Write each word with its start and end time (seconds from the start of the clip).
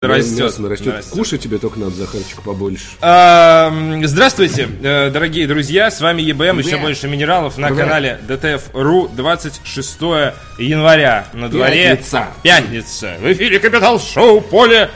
Растет. 0.00 0.38
Мясо 0.38 0.68
растет. 0.68 0.94
Растет. 0.94 1.12
Кушать 1.12 1.40
тебе 1.40 1.58
только 1.58 1.80
надо, 1.80 1.90
Захарчик, 1.90 2.42
побольше. 2.42 2.84
А, 3.00 3.72
Здравствуйте, 4.04 4.68
э, 4.80 5.10
дорогие 5.10 5.48
друзья, 5.48 5.90
с 5.90 6.00
вами 6.00 6.22
ЕБМ, 6.22 6.60
еще 6.60 6.76
больше 6.76 7.08
минералов 7.08 7.58
на 7.58 7.72
канале 7.72 8.20
DTF.ru 8.28 9.08
26 9.08 9.98
января. 10.58 11.26
На 11.32 11.48
дворе 11.48 11.96
Пятница. 11.96 12.28
пятница. 12.44 13.16
В 13.20 13.32
эфире 13.32 13.58
Капитал 13.58 13.98
Шоу 13.98 14.40
Поле 14.40 14.88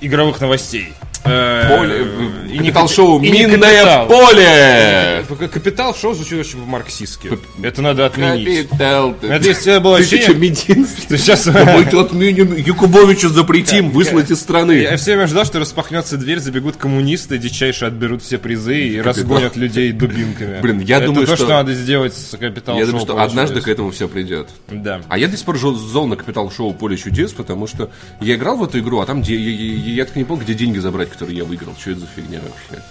игровых 0.00 0.40
новостей. 0.40 0.94
Э, 1.24 1.76
Поле, 1.78 2.06
и 2.50 2.52
не 2.52 2.58
Капитал 2.58 2.84
капи- 2.86 2.94
шоу 2.94 3.22
и 3.22 3.30
«Минное 3.30 3.82
капитал. 3.82 4.06
поле». 4.08 5.24
К- 5.28 5.48
Капитал 5.48 5.94
шоу 5.94 6.14
звучит 6.14 6.38
очень 6.38 6.58
по-марксистски. 6.60 7.30
Это 7.62 7.80
надо 7.82 8.04
отменить. 8.06 8.68
Капитал. 8.68 9.14
ты- 9.18 9.28
Это 9.28 9.48
если 9.48 9.78
было 9.78 9.96
Ты 9.96 10.02
ощущение, 10.02 10.26
что, 10.28 10.34
медин? 10.74 10.86
что 10.86 11.18
сейчас... 11.18 11.46
Мы 11.46 11.84
тут 11.90 12.06
отменим, 12.12 12.54
Якубовича 12.56 13.28
запретим, 13.30 13.90
выслать 13.90 14.30
из 14.30 14.38
страны. 14.40 14.72
Я 14.72 14.96
все 14.98 15.12
время 15.12 15.26
ждал, 15.26 15.44
что 15.46 15.58
распахнется 15.60 16.16
дверь, 16.18 16.40
забегут 16.40 16.76
коммунисты, 16.76 17.38
дичайше 17.38 17.86
отберут 17.86 18.22
все 18.22 18.36
призы 18.38 18.78
и 18.80 19.00
разгонят 19.00 19.56
людей 19.56 19.92
дубинками. 19.92 20.60
Блин, 20.60 20.80
я 20.80 20.98
Это 20.98 21.06
думаю, 21.06 21.26
то, 21.26 21.36
что- 21.36 21.46
что 21.46 21.54
надо 21.54 21.72
сделать 21.74 22.14
с 22.14 22.36
Капитал 22.36 22.76
Я 22.76 22.82
Шоу 22.84 22.90
думаю, 22.92 23.06
что 23.06 23.22
однажды 23.22 23.60
к 23.62 23.68
этому 23.68 23.90
все 23.92 24.08
придет. 24.08 24.48
Да. 24.70 25.00
А 25.08 25.16
я 25.18 25.28
до 25.28 25.36
сих 25.36 25.46
пор 25.46 25.58
зол 25.58 26.06
на 26.06 26.16
Капитал 26.16 26.50
Шоу 26.50 26.74
Поле 26.74 26.96
чудес, 26.98 27.32
потому 27.32 27.66
что 27.66 27.90
я 28.20 28.34
играл 28.34 28.56
в 28.58 28.64
эту 28.64 28.78
игру, 28.80 29.00
а 29.00 29.06
там 29.06 29.22
я, 29.22 29.36
я- 29.36 29.94
я 29.94 30.04
так 30.04 30.16
и 30.16 30.18
не 30.18 30.24
помню, 30.26 30.44
где 30.44 30.54
деньги 30.54 30.78
забрать, 30.78 31.08
которые 31.14 31.38
я 31.38 31.44
выиграл. 31.44 31.74
Что 31.76 31.92
это 31.92 32.00
за 32.00 32.06
фигня 32.06 32.40
вообще? 32.40 32.82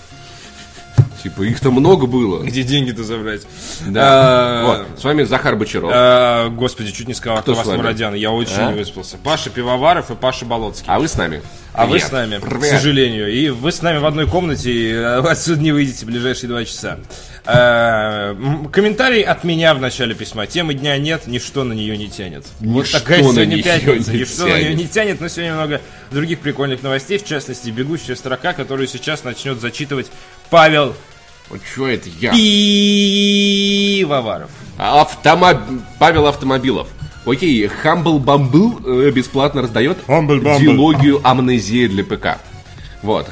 Типа, 1.22 1.44
их 1.44 1.62
там 1.62 1.74
много 1.74 2.06
было. 2.06 2.44
Где 2.44 2.64
деньги-то 2.64 3.04
забрать? 3.06 3.44
Да. 3.88 4.02
А, 4.04 4.66
Вот, 4.90 5.00
с 5.00 5.04
вами 5.06 5.24
Захар 5.24 5.56
Бочаров. 5.56 5.90
а, 5.94 6.50
Господи, 6.50 6.92
чуть 6.92 7.08
не 7.08 7.14
сказал, 7.14 7.42
Кто 7.42 7.54
кто 7.54 7.64
вас? 7.64 7.78
Мурадян. 7.78 8.14
Я 8.14 8.32
очень 8.32 8.58
А? 8.58 8.72
не 8.72 8.78
выспался. 8.78 9.16
Паша 9.24 9.50
Пивоваров 9.50 10.12
и 10.12 10.16
Паша 10.16 10.44
Болоцкий. 10.46 10.86
А 10.88 11.00
вы 11.00 11.08
с 11.08 11.16
нами. 11.16 11.42
А 11.74 11.86
вы 11.88 12.00
с 12.00 12.12
нами, 12.12 12.40
Привет. 12.40 12.62
к 12.62 12.66
сожалению. 12.66 13.32
И 13.34 13.50
вы 13.50 13.72
с 13.72 13.82
нами 13.82 13.98
в 14.00 14.06
одной 14.06 14.28
комнате, 14.28 14.72
и 14.72 14.92
э, 14.92 15.20
отсюда 15.22 15.62
не 15.62 15.72
выйдете 15.72 16.06
в 16.06 16.10
ближайшие 16.10 16.50
два 16.50 16.66
часа. 16.66 17.00
М, 17.46 18.70
Комментарий 18.72 19.22
от 19.22 19.44
меня 19.44 19.74
в 19.74 19.80
начале 19.82 20.14
письма. 20.16 20.46
Темы 20.48 20.74
дня 20.74 20.98
нет, 20.98 21.28
ничто 21.28 21.64
на 21.64 21.74
нее 21.74 21.98
не 21.98 22.10
тянет. 22.10 22.46
вот 22.60 22.84
Ничто 22.84 23.00
такая 23.00 23.24
на 23.24 23.32
сегодня 23.32 23.64
пятница. 23.64 24.12
не 24.12 24.20
Ничто 24.20 24.44
на 24.44 24.50
нее 24.50 24.62
тянет. 24.64 24.78
не 24.78 24.88
тянет, 24.88 25.22
но 25.22 25.28
сегодня 25.28 25.54
много 25.56 25.82
других 26.12 26.40
прикольных 26.40 26.84
новостей, 26.84 27.18
в 27.18 27.26
частности, 27.26 27.70
бегущая 27.70 28.16
строка, 28.16 28.54
которую 28.54 28.88
сейчас 28.88 29.24
начнет 29.24 29.60
зачитывать 29.60 30.08
Павел 30.50 30.96
Вот 31.50 31.62
что 31.72 31.88
это 31.88 32.10
я? 32.20 32.32
Пивоваров. 33.94 34.50
Автомоб... 34.78 35.58
Павел 36.00 36.28
Автомобилов. 36.28 36.88
Окей, 37.26 37.66
Humble 37.66 38.20
Bumble 38.20 39.08
э, 39.08 39.12
бесплатно 39.12 39.62
раздает 39.62 39.98
Humble 40.08 40.42
Bumble. 40.42 40.60
дилогию 40.60 41.22
амнезия 41.24 41.88
для 41.88 42.04
ПК. 42.04 42.38
Вот. 43.02 43.30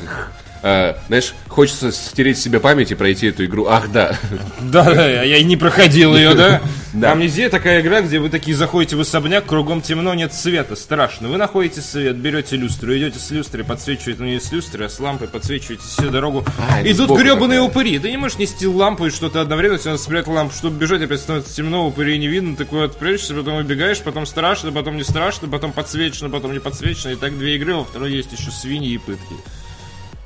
Э, 0.64 0.96
знаешь, 1.08 1.34
хочется 1.48 1.92
стереть 1.92 2.38
с 2.38 2.42
себя 2.42 2.60
память 2.60 2.92
и 2.92 2.96
пройти 2.96 3.28
эту 3.28 3.46
игру. 3.46 3.68
Ах, 3.68 3.92
да. 3.92 4.18
Да, 4.60 4.84
да, 4.84 5.08
я 5.10 5.38
и 5.38 5.44
не 5.44 5.58
проходил 5.58 6.16
ее, 6.16 6.34
да? 6.34 6.62
Да. 6.94 7.14
Амнезия 7.14 7.50
такая 7.50 7.80
игра, 7.80 8.02
где 8.02 8.20
вы 8.20 8.28
такие 8.28 8.54
заходите 8.54 8.98
в 8.98 9.00
особняк, 9.00 9.46
кругом 9.46 9.82
темно, 9.82 10.14
нет 10.14 10.34
света, 10.34 10.76
страшно. 10.76 11.30
Вы 11.30 11.38
находите 11.38 11.80
свет, 11.80 12.18
берете 12.18 12.58
люстру, 12.58 12.94
идете 12.98 13.18
с 13.18 13.32
люстрой, 13.32 13.64
подсвечиваете, 13.64 14.22
ну 14.22 14.28
не 14.28 14.42
с 14.42 14.52
люстры, 14.52 14.84
а 14.84 14.90
с 14.90 15.00
лампой, 15.00 15.30
подсвечиваете 15.30 15.84
всю 15.84 16.10
дорогу. 16.10 16.44
А, 16.70 16.82
Идут 16.84 17.18
гребаные 17.18 17.62
упыри. 17.62 17.98
Ты 17.98 18.12
не 18.12 18.18
можешь 18.18 18.40
нести 18.40 18.68
лампу 18.68 19.06
и 19.06 19.10
что-то 19.10 19.40
одновременно, 19.40 19.80
тебе 19.80 19.92
надо 19.92 20.04
спрятать 20.04 20.28
лампу, 20.28 20.54
чтобы 20.54 20.78
бежать, 20.78 21.02
опять 21.02 21.22
становится 21.22 21.56
темно, 21.56 21.88
упырей 21.88 22.18
не 22.18 22.28
видно, 22.28 22.58
такой 22.58 22.82
вот 22.82 22.98
прячешься, 22.98 23.36
потом 23.36 23.56
убегаешь, 23.56 24.02
потом 24.02 24.26
страшно, 24.26 24.74
потом 24.74 24.98
не 24.98 25.04
страшно, 25.04 25.48
потом 25.48 25.72
подсвечено, 25.72 26.30
потом 26.30 26.52
не 26.52 26.60
подсвечено. 26.60 27.12
И 27.12 27.16
так 27.16 27.38
две 27.38 27.56
игры, 27.56 27.74
во 27.76 27.86
второй 27.86 28.12
есть 28.12 28.34
еще 28.34 28.52
свиньи 28.52 28.92
и 28.92 28.98
пытки. 28.98 29.36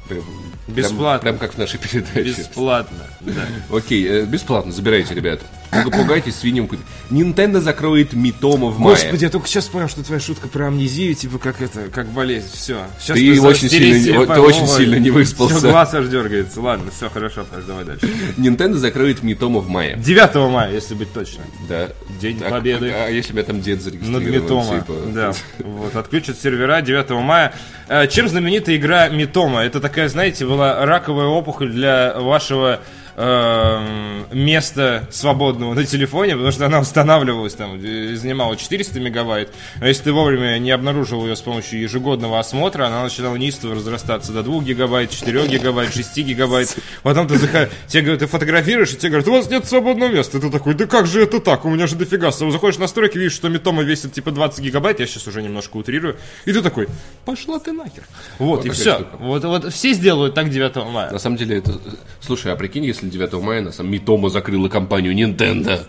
Прям- 0.08 0.24
Бесплатно. 0.68 1.22
Прям, 1.22 1.38
прям 1.38 1.38
как 1.38 1.54
в 1.56 1.58
нашей 1.58 1.80
передаче. 1.80 2.24
Бесплатно. 2.24 2.98
Да. 3.22 3.42
Окей, 3.76 4.06
э, 4.08 4.26
бесплатно, 4.26 4.72
забирайте, 4.72 5.14
ребят. 5.14 5.42
Пуга- 5.72 5.92
Пугайтесь 5.92 6.36
свиньем. 6.36 6.70
Nintendo 7.10 7.60
закроет 7.60 8.14
Митома 8.14 8.68
в 8.68 8.80
мае. 8.80 8.96
Господи, 8.96 9.24
я 9.26 9.30
только 9.30 9.48
сейчас 9.48 9.66
понял, 9.68 9.88
что 9.90 10.04
твоя 10.04 10.20
шутка 10.20 10.48
про 10.48 10.68
амнезию, 10.68 11.14
типа, 11.16 11.38
как 11.38 11.62
это, 11.62 11.90
как 11.94 12.08
болезнь. 12.08 12.48
Все. 12.54 12.80
Сейчас 13.00 13.18
Ты 13.18 13.42
очень 13.42 13.70
сильно 13.70 13.98
не- 13.98 14.26
ты 14.26 14.40
очень 14.42 14.68
сильно 14.68 14.96
не 14.96 15.12
выспался. 15.12 15.58
Все, 15.58 15.70
глаз 15.70 15.94
аж 15.94 16.08
дергается. 16.08 16.62
Ладно, 16.62 16.92
все 16.96 17.10
хорошо, 17.10 17.46
Паш, 17.46 17.64
давай 17.66 17.86
дальше. 17.86 18.10
Nintendo 18.38 18.76
закроет 18.76 19.24
Митома 19.24 19.60
в 19.60 19.70
мае. 19.70 19.96
9 19.98 20.50
мая, 20.50 20.72
если 20.72 20.96
быть 20.96 21.12
точно. 21.14 21.44
Да. 21.68 21.90
День 22.22 22.40
Так, 22.40 22.50
Победы. 22.50 22.92
А 22.92 23.10
если 23.10 23.34
меня 23.34 23.44
там 23.44 23.62
дед 23.62 23.76
Над 23.78 23.84
зарегистрирован? 23.84 24.32
Митома. 24.32 24.80
типа? 24.80 24.94
Да. 25.14 25.34
Вот, 25.60 25.96
отключат 25.96 26.40
сервера 26.40 26.82
9 26.82 27.10
мая. 27.22 27.54
Э, 27.88 28.08
Чем 28.08 28.28
знаменита 28.28 28.76
игра 28.76 29.10
Митома? 29.10 29.62
Это 29.62 29.80
такая, 29.80 30.10
знаете, 30.10 30.46
была 30.46 30.86
раковая 30.86 31.28
опухоль 31.28 31.72
для 31.72 32.14
вашего 32.20 32.82
эм, 33.16 34.26
места 34.32 35.08
свободного 35.12 35.74
на 35.74 35.86
телефоне, 35.86 36.34
потому 36.34 36.52
что 36.52 36.66
она 36.66 36.80
устанавливалась 36.80 37.54
там, 37.54 37.80
э, 37.82 38.16
занимала 38.16 38.56
400 38.56 39.00
мегабайт, 39.00 39.54
а 39.80 39.88
если 39.88 40.04
ты 40.04 40.14
вовремя 40.14 40.58
не 40.60 40.72
обнаружил 40.72 41.26
ее 41.26 41.36
с 41.36 41.42
помощью 41.42 41.80
ежегодного 41.82 42.40
осмотра, 42.40 42.86
она 42.86 43.04
начинала 43.04 43.36
неистово 43.36 43.76
разрастаться 43.76 44.32
до 44.32 44.44
2 44.44 44.64
гигабайт, 44.64 45.12
4 45.12 45.48
гигабайт, 45.48 45.94
6 45.94 46.18
гигабайт. 46.18 46.76
Потом 47.04 47.28
ты, 47.28 47.38
заход... 47.38 47.70
тебе 47.88 48.04
говорят, 48.04 48.20
ты 48.20 48.28
фотографируешь, 48.28 48.94
и 48.94 48.98
тебе 48.98 49.10
говорят, 49.10 49.28
у 49.28 49.32
вас 49.32 49.50
нет 49.50 49.66
свободного 49.66 50.10
места. 50.10 50.40
Ты 50.40 50.50
такой, 50.50 50.74
да 50.74 50.86
как 50.86 51.08
же 51.08 51.24
это 51.24 51.40
так? 51.40 51.66
У 51.66 51.70
меня 51.70 51.88
же 51.88 51.96
дофига. 51.96 52.32
Заходишь 52.32 52.78
в 52.78 52.80
настройки, 52.80 53.18
видишь, 53.18 53.34
что 53.34 53.50
Митома 53.50 53.84
весит 53.84 54.14
типа 54.14 54.32
20 54.32 54.60
гигабайт, 54.60 55.00
я 55.00 55.08
сейчас 55.08 55.28
уже 55.28 55.42
немножко 55.42 55.78
утрирую, 55.78 56.18
и 56.46 56.54
ты 56.54 56.62
такой, 56.62 56.88
пошла 57.26 57.60
ты 57.60 57.72
нахер. 57.72 58.04
Вот, 58.40 58.66
и 58.66 58.70
такая 58.70 58.76
все. 58.76 58.94
штука. 58.96 59.18
Вот, 59.20 59.44
вот 59.44 59.74
все 59.74 59.94
сделают 59.94 60.36
так 60.36 60.50
9 60.50 60.76
мая. 60.92 61.12
На 61.12 61.20
самом 61.20 61.38
деле, 61.38 61.58
это... 61.58 61.80
Слушай, 62.20 62.54
а 62.54 62.56
прикинь, 62.56 62.86
если 62.86 63.05
9 63.10 63.34
мая 63.42 63.62
на 63.62 63.72
самом 63.72 63.92
Митома 63.92 64.30
закрыла 64.30 64.70
компанию 64.70 65.14
Nintendo. 65.14 65.82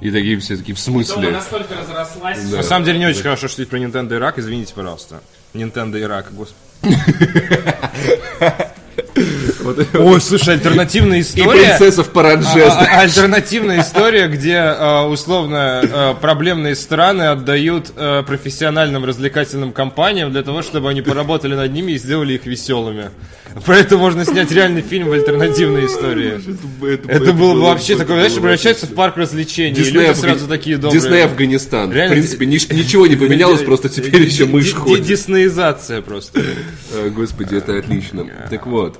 И 0.00 0.10
такие 0.10 0.38
все 0.38 0.56
такие, 0.56 0.74
в 0.74 0.80
смысле? 0.80 1.30
настолько 1.30 1.74
разрослась. 1.74 2.50
На 2.50 2.62
самом 2.62 2.84
деле 2.84 2.98
не 2.98 3.06
очень 3.06 3.22
хорошо 3.22 3.48
шутить 3.48 3.68
про 3.68 3.78
Nintendo 3.78 4.14
Ирак, 4.14 4.38
извините, 4.38 4.74
пожалуйста. 4.74 5.20
Nintendo 5.54 6.00
Ирак, 6.00 6.32
господи. 6.32 6.56
Ой, 9.94 10.20
слушай, 10.20 10.54
альтернативная 10.54 11.18
И 11.18 11.20
история. 11.22 11.76
принцесса 11.76 12.02
в 12.02 12.08
паранже. 12.10 12.64
А- 12.64 12.84
а- 12.84 13.00
Альтернативная 13.00 13.80
история, 13.80 14.26
где 14.28 14.56
а, 14.58 15.06
условно 15.06 15.80
а, 15.82 16.14
проблемные 16.14 16.74
страны 16.74 17.22
отдают 17.24 17.92
профессиональным 18.26 19.04
развлекательным 19.04 19.72
компаниям 19.72 20.30
для 20.32 20.42
того, 20.42 20.62
чтобы 20.62 20.90
они 20.90 21.02
поработали 21.02 21.54
над 21.54 21.72
ними 21.72 21.92
и 21.92 21.98
сделали 21.98 22.34
их 22.34 22.46
веселыми. 22.46 23.10
Про 23.64 23.78
это 23.78 23.96
можно 23.96 24.24
снять 24.24 24.50
реальный 24.52 24.82
фильм 24.82 25.08
в 25.08 25.12
альтернативной 25.12 25.86
истории. 25.86 26.40
Это 27.08 27.32
было 27.32 27.54
бы 27.54 27.60
вообще 27.62 27.96
такое, 27.96 28.16
знаешь, 28.18 28.34
превращается 28.34 28.86
в 28.86 28.94
парк 28.94 29.16
развлечений. 29.16 29.70
и 29.70 29.74
Дисней, 29.84 30.08
люди 30.08 30.18
сразу 30.18 30.46
такие 30.46 30.76
добрые. 30.76 31.00
Дисней 31.00 31.24
Афганистан. 31.24 31.90
Реально, 31.92 32.16
в 32.16 32.18
принципе, 32.18 32.44
нич- 32.46 32.74
ничего 32.74 33.06
не 33.06 33.16
поменялось, 33.26 33.62
просто 33.62 33.88
теперь 33.88 34.22
еще 34.22 34.44
мышь 34.44 34.64
Ди- 34.64 34.70
ди- 34.72 34.76
ходит. 34.76 35.06
Диснеизация 35.06 36.02
просто. 36.02 36.42
А, 36.92 37.08
Господи, 37.16 37.54
это 37.56 37.78
отлично. 37.78 38.26
Так 38.50 38.66
вот. 38.66 38.98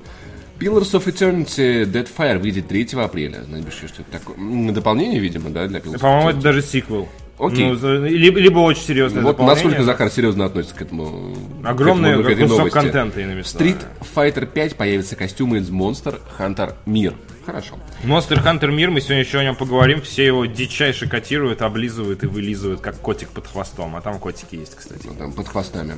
Pillars 0.59 0.93
of 0.93 1.05
Eternity 1.07 1.85
Deadfire 1.85 2.39
выйдет 2.39 2.69
3 2.69 2.89
апреля. 2.95 3.41
Напиши, 3.47 3.89
что 3.89 4.03
это 4.03 4.19
такое. 4.19 4.37
Дополнение, 4.73 5.21
видимо, 5.21 5.51
да, 5.51 5.67
для 5.67 5.81
Pillars 5.81 5.99
По-моему, 5.99 6.31
это 6.31 6.41
даже 6.41 6.63
сиквел. 6.63 7.09
Окей. 7.39 7.71
Ну, 7.71 8.05
либо, 8.07 8.39
либо 8.41 8.61
очень 8.61 8.83
серьезное 8.83 9.23
Вот 9.23 9.33
дополнение. 9.33 9.65
насколько 9.65 9.85
Захар 9.85 10.11
серьезно 10.11 10.47
относится 10.47 10.75
к 10.75 10.81
этому. 10.81 11.37
Огромный 11.65 12.17
к 12.17 12.21
этому- 12.21 12.35
к 12.35 12.41
кусок 12.41 12.59
новости. 12.59 12.75
контента, 12.75 13.21
иными. 13.21 13.43
Street 13.43 13.77
Fighter 14.15 14.47
5 14.47 14.75
появятся 14.77 15.17
костюмы 15.17 15.59
из 15.59 15.69
Monster 15.69 16.19
Hunter 16.39 16.73
Мир. 16.87 17.13
Хорошо. 17.45 17.75
Monster 18.05 18.43
Hunter 18.43 18.73
Мир, 18.73 18.91
мы 18.91 19.03
сегодня 19.03 19.21
еще 19.21 19.39
о 19.39 19.45
нем 19.45 19.55
поговорим. 19.55 20.01
Все 20.01 20.25
его 20.25 20.47
дичайше 20.47 21.09
котируют, 21.11 21.61
облизывают 21.61 22.25
и 22.25 22.27
вылизывают, 22.27 22.81
как 22.81 22.97
котик 22.97 23.29
под 23.29 23.47
хвостом. 23.47 23.95
А 23.97 24.01
там 24.01 24.19
котики 24.19 24.57
есть, 24.57 24.75
кстати. 24.75 25.03
Ну, 25.07 25.15
Там 25.15 25.33
под 25.35 25.47
хвостами. 25.47 25.93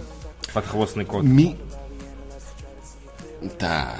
Подхвостный 0.52 1.04
кот. 1.04 1.22
Ми... 1.22 1.56
Да. 3.60 3.94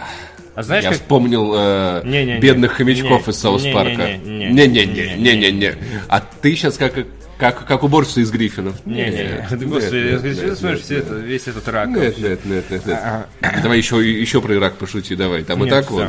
А 0.59 0.63
знаешь, 0.65 0.83
Я 0.83 0.91
как... 0.91 0.99
вспомнил 0.99 1.53
э, 1.57 2.03
Не-не-не. 2.05 2.41
бедных 2.41 2.73
хомячков 2.73 3.29
Не. 3.29 3.33
из 3.33 3.39
Саус 3.39 3.63
Парка. 3.73 4.17
Не-не-не. 4.17 5.15
Не-не-не. 5.17 5.75
А 6.09 6.19
ты 6.19 6.57
сейчас 6.57 6.77
как, 6.77 6.95
как, 7.39 7.65
как 7.65 7.85
уборщица 7.85 8.23
из 8.23 8.33
Гриффинов. 8.33 8.85
Не-не, 8.85 9.47
ты, 9.49 9.67
господи, 9.67 9.97
я 10.11 10.19
скажу, 10.19 10.35
что 10.35 10.49
ты 10.49 10.57
смотришь 10.57 10.81
все 10.81 10.99
это, 10.99 11.15
весь 11.15 11.47
этот 11.47 11.69
рак. 11.69 11.89
Нет, 11.91 12.19
нет, 12.19 12.45
нет, 12.45 12.65
нет, 12.71 12.87
нет. 12.87 12.99
Давай 13.63 13.79
еще, 13.79 13.99
еще 14.21 14.41
про 14.41 14.53
Ирак 14.57 14.79
пошути, 14.79 15.15
давай. 15.15 15.45
Там 15.45 15.65
и 15.65 15.71
так 15.71 15.89
вот. 15.93 16.09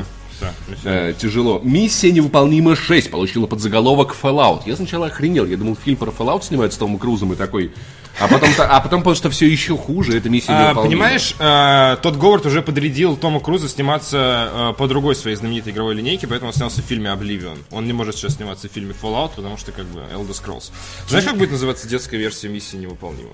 Э, 0.83 1.13
тяжело. 1.17 1.59
Миссия 1.63 2.11
невыполнима 2.11 2.75
6 2.75 3.11
получила 3.11 3.47
подзаголовок 3.47 4.15
Fallout. 4.21 4.63
Я 4.65 4.75
сначала 4.75 5.07
охренел. 5.07 5.45
Я 5.45 5.57
думал, 5.57 5.75
фильм 5.75 5.97
про 5.97 6.11
Fallout 6.11 6.43
снимают 6.43 6.73
с 6.73 6.77
Томом 6.77 6.97
Крузом 6.99 7.33
и 7.33 7.35
такой. 7.35 7.71
А 8.19 8.27
потом, 8.27 8.49
а 8.57 8.81
потом 8.81 9.01
понял, 9.03 9.15
что 9.15 9.29
все 9.29 9.47
еще 9.47 9.77
хуже. 9.77 10.17
Это 10.17 10.29
миссия 10.29 10.51
А, 10.51 10.63
невыполнима. 10.65 10.83
понимаешь, 10.83 11.35
а, 11.39 11.95
тот 11.97 12.17
Говард 12.17 12.45
уже 12.45 12.61
подрядил 12.61 13.15
Тома 13.15 13.39
Круза 13.39 13.69
сниматься 13.69 14.17
а, 14.19 14.73
по 14.73 14.87
другой 14.87 15.15
своей 15.15 15.37
знаменитой 15.37 15.71
игровой 15.71 15.95
линейке, 15.95 16.27
поэтому 16.27 16.49
он 16.49 16.53
снялся 16.53 16.81
в 16.81 16.85
фильме 16.85 17.09
Oblivion. 17.11 17.57
Он 17.71 17.85
не 17.85 17.93
может 17.93 18.15
сейчас 18.17 18.35
сниматься 18.35 18.67
в 18.67 18.71
фильме 18.71 18.93
Fallout, 18.99 19.31
потому 19.35 19.57
что 19.57 19.71
как 19.71 19.85
бы 19.85 20.01
Elder 20.13 20.31
Scrolls. 20.31 20.71
Знаешь, 21.07 21.25
как 21.25 21.37
будет 21.37 21.51
называться 21.51 21.87
детская 21.87 22.17
версия 22.17 22.49
миссии 22.49 22.75
невыполнима? 22.77 23.31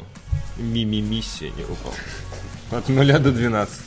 Мими-миссия 0.57 1.49
невыполнима. 1.57 2.03
От 2.71 2.87
0 2.89 3.19
до 3.19 3.31
12. 3.31 3.79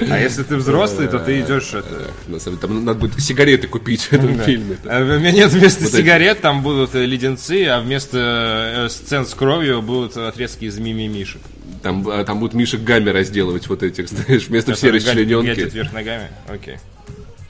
А 0.00 0.18
если 0.18 0.44
ты 0.44 0.56
взрослый, 0.56 1.08
то 1.08 1.18
ты 1.18 1.40
идешь 1.40 1.74
это... 1.74 2.10
На 2.28 2.38
самом 2.38 2.58
деле, 2.58 2.68
там 2.68 2.84
надо 2.84 3.00
будет 3.00 3.20
сигареты 3.20 3.66
купить 3.66 4.02
в 4.02 4.12
этом 4.12 4.38
фильме. 4.40 4.76
А 4.84 5.00
У 5.02 5.18
меня 5.18 5.32
нет 5.32 5.50
вместо 5.50 5.86
сигарет, 5.86 6.40
там 6.40 6.62
будут 6.62 6.94
э, 6.94 7.04
леденцы, 7.04 7.66
а 7.66 7.80
вместо 7.80 8.86
э, 8.86 8.88
сцен 8.90 9.26
с 9.26 9.34
кровью 9.34 9.82
будут 9.82 10.16
отрезки 10.16 10.66
из 10.66 10.78
мимимишек. 10.78 11.40
Там, 11.82 12.08
а, 12.08 12.24
там 12.24 12.38
будут 12.40 12.54
Мишек 12.54 12.82
Гамми 12.82 13.10
разделывать 13.10 13.68
вот 13.68 13.82
этих, 13.82 14.08
знаешь, 14.08 14.46
вместо 14.48 14.74
все 14.74 14.86
Которые 14.92 15.00
гадят- 15.02 15.26
гадят 15.26 15.48
расчлененки. 15.48 15.74
вверх 15.74 15.92
ногами. 15.92 16.28
Окей. 16.48 16.76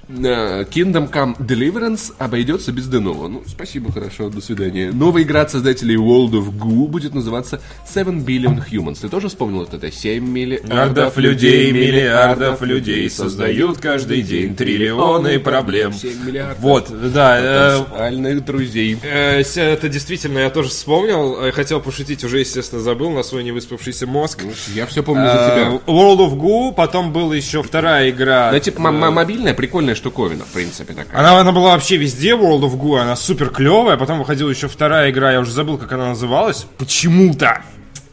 Э, 0.09 0.65
Kingdom 0.65 1.11
Come 1.11 1.37
Deliverance 1.39 2.13
обойдется 2.19 2.73
без 2.73 2.87
Денова. 2.89 3.29
Ну, 3.29 3.43
спасибо, 3.47 3.93
хорошо, 3.93 4.31
до 4.31 4.41
свидания. 4.41 4.91
Новая 4.91 5.23
игра 5.23 5.43
от 5.43 5.51
создателей 5.51 5.97
World 5.97 6.31
of 6.33 6.51
Goo 6.57 6.87
будет 6.89 7.15
называться 7.15 7.61
Seven 7.87 8.25
Billion 8.25 8.63
Humans. 8.71 8.99
Ты 9.03 9.11
тоже 9.11 9.29
вспомнил 9.29 9.59
вот 9.61 9.75
это? 9.75 9.93
7 9.93 10.25
миллиардов 10.27 11.19
людей, 11.19 11.71
миллиардов 11.73 12.63
людей 12.63 13.11
создают 13.11 13.79
каждый 13.79 14.23
день 14.23 14.57
триллионы 14.57 15.39
проблем. 15.41 15.93
7 15.93 16.25
миллиардов 16.27 16.59
Вот, 16.61 17.13
да. 17.13 17.39
э, 17.39 17.79
потенциальных 17.85 18.45
друзей. 18.47 18.97
э, 19.03 19.43
Это 19.57 19.89
действительно 19.91 20.39
я 20.39 20.49
тоже 20.51 20.71
вспомнил. 20.71 21.53
Хотел 21.53 21.81
пошутить, 21.81 22.25
уже, 22.25 22.39
естественно, 22.41 22.81
забыл 22.81 23.11
на 23.11 23.23
свой 23.23 23.45
невыспавшийся 23.45 24.07
мозг. 24.07 24.43
Я 24.75 24.87
все 24.87 25.03
помню 25.03 25.27
за 25.27 25.33
тебя. 25.33 25.93
World 25.93 26.19
of 26.21 26.37
Goo, 26.39 26.73
потом 26.75 27.13
была 27.13 27.37
еще 27.37 27.63
вторая 27.63 28.09
игра. 28.11 28.51
Да, 28.53 28.59
типа, 28.59 28.79
м- 28.79 29.05
м- 29.05 29.13
мобильная 29.13 29.53
прикольная 29.53 29.98
штуковина, 29.99 30.45
в 30.45 30.49
принципе, 30.49 30.95
такая. 30.95 31.19
Она, 31.19 31.39
она 31.39 31.53
была 31.53 31.73
вообще 31.73 31.97
везде, 31.97 32.31
World 32.31 32.63
of 32.63 32.79
Goo, 32.79 32.99
она 32.99 33.15
супер 33.17 33.51
клевая. 33.51 33.97
Потом 33.99 34.19
выходила 34.19 34.49
еще 34.49 34.69
вторая 34.69 35.11
игра, 35.11 35.33
я 35.33 35.41
уже 35.41 35.53
забыл, 35.53 35.77
как 35.77 35.93
она 35.93 36.09
называлась. 36.09 36.67
Почему-то. 36.79 37.63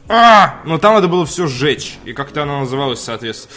А, 0.07 0.61
но 0.65 0.77
там 0.77 0.95
надо 0.95 1.07
было 1.07 1.25
все 1.25 1.47
сжечь. 1.47 1.97
И 2.05 2.13
как-то 2.13 2.43
она 2.43 2.59
называлась, 2.59 2.99
соответственно. 2.99 3.55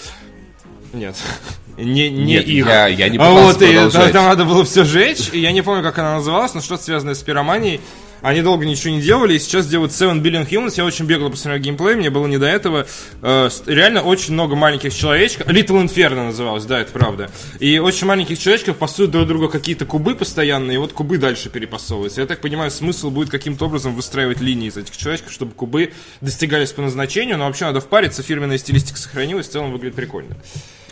Нет. 0.92 1.16
Не, 1.76 2.10
не 2.10 2.24
Нет, 2.24 2.46
их. 2.48 2.66
я- 2.66 2.88
я 2.88 3.08
не 3.08 3.18
А 3.18 3.30
вот, 3.30 3.62
и 3.62 3.72
там 4.12 4.24
надо 4.24 4.44
было 4.44 4.64
все 4.64 4.82
сжечь. 4.84 5.28
И 5.32 5.38
я 5.38 5.52
не 5.52 5.62
помню, 5.62 5.84
как 5.84 5.96
она 5.98 6.14
называлась, 6.16 6.52
но 6.54 6.60
что-то 6.60 6.82
связанное 6.82 7.14
с 7.14 7.22
пироманией. 7.22 7.80
Они 8.22 8.42
долго 8.42 8.66
ничего 8.66 8.94
не 8.94 9.00
делали, 9.00 9.34
и 9.34 9.38
сейчас 9.38 9.66
делают 9.66 9.92
7 9.92 10.22
Billion 10.22 10.48
Humans. 10.48 10.74
Я 10.76 10.84
очень 10.84 11.04
бегло 11.04 11.28
посмотрел 11.28 11.62
геймплей, 11.62 11.94
мне 11.94 12.10
было 12.10 12.26
не 12.26 12.38
до 12.38 12.46
этого. 12.46 12.86
Э, 13.22 13.48
реально 13.66 14.02
очень 14.02 14.34
много 14.34 14.56
маленьких 14.56 14.94
человечков. 14.94 15.46
Little 15.46 15.84
Inferno 15.84 16.26
называлось, 16.26 16.64
да, 16.64 16.80
это 16.80 16.92
правда. 16.92 17.30
И 17.60 17.78
очень 17.78 18.06
маленьких 18.06 18.38
человечков 18.38 18.76
пасуют 18.76 19.10
друг 19.10 19.26
друга 19.28 19.48
какие-то 19.48 19.86
кубы 19.86 20.14
постоянно, 20.14 20.72
и 20.72 20.76
вот 20.76 20.92
кубы 20.92 21.18
дальше 21.18 21.48
перепасовываются. 21.50 22.20
Я 22.20 22.26
так 22.26 22.40
понимаю, 22.40 22.70
смысл 22.70 23.10
будет 23.10 23.30
каким-то 23.30 23.66
образом 23.66 23.94
выстраивать 23.94 24.40
линии 24.40 24.68
из 24.68 24.76
этих 24.76 24.96
человечков, 24.96 25.32
чтобы 25.32 25.52
кубы 25.52 25.92
достигались 26.20 26.72
по 26.72 26.82
назначению, 26.82 27.38
но 27.38 27.46
вообще 27.46 27.66
надо 27.66 27.80
впариться, 27.80 28.22
фирменная 28.22 28.58
стилистика 28.58 28.98
сохранилась, 28.98 29.48
в 29.48 29.52
целом 29.52 29.72
выглядит 29.72 29.96
прикольно. 29.96 30.36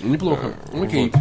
Неплохо. 0.01 0.55
Окей. 0.73 1.13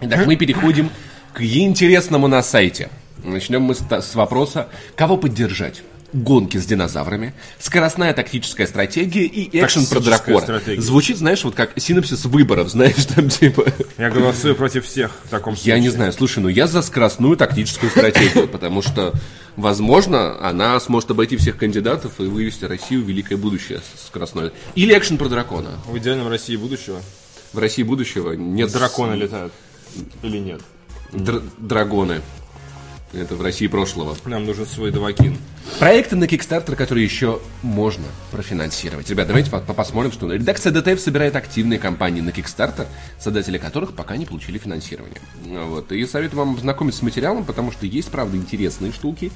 Итак, 0.00 0.26
мы 0.26 0.36
переходим 0.36 0.90
к 1.32 1.40
интересному 1.40 2.28
на 2.28 2.42
сайте. 2.42 2.90
Начнем 3.26 3.62
мы 3.62 3.74
с, 3.74 4.14
вопроса, 4.14 4.68
кого 4.94 5.16
поддержать? 5.16 5.82
Гонки 6.12 6.56
с 6.56 6.64
динозаврами, 6.64 7.34
скоростная 7.58 8.14
тактическая 8.14 8.66
стратегия 8.68 9.24
и 9.24 9.58
экшен 9.60 9.86
про 9.86 9.98
дракона. 9.98 10.40
стратегия. 10.40 10.80
Звучит, 10.80 11.18
знаешь, 11.18 11.42
вот 11.42 11.56
как 11.56 11.72
синопсис 11.76 12.24
выборов, 12.24 12.68
знаешь, 12.70 13.04
там 13.06 13.28
типа... 13.28 13.66
Я 13.98 14.10
голосую 14.10 14.54
против 14.54 14.86
всех 14.86 15.10
в 15.24 15.28
таком 15.28 15.56
случае. 15.56 15.74
Я 15.74 15.80
не 15.80 15.88
знаю, 15.88 16.12
слушай, 16.12 16.38
ну 16.38 16.48
я 16.48 16.68
за 16.68 16.80
скоростную 16.82 17.36
тактическую 17.36 17.90
стратегию, 17.90 18.46
потому 18.48 18.80
что, 18.82 19.12
возможно, 19.56 20.40
она 20.40 20.78
сможет 20.78 21.10
обойти 21.10 21.36
всех 21.36 21.56
кандидатов 21.58 22.20
и 22.20 22.22
вывести 22.22 22.64
Россию 22.64 23.04
в 23.04 23.08
великое 23.08 23.36
будущее 23.36 23.80
скоростное. 24.06 24.52
Или 24.76 24.96
экшен 24.96 25.18
про 25.18 25.28
дракона. 25.28 25.70
В 25.86 25.98
идеальном 25.98 26.28
России 26.28 26.54
будущего 26.56 27.00
В 27.52 27.58
России 27.58 27.82
будущего 27.82 28.32
нет... 28.32 28.70
драконы 28.72 29.14
летают. 29.14 29.52
Или 30.22 30.38
нет? 30.38 30.60
Др- 31.12 31.42
драгоны. 31.58 32.22
Это 33.16 33.34
в 33.34 33.40
России 33.40 33.66
прошлого. 33.66 34.14
Нам 34.26 34.44
нужен 34.44 34.66
свой 34.66 34.90
давакин. 34.90 35.38
Проекты 35.78 36.16
на 36.16 36.24
Kickstarter, 36.24 36.76
которые 36.76 37.04
еще 37.04 37.40
можно 37.62 38.04
профинансировать. 38.30 39.08
Ребят, 39.08 39.26
давайте 39.26 39.50
по- 39.50 39.60
по- 39.60 39.72
посмотрим, 39.72 40.12
что... 40.12 40.30
Редакция 40.30 40.70
ДТФ 40.70 41.00
собирает 41.00 41.34
активные 41.34 41.78
компании 41.78 42.20
на 42.20 42.30
Kickstarter, 42.30 42.86
создатели 43.18 43.56
которых 43.58 43.94
пока 43.94 44.16
не 44.16 44.26
получили 44.26 44.58
финансирование. 44.58 45.20
Вот. 45.44 45.92
И 45.92 46.04
советую 46.06 46.40
вам 46.40 46.56
ознакомиться 46.56 47.00
с 47.00 47.02
материалом, 47.02 47.44
потому 47.44 47.72
что 47.72 47.86
есть, 47.86 48.10
правда, 48.10 48.36
интересные 48.36 48.92
штуки. 48.92 49.32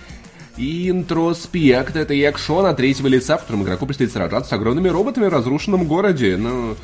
Интроспект— 0.58 1.96
это 1.96 2.12
и 2.12 2.20
экшон 2.20 2.66
от 2.66 2.76
третьего 2.76 3.06
лица, 3.06 3.38
в 3.38 3.42
котором 3.42 3.62
игроку 3.62 3.86
предстоит 3.86 4.12
сражаться 4.12 4.50
с 4.50 4.52
огромными 4.52 4.88
роботами 4.88 5.26
в 5.26 5.30
разрушенном 5.30 5.86
городе. 5.86 6.36
Ну, 6.36 6.76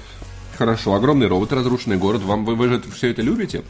хорошо, 0.56 0.94
огромные 0.94 1.28
роботы, 1.28 1.56
разрушенный 1.56 1.98
город. 1.98 2.22
Вам 2.22 2.44
вы, 2.46 2.54
вы 2.54 2.68
же 2.68 2.82
все 2.94 3.10
это 3.10 3.20
любите? 3.20 3.64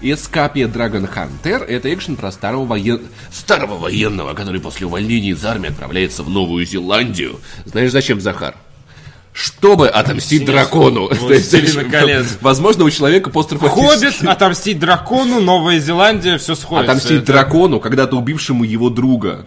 Эскапия 0.00 0.68
Dragon 0.68 1.08
Hunter— 1.12 1.64
это 1.66 1.92
экшен 1.92 2.16
про 2.16 2.30
старого, 2.30 2.64
воен... 2.64 3.02
старого 3.32 3.76
военного, 3.78 4.34
который 4.34 4.60
после 4.60 4.86
увольнения 4.86 5.30
из 5.30 5.44
армии 5.44 5.70
отправляется 5.70 6.22
в 6.22 6.30
Новую 6.30 6.64
Зеландию. 6.66 7.40
Знаешь, 7.64 7.90
зачем, 7.90 8.20
Захар? 8.20 8.54
Чтобы 9.32 9.88
отомстить 9.88 10.44
дракону. 10.44 11.08
Возможно, 12.40 12.84
у 12.84 12.90
человека 12.90 13.30
постфактически... 13.30 14.16
Хоббит, 14.16 14.28
отомстить 14.28 14.78
дракону, 14.78 15.40
Новая 15.40 15.78
Зеландия, 15.78 16.38
все 16.38 16.54
сходится. 16.54 16.92
Отомстить 16.92 17.22
Это- 17.22 17.32
дракону, 17.32 17.80
когда-то 17.80 18.16
убившему 18.16 18.64
его 18.64 18.90
друга. 18.90 19.46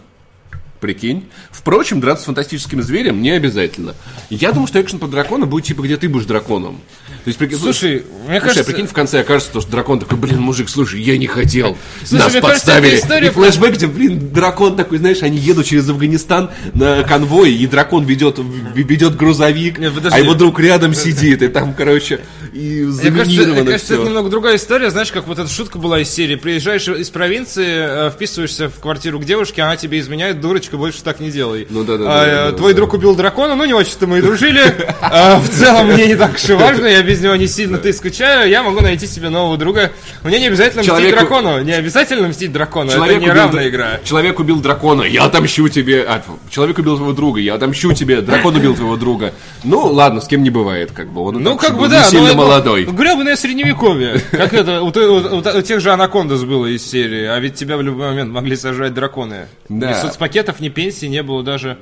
Прикинь. 0.79 1.29
Впрочем, 1.51 1.99
драться 1.99 2.23
с 2.23 2.25
фантастическим 2.25 2.81
зверем 2.81 3.21
не 3.21 3.29
обязательно. 3.29 3.93
Я 4.31 4.51
думаю, 4.51 4.67
что 4.67 4.81
экшен 4.81 4.97
по 4.97 5.07
дракона 5.07 5.45
будет 5.45 5.65
типа, 5.65 5.81
где 5.83 5.95
ты 5.95 6.09
будешь 6.09 6.25
драконом. 6.25 6.79
То 7.23 7.27
есть, 7.27 7.37
прикинь, 7.37 7.57
Слушай, 7.59 8.03
мне 8.27 8.39
Слушай, 8.39 8.41
кажется- 8.41 8.63
прикинь, 8.63 8.87
в 8.87 8.93
конце 8.93 9.19
окажется, 9.19 9.53
то, 9.53 9.61
что 9.61 9.69
дракон 9.71 9.99
такой, 9.99 10.17
блин, 10.17 10.39
мужик, 10.41 10.69
слушай, 10.69 10.99
я 11.01 11.17
не 11.17 11.27
хотел. 11.27 11.77
Слушай, 12.03 12.13
Нас 12.23 12.33
кажется, 12.33 12.41
подставили. 12.41 12.93
эта 12.95 13.05
история 13.05 13.27
И 13.27 13.29
флешбэк, 13.29 13.73
где, 13.75 13.87
блин, 13.87 14.31
дракон 14.33 14.75
такой, 14.75 14.97
знаешь, 14.97 15.21
они 15.21 15.37
едут 15.37 15.67
через 15.67 15.87
Афганистан 15.89 16.49
на 16.73 17.03
конвой, 17.03 17.53
и 17.53 17.67
дракон 17.67 18.05
ведет, 18.05 18.39
ведет 18.73 19.15
грузовик, 19.15 19.77
Нет, 19.77 19.93
подожди. 19.93 20.17
а 20.17 20.19
его 20.19 20.33
друг 20.33 20.59
рядом 20.59 20.93
сидит, 20.95 21.41
и 21.43 21.47
там, 21.47 21.73
короче, 21.75 22.21
и 22.53 22.83
Мне 22.83 22.91
кажется, 22.91 23.03
мне 23.05 23.11
заминировано 23.23 23.71
кажется, 23.71 23.93
это 23.93 24.01
все. 24.01 24.09
немного 24.09 24.29
другая 24.29 24.55
история. 24.55 24.89
Знаешь, 24.89 25.11
как 25.11 25.27
вот 25.27 25.37
эта 25.39 25.49
шутка 25.49 25.77
была 25.77 25.99
из 25.99 26.09
серии. 26.09 26.35
Приезжаешь 26.35 26.87
из 26.87 27.09
провинции, 27.09 28.07
э, 28.07 28.11
вписываешься 28.11 28.67
в 28.69 28.79
квартиру 28.79 29.19
к 29.19 29.25
девушке, 29.25 29.61
она 29.61 29.77
тебе 29.77 29.99
изменяет, 29.99 30.41
дурочка, 30.41 30.75
больше 30.75 31.01
так 31.03 31.19
не 31.19 31.29
делай. 31.31 31.67
Ну 31.69 31.83
да, 31.83 31.97
да, 31.97 32.03
А, 32.05 32.07
да, 32.07 32.25
э, 32.27 32.35
да, 32.45 32.51
да, 32.51 32.57
Твой 32.57 32.73
да. 32.73 32.77
друг 32.77 32.93
убил 32.93 33.15
дракона, 33.15 33.55
ну 33.55 33.63
не 33.65 33.73
очень-то 33.73 34.07
мы 34.07 34.17
и 34.17 34.21
дружили. 34.21 34.61
А, 35.01 35.39
В 35.39 35.49
целом 35.49 35.87
мне 35.93 36.07
не 36.07 36.15
так 36.15 36.35
уж 36.35 36.49
и 36.49 36.53
важно, 36.53 36.85
я 36.87 37.01
без 37.11 37.21
него 37.21 37.35
не 37.35 37.47
сильно-то 37.47 37.89
и 37.89 37.93
скучаю. 37.93 38.49
Я 38.49 38.63
могу 38.63 38.79
найти 38.81 39.05
себе 39.07 39.29
нового 39.29 39.57
друга. 39.57 39.91
Мне 40.23 40.39
не 40.39 40.47
обязательно 40.47 40.81
мстить 40.81 40.95
Человеку- 40.95 41.19
дракону. 41.19 41.61
Не 41.63 41.73
обязательно 41.73 42.27
мстить 42.29 42.51
дракону. 42.51 42.91
Это 42.91 43.15
не 43.17 43.27
равная 43.29 43.63
д- 43.63 43.69
игра. 43.69 43.99
Человек 44.03 44.39
убил 44.39 44.59
дракона, 44.61 45.03
я 45.03 45.25
отомщу 45.25 45.67
тебе. 45.67 46.05
А, 46.07 46.21
человек 46.49 46.77
убил 46.79 46.95
твоего 46.95 47.13
друга, 47.13 47.39
я 47.39 47.55
отомщу 47.55 47.93
тебе. 47.93 48.21
Дракон 48.21 48.55
убил 48.55 48.75
твоего 48.75 48.95
друга. 48.95 49.33
Ну, 49.63 49.87
ладно, 49.87 50.21
с 50.21 50.27
кем 50.27 50.41
не 50.43 50.49
бывает, 50.49 50.91
как 50.91 51.09
бы. 51.11 51.21
Он 51.21 51.35
Ну, 51.43 51.57
как 51.57 51.77
бы 51.77 51.87
да, 51.89 52.03
сильно 52.03 52.29
но 52.29 52.35
молодой. 52.35 52.85
Гребаное 52.85 53.35
средневековье. 53.35 54.21
Как 54.31 54.53
это, 54.53 54.81
у, 54.81 54.87
у- 54.87 55.37
у- 55.37 55.57
у 55.57 55.61
тех 55.61 55.79
же 55.81 55.91
анакондас 55.91 56.43
было 56.43 56.65
из 56.67 56.89
серии. 56.89 57.25
А 57.25 57.37
ведь 57.39 57.55
тебя 57.55 57.77
в 57.77 57.81
любой 57.81 58.07
момент 58.09 58.31
могли 58.31 58.55
сожрать 58.55 58.93
драконы. 58.93 59.47
Да. 59.69 59.89
Ни 59.89 59.93
соцпакетов, 59.93 60.59
ни 60.59 60.69
пенсии 60.69 61.07
не 61.07 61.23
было 61.23 61.43
даже... 61.43 61.77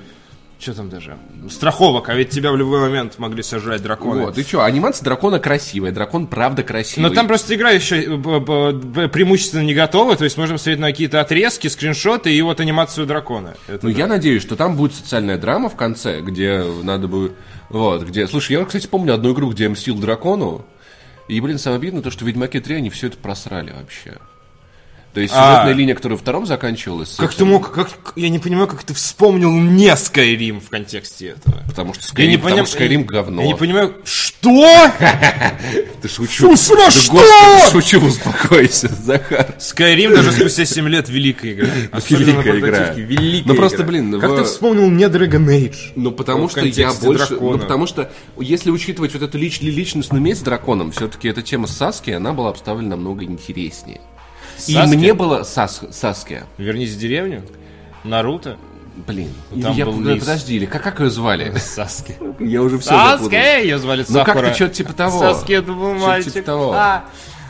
Что 0.60 0.74
там 0.74 0.89
даже? 0.89 1.18
Страховок, 1.50 2.10
а 2.10 2.16
ведь 2.16 2.32
тебя 2.32 2.51
в 2.51 2.58
любой 2.58 2.82
момент 2.82 3.18
могли 3.18 3.44
сожрать 3.44 3.82
драконы. 3.82 4.25
Вот, 4.25 4.38
и 4.38 4.44
что, 4.44 4.66
анимация 4.66 5.06
дракона 5.06 5.39
красивая, 5.39 5.94
дракон 5.94 6.28
правда 6.28 6.63
красивый. 6.63 7.10
Но 7.10 7.16
там 7.16 7.30
просто 7.30 7.56
игра 7.56 7.70
еще 7.70 8.01
э, 8.04 9.08
преимущественно 9.08 9.62
не 9.62 9.74
готова, 9.74 10.18
то 10.18 10.25
есть 10.25 10.36
можно 10.36 10.56
посмотреть 10.56 10.80
на 10.80 10.88
какие-то 10.88 11.22
отрезки, 11.22 11.70
скриншоты 11.70 12.36
и 12.36 12.42
вот 12.42 12.60
анимацию 12.60 13.08
дракона. 13.08 13.56
Это 13.70 13.88
Ну, 13.88 13.94
да. 13.94 14.00
я 14.00 14.08
надеюсь, 14.08 14.42
что 14.42 14.58
там 14.58 14.75
будет 14.75 14.94
социальная 14.94 15.38
драма 15.38 15.70
в 15.70 15.78
конце, 15.78 16.20
где 16.20 16.62
надо 16.84 17.08
будет... 17.08 17.32
Вот, 17.70 18.04
где... 18.04 18.28
Слушай, 18.28 18.58
я, 18.58 18.66
кстати, 18.66 18.88
помню 18.88 19.13
одну 19.13 19.32
игру, 19.34 19.51
где 19.51 19.63
я 19.63 19.70
мстил 19.70 19.98
дракону, 19.98 20.66
и, 21.30 21.39
блин, 21.39 21.58
самое 21.58 21.78
обидное 21.78 22.01
то, 22.01 22.12
что 22.12 22.25
в 22.25 22.28
Ведьмаке 22.28 22.60
3 22.60 22.75
они 22.75 22.89
все 22.89 23.08
это 23.08 23.18
просрали 23.18 23.72
вообще. 23.72 24.18
То 25.13 25.22
есть 25.22 25.34
А. 25.36 25.38
сюжетная 25.54 25.74
линия, 25.74 25.96
которая 25.96 26.18
во 26.18 26.22
втором 26.22 26.46
заканчивалась... 26.46 27.16
Как 27.18 27.30
этим- 27.32 27.38
ты 27.39 27.46
мог, 27.46 27.72
как, 27.72 27.89
я 28.16 28.30
не 28.30 28.38
понимаю, 28.38 28.68
как 28.68 28.84
ты 28.84 28.94
вспомнил 28.94 29.51
не 29.51 29.88
Skyrim 29.88 30.60
в 30.62 30.70
контексте 30.70 31.30
этого. 31.30 31.63
Потому 31.68 31.94
что 31.96 32.04
Я 32.16 32.25
Skyrim, 32.25 32.30
не 32.30 32.38
потому 32.38 32.62
поним- 32.62 32.66
что 32.68 32.78
Skyrim 32.80 33.04
говно. 33.06 33.42
Я 33.42 33.48
не 33.48 33.56
понимаю, 33.56 33.96
что? 34.04 34.92
Ты 36.01 36.08
шучу. 36.08 36.56
Фу, 36.56 36.58
что? 36.92 37.70
шучу, 37.72 38.00
успокойся, 38.06 38.88
Захар. 39.04 39.56
Skyrim 39.60 40.16
даже 40.16 40.32
спустя 40.32 40.66
7 40.66 40.88
лет 40.88 41.10
великая 41.10 41.54
игра. 41.54 41.70
Великая 42.10 42.60
игра. 42.60 42.94
Великая 42.94 43.48
Ну, 43.48 43.56
просто, 43.56 43.84
блин, 43.84 44.20
Как 44.20 44.36
ты 44.36 44.44
вспомнил 44.44 44.89
не 44.89 45.06
Dragon 45.06 45.46
Age? 45.48 45.94
Ну, 45.96 46.12
потому 46.12 46.50
что 46.50 46.62
я 46.62 46.94
больше... 46.94 47.36
Ну, 47.39 47.58
потому 47.58 47.88
что, 47.88 48.12
если 48.39 48.70
учитывать 48.70 49.13
вот 49.13 49.24
эту 49.24 49.38
лич- 49.39 49.62
личностную 49.62 50.22
месть 50.22 50.42
с 50.42 50.44
драконом, 50.44 50.92
все-таки 50.92 51.28
эта 51.28 51.42
тема 51.42 51.68
Саски, 51.68 52.12
она 52.12 52.32
была 52.34 52.50
обставлена 52.50 52.89
намного 52.89 53.25
интереснее. 53.25 54.01
И 54.68 54.74
Саски? 54.74 54.96
мне 54.96 55.13
было... 55.13 55.44
Сас... 55.44 55.82
Саски. 55.92 56.44
Вернись 56.58 56.92
в 56.94 57.00
деревню. 57.00 57.44
Наруто. 58.04 58.58
Блин, 59.08 59.30
Там 59.62 59.74
я, 59.75 59.86
был 59.86 59.94
подожди, 59.94 60.13
лис. 60.16 60.24
подожди, 60.24 60.56
или 60.58 60.66
как, 60.66 60.84
как 60.84 61.00
ее 61.00 61.10
звали? 61.10 61.54
Саски. 61.58 62.18
Я 62.39 62.62
уже 62.62 62.80
все. 62.80 62.89
Саски! 62.89 63.34
Ее 63.62 63.78
звали 63.80 64.06
Ну 64.08 64.13
Сакура. 64.13 64.34
как-то 64.42 64.54
что-то 64.56 64.74
типа 64.74 64.94
того. 64.94 65.20
Саски, 65.20 65.54
это 65.54 65.72
был 65.72 65.92
Что-то 65.96 66.06
мальчик. 66.08 66.34
типа 66.34 66.46
того. 66.46 66.74
А. 66.74 67.06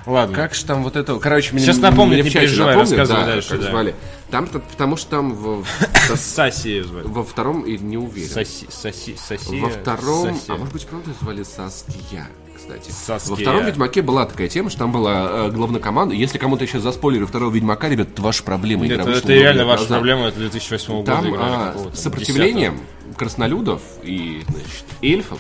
Ладно. 0.06 0.36
Как 0.36 0.54
же 0.54 0.66
там 0.66 0.84
вот 0.84 0.96
это... 0.96 1.18
Короче, 1.20 1.54
мне 1.54 1.62
Сейчас 1.62 1.78
мне 1.78 1.90
напомню, 1.90 2.22
в 2.22 2.26
не 2.26 2.32
переживай, 2.32 2.76
рассказывай 2.76 3.22
да, 3.22 3.26
дальше, 3.26 3.50
как 3.50 3.62
да. 3.62 3.70
звали. 3.70 3.96
Там, 4.32 4.48
потому 4.48 4.96
что 4.96 5.10
там 5.10 5.34
в- 5.34 5.66
Саси 6.16 6.70
ее 6.70 6.84
звали. 6.84 7.06
во 7.08 7.24
втором, 7.24 7.62
и 7.62 7.78
не 7.78 7.98
уверен. 7.98 8.30
Соси, 8.30 8.68
соси, 8.70 9.16
соси. 9.18 9.60
Во 9.60 9.70
втором, 9.70 10.40
а 10.48 10.56
может 10.56 10.74
быть, 10.74 10.86
правда 10.88 11.12
звали 11.20 11.44
Саския, 11.44 12.28
кстати. 12.70 12.92
Саския. 12.92 13.32
Во 13.32 13.36
втором 13.36 13.66
Ведьмаке 13.66 14.02
была 14.02 14.26
такая 14.26 14.48
тема, 14.48 14.70
что 14.70 14.80
там 14.80 14.92
была 14.92 15.48
э, 15.48 15.52
главнокоманда. 15.52 16.14
Если 16.16 16.38
кому-то 16.38 16.66
сейчас 16.68 16.84
заспойлерю 16.84 17.28
второго 17.28 17.54
Ведьмака, 17.54 17.90
ребят, 17.90 18.10
это 18.14 18.22
ваша 18.22 18.44
проблема. 18.44 18.86
Игра 18.86 19.02
Это, 19.04 19.12
это 19.12 19.34
реально 19.34 19.66
ваша 19.66 19.84
назад. 19.84 19.98
проблема, 19.98 20.28
это 20.28 20.40
2008 20.40 20.94
года 20.94 21.06
Там 21.06 21.30
игра 21.30 21.40
а, 21.42 21.92
сопротивлением 21.94 22.80
краснолюдов 23.18 23.82
и 24.04 24.44
значит, 24.48 24.86
эльфов, 25.02 25.40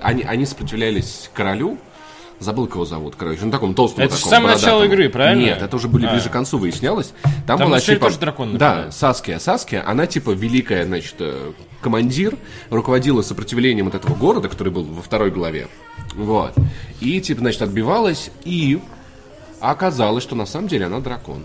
они, 0.00 0.22
они 0.22 0.46
сопротивлялись 0.46 1.30
королю, 1.34 1.78
забыл, 2.42 2.66
кого 2.66 2.84
зовут, 2.84 3.14
короче, 3.16 3.44
ну 3.44 3.50
таком 3.50 3.74
толстом 3.74 4.04
Это 4.04 4.14
таком, 4.14 4.30
самое 4.30 4.54
начало 4.54 4.84
игры, 4.84 5.08
правильно? 5.08 5.42
Нет, 5.42 5.62
это 5.62 5.76
уже 5.76 5.88
были 5.88 6.06
ближе 6.06 6.26
А. 6.26 6.28
к 6.28 6.32
концу 6.32 6.58
выяснялось. 6.58 7.12
Там, 7.46 7.58
Там 7.58 7.68
была 7.68 7.80
типа... 7.80 8.06
тоже 8.06 8.18
дракон 8.18 8.56
Да, 8.56 8.68
нападает. 8.68 8.94
Саския. 8.94 9.38
Саския, 9.38 9.82
она 9.86 10.06
типа 10.06 10.30
великая, 10.30 10.84
значит, 10.84 11.14
э, 11.18 11.52
командир, 11.80 12.36
руководила 12.70 13.22
сопротивлением 13.22 13.88
от 13.88 13.94
этого 13.94 14.14
города, 14.14 14.48
который 14.48 14.72
был 14.72 14.84
во 14.84 15.02
второй 15.02 15.30
главе. 15.30 15.68
Вот. 16.14 16.54
И, 17.00 17.20
типа, 17.20 17.40
значит, 17.40 17.62
отбивалась, 17.62 18.30
и 18.44 18.80
оказалось, 19.60 20.22
что 20.22 20.34
на 20.34 20.46
самом 20.46 20.68
деле 20.68 20.86
она 20.86 21.00
дракон. 21.00 21.44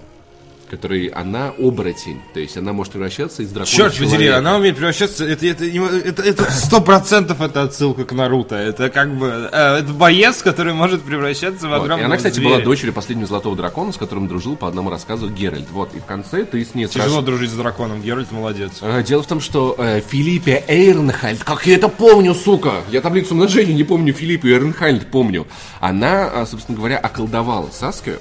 Который, 0.70 1.08
она 1.08 1.54
оборотень. 1.58 2.22
То 2.34 2.40
есть 2.40 2.58
она 2.58 2.74
может 2.74 2.92
превращаться 2.94 3.42
из 3.42 3.50
дракона 3.52 3.68
Черт 3.68 3.98
подери, 3.98 4.28
она 4.28 4.58
умеет 4.58 4.76
превращаться. 4.76 5.26
Это 5.26 5.46
это 5.46 6.22
это 6.24 6.52
сто 6.52 6.82
процентов 6.82 7.40
это 7.42 7.64
отсылка 7.64 8.04
к 8.04 8.12
Наруто. 8.12 8.56
Это 8.56 8.90
как 8.90 9.16
бы 9.16 9.50
э, 9.52 9.80
это 9.80 9.94
боец, 9.94 10.42
который 10.42 10.74
может 10.74 11.04
превращаться 11.04 11.68
в 11.68 11.70
Вот. 11.70 11.76
И 11.78 11.80
огромного 11.84 12.06
она, 12.06 12.18
кстати, 12.18 12.36
зверя. 12.36 12.50
была 12.56 12.60
дочерью 12.64 12.94
последнего 12.94 13.28
золотого 13.28 13.56
дракона, 13.56 13.92
с 13.94 13.98
которым 13.98 14.28
дружил 14.28 14.56
по 14.58 14.68
одному 14.68 14.90
рассказу 14.90 15.30
Геральт. 15.30 15.70
Вот. 15.72 15.96
И 15.96 16.00
в 16.00 16.06
конце 16.06 16.44
ты 16.44 16.64
с 16.66 16.76
ней 16.76 16.88
Тяжело 16.88 17.16
сраж- 17.22 17.26
дружить 17.26 17.52
с 17.52 17.54
драконом. 17.56 18.02
Геральт 18.02 18.32
молодец. 18.32 18.72
Э, 18.82 19.04
Дело 19.04 19.24
в 19.24 19.28
том, 19.28 19.40
что 19.40 19.76
э, 19.78 20.02
Филиппе 20.02 20.64
Эйрнхальд, 20.68 21.44
как 21.44 21.66
я 21.66 21.76
это 21.76 21.88
помню, 21.88 22.34
сука, 22.36 22.74
я 22.92 23.00
таблицу 23.02 23.34
умножения 23.36 23.74
не 23.74 23.84
помню, 23.84 24.12
Филиппе 24.14 24.50
Эйрнхальд 24.50 25.08
помню, 25.08 25.48
она, 25.80 26.30
э, 26.34 26.46
собственно 26.46 26.78
говоря, 26.78 26.98
околдовала 26.98 27.70
Саскию, 27.72 28.20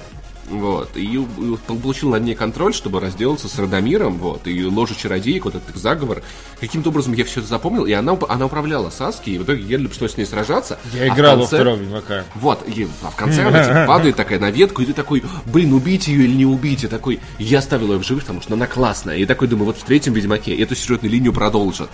вот, 0.49 0.89
и, 0.95 1.19
получила 1.67 2.11
над 2.13 2.23
ней 2.23 2.35
контроль, 2.35 2.73
чтобы 2.73 2.99
разделаться 2.99 3.47
с 3.47 3.59
Радомиром, 3.59 4.17
вот, 4.17 4.47
и 4.47 4.63
ложа 4.65 4.95
чародеек, 4.95 5.45
вот 5.45 5.55
этот 5.55 5.75
заговор. 5.75 6.21
Каким-то 6.59 6.89
образом 6.89 7.13
я 7.13 7.25
все 7.25 7.39
это 7.39 7.49
запомнил, 7.49 7.85
и 7.85 7.91
она, 7.91 8.17
она 8.29 8.45
управляла 8.45 8.89
Саски, 8.89 9.31
и 9.31 9.37
в 9.37 9.43
итоге 9.43 9.63
Геральт 9.63 9.89
пришлось 9.89 10.13
с 10.13 10.17
ней 10.17 10.25
сражаться. 10.25 10.79
Я 10.93 11.03
а 11.03 11.07
играл 11.15 11.35
во 11.35 11.41
конце- 11.41 11.55
втором 11.57 11.79
Ведьмака. 11.79 12.23
вот, 12.35 12.67
и 12.67 12.87
а 13.03 13.09
в 13.09 13.15
конце 13.15 13.45
она 13.45 13.63
типа, 13.63 13.85
падает 13.87 14.15
такая 14.15 14.39
на 14.39 14.49
ветку, 14.51 14.81
и 14.81 14.85
ты 14.85 14.93
такой, 14.93 15.23
блин, 15.45 15.73
убить 15.73 16.07
ее 16.07 16.23
или 16.25 16.35
не 16.35 16.45
убить? 16.45 16.83
И 16.83 16.87
такой, 16.87 17.19
я 17.39 17.59
оставил 17.59 17.91
ее 17.93 17.99
в 17.99 18.03
живых, 18.05 18.23
потому 18.23 18.41
что 18.41 18.53
она 18.53 18.67
классная. 18.67 19.17
И 19.17 19.25
такой 19.25 19.47
думаю, 19.47 19.65
вот 19.65 19.77
в 19.77 19.83
третьем 19.83 20.13
Ведьмаке 20.13 20.55
эту 20.55 20.75
сюжетную 20.75 21.11
линию 21.11 21.33
продолжат. 21.33 21.89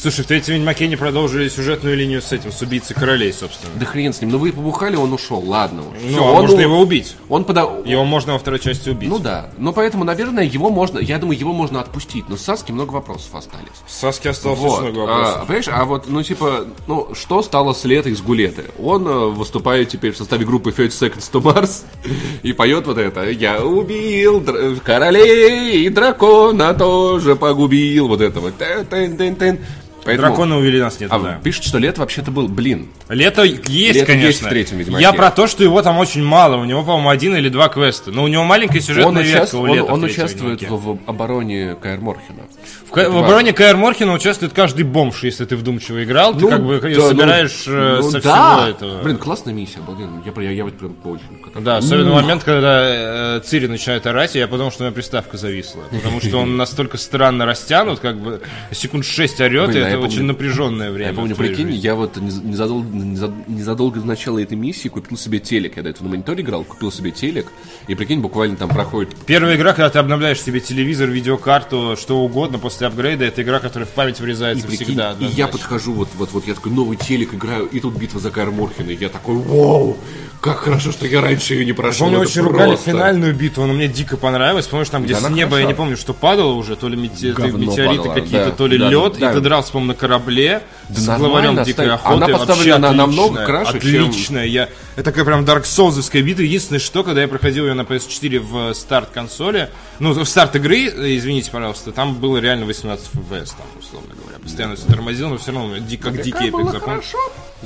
Слушай, 0.00 0.24
в 0.24 0.28
третьем 0.28 0.54
Ведьмаке 0.54 0.86
не 0.86 0.94
продолжили 0.94 1.48
сюжетную 1.48 1.96
линию 1.96 2.22
с 2.22 2.30
этим, 2.30 2.52
с 2.52 2.62
убийцей 2.62 2.94
королей, 2.94 3.32
собственно. 3.32 3.72
Да 3.80 3.84
хрен 3.84 4.12
с 4.12 4.20
ним, 4.20 4.30
ну 4.30 4.38
вы 4.38 4.52
побухали, 4.52 4.94
он 4.94 5.12
ушел, 5.12 5.40
ладно 5.44 5.82
уж. 5.82 5.96
Ну, 6.00 6.08
Всё, 6.12 6.22
а 6.24 6.30
он, 6.30 6.42
можно 6.42 6.56
у- 6.56 6.60
его 6.60 6.78
убить. 6.80 7.16
Он 7.28 7.44
пода... 7.44 7.62
Его 7.84 8.04
можно 8.04 8.34
во 8.34 8.38
второй 8.38 8.60
части 8.60 8.90
убить. 8.90 9.08
Ну 9.08 9.18
да, 9.18 9.50
ну 9.58 9.72
поэтому, 9.72 10.04
наверное, 10.04 10.44
его 10.44 10.70
можно, 10.70 11.00
я 11.00 11.18
думаю, 11.18 11.36
его 11.36 11.52
можно 11.52 11.80
отпустить, 11.80 12.28
но 12.28 12.36
с 12.36 12.42
Саски 12.42 12.70
много 12.70 12.92
вопросов 12.92 13.34
остались. 13.34 13.66
Саски 13.88 14.28
осталось 14.28 14.60
Вот. 14.60 14.82
много 14.82 15.02
А, 15.02 15.06
вопросов. 15.06 15.40
понимаешь, 15.46 15.68
а 15.68 15.84
вот, 15.84 16.04
ну, 16.08 16.22
типа, 16.22 16.66
ну, 16.86 17.08
что 17.14 17.42
стало 17.42 17.72
с 17.72 17.84
Лето 17.84 18.08
из 18.08 18.20
Гулеты? 18.22 18.66
Он 18.80 19.04
э, 19.08 19.10
выступает 19.30 19.88
теперь 19.88 20.12
в 20.12 20.16
составе 20.16 20.46
группы 20.46 20.70
30 20.70 21.02
Seconds 21.02 21.30
to 21.32 21.42
Mars 21.42 21.82
и 22.44 22.52
поет 22.52 22.86
вот 22.86 22.98
это 22.98 23.28
«Я 23.30 23.64
убил 23.64 24.38
др- 24.40 24.76
королей, 24.78 25.84
и 25.84 25.88
дракона 25.88 26.72
тоже 26.72 27.34
погубил». 27.34 28.06
Вот 28.06 28.20
это 28.20 28.38
вот. 28.38 28.54
Тэн-тэн-тэн-тэн. 28.58 29.58
Поэтому- 30.08 30.28
Дракона 30.28 30.58
увели 30.58 30.80
нас 30.80 30.98
нет, 31.00 31.10
А 31.12 31.18
да. 31.18 31.38
пишут, 31.42 31.64
что 31.64 31.78
Лето 31.78 32.00
вообще-то 32.00 32.30
был, 32.30 32.48
блин, 32.48 32.88
Лето 33.08 33.42
есть, 33.42 33.68
Лето 33.68 34.06
конечно. 34.06 34.26
есть 34.28 34.42
в 34.42 34.48
третьем 34.48 34.78
Ведьмаке. 34.78 35.02
Я 35.02 35.12
про 35.12 35.30
то, 35.30 35.46
что 35.46 35.62
его 35.62 35.80
там 35.82 35.98
очень 35.98 36.22
мало. 36.22 36.56
У 36.56 36.64
него, 36.64 36.82
по-моему, 36.82 37.08
один 37.10 37.36
или 37.36 37.48
два 37.48 37.68
квеста. 37.68 38.10
Но 38.10 38.24
у 38.24 38.28
него 38.28 38.44
маленькая 38.44 38.80
сюжетная 38.80 39.06
он, 39.06 39.18
ветка 39.18 39.42
участ- 39.42 39.54
у 39.54 39.60
он- 39.62 39.72
Лета 39.72 39.84
в 39.84 39.92
он 39.94 40.00
третьем 40.02 40.24
участвует 40.24 40.60
Ведьмаке. 40.62 40.82
в, 40.82 40.94
в 40.96 40.98
обороне 41.06 41.76
Каэр 41.80 42.00
Морхена. 42.00 42.42
В, 42.86 42.90
Ка- 42.90 43.10
в 43.10 43.16
обороне 43.18 43.52
Каэр 43.52 43.76
Морхена 43.76 44.12
участвует 44.14 44.52
каждый 44.52 44.84
бомж, 44.84 45.22
если 45.22 45.44
ты 45.44 45.56
вдумчиво 45.56 46.02
играл. 46.02 46.32
Ты 46.34 46.40
Ну, 46.40 46.48
как 46.50 46.64
бы 46.64 46.80
да, 46.80 47.00
собираешь 47.08 47.64
ну, 47.66 47.72
э, 47.74 47.96
ну 48.02 48.10
со 48.10 48.20
да. 48.22 48.56
всего 48.56 48.68
этого. 48.70 49.02
Блин, 49.02 49.16
классная 49.18 49.52
миссия, 49.52 49.80
блин. 49.86 50.22
Я, 50.24 50.42
я, 50.42 50.50
я 50.50 50.64
вот 50.64 50.74
прям 50.78 50.96
очень. 51.04 51.62
Да, 51.62 51.76
особенно 51.78 52.14
момент, 52.14 52.44
когда 52.44 53.36
э, 53.36 53.40
Цири 53.44 53.66
начинает 53.66 54.06
орать, 54.06 54.36
и 54.36 54.38
я 54.38 54.46
подумал, 54.48 54.70
что 54.70 54.84
у 54.84 54.86
меня 54.86 54.94
приставка 54.94 55.36
зависла. 55.36 55.82
Потому 55.90 56.20
что 56.20 56.38
он 56.38 56.56
настолько 56.56 56.96
странно 56.96 57.44
растянут, 57.46 57.98
как 58.00 58.16
бы 58.18 58.40
секунд 58.72 59.04
6 59.04 59.40
орет, 59.40 59.74
и 59.74 59.78
а 59.78 59.88
это 59.88 59.97
помню- 59.98 60.12
очень 60.14 60.24
напряженное 60.24 60.90
время. 60.90 61.10
Я 61.10 61.14
помню, 61.16 61.36
прикинь, 61.36 61.66
жизни. 61.68 61.78
я 61.80 61.94
вот 61.94 62.16
нез- 62.16 62.44
незадолго, 62.44 62.88
незад- 62.88 63.48
незадолго 63.48 64.00
до 64.00 64.06
начала 64.06 64.38
этой 64.42 64.56
миссии 64.56 64.88
купил 64.88 65.16
себе 65.18 65.38
телек. 65.38 65.76
Я 65.76 65.82
до 65.82 65.90
этого 65.90 66.04
на 66.04 66.10
мониторе 66.10 66.42
играл, 66.42 66.64
купил 66.64 66.90
себе 66.90 67.10
телек. 67.10 67.46
И 67.86 67.94
прикинь, 67.94 68.20
буквально 68.20 68.56
там 68.56 68.68
проходит 68.68 69.14
Первая 69.26 69.56
игра, 69.56 69.72
когда 69.72 69.90
ты 69.90 69.98
обновляешь 69.98 70.40
себе 70.42 70.60
телевизор, 70.60 71.08
видеокарту, 71.08 71.96
что 72.00 72.18
угодно 72.20 72.58
после 72.58 72.86
апгрейда, 72.86 73.24
это 73.24 73.42
игра, 73.42 73.60
которая 73.60 73.86
в 73.86 73.90
память 73.92 74.20
И, 74.20 74.22
врезается 74.22 74.66
прикинь, 74.66 74.86
всегда. 74.86 75.14
и 75.20 75.24
я 75.26 75.48
подхожу, 75.48 75.92
вот, 75.92 76.08
вот, 76.16 76.32
вот, 76.32 76.46
я 76.46 76.54
такой 76.54 76.72
новый 76.72 76.96
телек 76.96 77.34
играю, 77.34 77.66
и 77.66 77.80
тут 77.80 77.94
битва 77.96 78.20
за 78.20 78.30
Морхена, 78.30 78.90
и 78.90 78.96
я 78.96 79.08
такой, 79.08 79.36
вау, 79.36 79.96
как 80.40 80.58
хорошо, 80.58 80.92
что 80.92 81.06
я 81.06 81.20
раньше 81.20 81.54
ее 81.54 81.64
не 81.64 81.72
прошел. 81.72 82.06
Помню, 82.06 82.20
очень 82.20 82.42
ругали 82.42 82.68
просто». 82.70 82.90
финальную 82.90 83.34
битву, 83.34 83.64
она 83.64 83.72
мне 83.72 83.88
дико 83.88 84.16
понравилась. 84.16 84.66
Помнишь, 84.66 84.88
там, 84.88 85.02
где 85.04 85.14
Да, 85.14 85.20
с 85.20 85.30
неба, 85.30 85.56
я 85.56 85.62
хороша. 85.62 85.66
не 85.66 85.74
помню, 85.74 85.96
что 85.96 86.14
падало 86.14 86.52
уже, 86.52 86.76
то 86.76 86.88
ли 86.88 86.96
мете- 86.96 87.32
Говно 87.32 87.58
метеориты 87.58 88.08
какие-то, 88.08 88.44
да. 88.46 88.50
то 88.52 88.66
ли 88.66 88.78
Да, 88.78 88.88
лед, 88.88 89.16
да. 89.18 89.30
и 89.30 89.34
ты 89.34 89.40
дрался, 89.40 89.72
по-моему, 89.72 89.87
на 89.88 89.94
корабле 89.94 90.62
Да 90.88 91.00
с 91.00 91.18
главарем 91.18 91.62
дикой 91.64 91.90
охоты. 91.90 92.14
она 92.14 92.26
Вообще 92.28 92.46
поставлена 92.46 92.78
на- 92.78 92.92
намного 92.92 93.42
отличная, 93.42 93.46
краше, 93.46 93.80
чем- 93.80 94.08
Отличная. 94.08 94.44
Я... 94.46 94.68
Это 94.94 95.04
такая 95.10 95.24
прям 95.24 95.44
Dark 95.44 95.62
Souls 95.64 96.22
битва. 96.22 96.42
Единственное, 96.42 96.78
что, 96.80 97.02
когда 97.02 97.22
я 97.22 97.28
проходил 97.28 97.66
ее 97.66 97.74
на 97.74 97.82
PS4 97.82 98.38
в 98.38 98.74
старт 98.74 99.08
консоли, 99.12 99.70
ну, 99.98 100.12
в 100.12 100.24
старт 100.28 100.54
игры, 100.56 100.86
извините, 101.16 101.50
пожалуйста, 101.50 101.90
там 101.92 102.14
было 102.14 102.38
реально 102.38 102.66
18 102.66 103.06
FPS, 103.14 103.50
там, 103.56 103.66
условно 103.78 104.14
говоря. 104.14 104.38
Постоянно 104.40 104.76
все 104.76 104.86
тормозил, 104.86 105.28
но 105.30 105.38
все 105.38 105.52
равно 105.52 105.74
как 106.00 106.22
дикий 106.22 106.48
эпик. 106.48 107.02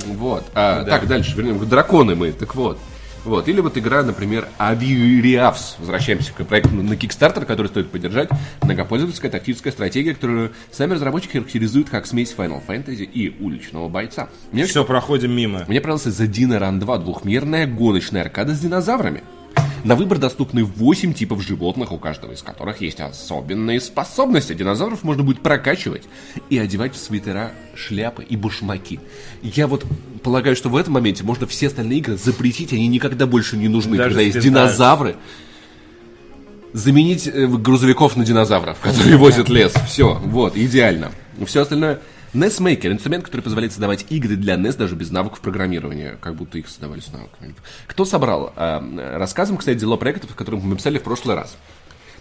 Вот. 0.07 0.43
А, 0.55 0.83
Так, 0.83 1.07
дальше, 1.07 1.35
вернем. 1.35 1.67
Драконы 1.67 2.15
мы, 2.15 2.31
так 2.31 2.55
вот. 2.55 2.79
Вот. 3.25 3.47
Или 3.47 3.61
вот 3.61 3.77
игра, 3.77 4.03
например, 4.03 4.47
Avireavs. 4.59 5.75
Возвращаемся 5.79 6.33
к 6.33 6.43
проекту 6.45 6.71
на 6.75 6.93
Kickstarter, 6.93 7.45
который 7.45 7.67
стоит 7.67 7.89
поддержать. 7.89 8.29
Многопользовательская 8.61 9.31
тактическая 9.31 9.71
стратегия, 9.71 10.13
которую 10.13 10.51
сами 10.71 10.93
разработчики 10.93 11.33
характеризуют 11.33 11.89
как 11.89 12.05
смесь 12.05 12.33
Final 12.37 12.61
Fantasy 12.65 13.03
и 13.03 13.35
уличного 13.39 13.89
бойца. 13.89 14.29
Мне, 14.51 14.65
Все, 14.65 14.83
проходим 14.83 15.31
мимо. 15.31 15.65
мне 15.67 15.79
понравился 15.79 16.09
The 16.09 16.27
Dinner 16.27 16.59
Run 16.59 16.79
2, 16.79 16.97
двухмерная 16.99 17.67
гоночная 17.67 18.21
аркада 18.23 18.53
с 18.53 18.59
динозаврами. 18.59 19.23
На 19.83 19.95
выбор 19.95 20.17
доступны 20.17 20.63
8 20.63 21.13
типов 21.13 21.41
животных, 21.41 21.91
у 21.91 21.97
каждого 21.97 22.31
из 22.31 22.41
которых 22.41 22.81
есть 22.81 22.99
особенные 22.99 23.81
способности. 23.81 24.53
Динозавров 24.53 25.03
можно 25.03 25.23
будет 25.23 25.41
прокачивать 25.41 26.03
и 26.49 26.57
одевать 26.57 26.95
в 26.95 26.97
свитера, 26.97 27.51
шляпы 27.75 28.23
и 28.23 28.35
башмаки. 28.37 28.99
Я 29.41 29.67
вот 29.67 29.85
полагаю, 30.23 30.55
что 30.55 30.69
в 30.69 30.75
этом 30.77 30.93
моменте 30.93 31.23
можно 31.23 31.47
все 31.47 31.67
остальные 31.67 31.99
игры 31.99 32.17
запретить, 32.17 32.73
они 32.73 32.87
никогда 32.87 33.27
больше 33.27 33.57
не 33.57 33.67
нужны, 33.67 33.97
Даже 33.97 34.09
когда 34.09 34.21
есть 34.21 34.39
динозавры. 34.39 35.15
Заменить 36.71 37.27
э, 37.27 37.45
грузовиков 37.45 38.15
на 38.15 38.25
динозавров, 38.25 38.79
которые 38.81 39.17
возят 39.17 39.49
лес. 39.49 39.73
Все, 39.87 40.19
вот, 40.25 40.55
идеально. 40.57 41.11
Все 41.45 41.61
остальное... 41.61 41.99
NES 42.33 42.59
Maker– 42.61 42.91
инструмент, 42.91 43.23
который 43.25 43.41
позволяет 43.41 43.71
создавать 43.73 44.05
игры 44.09 44.35
для 44.35 44.55
NES 44.55 44.77
даже 44.77 44.95
без 44.95 45.11
навыков 45.11 45.39
программирования, 45.41 46.17
как 46.19 46.35
будто 46.35 46.57
их 46.57 46.67
создавали 46.67 46.99
с 46.99 47.11
навыками. 47.11 47.53
Кто 47.87 48.05
собрал? 48.05 48.51
А, 48.55 48.83
Рассказываем, 49.17 49.59
кстати, 49.59 49.77
дела 49.77 49.97
проектов, 49.97 50.31
о 50.31 50.35
которых 50.35 50.63
мы 50.63 50.75
писали 50.75 50.97
в 50.97 51.03
прошлый 51.03 51.35
раз. 51.35 51.55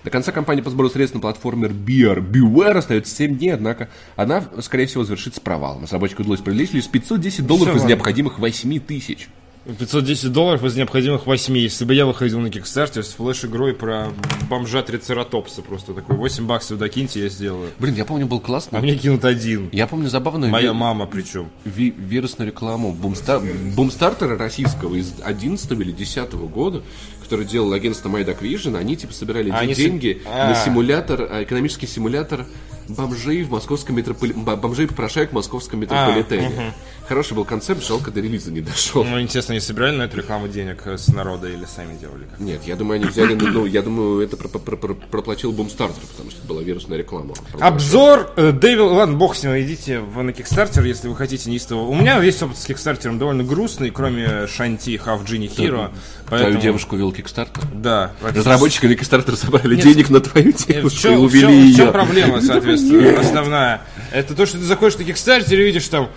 До 0.04 0.10
конца 0.10 0.32
кампании 0.32 0.62
по 0.62 0.70
сбору 0.70 0.90
средств 0.90 1.14
на 1.14 1.20
платформер 1.20 1.70
BR 1.70 2.18
Beware 2.18 2.78
остается 2.78 3.14
7 3.14 3.38
дней, 3.38 3.54
однако 3.54 3.88
она, 4.16 4.44
скорее 4.60 4.86
всего, 4.86 5.04
завершится 5.04 5.40
провалом. 5.40 5.84
Разработчику 5.84 6.22
удалось 6.22 6.40
привлечь 6.40 6.72
лишь 6.72 6.88
510 6.88 7.46
долларов 7.46 7.68
Всё 7.68 7.76
из 7.76 7.80
ладно. 7.82 7.94
необходимых 7.94 8.38
8 8.38 8.80
тысяч. 8.80 9.28
510 9.64 10.32
долларов 10.32 10.64
из 10.64 10.74
необходимых 10.76 11.26
8. 11.26 11.56
Если 11.56 11.84
бы 11.84 11.94
я 11.94 12.04
выходил 12.04 12.40
на 12.40 12.48
Kickstarter 12.48 13.02
с 13.04 13.12
флеш-игрой 13.12 13.74
про 13.74 14.08
бомжа 14.50 14.82
Трицератопса, 14.82 15.62
просто 15.62 15.94
такой 15.94 16.16
8 16.16 16.46
баксов 16.46 16.78
докиньте, 16.78 17.20
я 17.22 17.28
сделаю. 17.28 17.70
Блин, 17.78 17.94
я 17.94 18.04
помню, 18.04 18.26
был 18.26 18.38
А 18.38 18.40
классный. 18.40 18.80
мне 18.80 18.96
кинут 18.96 19.24
один. 19.24 19.68
Я 19.70 19.86
помню 19.86 20.08
забавную 20.08 20.50
Моя 20.50 20.72
ви- 20.72 20.74
мама 20.76 21.06
причем. 21.06 21.48
ви- 21.64 21.94
вирусную 21.96 22.48
рекламу 22.50 22.92
бумстар... 22.92 23.40
бумстартера 23.76 24.36
российского 24.36 24.96
из 24.96 25.12
11 25.22 25.70
или 25.80 25.92
10 25.92 26.32
года, 26.48 26.82
который 27.22 27.46
делал 27.46 27.72
агентство 27.72 28.08
Майдак 28.08 28.42
Vision, 28.42 28.76
они 28.76 28.96
типа 28.96 29.12
собирали 29.14 29.50
А, 29.50 29.58
они 29.58 29.74
деньги 29.74 30.22
А. 30.26 30.48
на 30.48 30.54
симулятор, 30.56 31.28
а, 31.30 31.44
экономический 31.44 31.86
симулятор 31.86 32.46
бомжей 32.88 33.42
в 33.42 33.50
московском 33.50 33.96
метрополи... 33.96 34.32
б- 34.32 34.56
бомжей 34.56 34.86
попрошаек 34.86 35.30
в 35.30 35.32
московском 35.34 35.80
метрополитене. 35.80 36.72
Хороший 37.08 37.34
был 37.34 37.44
концепт, 37.44 37.84
жалко, 37.84 38.10
до 38.10 38.20
релиза 38.20 38.50
не 38.52 38.60
дошел. 38.60 39.04
Ну, 39.04 39.20
интересно, 39.20 39.52
не 39.54 39.60
собирали 39.60 39.96
на 39.96 40.02
эту 40.04 40.16
рекламу 40.18 40.48
денег 40.48 40.86
с 40.86 41.08
народа 41.08 41.48
или 41.48 41.64
сами 41.64 41.96
делали? 41.98 42.24
как? 42.30 42.40
Нет, 42.40 42.60
я 42.64 42.76
думаю, 42.76 43.00
они 43.00 43.06
взяли, 43.10 43.34
ну, 43.34 43.48
ну, 43.48 43.66
я 43.66 43.82
думаю, 43.82 44.20
это 44.20 44.36
про- 44.36 44.48
про- 44.48 44.76
про- 44.76 44.94
проплатил 44.94 45.52
Бумстартер, 45.52 46.02
потому 46.12 46.30
что 46.30 46.38
это 46.38 46.48
была 46.48 46.62
вирусная 46.62 46.98
реклама. 46.98 47.34
Обзор 47.60 48.32
э, 48.36 48.52
Дэвил... 48.52 48.94
Ладно, 48.94 49.16
бог 49.16 49.34
с 49.36 49.42
ним, 49.42 49.58
идите 49.60 50.00
в, 50.00 50.22
на 50.22 50.30
Kickstarter, 50.30 50.86
если 50.86 51.08
вы 51.08 51.16
хотите 51.16 51.50
неистово. 51.50 51.82
У 51.88 51.94
меня 51.94 52.22
есть 52.22 52.42
опыт 52.42 52.56
с 52.56 52.68
Kickstarter 52.68 53.16
довольно 53.18 53.42
грустный, 53.44 53.90
кроме 53.90 54.46
Шанти, 54.46 54.96
Half 55.04 55.24
Genie 55.26 55.48
Hero. 55.54 55.90
Твою 56.28 56.44
поэтому- 56.44 56.60
девушку 56.60 56.96
вел 56.96 57.12
Кикстартер. 57.12 57.64
Да. 57.74 58.12
Разработчики 58.22 58.86
на 58.86 58.94
Кикстартер 58.94 59.36
собрали 59.36 59.74
денег 59.76 60.08
на 60.08 60.20
твою 60.20 60.52
девушку 60.52 61.08
и 61.08 61.14
увели 61.16 61.40
чем- 61.40 61.50
в 61.50 61.54
ее. 61.54 61.74
чем 61.76 61.92
проблема, 61.92 62.40
соответственно, 62.40 62.71
основная? 62.74 63.82
Это 64.12 64.34
то, 64.34 64.46
что 64.46 64.58
ты 64.58 64.64
заходишь 64.64 64.98
на 64.98 65.02
Kickstarter 65.02 65.52
и 65.54 65.56
видишь 65.56 65.88
там 65.88 66.10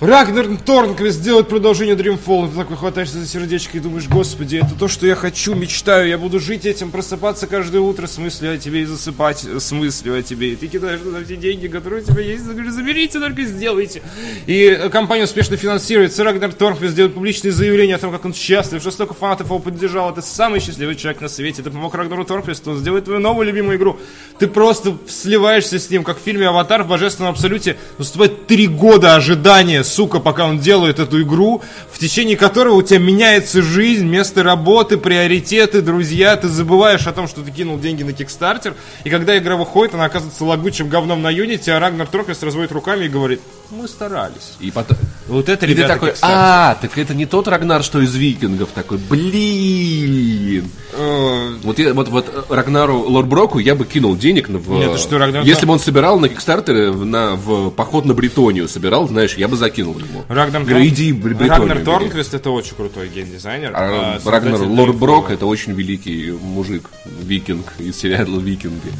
Рагнар 0.00 0.46
Торнквист 0.64 1.18
сделает 1.18 1.48
продолжение 1.48 1.96
Dreamfall. 1.96 2.50
Ты 2.50 2.56
такой 2.56 2.76
хватаешься 2.76 3.18
за 3.18 3.26
сердечко 3.26 3.78
и 3.78 3.80
думаешь, 3.80 4.06
господи, 4.06 4.58
это 4.58 4.78
то, 4.78 4.86
что 4.86 5.08
я 5.08 5.16
хочу, 5.16 5.56
мечтаю. 5.56 6.08
Я 6.08 6.18
буду 6.18 6.38
жить 6.38 6.66
этим, 6.66 6.92
просыпаться 6.92 7.48
каждое 7.48 7.80
утро 7.80 8.06
с 8.06 8.16
мыслью 8.16 8.54
о 8.54 8.58
тебе 8.58 8.82
и 8.82 8.84
засыпать 8.84 9.44
с 9.44 9.72
мыслью 9.72 10.16
о 10.16 10.22
тебе. 10.22 10.52
И 10.52 10.56
ты 10.56 10.68
кидаешь 10.68 11.00
туда 11.00 11.18
все 11.24 11.34
деньги, 11.34 11.66
которые 11.66 12.04
у 12.04 12.06
тебя 12.06 12.22
есть. 12.22 12.46
Ты 12.46 12.52
говоришь, 12.52 12.74
заберите, 12.74 13.18
только 13.18 13.42
сделайте. 13.42 14.02
И 14.46 14.66
э, 14.66 14.88
компания 14.88 15.24
успешно 15.24 15.56
финансируется. 15.56 16.22
Рагнар 16.22 16.52
Торнквист 16.52 16.94
делает 16.94 17.14
публичные 17.14 17.50
заявления 17.50 17.96
о 17.96 17.98
том, 17.98 18.12
как 18.12 18.24
он 18.24 18.32
счастлив, 18.34 18.80
что 18.80 18.92
столько 18.92 19.14
фанатов 19.14 19.48
его 19.48 19.58
поддержал. 19.58 20.12
Это 20.12 20.22
самый 20.22 20.60
счастливый 20.60 20.94
человек 20.94 21.20
на 21.22 21.28
свете. 21.28 21.64
Ты 21.64 21.72
помог 21.72 21.92
Рагнару 21.96 22.24
Торнквисту, 22.24 22.70
он 22.70 22.78
сделает 22.78 23.06
твою 23.06 23.18
новую 23.18 23.48
любимую 23.48 23.76
игру. 23.76 23.98
Ты 24.38 24.46
просто 24.46 24.96
сливаешься 25.08 25.80
с 25.80 25.90
ним, 25.90 26.04
как 26.04 26.18
в 26.18 26.22
фильме 26.22 26.46
«Аватар» 26.46 26.84
в 26.84 26.86
божественном 26.86 27.32
абсолюте. 27.32 27.76
Наступает 27.98 28.46
три 28.46 28.68
года 28.68 29.16
ожидания, 29.16 29.82
сука, 29.88 30.20
пока 30.20 30.46
он 30.46 30.58
делает 30.60 30.98
эту 30.98 31.22
игру, 31.22 31.62
в 31.92 31.98
течение 31.98 32.36
которого 32.36 32.74
у 32.74 32.82
тебя 32.82 32.98
меняется 33.00 33.62
жизнь, 33.62 34.06
место 34.06 34.42
работы, 34.42 34.96
приоритеты, 34.96 35.82
друзья. 35.82 36.36
Ты 36.36 36.48
забываешь 36.48 37.06
о 37.06 37.12
том, 37.12 37.26
что 37.26 37.40
ты 37.42 37.50
кинул 37.50 37.78
деньги 37.78 38.02
на 38.02 38.12
Кикстартер. 38.12 38.74
И 39.04 39.10
когда 39.10 39.36
игра 39.38 39.56
выходит, 39.56 39.94
она 39.94 40.04
оказывается 40.04 40.44
лагучим 40.44 40.88
говном 40.88 41.22
на 41.22 41.30
Юнити, 41.30 41.70
а 41.70 41.80
Рагнар 41.80 42.06
Торнквист 42.06 42.42
разводит 42.42 42.72
руками 42.72 43.06
и 43.06 43.08
говорит, 43.08 43.40
мы 43.70 43.88
старались. 43.88 44.54
И 44.60 44.70
потом... 44.70 44.96
Вот 45.26 45.48
это, 45.50 45.66
И 45.66 45.70
ребята, 45.70 45.94
такой, 45.94 46.10
Kickstarter. 46.10 46.18
а, 46.22 46.78
так 46.80 46.96
это 46.96 47.12
не 47.14 47.26
тот 47.26 47.48
Рагнар, 47.48 47.82
что 47.82 48.00
из 48.00 48.14
викингов. 48.14 48.70
Такой, 48.74 48.96
блин. 48.98 50.70
Э, 50.94 51.54
Вот, 51.62 51.78
я, 51.78 51.92
вот, 51.94 52.08
вот 52.08 52.46
Рагнару 52.48 53.00
Лорброку 53.00 53.58
я 53.58 53.74
бы 53.74 53.84
кинул 53.84 54.16
денег 54.16 54.48
на, 54.48 54.58
в, 54.58 54.70
Нет, 54.70 54.98
что, 54.98 55.16
Рагнар- 55.18 55.44
Если 55.44 55.66
бы 55.66 55.72
он 55.74 55.80
собирал 55.80 56.18
на 56.18 56.28
Кикстартере 56.28 56.90
в, 56.90 57.04
на, 57.04 57.34
в 57.34 57.70
поход 57.70 58.04
на 58.06 58.14
Бритонию, 58.14 58.68
собирал, 58.68 59.06
знаешь, 59.08 59.34
я 59.34 59.48
бы 59.48 59.56
закинул 59.56 59.77
ему. 59.78 60.24
Рагнар, 60.28 60.62
в 60.62 60.66
Бритонию. 60.66 61.48
Рагнар. 61.48 61.80
Торнквист 61.84 62.34
это 62.34 62.50
очень 62.50 62.74
крутой 62.74 63.08
геймдизайнер. 63.08 63.72
А 63.74 64.20
а 64.24 64.30
Рагнар 64.30 64.60
Лорброк 64.62 65.30
Dreamfall- 65.30 65.34
это 65.34 65.46
очень 65.46 65.72
великий 65.72 66.32
мужик, 66.32 66.90
викинг 67.04 67.72
из 67.78 67.96
сериала 67.96 68.38
Викинги. 68.40 68.92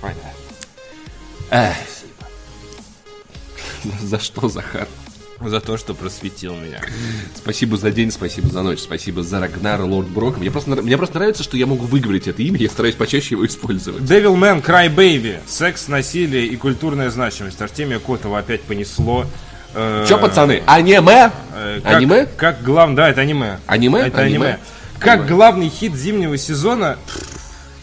Понятно. 0.00 0.30
Эх. 1.50 1.76
За 4.02 4.18
что, 4.18 4.48
Захар? 4.48 4.86
За 5.40 5.58
то, 5.60 5.78
что 5.78 5.94
просветил 5.94 6.54
меня. 6.54 6.82
Спасибо 7.34 7.78
за 7.78 7.90
день, 7.90 8.10
спасибо 8.10 8.48
за 8.48 8.62
ночь, 8.62 8.80
спасибо 8.80 9.22
за 9.22 9.40
Рагнара 9.40 9.84
Лорд 9.84 10.08
Брока. 10.08 10.38
Мне 10.38 10.50
просто, 10.50 10.70
мне 10.70 10.98
просто 10.98 11.18
нравится, 11.18 11.42
что 11.42 11.56
я 11.56 11.66
могу 11.66 11.86
выговорить 11.86 12.28
это 12.28 12.42
имя, 12.42 12.58
я 12.58 12.68
стараюсь 12.68 12.94
почаще 12.94 13.36
его 13.36 13.46
использовать. 13.46 14.02
Devilman 14.02 14.62
Cry 14.62 14.94
Baby. 14.94 15.38
Секс, 15.46 15.88
насилие 15.88 16.46
и 16.46 16.56
культурная 16.56 17.08
значимость. 17.10 17.60
Артемия 17.62 18.00
Котова 18.00 18.40
опять 18.40 18.60
понесло. 18.62 19.26
Э, 19.74 20.04
Че, 20.08 20.18
пацаны, 20.18 20.62
аниме? 20.66 21.30
э, 21.54 21.80
как- 21.82 21.94
Аниме? 21.96 22.26
Как 22.36 22.62
главный... 22.62 22.96
Да, 22.96 23.08
это 23.08 23.20
аниме. 23.20 23.58
Аниме? 23.66 24.00
Это 24.00 24.22
Аниме? 24.22 24.46
аниме. 24.46 24.58
Как 24.98 25.26
главный 25.26 25.68
хит 25.68 25.94
зимнего 25.94 26.36
сезона... 26.36 26.98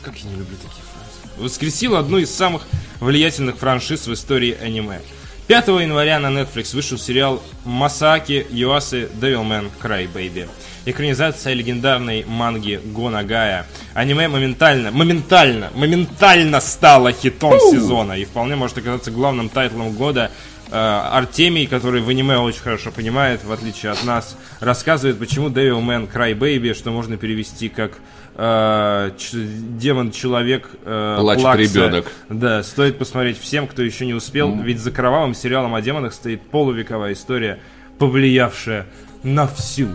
Как 0.03 0.15
я 0.17 0.29
не 0.29 0.35
люблю 0.37 0.55
такие 0.57 0.83
фразы. 0.83 1.41
Воскресил 1.43 1.95
одну 1.95 2.17
из 2.17 2.33
самых 2.33 2.63
влиятельных 2.99 3.57
франшиз 3.57 4.07
в 4.07 4.13
истории 4.13 4.57
аниме. 4.61 4.99
5 5.47 5.67
января 5.69 6.19
на 6.19 6.27
Netflix 6.27 6.75
вышел 6.75 6.97
сериал 6.97 7.41
Масаки 7.63 8.45
Юасы 8.49 9.07
Devilman 9.19 9.69
Cry 9.81 10.11
Baby. 10.11 10.49
Экранизация 10.85 11.53
легендарной 11.53 12.25
манги 12.27 12.81
Гонагая. 12.83 13.65
Аниме 13.93 14.27
моментально, 14.27 14.91
моментально, 14.91 15.69
моментально 15.73 16.59
стало 16.59 17.13
хитом 17.13 17.53
сезона 17.71 18.13
и 18.13 18.25
вполне 18.25 18.55
может 18.57 18.77
оказаться 18.77 19.09
главным 19.11 19.47
тайтлом 19.49 19.91
года. 19.93 20.31
Э, 20.69 21.01
Артемий, 21.11 21.65
который 21.67 22.01
в 22.01 22.09
аниме 22.09 22.37
очень 22.37 22.61
хорошо 22.61 22.91
понимает, 22.91 23.43
в 23.43 23.51
отличие 23.51 23.91
от 23.91 24.03
нас, 24.03 24.37
рассказывает, 24.59 25.17
почему 25.17 25.49
Devilman 25.49 26.11
Cry 26.11 26.37
Baby, 26.37 26.73
что 26.73 26.91
можно 26.91 27.17
перевести 27.17 27.69
как 27.69 27.99
э, 28.35 29.11
демон-человек 29.17 30.69
э, 30.83 31.17
Плачет 31.19 31.41
Плакса. 31.43 31.61
ребенок. 31.61 32.11
Да, 32.29 32.63
стоит 32.63 32.97
посмотреть 32.97 33.39
всем, 33.39 33.67
кто 33.67 33.81
еще 33.81 34.05
не 34.05 34.13
успел, 34.13 34.53
ведь 34.55 34.79
за 34.79 34.91
кровавым 34.91 35.33
сериалом 35.33 35.73
о 35.73 35.81
демонах 35.81 36.13
стоит 36.13 36.41
полувековая 36.49 37.13
история, 37.13 37.59
повлиявшая 37.97 38.87
на 39.23 39.47
всю 39.47 39.89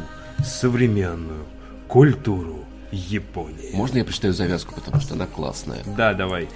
современную 0.44 1.44
культуру 1.87 2.64
Японии. 2.90 3.70
Можно 3.72 3.98
я 3.98 4.04
прочитаю 4.04 4.32
завязку, 4.35 4.74
потому 4.74 5.00
что 5.00 5.14
она 5.14 5.26
классная. 5.26 5.82
Да, 5.96 6.14
давай. 6.14 6.48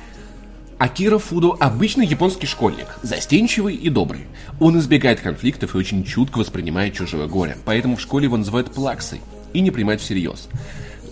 Акира 0.78 1.16
Фудо– 1.18 1.56
обычный 1.60 2.04
японский 2.04 2.46
школьник, 2.46 2.86
застенчивый 3.02 3.74
и 3.74 3.88
добрый. 3.88 4.26
Он 4.60 4.78
избегает 4.78 5.20
конфликтов 5.20 5.74
и 5.74 5.78
очень 5.78 6.04
чутко 6.04 6.38
воспринимает 6.38 6.92
чужое 6.92 7.26
горе, 7.28 7.56
поэтому 7.64 7.96
в 7.96 8.00
школе 8.00 8.26
его 8.26 8.36
называют 8.36 8.72
плаксой 8.72 9.22
и 9.54 9.60
не 9.60 9.70
принимают 9.70 10.02
всерьез. 10.02 10.48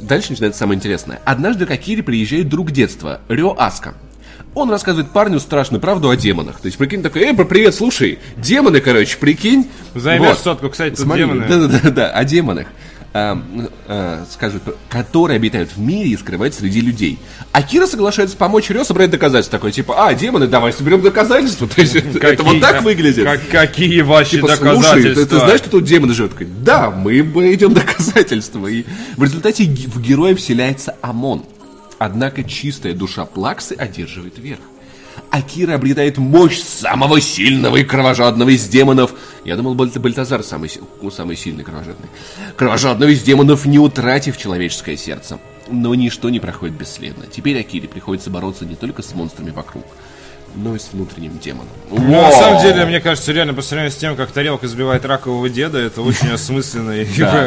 Дальше 0.00 0.32
начинается 0.32 0.58
самое 0.58 0.76
интересное. 0.76 1.20
Однажды 1.24 1.64
к 1.64 1.70
Акире 1.70 2.02
приезжает 2.02 2.50
друг 2.50 2.72
детства, 2.72 3.22
Рё 3.28 3.54
Аска. 3.58 3.94
Он 4.54 4.70
рассказывает 4.70 5.10
парню 5.10 5.40
страшную 5.40 5.80
правду 5.80 6.10
о 6.10 6.16
демонах. 6.16 6.60
То 6.60 6.66
есть, 6.66 6.76
прикинь, 6.76 7.02
такой, 7.02 7.22
эй, 7.22 7.34
привет, 7.34 7.74
слушай, 7.74 8.18
демоны, 8.36 8.80
короче, 8.80 9.16
прикинь. 9.16 9.70
Займешь 9.94 10.36
сотку, 10.36 10.68
кстати, 10.68 10.94
тут 10.94 11.06
Смотри, 11.06 11.24
демоны. 11.24 11.46
Да-да-да, 11.48 12.10
о 12.10 12.24
демонах. 12.24 12.66
А, 13.16 13.40
а, 13.86 14.26
скажут, 14.28 14.64
которые 14.88 15.36
обитают 15.36 15.70
в 15.70 15.78
мире 15.78 16.10
и 16.10 16.16
скрываются 16.16 16.62
среди 16.62 16.80
людей. 16.80 17.20
А 17.52 17.62
Кира 17.62 17.86
соглашается 17.86 18.36
помочь 18.36 18.70
Рё 18.70 18.82
собрать 18.82 19.10
доказательства. 19.10 19.56
Такой, 19.56 19.70
типа, 19.70 20.08
а, 20.08 20.14
демоны, 20.14 20.48
давай 20.48 20.72
соберем 20.72 21.00
доказательства. 21.00 21.68
То 21.74 21.80
есть, 21.80 21.94
это 21.94 22.42
вот 22.42 22.60
так 22.60 22.82
выглядит. 22.82 23.24
Как- 23.24 23.48
какие 23.48 24.00
вообще 24.00 24.38
Типа, 24.38 24.48
слушай, 24.48 24.74
доказательства? 24.74 25.24
ты, 25.26 25.30
ты 25.30 25.36
знаешь, 25.36 25.60
что 25.60 25.70
тут 25.70 25.84
демоны 25.84 26.12
живут? 26.12 26.32
Такой, 26.32 26.48
Да, 26.48 26.90
мы 26.90 27.22
найдем 27.22 27.72
доказательства. 27.72 28.66
И 28.66 28.84
в 29.16 29.22
результате 29.22 29.62
в 29.64 30.00
героя 30.00 30.34
вселяется 30.34 30.96
ОМОН. 31.00 31.44
Однако 32.00 32.42
чистая 32.42 32.94
душа 32.94 33.26
Плаксы 33.26 33.74
одерживает 33.74 34.38
верх. 34.38 34.58
Акира 35.30 35.74
обретает 35.74 36.18
мощь 36.18 36.60
самого 36.60 37.20
сильного 37.20 37.76
и 37.76 37.84
кровожадного 37.84 38.50
из 38.50 38.66
демонов. 38.68 39.12
Я 39.44 39.56
думал, 39.56 39.74
Баль- 39.74 39.98
Бальтазар 39.98 40.42
самый, 40.42 40.70
ну, 41.02 41.10
самый 41.10 41.36
сильный 41.36 41.64
кровожадный. 41.64 42.08
Кровожадного 42.56 43.10
из 43.10 43.22
демонов, 43.22 43.66
не 43.66 43.78
утратив 43.78 44.36
человеческое 44.36 44.96
сердце. 44.96 45.38
Но 45.68 45.94
ничто 45.94 46.30
не 46.30 46.40
проходит 46.40 46.76
бесследно. 46.76 47.24
Теперь 47.26 47.58
Акире 47.58 47.88
приходится 47.88 48.30
бороться 48.30 48.66
не 48.66 48.74
только 48.74 49.02
с 49.02 49.14
монстрами 49.14 49.50
вокруг, 49.50 49.84
но 50.54 50.76
и 50.76 50.78
с 50.78 50.88
внутренним 50.92 51.38
демоном. 51.38 51.68
Ну, 51.90 51.98
на 52.22 52.30
самом 52.32 52.62
деле, 52.62 52.84
мне 52.86 53.00
кажется, 53.00 53.32
реально 53.32 53.54
по 53.54 53.62
сравнению 53.62 53.92
с 53.92 53.96
тем, 53.96 54.16
как 54.16 54.30
тарелка 54.32 54.66
сбивает 54.68 55.04
ракового 55.04 55.48
деда, 55.48 55.78
это 55.78 56.02
очень 56.02 56.30
осмысленно. 56.30 56.92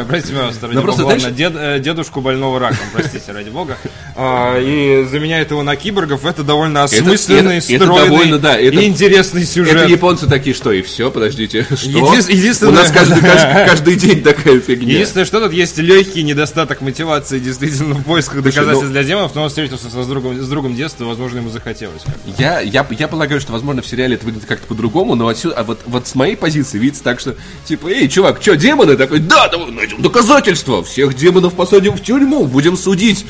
Простите, 0.08 0.34
пожалуйста, 0.34 0.66
ради 0.66 0.74
бога, 0.92 1.78
дедушку 1.78 2.20
больного 2.20 2.58
раком, 2.58 2.78
простите, 2.92 3.32
ради 3.32 3.50
бога. 3.50 3.76
А, 4.16 4.58
И 4.58 5.04
заменяет 5.04 5.50
его 5.50 5.62
на 5.62 5.76
киборгов, 5.76 6.24
это 6.26 6.42
довольно 6.42 6.82
осмысленный, 6.84 7.58
это- 7.58 7.66
это 7.74 7.84
стройный 7.84 8.16
это- 8.56 8.76
и 8.80 8.86
интересный 8.86 9.42
Это 9.42 9.50
сюжет. 9.50 9.88
японцы 9.88 10.26
такие, 10.26 10.54
что 10.54 10.72
и 10.72 10.82
все, 10.82 11.10
подождите, 11.10 11.64
что? 11.76 11.88
У 12.68 12.70
нас 12.72 12.90
каждый, 12.90 13.96
день 13.96 14.22
такая 14.22 14.60
фигня. 14.60 14.94
Единственное, 14.94 15.24
что 15.24 15.40
тут 15.40 15.52
есть 15.52 15.78
легкий 15.78 16.22
недостаток 16.22 16.80
мотивации 16.80 17.38
действительно 17.38 17.94
в 17.94 18.04
поисках 18.04 18.42
доказательств 18.42 18.84
ну- 18.86 18.90
для 18.92 19.04
демонов, 19.04 19.34
но 19.34 19.42
он 19.44 19.48
встретился 19.48 19.88
с 19.88 20.06
другом, 20.06 20.40
с 20.40 20.48
другом 20.48 20.74
детства, 20.74 21.04
возможно, 21.04 21.38
ему 21.38 21.50
захотелось. 21.50 22.02
Я, 22.38 22.60
я, 22.98 23.08
полагаю, 23.08 23.40
что, 23.40 23.52
возможно, 23.52 23.82
в 23.82 23.86
сериале 23.86 24.14
это 24.16 24.24
выглядит 24.24 24.46
как-то 24.48 24.66
по-другому, 24.66 25.14
но 25.14 25.28
отсюда, 25.28 25.56
а 25.56 25.64
вот, 25.64 25.80
вот 25.86 26.06
с 26.06 26.14
моей 26.14 26.36
позиции 26.36 26.78
видится 26.78 27.02
так, 27.02 27.20
что, 27.20 27.36
типа, 27.64 27.88
эй, 27.88 28.08
чувак, 28.08 28.40
что, 28.40 28.56
демоны? 28.56 28.96
Такой, 28.96 29.18
да, 29.20 29.48
давай 29.48 29.70
найдем 29.70 30.00
доказательства, 30.02 30.82
всех 30.82 31.14
демонов 31.14 31.54
посадим 31.54 31.94
в 31.94 32.02
тюрьму, 32.02 32.46
будем 32.46 32.76
судить 32.76 33.24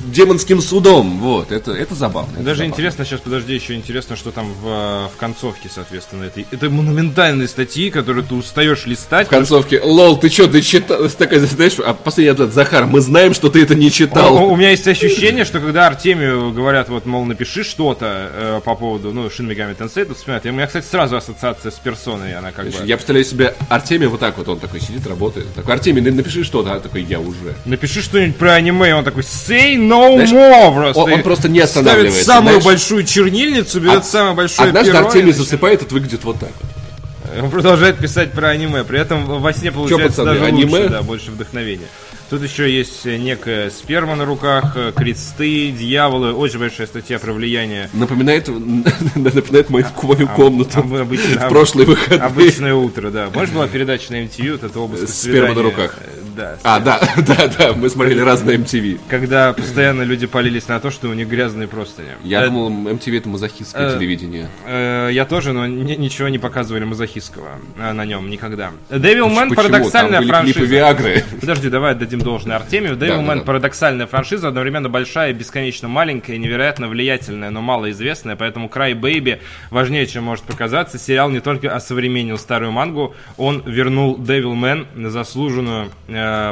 демонским 0.00 0.60
судом. 0.60 1.18
Вот, 1.18 1.52
это, 1.52 1.72
это 1.72 1.94
забавно. 1.94 2.32
это 2.34 2.42
Даже 2.42 2.58
забавно. 2.58 2.72
интересно, 2.72 3.04
сейчас 3.04 3.20
подожди, 3.20 3.54
еще 3.54 3.74
интересно, 3.74 4.16
что 4.16 4.30
там 4.30 4.46
в, 4.62 4.66
э, 4.66 5.08
в 5.14 5.16
концовке, 5.18 5.70
соответственно, 5.72 6.24
этой. 6.24 6.46
Это 6.50 6.68
монументальные 6.70 7.48
статьи, 7.48 7.90
которые 7.90 8.24
ты 8.24 8.34
устаешь 8.34 8.86
листать. 8.86 9.26
В 9.26 9.30
концовке, 9.30 9.80
лол, 9.80 10.18
ты 10.18 10.28
что, 10.28 10.46
ты 10.46 10.60
читал? 10.60 11.08
Такая, 11.18 11.40
знаешь, 11.40 11.74
а 11.78 11.94
последний 11.94 12.32
ответ, 12.32 12.52
Захар, 12.52 12.86
мы 12.86 13.00
знаем, 13.00 13.34
что 13.34 13.48
ты 13.48 13.62
это 13.62 13.74
не 13.74 13.86
У, 13.86 13.90
читал. 13.90 14.44
у 14.44 14.56
меня 14.56 14.70
есть 14.70 14.86
ощущение, 14.86 15.44
что 15.44 15.60
когда 15.60 15.86
Артемию 15.86 16.52
говорят, 16.52 16.88
вот, 16.88 17.06
мол, 17.06 17.24
напиши 17.24 17.64
что-то 17.64 18.30
э, 18.32 18.60
по 18.64 18.74
поводу, 18.74 19.12
ну, 19.14 19.26
Shin 19.28 19.46
Megami 19.48 19.76
Tensei, 19.76 20.04
тут 20.04 20.16
вспоминают. 20.16 20.44
И 20.46 20.50
у 20.50 20.52
меня, 20.52 20.66
кстати, 20.66 20.84
сразу 20.84 21.16
ассоциация 21.16 21.70
с 21.70 21.74
персоной, 21.76 22.34
она 22.34 22.50
как 22.52 22.66
бы... 22.66 22.72
Я 22.84 22.96
представляю 22.96 23.24
себе 23.24 23.54
Артемия 23.68 24.08
вот 24.08 24.20
так 24.20 24.36
вот, 24.36 24.48
он 24.48 24.58
такой 24.58 24.80
сидит, 24.80 25.06
работает. 25.06 25.52
Такой, 25.54 25.74
Артемий, 25.74 26.02
на- 26.02 26.10
напиши 26.10 26.44
что-то. 26.44 26.72
А 26.74 26.80
такой, 26.80 27.02
я 27.02 27.20
уже. 27.20 27.54
Напиши 27.64 28.02
что-нибудь 28.02 28.36
про 28.36 28.54
аниме, 28.54 28.90
и 28.90 28.92
он 28.92 29.04
такой, 29.04 29.22
say 29.22 29.76
no 29.76 30.14
Знаешь, 30.16 30.30
more, 30.32 30.74
просто. 30.74 31.00
он- 31.02 31.12
он 31.12 31.20
И 31.20 31.22
просто 31.22 31.48
не 31.48 31.64
Ставит 31.66 31.86
останавливается, 31.88 32.24
самую 32.24 32.60
знаешь. 32.60 32.64
большую 32.64 33.04
чернильницу, 33.04 33.80
берет 33.80 33.98
А- 34.00 34.02
самое 34.02 34.34
большое 34.34 34.68
Однажды 34.68 34.90
перо 34.92 35.02
и 35.02 35.06
Артемий 35.06 35.26
начинает- 35.26 35.44
засыпает, 35.48 35.82
это 35.82 35.94
выглядит 35.94 36.24
вот 36.24 36.38
так 36.40 36.50
вот. 36.60 36.70
Он 37.42 37.50
продолжает 37.50 37.98
писать 37.98 38.32
про 38.32 38.48
аниме, 38.48 38.84
при 38.84 38.98
этом 38.98 39.24
во 39.24 39.52
сне 39.52 39.72
получается 39.72 40.08
пацаны, 40.22 40.32
даже 40.38 40.44
аниме? 40.44 40.64
лучше, 40.78 40.88
да, 40.88 41.02
больше 41.02 41.30
вдохновения. 41.30 41.86
Тут 42.30 42.42
еще 42.42 42.70
есть 42.74 43.04
э, 43.06 43.16
некая 43.18 43.70
сперма 43.70 44.16
на 44.16 44.24
руках, 44.24 44.72
э, 44.76 44.92
кресты, 44.96 45.70
дьяволы, 45.70 46.32
очень 46.32 46.58
большая 46.58 46.86
статья 46.86 47.18
про 47.18 47.32
влияние 47.32 47.90
Напоминает, 47.92 48.48
напоминает 49.14 49.70
мою, 49.70 49.86
мою 50.02 50.28
комнату 50.28 50.78
об- 50.80 50.94
обычно- 50.94 51.40
в 51.46 51.48
прошлые 51.48 51.86
выходные. 51.86 52.20
Обычное 52.20 52.74
утро, 52.74 53.10
да. 53.10 53.28
Помнишь, 53.32 53.50
была 53.50 53.68
передача 53.68 54.12
на 54.12 54.22
MTV, 54.24 54.52
вот 54.52 54.64
это 54.64 54.80
область 54.80 55.20
Сперма 55.22 55.54
на 55.54 55.62
руках. 55.62 55.98
Да. 56.36 56.56
А, 56.62 56.80
да, 56.80 57.00
да, 57.16 57.48
да, 57.58 57.72
мы 57.74 57.88
смотрели 57.90 58.20
разные 58.20 58.58
MTV. 58.58 59.00
Когда 59.08 59.52
постоянно 59.52 60.02
люди 60.02 60.26
палились 60.26 60.68
на 60.68 60.80
то, 60.80 60.90
что 60.90 61.08
у 61.08 61.14
них 61.14 61.28
грязные 61.28 61.68
простыни. 61.68 62.08
Я 62.22 62.42
Э, 62.42 62.46
думал, 62.46 62.70
MTV 62.70 63.18
это 63.18 63.28
мазохистское 63.28 63.90
э, 63.90 63.98
телевидение. 63.98 64.48
э, 64.66 65.10
я 65.12 65.24
тоже, 65.24 65.52
но 65.52 65.66
ни- 65.66 65.94
ничего 65.94 66.28
не 66.28 66.38
показывали 66.38 66.84
мазохистского 66.84 67.58
на 67.76 68.04
нем 68.04 68.28
никогда. 68.30 68.70
Devilman 68.90 69.48
Почему? 69.50 69.54
парадоксальная 69.54 70.22
франшиза. 70.22 70.60
Виагры. 70.64 71.24
Подожди, 71.40 71.68
давай 71.68 71.92
отдадим 71.92 72.20
должное 72.20 72.56
Артемию. 72.56 72.96
Да, 72.96 73.16
да. 73.22 73.36
парадоксальная 73.42 74.06
франшиза, 74.06 74.48
одновременно 74.48 74.88
большая, 74.88 75.32
бесконечно 75.32 75.88
маленькая, 75.88 76.36
невероятно 76.38 76.88
влиятельная, 76.88 77.50
но 77.50 77.60
малоизвестная, 77.60 78.36
поэтому 78.36 78.68
Cry 78.68 78.92
Baby 78.98 79.40
важнее, 79.70 80.06
чем 80.06 80.24
может 80.24 80.44
показаться. 80.44 80.98
Сериал 80.98 81.30
не 81.30 81.40
только 81.40 81.74
осовременил 81.74 82.38
старую 82.38 82.72
мангу, 82.72 83.14
он 83.36 83.62
вернул 83.66 84.16
Devilman 84.18 84.86
на 84.94 85.10
заслуженную 85.10 85.90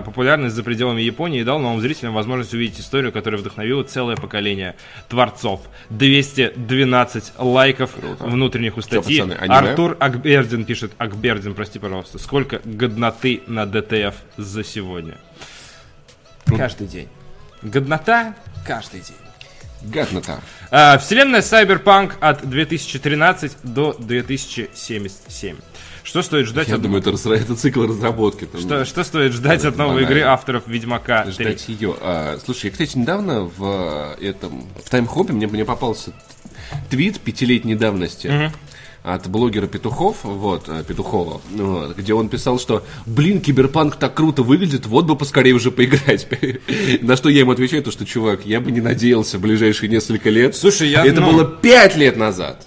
популярность 0.05 0.55
за 0.55 0.63
пределами 0.63 1.03
Японии 1.03 1.41
и 1.41 1.45
дал 1.45 1.59
новым 1.59 1.81
зрителям 1.81 2.15
возможность 2.15 2.55
увидеть 2.55 2.81
историю, 2.81 3.13
которая 3.13 3.41
вдохновила 3.41 3.83
целое 3.85 4.17
поколение 4.17 4.75
творцов. 5.09 5.61
212 5.91 7.33
лайков 7.39 7.91
внутренних 8.19 8.77
у 8.77 8.83
статьи. 8.83 9.21
пацаны, 9.21 9.35
аниме? 9.39 9.71
Артур 9.71 9.97
Акбердин 10.01 10.65
пишет, 10.65 10.93
Акбердин, 10.99 11.55
прости, 11.55 11.79
пожалуйста, 11.79 12.19
сколько 12.19 12.61
годноты 12.65 13.43
на 13.47 13.67
ДТФ 13.67 14.15
за 14.37 14.65
сегодня? 14.65 15.17
Каждый 16.47 16.87
день. 16.87 17.09
Годнота 17.63 18.35
каждый 18.67 19.01
день. 19.01 19.17
Гадно-то. 19.83 20.41
А, 20.71 20.99
Вселенная 20.99 21.41
Cyberpunk 21.41 22.13
от 22.21 22.49
2013 22.49 23.57
до 23.63 23.95
2077. 23.99 25.57
Что 26.05 26.23
стоит 26.23 26.47
ждать 26.47 26.69
Я 26.69 26.77
от... 26.77 26.83
думаю, 26.83 27.01
это, 27.01 27.11
это 27.33 27.55
цикл 27.57 27.85
разработки. 27.85 28.45
там, 28.45 28.61
Что, 28.61 28.85
что 28.85 29.05
стоит 29.05 29.33
ждать 29.33 29.65
от 29.65 29.77
новой 29.77 30.03
игры 30.03 30.21
авторов 30.23 30.65
Ведьмака 30.67 31.25
3? 31.25 31.33
ждать 31.33 31.69
ее. 31.69 31.95
А, 32.01 32.39
слушай, 32.45 32.67
я, 32.67 32.71
кстати, 32.73 32.97
недавно 32.99 33.43
в 33.57 34.17
э, 34.19 34.25
этом 34.31 34.67
в 34.85 34.91
таймхопе 34.91 35.33
мне, 35.33 35.47
мне 35.47 35.65
попался 35.65 36.13
твит 36.91 37.21
пятилетней 37.21 37.75
давности. 37.75 38.51
От 39.05 39.27
блогера 39.27 39.67
Петухов, 39.67 40.19
вот, 40.23 40.69
э, 40.69 40.85
Петухова, 40.87 41.41
вот, 41.51 41.97
где 41.97 42.15
он 42.15 42.29
писал, 42.29 42.61
что, 42.61 42.85
блин, 43.05 43.41
киберпанк 43.41 43.97
так 43.97 44.15
круто 44.15 44.45
выглядит, 44.45 44.87
вот 44.87 45.07
бы 45.07 45.17
поскорее 45.17 45.55
уже 45.55 45.73
поиграть. 45.73 46.29
На 47.03 47.17
что 47.17 47.29
я 47.29 47.41
ему 47.41 47.51
отвечаю, 47.51 47.83
то, 47.83 47.91
что, 47.91 48.07
чувак, 48.07 48.47
я 48.47 48.61
бы 48.61 48.71
не 48.71 48.81
надеялся 48.81 49.39
в 49.39 49.41
ближайшие 49.41 49.89
несколько 49.91 50.31
лет. 50.31 50.55
Слушай, 50.55 50.91
я, 50.91 51.05
Это 51.05 51.21
ну- 51.21 51.33
было 51.33 51.45
пять 51.45 51.97
лет 51.97 52.17
назад. 52.17 52.65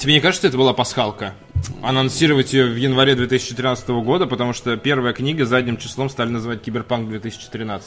Тебе 0.00 0.14
не 0.14 0.20
кажется, 0.20 0.48
это 0.48 0.56
была 0.56 0.72
пасхалка? 0.72 1.34
Анонсировать 1.82 2.54
ее 2.54 2.64
в 2.66 2.76
январе 2.76 3.14
2013 3.14 3.86
года, 4.02 4.26
потому 4.26 4.54
что 4.54 4.74
первая 4.78 5.12
книга 5.12 5.44
задним 5.44 5.76
числом 5.76 6.08
стали 6.08 6.30
называть 6.30 6.62
Киберпанк 6.62 7.08
2013. 7.10 7.86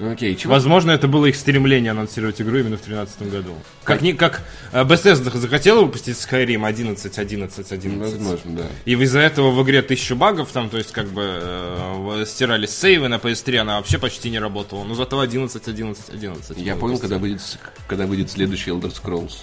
Окей, 0.00 0.34
чего? 0.36 0.52
Возможно, 0.52 0.90
это 0.90 1.06
было 1.08 1.26
их 1.26 1.36
стремление 1.36 1.92
анонсировать 1.92 2.38
игру 2.42 2.56
именно 2.58 2.76
в 2.76 2.84
2013 2.84 3.30
году. 3.32 3.54
Как, 3.84 4.02
не, 4.02 4.12
как 4.12 4.42
э, 4.72 4.82
Bethesda 4.82 5.34
захотела 5.38 5.82
выпустить 5.82 6.16
Skyrim 6.16 6.66
11, 6.66 7.16
11, 7.18 7.72
11. 7.72 8.12
Возможно, 8.12 8.56
да. 8.56 8.66
И 8.84 8.92
из-за 8.94 9.20
этого 9.20 9.52
в 9.52 9.62
игре 9.62 9.80
тысяча 9.82 10.14
багов, 10.16 10.50
там, 10.52 10.68
то 10.68 10.76
есть, 10.76 10.90
как 10.92 11.06
бы, 11.06 11.22
э, 11.24 12.24
стирались 12.26 12.70
сейвы 12.76 13.08
на 13.08 13.14
PS3, 13.14 13.56
она 13.58 13.76
вообще 13.78 13.98
почти 13.98 14.28
не 14.30 14.38
работала. 14.40 14.84
Но 14.84 14.94
зато 14.94 15.18
11, 15.20 15.66
11, 15.66 16.10
11. 16.10 16.58
Я 16.58 16.74
понял, 16.76 16.98
когда 16.98 17.16
выйдет, 17.18 17.40
с- 17.40 17.56
когда 17.86 18.04
выйдет 18.06 18.30
следующий 18.30 18.72
Elder 18.72 18.92
Scrolls. 18.92 19.36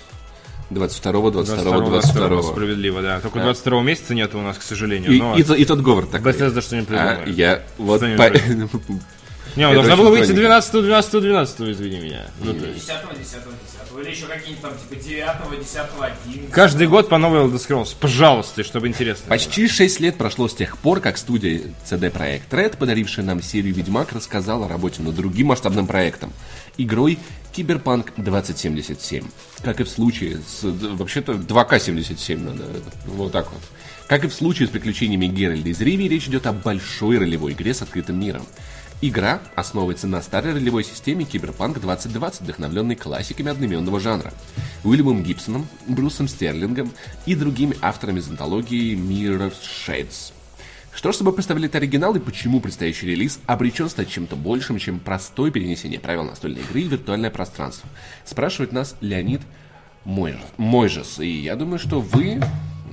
22 0.74 1.32
22 1.32 1.64
22, 1.72 1.80
22 1.90 2.44
Справедливо, 2.44 3.02
да. 3.02 3.20
Только 3.20 3.40
Да. 3.40 3.46
22 3.46 3.82
месяца 3.84 4.14
нет 4.14 4.34
у 4.36 4.42
нас, 4.42 4.58
к 4.58 4.62
сожалению. 4.62 5.12
И, 5.12 5.20
но 5.20 5.38
и, 5.38 5.42
и 5.42 5.66
тот 5.66 5.80
говор 5.80 6.06
такой. 6.06 6.32
Bethesda 6.32 6.62
что-нибудь 6.62 6.90
А, 6.92 7.16
придумает. 7.16 7.38
я 7.38 7.62
вот 7.78 8.00
по- 8.02 8.06
Не, 9.56 9.66
это 9.66 9.74
должна 9.76 9.96
была 9.98 10.10
выйти 10.10 10.28
тоненько. 10.28 10.42
12, 10.48 10.72
12, 10.82 11.22
12, 11.22 11.62
извини 11.62 12.00
меня. 12.00 12.26
Ну, 12.42 12.54
то 12.54 12.66
есть. 12.66 12.88
10 12.88 12.88
10 13.20 13.20
10 13.20 13.40
или 14.02 14.10
еще 14.10 14.26
какие-нибудь 14.26 14.62
там 14.62 14.72
типа 14.72 14.96
9 15.02 15.60
10 15.60 15.78
11 16.26 16.52
Каждый 16.52 16.88
год 16.88 17.10
по 17.10 17.20
новой 17.20 17.42
Elder 17.42 17.56
Scrolls. 17.56 17.96
Пожалуйста, 18.00 18.64
чтобы 18.64 18.88
интересно. 18.88 19.26
Почти 19.30 19.68
6 19.68 20.00
лет 20.00 20.16
прошло 20.16 20.48
с 20.48 20.56
тех 20.56 20.78
пор, 20.80 21.00
как 21.00 21.18
студия 21.18 21.62
CD 21.88 22.12
Projekt 22.12 22.50
Red, 22.50 22.78
подарившая 22.78 23.24
нам 23.24 23.44
серию 23.44 23.76
Ведьмак, 23.76 24.12
рассказала 24.14 24.66
о 24.66 24.70
работе 24.70 25.04
над 25.04 25.16
другим 25.16 25.48
масштабным 25.48 25.86
проектом– 25.86 26.34
игрой 26.78 27.20
Киберпанк 27.54 28.14
2077. 28.18 29.26
Как 29.62 29.80
и 29.80 29.84
в 29.84 29.90
случае 29.90 30.40
с... 30.40 30.64
Вообще-то 30.64 31.34
2К77 31.34 32.40
надо. 32.40 32.64
Вот 33.06 33.32
так 33.32 33.52
вот. 33.52 33.62
Как 34.08 34.26
и 34.26 34.28
в 34.28 34.34
случае 34.34 34.68
с 34.68 34.72
приключениями 34.72 35.28
Геральта 35.28 35.70
из 35.70 35.80
Ривии, 35.80 36.08
речь 36.08 36.28
идет 36.28 36.48
о 36.48 36.54
большой 36.54 37.20
ролевой 37.20 37.54
игре 37.54 37.74
с 37.74 37.84
открытым 37.84 38.20
миром. 38.20 38.46
Игра 39.02 39.42
основывается 39.56 40.08
на 40.08 40.22
старой 40.22 40.54
ролевой 40.54 40.84
системе 40.84 41.26
Киберпанк 41.26 41.80
2020, 41.80 42.42
вдохновленной 42.42 42.96
классиками 42.96 43.52
одноименного 43.52 44.00
жанра. 44.00 44.34
Уильямом 44.84 45.24
Гибсоном, 45.24 45.68
Брюсом 45.88 46.28
Стерлингом 46.28 46.92
и 47.26 47.36
другими 47.36 47.78
авторами 47.82 48.20
из 48.20 48.30
антологии 48.30 48.96
Mirrorshades. 48.96 50.33
Что 50.96 51.12
же 51.12 51.18
собой 51.18 51.34
представляет 51.34 51.76
оригинал 51.76 52.16
и 52.16 52.20
почему 52.20 52.60
предстоящий 52.60 53.08
релиз 53.08 53.40
обречен 53.48 53.90
стать 53.90 54.10
чем-то 54.10 54.36
большим, 54.36 54.78
чем 54.78 55.00
простое 55.00 55.50
перенесение 55.50 56.00
правил 56.00 56.24
настольной 56.24 56.62
игры 56.62 56.84
в 56.84 56.92
виртуальное 56.92 57.32
пространство? 57.32 57.90
Спрашивает 58.26 58.72
нас 58.72 58.96
Леонид 59.02 59.42
Мойжес. 60.06 61.20
И 61.20 61.28
я 61.28 61.56
думаю, 61.56 61.80
что 61.80 62.00
вы, 62.00 62.40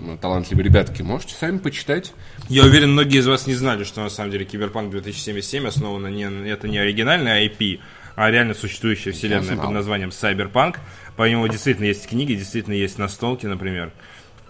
ну, 0.00 0.16
талантливые 0.16 0.64
ребятки, 0.64 1.02
можете 1.02 1.34
сами 1.34 1.58
почитать. 1.58 2.14
Я 2.48 2.64
уверен, 2.64 2.92
многие 2.92 3.18
из 3.18 3.26
вас 3.26 3.46
не 3.46 3.54
знали, 3.54 3.84
что 3.84 4.00
на 4.02 4.08
самом 4.08 4.30
деле 4.30 4.46
Киберпанк 4.46 4.90
2077 4.90 5.66
основана 5.66 6.06
не, 6.06 6.24
это 6.48 6.68
не 6.68 6.78
оригинальная 6.78 7.46
IP, 7.46 7.80
а 8.16 8.30
реально 8.30 8.54
существующая 8.54 9.12
вселенная 9.12 9.56
под 9.56 9.70
названием 9.70 10.08
Cyberpunk. 10.08 10.78
По 11.16 11.28
нему 11.28 11.46
действительно 11.48 11.86
есть 11.86 12.08
книги, 12.08 12.32
действительно 12.32 12.74
есть 12.74 12.98
настолки, 12.98 13.44
например. 13.44 13.92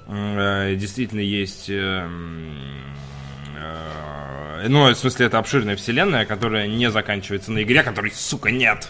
Э, 0.06 0.74
Действительно 0.76 1.20
есть... 1.20 1.70
э, 3.61 4.66
Ну, 4.68 4.88
в 4.90 4.94
смысле, 4.94 5.27
это 5.27 5.38
обширная 5.38 5.77
вселенная, 5.77 6.25
которая 6.27 6.66
не 6.66 6.90
заканчивается 6.90 7.53
на 7.53 7.62
игре, 7.62 7.83
которой, 7.83 8.12
сука, 8.12 8.51
нет. 8.51 8.88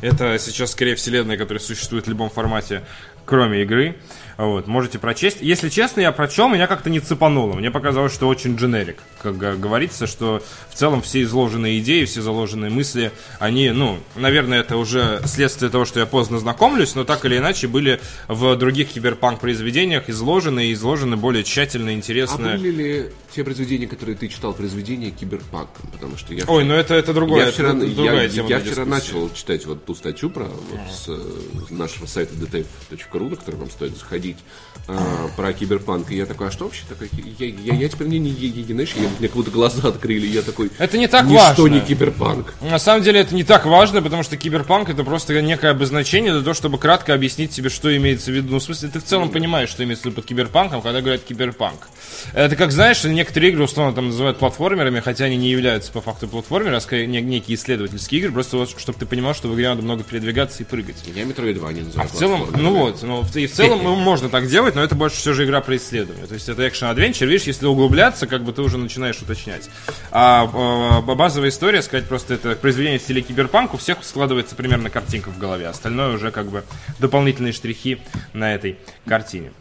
Это 0.00 0.38
сейчас 0.38 0.72
скорее 0.72 0.94
вселенная, 0.94 1.36
которая 1.36 1.62
существует 1.62 2.06
в 2.06 2.08
любом 2.08 2.30
формате, 2.30 2.82
кроме 3.26 3.62
игры. 3.62 3.96
Вот, 4.38 4.66
можете 4.66 4.98
прочесть. 4.98 5.42
Если 5.42 5.68
честно, 5.68 6.00
я 6.00 6.12
прочел, 6.12 6.48
меня 6.48 6.66
как-то 6.66 6.88
не 6.88 6.98
цепануло. 6.98 7.52
Мне 7.52 7.70
показалось, 7.70 8.14
что 8.14 8.26
очень 8.26 8.56
дженерик. 8.56 8.96
Как 9.22 9.36
говорится, 9.36 10.06
что 10.06 10.42
в 10.70 10.74
целом 10.74 11.02
все 11.02 11.20
изложенные 11.24 11.78
идеи, 11.80 12.06
все 12.06 12.22
заложенные 12.22 12.70
мысли, 12.70 13.12
они, 13.38 13.68
ну, 13.68 13.98
наверное, 14.16 14.60
это 14.60 14.78
уже 14.78 15.20
следствие 15.26 15.70
того, 15.70 15.84
что 15.84 16.00
я 16.00 16.06
поздно 16.06 16.38
знакомлюсь, 16.38 16.94
но 16.94 17.04
так 17.04 17.26
или 17.26 17.36
иначе 17.36 17.68
были 17.68 18.00
в 18.28 18.56
других 18.56 18.88
киберпанк 18.88 19.40
произведениях 19.40 20.08
изложены 20.08 20.68
и 20.68 20.72
изложены 20.72 21.18
более 21.18 21.44
тщательно, 21.44 21.90
А 21.90 21.92
интересно. 21.92 22.52
были 22.52 22.70
ли 22.70 23.10
те 23.34 23.44
произведения, 23.44 23.86
которые 23.86 24.16
ты 24.16 24.28
читал, 24.28 24.52
произведения 24.52 25.10
киберпанком? 25.10 25.90
Потому 25.92 26.16
что 26.16 26.34
я... 26.34 26.44
Ой, 26.46 26.64
ну 26.64 26.74
это, 26.74 26.94
это 26.94 27.12
другое. 27.12 27.42
я 27.42 27.46
это 27.48 27.52
вчера, 27.54 27.72
другая 27.74 28.22
я, 28.22 28.28
тема 28.28 28.48
я 28.48 28.60
вчера 28.60 28.84
дискуссии. 28.84 28.90
начал 28.90 29.34
читать 29.34 29.66
вот 29.66 29.84
ту 29.84 29.94
статью 29.94 30.30
про 30.30 30.44
вот 30.44 30.80
с 30.90 31.08
э, 31.08 31.74
нашего 31.74 32.06
сайта 32.06 32.34
detail.ru, 32.34 33.30
на 33.30 33.36
который 33.36 33.56
вам 33.56 33.70
стоит 33.70 33.96
заходить. 33.96 34.38
Э, 34.88 34.98
про 35.36 35.52
киберпанк. 35.52 36.10
И 36.10 36.16
я 36.16 36.26
такой, 36.26 36.48
а 36.48 36.50
что 36.50 36.64
вообще 36.64 36.82
такое? 36.88 37.08
Я, 37.38 37.46
я, 37.46 37.74
я 37.74 37.88
теперь 37.88 38.08
не, 38.08 38.18
не, 38.18 38.30
не, 38.30 38.50
не 38.50 38.72
знаешь, 38.72 38.92
я, 38.96 39.08
мне 39.18 39.28
как 39.28 39.36
будто 39.36 39.50
глаза 39.50 39.88
открыли. 39.88 40.26
Я 40.26 40.42
такой, 40.42 40.70
Это 40.78 40.98
не 40.98 41.06
так 41.08 41.26
ничто 41.26 41.62
важно. 41.62 41.66
не 41.74 41.80
киберпанк. 41.80 42.54
На 42.60 42.78
самом 42.78 43.02
деле 43.02 43.20
это 43.20 43.34
не 43.34 43.44
так 43.44 43.66
важно, 43.66 44.02
потому 44.02 44.22
что 44.22 44.36
киберпанк 44.36 44.88
это 44.88 45.04
просто 45.04 45.40
некое 45.42 45.70
обозначение 45.72 46.32
для 46.32 46.42
того, 46.42 46.54
чтобы 46.54 46.78
кратко 46.78 47.14
объяснить 47.14 47.50
тебе, 47.52 47.68
что 47.68 47.94
имеется 47.96 48.30
в 48.30 48.34
виду. 48.34 48.52
Ну, 48.52 48.58
в 48.58 48.62
смысле, 48.62 48.88
ты 48.88 49.00
в 49.00 49.04
целом 49.04 49.30
понимаешь, 49.30 49.68
что 49.68 49.84
имеется 49.84 50.02
в 50.02 50.06
виду 50.06 50.16
под 50.16 50.26
киберпанком, 50.26 50.82
когда 50.82 51.00
говорят 51.00 51.22
киберпанк. 51.22 51.88
Это 52.34 52.56
как, 52.56 52.72
знаешь, 52.72 53.02
некоторые 53.04 53.52
игры 53.52 53.64
условно 53.64 53.94
там 53.94 54.06
называют 54.08 54.38
платформерами, 54.38 55.00
хотя 55.00 55.24
они 55.26 55.36
не 55.36 55.50
являются 55.50 55.92
по 55.92 56.00
факту 56.00 56.28
платформерами, 56.28 56.76
а 56.76 56.80
скорее 56.80 57.06
не- 57.06 57.20
некие 57.22 57.56
исследовательские 57.56 58.20
игры, 58.20 58.32
просто 58.32 58.56
вот, 58.56 58.70
чтобы 58.78 58.98
ты 58.98 59.06
понимал, 59.06 59.34
что 59.34 59.48
в 59.48 59.54
игре 59.54 59.68
надо 59.68 59.82
много 59.82 60.02
передвигаться 60.04 60.62
и 60.62 60.66
прыгать. 60.66 60.96
Я 61.14 61.22
Metroidvania 61.24 61.84
называю. 61.84 62.08
А 62.10 62.14
в 62.14 62.18
целом, 62.18 62.46
ну 62.56 62.74
вот, 62.74 63.02
ну, 63.02 63.24
и 63.34 63.46
в 63.46 63.52
целом 63.52 63.80
можно 64.00 64.28
так 64.28 64.46
делать, 64.48 64.69
но 64.74 64.82
это 64.82 64.94
больше 64.94 65.16
все 65.16 65.32
же 65.32 65.44
игра 65.44 65.60
про 65.60 65.76
исследование. 65.76 66.26
То 66.26 66.34
есть 66.34 66.48
это 66.48 66.66
экшен-адвенчер, 66.66 67.26
видишь, 67.26 67.46
если 67.46 67.66
углубляться, 67.66 68.26
как 68.26 68.42
бы 68.42 68.52
ты 68.52 68.62
уже 68.62 68.78
начинаешь 68.78 69.20
уточнять. 69.20 69.70
А 70.10 71.02
э, 71.04 71.14
базовая 71.14 71.50
история, 71.50 71.82
сказать 71.82 72.06
просто, 72.06 72.34
это 72.34 72.56
произведение 72.56 72.98
в 72.98 73.02
стиле 73.02 73.22
киберпанк, 73.22 73.74
у 73.74 73.76
всех 73.76 73.98
складывается 74.02 74.54
примерно 74.54 74.90
картинка 74.90 75.30
в 75.30 75.38
голове, 75.38 75.68
остальное 75.68 76.14
уже 76.14 76.30
как 76.30 76.46
бы 76.46 76.64
дополнительные 76.98 77.52
штрихи 77.52 78.00
на 78.32 78.54
этой 78.54 78.78
картине. 79.06 79.52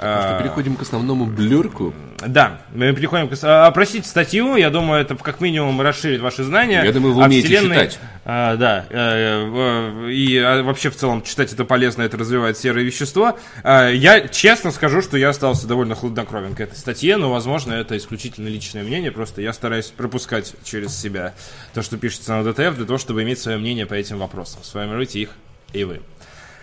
А, 0.00 0.40
Переходим 0.40 0.76
к 0.76 0.82
основному 0.82 1.26
блюрку. 1.26 1.92
да, 2.24 2.60
мы 2.72 2.92
переходим 2.92 3.28
к... 3.28 3.36
а, 3.42 3.68
Просите 3.72 4.08
статью, 4.08 4.54
я 4.54 4.70
думаю, 4.70 5.00
это 5.00 5.16
как 5.16 5.40
минимум 5.40 5.80
расширит 5.80 6.20
ваши 6.20 6.44
знания. 6.44 6.82
Я 6.84 6.92
думаю, 6.92 7.14
вы 7.14 7.24
умеете 7.24 7.48
вселенной. 7.48 7.74
читать. 7.74 7.98
А, 8.24 8.54
да, 8.56 8.86
э, 8.90 10.08
и 10.10 10.38
а, 10.38 10.62
вообще 10.62 10.90
в 10.90 10.96
целом 10.96 11.22
читать 11.22 11.52
это 11.52 11.64
полезно, 11.64 12.02
это 12.02 12.16
развивает 12.16 12.56
серое 12.56 12.84
вещество. 12.84 13.36
Я 13.64 14.28
честно 14.28 14.70
скажу, 14.70 15.02
что 15.02 15.16
я 15.16 15.30
остался 15.30 15.66
довольно 15.66 15.96
хладнокровен 15.96 16.54
к 16.54 16.60
этой 16.60 16.76
статье, 16.76 17.16
но, 17.16 17.32
возможно, 17.32 17.72
это 17.72 17.96
исключительно 17.96 18.46
личное 18.46 18.84
мнение, 18.84 19.10
просто 19.10 19.42
я 19.42 19.52
стараюсь 19.52 19.86
пропускать 19.86 20.54
через 20.62 20.96
себя 20.96 21.34
то, 21.74 21.82
что 21.82 21.96
пишется 21.96 22.34
на 22.34 22.44
ДТФ, 22.44 22.76
для 22.76 22.86
того, 22.86 22.98
чтобы 22.98 23.24
иметь 23.24 23.40
свое 23.40 23.58
мнение 23.58 23.86
по 23.86 23.94
этим 23.94 24.18
вопросам. 24.18 24.62
Сформируйте 24.62 25.20
их 25.22 25.30
и 25.72 25.82
вы. 25.82 26.00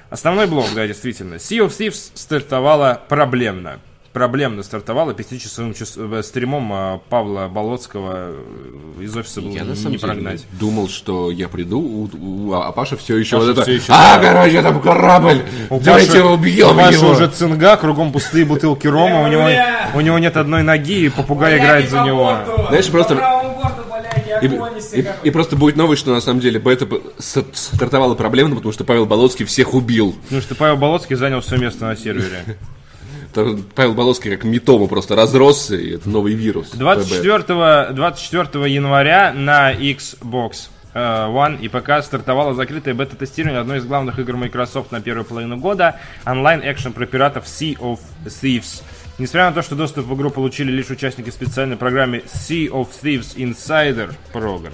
Основной 0.09 0.47
блок, 0.47 0.67
да, 0.75 0.85
действительно. 0.87 1.35
Sea 1.35 1.65
of 1.65 1.69
Thieves 1.77 2.11
стартовала 2.13 3.01
проблемно. 3.07 3.79
Проблемно 4.13 4.63
стартовала 4.63 5.13
пятичасовым 5.13 5.73
час- 5.73 5.95
э, 5.97 6.21
стримом 6.23 6.71
а, 6.71 7.01
Павла 7.09 7.49
Болоцкого 7.49 8.13
э, 8.29 9.01
из 9.01 9.17
офиса 9.17 9.41
было 9.41 9.51
Я 9.51 9.65
на 9.65 9.71
не 9.71 9.75
самом 9.75 9.97
деле 9.97 10.07
прогнать. 10.07 10.45
думал, 10.53 10.87
что 10.87 11.31
я 11.31 11.49
приду, 11.49 11.81
у- 11.81 12.09
у- 12.17 12.53
а 12.53 12.71
Паша 12.71 12.95
все 12.95 13.17
еще 13.17 13.35
Паша 13.39 13.47
вот 13.47 13.57
это. 13.57 13.69
ещё, 13.71 13.91
а, 13.93 14.17
да. 14.17 14.31
короче, 14.31 14.61
там 14.61 14.79
корабль! 14.81 15.41
У 15.69 15.81
Давайте 15.81 16.11
Паши- 16.21 16.23
убьем 16.23 16.77
у 16.77 16.79
Паши 16.79 16.93
его! 16.93 17.09
уже 17.09 17.27
цинга, 17.27 17.75
кругом 17.75 18.13
пустые 18.13 18.45
бутылки 18.45 18.87
рома, 18.87 19.21
у 19.23 19.27
него, 19.27 19.49
у 19.95 19.99
него 19.99 20.17
нет 20.17 20.37
одной 20.37 20.63
ноги, 20.63 21.07
и 21.07 21.09
попугай 21.09 21.57
играет 21.57 21.89
за 21.89 21.99
него. 22.03 22.37
Знаешь, 22.69 22.87
просто- 22.89 23.15
По 23.15 23.19
правому 23.19 23.55
борту, 23.61 23.81
блядь, 23.91 24.24
я 24.24 24.24
И, 24.41 24.47
и- 25.01 25.05
и 25.23 25.31
просто 25.31 25.55
будет 25.55 25.75
новость, 25.75 26.01
что 26.01 26.13
на 26.13 26.21
самом 26.21 26.39
деле 26.39 26.59
бета 26.59 26.87
стартовала 27.19 28.15
проблемно, 28.15 28.55
потому 28.55 28.71
что 28.71 28.83
Павел 28.83 29.05
Болоцкий 29.05 29.45
всех 29.45 29.73
убил. 29.73 30.15
Потому 30.23 30.41
что 30.41 30.55
Павел 30.55 30.77
Болоцкий 30.77 31.15
занял 31.15 31.41
все 31.41 31.57
место 31.57 31.85
на 31.85 31.95
сервере. 31.95 32.57
Павел 33.75 33.93
Болоцкий 33.93 34.31
как 34.31 34.43
метома 34.45 34.87
просто 34.87 35.15
разросся, 35.15 35.75
и 35.75 35.91
это 35.95 36.09
новый 36.09 36.33
вирус. 36.33 36.69
ПБ. 36.69 36.77
24, 36.79 37.93
24 37.93 38.73
января 38.73 39.33
на 39.33 39.73
Xbox 39.73 40.69
э, 40.93 40.99
One 40.99 41.59
и 41.59 41.67
ПК 41.67 42.01
стартовало 42.01 42.53
закрытое 42.53 42.93
бета-тестирование 42.93 43.59
одной 43.59 43.79
из 43.79 43.85
главных 43.85 44.19
игр 44.19 44.37
Microsoft 44.37 44.91
на 44.93 45.01
первую 45.01 45.25
половину 45.25 45.57
года 45.57 45.99
онлайн-экшен 46.25 46.93
про 46.93 47.05
пиратов 47.05 47.43
Sea 47.45 47.77
of 47.77 47.99
Thieves. 48.25 48.81
Несмотря 49.17 49.49
на 49.49 49.56
то, 49.56 49.62
что 49.62 49.75
доступ 49.75 50.06
в 50.06 50.15
игру 50.15 50.30
получили 50.30 50.71
лишь 50.71 50.89
участники 50.89 51.30
специальной 51.30 51.78
программы 51.78 52.23
Sea 52.25 52.69
of 52.69 52.89
Thieves 53.01 53.36
Insider 53.36 54.13
Program. 54.34 54.73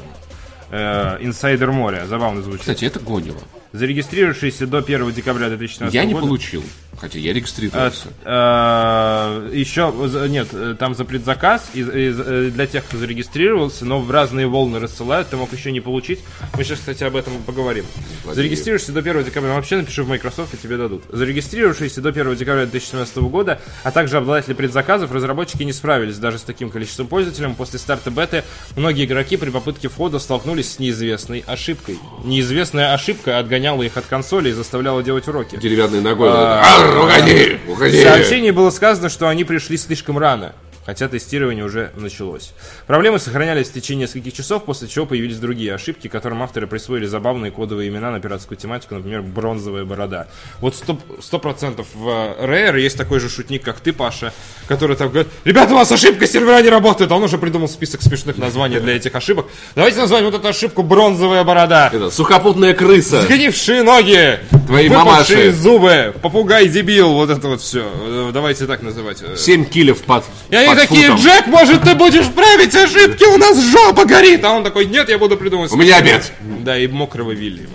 Э, 0.71 1.17
Insider 1.19 1.71
море, 1.71 2.05
забавно 2.07 2.41
звучит. 2.41 2.61
Кстати, 2.61 2.85
это 2.85 2.99
гонило. 2.99 3.39
Зарегистрировавшиеся 3.73 4.67
до 4.67 4.79
1 4.79 5.11
декабря 5.13 5.47
2016 5.49 5.93
Я 5.93 6.03
не 6.05 6.13
года. 6.13 6.25
получил, 6.27 6.63
хотя 6.99 7.19
я 7.19 7.31
регистрировался. 7.33 8.09
Э, 8.25 9.49
Еще 9.53 9.93
за- 10.07 10.27
нет, 10.27 10.47
там 10.77 10.93
за 10.95 11.05
предзаказ 11.05 11.69
и, 11.73 11.79
и 11.79 11.83
э, 11.83 12.49
для 12.53 12.67
тех, 12.67 12.83
кто 12.85 12.97
зарегистрировался, 12.97 13.85
но 13.85 13.99
в 14.01 14.11
разные 14.11 14.47
волны 14.47 14.79
рассылают, 14.79 15.29
ты 15.29 15.37
мог 15.37 15.51
еще 15.53 15.71
не 15.71 15.79
получить. 15.79 16.19
Мы 16.57 16.63
сейчас, 16.63 16.79
кстати, 16.79 17.03
об 17.03 17.15
этом 17.15 17.33
поговорим. 17.45 17.85
Зарегистрируешься 18.25 18.91
до 18.91 18.99
1 18.99 19.23
декабря, 19.23 19.53
вообще 19.53 19.77
напиши 19.77 20.03
в 20.03 20.09
Microsoft, 20.09 20.53
и 20.53 20.57
тебе 20.57 20.77
дадут. 20.77 21.03
Зарегистрировавшиеся 21.09 22.01
до 22.01 22.09
1 22.09 22.35
декабря 22.35 22.65
2017 22.65 23.17
года, 23.29 23.61
а 23.83 23.91
также 23.91 24.17
обладатели 24.17 24.53
предзаказов, 24.53 25.11
разработчики 25.11 25.63
не 25.63 25.73
справились 25.73 26.17
даже 26.17 26.39
с 26.39 26.43
таким 26.43 26.69
количеством 26.69 27.07
пользователей. 27.07 27.53
После 27.57 27.79
старта 27.79 28.11
беты 28.11 28.43
многие 28.75 29.05
игроки 29.05 29.37
при 29.37 29.49
попытке 29.49 29.87
входа 29.87 30.19
столкнулись 30.19 30.73
с 30.73 30.79
неизвестной 30.79 31.43
ошибкой. 31.47 31.97
Неизвестная 32.23 32.93
ошибка 32.93 33.39
отгоняла 33.61 33.83
их 33.83 33.95
от 33.95 34.05
консоли 34.05 34.49
и 34.49 34.51
заставляла 34.53 35.03
делать 35.03 35.27
уроки. 35.27 35.55
Деревянной 35.55 36.01
ногой. 36.01 36.29
«Ар, 36.31 36.97
уходи, 36.97 37.59
уходи. 37.67 37.99
В 37.99 38.03
сообщении 38.03 38.51
было 38.51 38.71
сказано, 38.71 39.09
что 39.09 39.27
они 39.27 39.43
пришли 39.43 39.77
слишком 39.77 40.17
рано, 40.17 40.53
хотя 40.85 41.07
тестирование 41.07 41.63
уже 41.63 41.91
началось. 41.95 42.53
Проблемы 42.87 43.19
сохранялись 43.19 43.69
в 43.69 43.73
течение 43.73 44.07
нескольких 44.07 44.33
часов, 44.33 44.63
после 44.65 44.87
чего 44.87 45.05
появились 45.05 45.37
другие 45.37 45.73
ошибки, 45.73 46.07
которым 46.07 46.41
авторы 46.43 46.67
присвоили 46.67 47.05
забавные 47.05 47.51
кодовые 47.51 47.89
имена 47.89 48.11
на 48.11 48.19
пиратскую 48.19 48.57
тематику, 48.57 48.95
например, 48.95 49.21
«Бронзовая 49.21 49.85
борода». 49.85 50.27
Вот 50.59 50.75
сто 50.75 51.39
процентов 51.39 51.87
в 51.93 52.07
э, 52.07 52.45
Rare 52.45 52.79
есть 52.79 52.97
такой 52.97 53.19
же 53.19 53.29
шутник, 53.29 53.63
как 53.63 53.79
ты, 53.79 53.93
Паша, 53.93 54.33
который 54.67 54.95
там 54.95 55.09
говорит, 55.09 55.31
ребята, 55.43 55.73
у 55.73 55.77
вас 55.77 55.91
ошибка, 55.91 56.27
сервера 56.27 56.61
не 56.61 56.69
работает, 56.69 57.11
а 57.11 57.15
он 57.15 57.23
уже 57.23 57.37
придумал 57.37 57.67
список 57.67 58.01
смешных 58.01 58.37
названий 58.37 58.79
для 58.79 58.95
этих 58.95 59.13
ошибок. 59.15 59.47
Давайте 59.75 59.99
назвать 59.99 60.23
вот 60.23 60.33
эту 60.33 60.47
ошибку 60.47 60.83
«Бронзовая 60.83 61.43
борода». 61.43 61.89
Это, 61.93 62.09
сухопутная 62.09 62.73
крыса. 62.73 63.21
Сгнившие 63.21 63.83
ноги, 63.83 64.39
Твои 64.67 64.89
мамаши. 64.89 65.51
зубы, 65.51 66.13
попугай 66.21 66.67
дебил, 66.67 67.13
вот 67.13 67.29
это 67.29 67.47
вот 67.47 67.61
все. 67.61 68.31
Давайте 68.33 68.65
так 68.65 68.81
называть. 68.81 69.21
Э, 69.21 69.35
7 69.35 69.65
килев 69.65 70.01
под, 70.01 70.23
И 70.49 70.55
они 70.71 70.81
такие, 70.81 71.07
футом. 71.09 71.23
Джек, 71.23 71.47
может 71.47 71.81
ты 71.83 71.95
будешь 71.95 72.27
править 72.27 72.75
ошибки, 72.75 73.23
у 73.23 73.37
нас 73.37 73.61
жопа 73.61 74.05
горит. 74.05 74.43
А 74.43 74.51
он 74.51 74.63
такой, 74.63 74.85
нет, 74.85 75.09
я 75.09 75.17
буду 75.17 75.37
придумывать. 75.37 75.71
У 75.71 75.77
меня 75.77 75.97
обед. 75.97 76.31
Да, 76.41 76.77
и 76.77 76.87
мокрого 76.87 77.31
Вилли. 77.31 77.67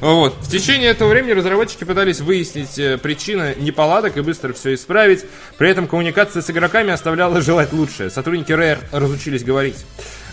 Вот. 0.00 0.34
В 0.40 0.50
течение 0.50 0.90
этого 0.90 1.08
времени 1.08 1.32
разработчики 1.32 1.84
пытались 1.84 2.20
выяснить 2.20 2.78
э, 2.78 2.98
причины 2.98 3.54
неполадок 3.58 4.16
и 4.16 4.20
быстро 4.20 4.52
все 4.52 4.74
исправить. 4.74 5.24
При 5.56 5.68
этом 5.70 5.86
коммуникация 5.86 6.42
с 6.42 6.50
игроками 6.50 6.92
оставляла 6.92 7.40
желать 7.40 7.72
лучшее. 7.72 8.10
Сотрудники 8.10 8.52
Rare 8.52 8.78
разучились 8.92 9.44
говорить. 9.44 9.76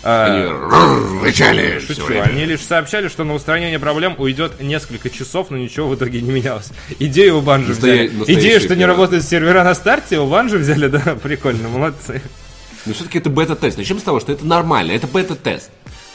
А, 0.08 0.26
Они 0.26 0.44
рррр, 0.44 1.24
рычали 1.24 1.80
Шучу. 1.80 2.20
Они 2.20 2.44
лишь 2.44 2.60
сообщали, 2.60 3.08
что 3.08 3.24
на 3.24 3.34
устранение 3.34 3.80
проблем 3.80 4.14
уйдет 4.18 4.60
несколько 4.60 5.10
часов, 5.10 5.50
но 5.50 5.56
ничего 5.56 5.88
в 5.88 5.96
итоге 5.96 6.20
не 6.20 6.30
менялось. 6.30 6.70
Идею 7.00 7.38
у 7.38 7.40
Банжи 7.42 7.72
взяли. 7.72 8.06
Идея, 8.28 8.60
что 8.60 8.76
не 8.76 8.84
работают 8.84 9.24
сервера 9.24 9.64
на 9.64 9.74
старте, 9.74 10.20
у 10.20 10.26
Банжи 10.28 10.58
взяли, 10.58 10.86
да, 10.86 11.00
прикольно, 11.22 11.68
молодцы. 11.68 12.22
Но 12.84 12.94
все-таки 12.94 13.18
это 13.18 13.30
бета-тест. 13.30 13.78
Начнем 13.78 13.98
с 13.98 14.02
того, 14.02 14.20
что 14.20 14.30
это 14.30 14.46
нормально, 14.46 14.92
это 14.92 15.08
бета-тест. 15.08 15.70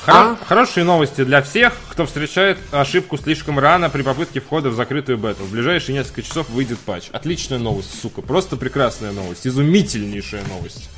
Хоро- 0.05 0.37
Хорошие 0.47 0.85
новости 0.85 1.23
для 1.25 1.41
всех, 1.41 1.73
кто 1.89 2.05
встречает 2.05 2.57
ошибку 2.71 3.17
слишком 3.17 3.59
рано 3.59 3.89
при 3.89 4.03
попытке 4.03 4.39
входа 4.39 4.69
в 4.69 4.73
закрытую 4.75 5.17
бету. 5.17 5.43
В 5.43 5.51
ближайшие 5.51 5.95
несколько 5.97 6.21
часов 6.23 6.49
выйдет 6.49 6.79
патч. 6.79 7.09
Отличная 7.11 7.59
новость, 7.59 8.01
сука. 8.01 8.21
Просто 8.21 8.55
прекрасная 8.55 9.11
новость. 9.11 9.45
Изумительнейшая 9.45 10.43
новость. 10.47 10.89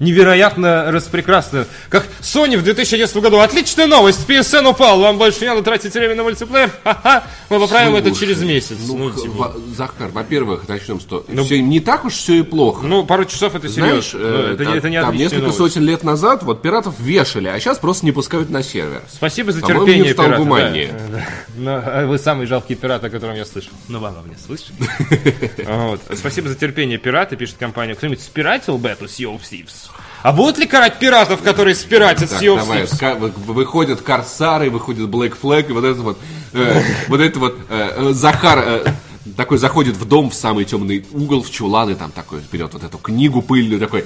Невероятно 0.00 0.90
распрекрасная. 0.90 1.66
Как 1.90 2.06
Sony 2.20 2.56
в 2.56 2.62
2011 2.62 3.16
году. 3.18 3.38
Отличная 3.38 3.86
новость. 3.86 4.26
PSN 4.28 4.66
упал. 4.70 4.98
Вам 5.00 5.18
больше 5.18 5.40
не 5.42 5.48
надо 5.48 5.62
тратить 5.62 5.92
время 5.94 6.14
на 6.14 6.22
мультиплеер. 6.22 6.70
Ха-ха. 6.84 7.24
Мы 7.50 7.60
поправим 7.60 7.94
это 7.96 8.08
Слушай, 8.08 8.20
через 8.20 8.42
месяц. 8.42 8.76
Ну, 8.88 8.96
Ну, 8.96 9.10
х- 9.10 9.20
типа. 9.20 9.34
во- 9.34 9.54
Захар, 9.76 10.08
во-первых, 10.08 10.66
начнем 10.68 11.00
с 11.00 11.04
того. 11.04 11.24
Все 11.44 11.60
не 11.60 11.80
так 11.80 12.04
уж 12.06 12.14
все 12.14 12.34
и 12.38 12.42
плохо. 12.42 12.86
Ну, 12.86 13.04
пару 13.04 13.24
часов 13.26 13.54
это 13.54 13.68
Знаешь, 13.68 14.06
серьезно. 14.06 14.30
Ну, 14.30 14.36
э, 14.48 14.52
это, 14.54 14.64
там, 14.64 14.72
не- 14.72 14.78
это 14.78 14.90
не 14.90 15.00
там 15.02 15.16
несколько 15.16 15.42
новость. 15.42 15.58
сотен 15.58 15.82
лет 15.84 16.02
назад 16.02 16.42
вот 16.44 16.62
пиратов 16.62 16.98
вешали, 16.98 17.48
а 17.48 17.60
сейчас 17.60 17.76
просто 17.78 18.06
не 18.06 18.12
пускают 18.12 18.48
на 18.48 18.62
сервер. 18.62 19.02
Спасибо 19.12 19.52
за 19.52 19.60
По-моему, 19.60 19.84
терпение, 19.84 20.06
не 20.06 20.12
стал 20.14 20.26
пираты. 20.26 20.94
Да, 20.98 21.06
да. 21.18 21.26
Но, 21.56 21.82
а 21.84 22.06
вы 22.06 22.18
самый 22.18 22.46
жалкий 22.46 22.74
пират, 22.74 23.04
о 23.04 23.10
котором 23.10 23.36
я 23.36 23.44
слышал. 23.44 23.72
Ну, 23.88 23.98
вам 24.00 24.14
слышите? 24.46 24.72
Вот. 25.66 26.00
Спасибо 26.16 26.48
за 26.48 26.54
терпение, 26.54 26.96
пираты, 26.96 27.36
пишет 27.36 27.56
компания. 27.58 27.94
Кто-нибудь 27.94 28.22
спиратил 28.22 28.78
бету 28.78 29.04
Sea 29.04 29.26
of 29.26 29.40
Thieves? 29.42 29.89
А 30.22 30.32
будут 30.32 30.58
ли 30.58 30.66
карать 30.66 30.98
пиратов, 30.98 31.42
которые 31.42 31.74
спиратят 31.74 32.30
Так, 32.30 32.40
давай, 32.40 32.82
ска- 32.82 33.18
вы- 33.18 33.32
выходят 33.52 34.02
Корсары, 34.02 34.70
выходит 34.70 35.08
Black 35.08 35.34
Flag, 35.40 35.70
и 35.70 35.72
вот 35.72 35.84
это 35.84 36.00
вот, 36.02 36.18
э, 36.52 36.82
вот 37.08 37.20
это 37.20 37.38
вот, 37.38 37.58
э, 37.68 37.92
э, 37.96 38.12
Захар 38.12 38.58
э, 38.64 38.92
такой 39.36 39.58
заходит 39.58 39.96
в 39.96 40.06
дом 40.06 40.30
в 40.30 40.34
самый 40.34 40.64
темный 40.64 41.06
угол, 41.12 41.42
в 41.42 41.50
чулан, 41.50 41.90
и 41.90 41.94
там 41.94 42.10
такой 42.10 42.40
берет 42.52 42.72
вот 42.74 42.84
эту 42.84 42.98
книгу 42.98 43.40
пыльную, 43.42 43.80
такой, 43.80 44.04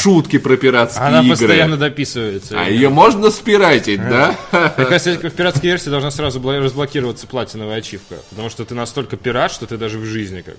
шутки 0.00 0.38
про 0.38 0.56
пиратские 0.56 1.06
Она 1.06 1.20
игры. 1.20 1.30
постоянно 1.30 1.76
дописывается. 1.76 2.60
А 2.60 2.68
ее 2.68 2.90
можно 2.90 3.30
спиратить, 3.30 4.00
да? 4.00 4.36
Мне 4.76 4.86
кажется, 4.86 5.14
в 5.14 5.30
пиратской 5.30 5.70
версии 5.70 5.88
должна 5.88 6.10
сразу 6.10 6.40
разблокироваться 6.40 7.26
платиновая 7.26 7.78
ачивка. 7.78 8.16
Потому 8.30 8.50
что 8.50 8.64
ты 8.64 8.74
настолько 8.74 9.16
пират, 9.16 9.50
что 9.50 9.66
ты 9.66 9.76
даже 9.76 9.98
в 9.98 10.04
жизни, 10.04 10.42
как 10.42 10.54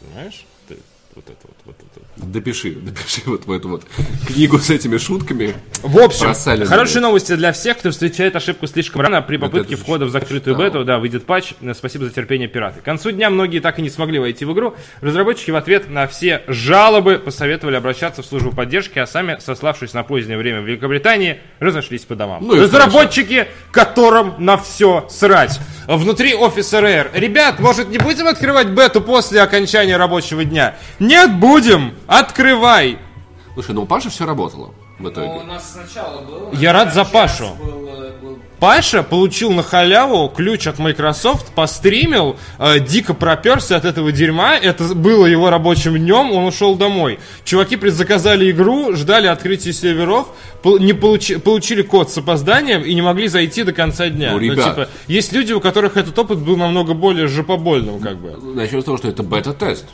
понимаешь? 0.00 0.44
Ты 0.68 0.76
вот 1.14 1.24
это 1.24 1.38
вот, 1.44 1.56
вот 1.64 1.76
это. 1.78 2.04
Допиши, 2.22 2.72
допиши 2.72 3.22
вот 3.26 3.46
в 3.46 3.52
эту 3.52 3.68
вот 3.68 3.84
книгу 4.26 4.58
с 4.58 4.70
этими 4.70 4.98
шутками. 4.98 5.54
В 5.82 5.98
общем, 5.98 6.34
хорошие 6.66 7.00
новости 7.00 7.34
для 7.34 7.52
всех, 7.52 7.78
кто 7.78 7.90
встречает 7.90 8.34
ошибку 8.36 8.66
слишком 8.66 9.02
рано 9.02 9.22
при 9.22 9.36
попытке 9.36 9.74
это 9.74 9.82
входа 9.82 10.06
в 10.06 10.10
закрытую 10.10 10.56
бету. 10.56 10.84
Да, 10.84 10.98
выйдет 10.98 11.24
патч. 11.24 11.54
Спасибо 11.74 12.04
за 12.04 12.10
терпение, 12.10 12.48
пираты. 12.48 12.80
К 12.80 12.84
концу 12.84 13.12
дня 13.12 13.30
многие 13.30 13.60
так 13.60 13.78
и 13.78 13.82
не 13.82 13.90
смогли 13.90 14.18
войти 14.18 14.44
в 14.44 14.52
игру. 14.52 14.74
Разработчики 15.00 15.50
в 15.50 15.56
ответ 15.56 15.88
на 15.88 16.06
все 16.06 16.42
жалобы 16.48 17.18
посоветовали 17.18 17.76
обращаться 17.76 18.22
в 18.22 18.26
службу 18.26 18.52
поддержки, 18.52 18.98
а 18.98 19.06
сами, 19.06 19.38
сославшись 19.40 19.94
на 19.94 20.02
позднее 20.02 20.38
время 20.38 20.60
в 20.60 20.66
Великобритании, 20.66 21.40
разошлись 21.60 22.02
по 22.02 22.14
домам. 22.14 22.46
Ну 22.46 22.60
Разработчики, 22.60 23.48
которым 23.70 24.34
на 24.38 24.56
все 24.56 25.06
срать. 25.08 25.60
Внутри 25.86 26.34
офиса 26.34 26.80
РР. 26.80 27.12
Ребят, 27.14 27.60
может 27.60 27.88
не 27.88 27.98
будем 27.98 28.26
открывать 28.26 28.68
бету 28.68 29.00
после 29.00 29.40
окончания 29.40 29.96
рабочего 29.96 30.44
дня? 30.44 30.76
Нет, 30.98 31.34
будем. 31.34 31.94
Открывай. 32.08 32.98
Слушай, 33.54 33.74
ну 33.74 33.82
у 33.82 33.86
Паши 33.86 34.08
все 34.10 34.24
работало 34.24 34.70
в 34.98 35.02
Ну, 35.02 35.08
у 35.08 35.12
итоге. 35.12 35.42
нас 35.44 35.72
сначала 35.72 36.22
было. 36.22 36.48
Я 36.54 36.72
рад 36.72 36.94
за 36.94 37.04
Пашу. 37.04 37.50
был, 37.60 37.88
э, 37.88 38.12
был 38.22 38.38
Паша 38.58 39.02
получил 39.02 39.52
на 39.52 39.62
халяву 39.62 40.28
ключ 40.28 40.66
от 40.66 40.78
Microsoft, 40.78 41.52
постримил, 41.54 42.36
э, 42.58 42.80
дико 42.80 43.14
проперся 43.14 43.76
от 43.76 43.84
этого 43.84 44.10
дерьма. 44.10 44.56
Это 44.56 44.84
было 44.94 45.26
его 45.26 45.50
рабочим 45.50 45.96
днем, 45.98 46.32
он 46.32 46.46
ушел 46.46 46.76
домой. 46.76 47.18
Чуваки 47.44 47.76
предзаказали 47.76 48.50
игру, 48.50 48.94
ждали 48.94 49.26
открытия 49.26 49.72
серверов, 49.72 50.28
пол- 50.62 50.78
не 50.78 50.92
получи- 50.92 51.38
получили 51.38 51.82
код 51.82 52.10
с 52.10 52.18
опозданием 52.18 52.82
и 52.82 52.94
не 52.94 53.02
могли 53.02 53.28
зайти 53.28 53.64
до 53.64 53.72
конца 53.72 54.08
дня. 54.08 54.30
Ну, 54.32 54.38
ребят. 54.38 54.64
типа, 54.70 54.88
есть 55.08 55.32
люди, 55.32 55.52
у 55.52 55.60
которых 55.60 55.96
этот 55.98 56.18
опыт 56.18 56.38
был 56.38 56.56
намного 56.56 56.94
более 56.94 57.26
жопобольным, 57.28 58.00
как 58.00 58.16
бы. 58.16 58.36
Начнем 58.54 58.80
с 58.80 58.84
того, 58.84 58.96
что 58.96 59.08
это 59.08 59.22
бета-тест. 59.22 59.84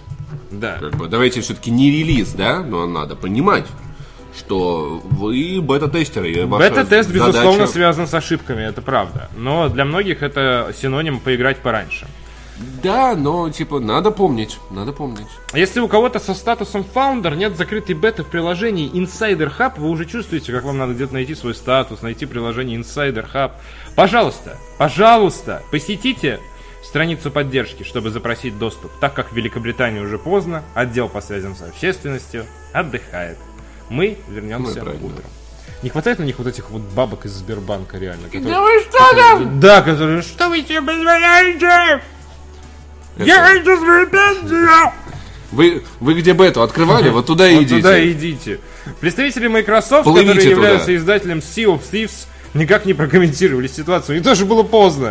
Да. 0.61 0.79
Как 0.81 0.97
бы, 0.97 1.09
давайте 1.09 1.41
все-таки 1.41 1.71
не 1.71 1.91
релиз, 1.91 2.33
да? 2.33 2.61
Но 2.61 2.87
надо 2.87 3.17
понимать, 3.17 3.67
что 4.37 5.01
вы 5.11 5.61
бета-тестеры. 5.61 6.47
Бета-тест, 6.47 7.11
безусловно, 7.11 7.53
задача- 7.53 7.73
связан 7.73 8.07
с 8.07 8.15
ошибками, 8.15 8.63
это 8.63 8.83
правда. 8.83 9.29
Но 9.37 9.69
для 9.69 9.85
многих 9.85 10.23
это 10.23 10.73
синоним 10.79 11.21
поиграть 11.21 11.59
пораньше. 11.59 12.07
Да, 12.83 13.17
но, 13.17 13.51
типа, 13.51 13.81
надо 13.81 14.13
помнить, 14.13 14.59
надо 14.71 14.93
помнить. 14.93 15.27
Если 15.55 15.81
у 15.81 15.89
кого-то 15.89 16.21
со 16.21 16.35
статусом 16.35 16.85
Founder 16.95 17.35
нет 17.35 17.57
закрытой 17.57 17.95
беты 17.95 18.23
в 18.23 18.29
приложении 18.29 18.89
Insider 18.93 19.51
Hub, 19.59 19.73
вы 19.79 19.89
уже 19.89 20.05
чувствуете, 20.05 20.53
как 20.53 20.63
вам 20.63 20.79
надо 20.79 20.95
где-то 20.95 21.15
найти 21.15 21.35
свой 21.35 21.55
статус, 21.57 22.03
найти 22.03 22.27
приложение 22.27 22.79
Insider 22.79 23.27
Hub. 23.33 23.53
Пожалуйста, 23.97 24.57
пожалуйста, 24.79 25.63
посетите 25.73 26.39
страницу 26.95 27.33
поддержки, 27.33 27.83
чтобы 27.83 28.11
запросить 28.11 28.57
доступ. 28.57 28.93
Так 29.01 29.15
как 29.15 29.33
в 29.33 29.35
Великобритании 29.35 29.99
уже 29.99 30.17
поздно, 30.17 30.63
отдел 30.75 31.09
по 31.09 31.21
связям 31.21 31.57
с 31.57 31.63
общественностью 31.63 32.47
отдыхает. 32.73 33.37
Мы 33.89 34.17
вернемся 34.29 34.81
правильно. 34.81 35.05
утром. 35.07 35.25
Не 35.83 35.91
хватает 35.91 36.21
на 36.21 36.23
них 36.23 36.39
вот 36.39 36.47
этих 36.47 36.71
вот 36.71 36.83
бабок 36.83 37.25
из 37.27 37.33
Сбербанка, 37.33 37.99
реально. 37.99 38.29
Которые... 38.29 38.49
Да 38.49 38.61
вы 38.61 38.81
что 38.81 39.17
там? 39.17 39.59
Да, 39.59 39.83
которые, 39.83 40.23
что 40.23 40.49
вы 40.49 40.63
себе 40.63 40.81
позволяете? 40.83 42.01
Я 43.17 43.43
хочу 43.45 43.77
свою 43.77 44.07
пенсию! 44.07 44.93
Вы, 45.51 45.83
вы 45.99 46.15
где 46.15 46.33
бету 46.33 46.63
открывали? 46.63 47.09
Вот 47.09 47.27
туда 47.27 47.49
и 47.49 47.57
Вот 47.57 47.63
идите. 47.65 47.77
туда 47.77 48.09
идите. 48.09 48.61
Представители 49.01 49.49
Microsoft, 49.49 50.05
Плывите 50.05 50.27
которые 50.35 50.55
туда. 50.55 50.67
являются 50.69 50.95
издателем 50.95 51.39
Sea 51.39 51.65
of 51.65 51.81
Thieves, 51.91 52.29
никак 52.55 52.87
не 52.87 52.95
прокомментировали 52.95 53.67
ситуацию. 53.67 54.19
И 54.19 54.21
тоже 54.21 54.45
было 54.45 54.63
поздно. 54.63 55.11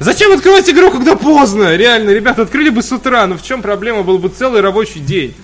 Зачем 0.00 0.32
открывать 0.32 0.68
игру, 0.70 0.90
когда 0.90 1.16
поздно? 1.16 1.74
Реально, 1.76 2.10
ребята, 2.10 2.42
открыли 2.42 2.68
бы 2.70 2.82
с 2.82 2.92
утра. 2.92 3.26
Но 3.26 3.36
в 3.36 3.42
чем 3.42 3.62
проблема? 3.62 4.02
Был 4.02 4.18
бы 4.18 4.28
целый 4.28 4.60
рабочий 4.60 5.00
день. 5.00 5.34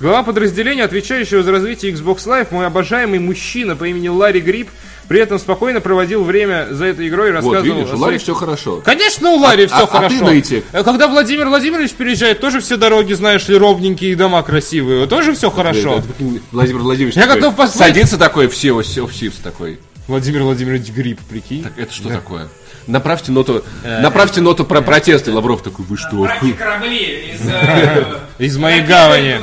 Глава 0.00 0.22
подразделения, 0.22 0.84
отвечающего 0.84 1.42
за 1.42 1.52
развитие 1.52 1.92
Xbox 1.92 2.26
Live, 2.26 2.48
мой 2.50 2.66
обожаемый 2.66 3.20
мужчина 3.20 3.76
по 3.76 3.84
имени 3.84 4.08
Ларри 4.08 4.40
Гриб, 4.40 4.68
при 5.08 5.20
этом 5.20 5.38
спокойно 5.38 5.80
проводил 5.80 6.24
время 6.24 6.66
за 6.72 6.86
этой 6.86 7.08
игрой 7.08 7.28
и 7.28 7.32
Вот, 7.32 7.36
рассказывал 7.54 7.78
видишь, 7.78 7.92
о 7.92 7.96
у 7.96 7.98
Ларри 7.98 8.18
своих 8.18 8.22
все 8.22 8.34
хорошо. 8.34 8.82
Конечно, 8.84 9.30
у 9.30 9.36
Ларри 9.38 9.64
А- 9.64 9.68
все 9.68 9.76
а- 9.76 9.82
а 9.84 9.86
хорошо. 9.86 10.18
ты 10.18 10.24
нытик? 10.24 10.64
Э, 10.72 10.82
Когда 10.82 11.06
Владимир 11.06 11.46
Владимирович 11.48 11.92
переезжает, 11.92 12.40
тоже 12.40 12.60
все 12.60 12.76
дороги, 12.76 13.12
знаешь 13.12 13.46
ли, 13.48 13.56
ровненькие 13.56 14.12
и 14.12 14.14
дома 14.16 14.42
красивые. 14.42 15.06
Тоже 15.06 15.34
все 15.34 15.50
хорошо. 15.50 15.98
Это 15.98 16.08
такой 16.08 16.42
Владимир 16.50 16.80
Владимирович 16.80 17.16
Я 17.16 17.22
такой 17.22 17.36
готов 17.40 17.56
поспорить. 17.56 17.94
Садится 17.94 18.18
такой 18.18 18.48
в 18.48 18.52
SEO, 18.54 18.80
SEO 18.80 19.08
Chiefs 19.08 19.34
такой. 19.42 19.78
Владимир 20.08 20.42
Владимирович 20.42 20.88
Гриб, 20.90 21.20
прикинь. 21.30 21.62
Так 21.62 21.74
это 21.78 21.92
что 21.94 22.08
такое? 22.08 22.48
Направьте 22.86 23.32
ноту, 23.32 23.64
направьте 23.84 24.40
ноту 24.40 24.64
про 24.64 24.80
протест. 24.82 25.28
И 25.28 25.30
Лавров 25.30 25.62
такой, 25.62 25.84
вы 25.84 25.96
что? 25.96 26.28
Корабли 26.58 27.34
из... 27.34 27.40
Из 28.42 28.56
моей 28.56 28.82
гавани. 28.82 29.36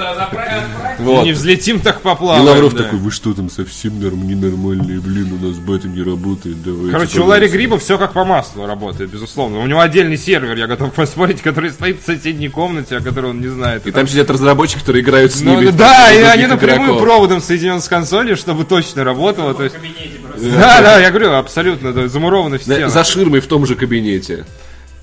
Вот. 0.99 1.23
Не 1.23 1.31
взлетим, 1.31 1.79
так 1.79 1.99
И 1.99 2.03
поплаваем. 2.03 2.43
Лавров 2.45 2.73
да. 2.73 2.83
такой, 2.83 2.99
вы 2.99 3.09
что 3.12 3.33
там 3.33 3.49
совсем 3.49 4.01
норм, 4.01 4.27
ненормальные, 4.27 4.99
блин, 4.99 5.31
у 5.31 5.47
нас 5.47 5.57
бета 5.57 5.88
не 5.88 6.03
работает, 6.03 6.62
давайте. 6.62 6.91
Короче, 6.91 7.21
у 7.21 7.25
Ларри 7.25 7.47
Гриба 7.47 7.79
все 7.79 7.97
как 7.97 8.12
по 8.12 8.25
маслу 8.25 8.65
работает, 8.65 9.09
безусловно. 9.09 9.59
У 9.59 9.67
него 9.67 9.79
отдельный 9.79 10.17
сервер, 10.17 10.57
я 10.57 10.67
готов 10.67 10.93
поспорить, 10.93 11.41
который 11.41 11.71
стоит 11.71 12.01
в 12.01 12.05
соседней 12.05 12.49
комнате, 12.49 12.97
о 12.97 13.01
которой 13.01 13.27
он 13.31 13.39
не 13.39 13.47
знает. 13.47 13.88
И 13.88 13.91
там 13.91 14.07
сидят 14.09 14.29
разработчики, 14.29 14.79
которые 14.79 15.01
играют 15.01 15.31
с 15.33 15.39
Ну, 15.39 15.57
ними. 15.62 15.69
да, 15.71 16.12
и 16.12 16.21
они 16.21 16.47
напрямую 16.47 16.89
игроков. 16.89 17.01
проводом 17.03 17.41
соединены 17.41 17.79
с 17.79 17.88
консолью, 17.88 18.35
чтобы 18.35 18.65
точно 18.65 19.05
работало. 19.05 19.53
То 19.53 19.59
В 19.62 19.63
есть... 19.63 19.75
кабинете 19.77 20.19
просто. 20.27 20.49
Да, 20.51 20.81
да, 20.81 20.99
я 20.99 21.09
говорю, 21.12 21.31
абсолютно, 21.33 21.93
да, 21.93 22.09
замуровано 22.09 22.57
в 22.57 22.62
стенах. 22.63 22.89
За 22.91 23.05
ширмой 23.05 23.39
в 23.39 23.47
том 23.47 23.65
же 23.65 23.75
кабинете. 23.75 24.45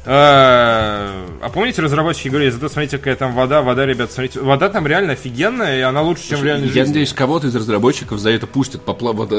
А 0.06 1.26
а 1.40 1.48
помните, 1.48 1.82
разработчики 1.82 2.28
говорили, 2.28 2.50
зато 2.50 2.68
смотрите, 2.68 2.98
какая 2.98 3.14
там 3.14 3.34
вода, 3.34 3.62
вода, 3.62 3.86
ребят, 3.86 4.10
смотрите, 4.10 4.40
вода 4.40 4.68
там 4.68 4.86
реально 4.86 5.12
офигенная, 5.12 5.78
и 5.78 5.80
она 5.80 6.02
лучше, 6.02 6.30
чем 6.30 6.40
в 6.40 6.44
реальной 6.44 6.68
Я 6.68 6.84
надеюсь, 6.84 7.12
кого-то 7.12 7.46
из 7.46 7.54
разработчиков 7.54 8.18
за 8.18 8.30
это 8.30 8.46
пустят 8.46 8.82
поплавать, 8.82 9.30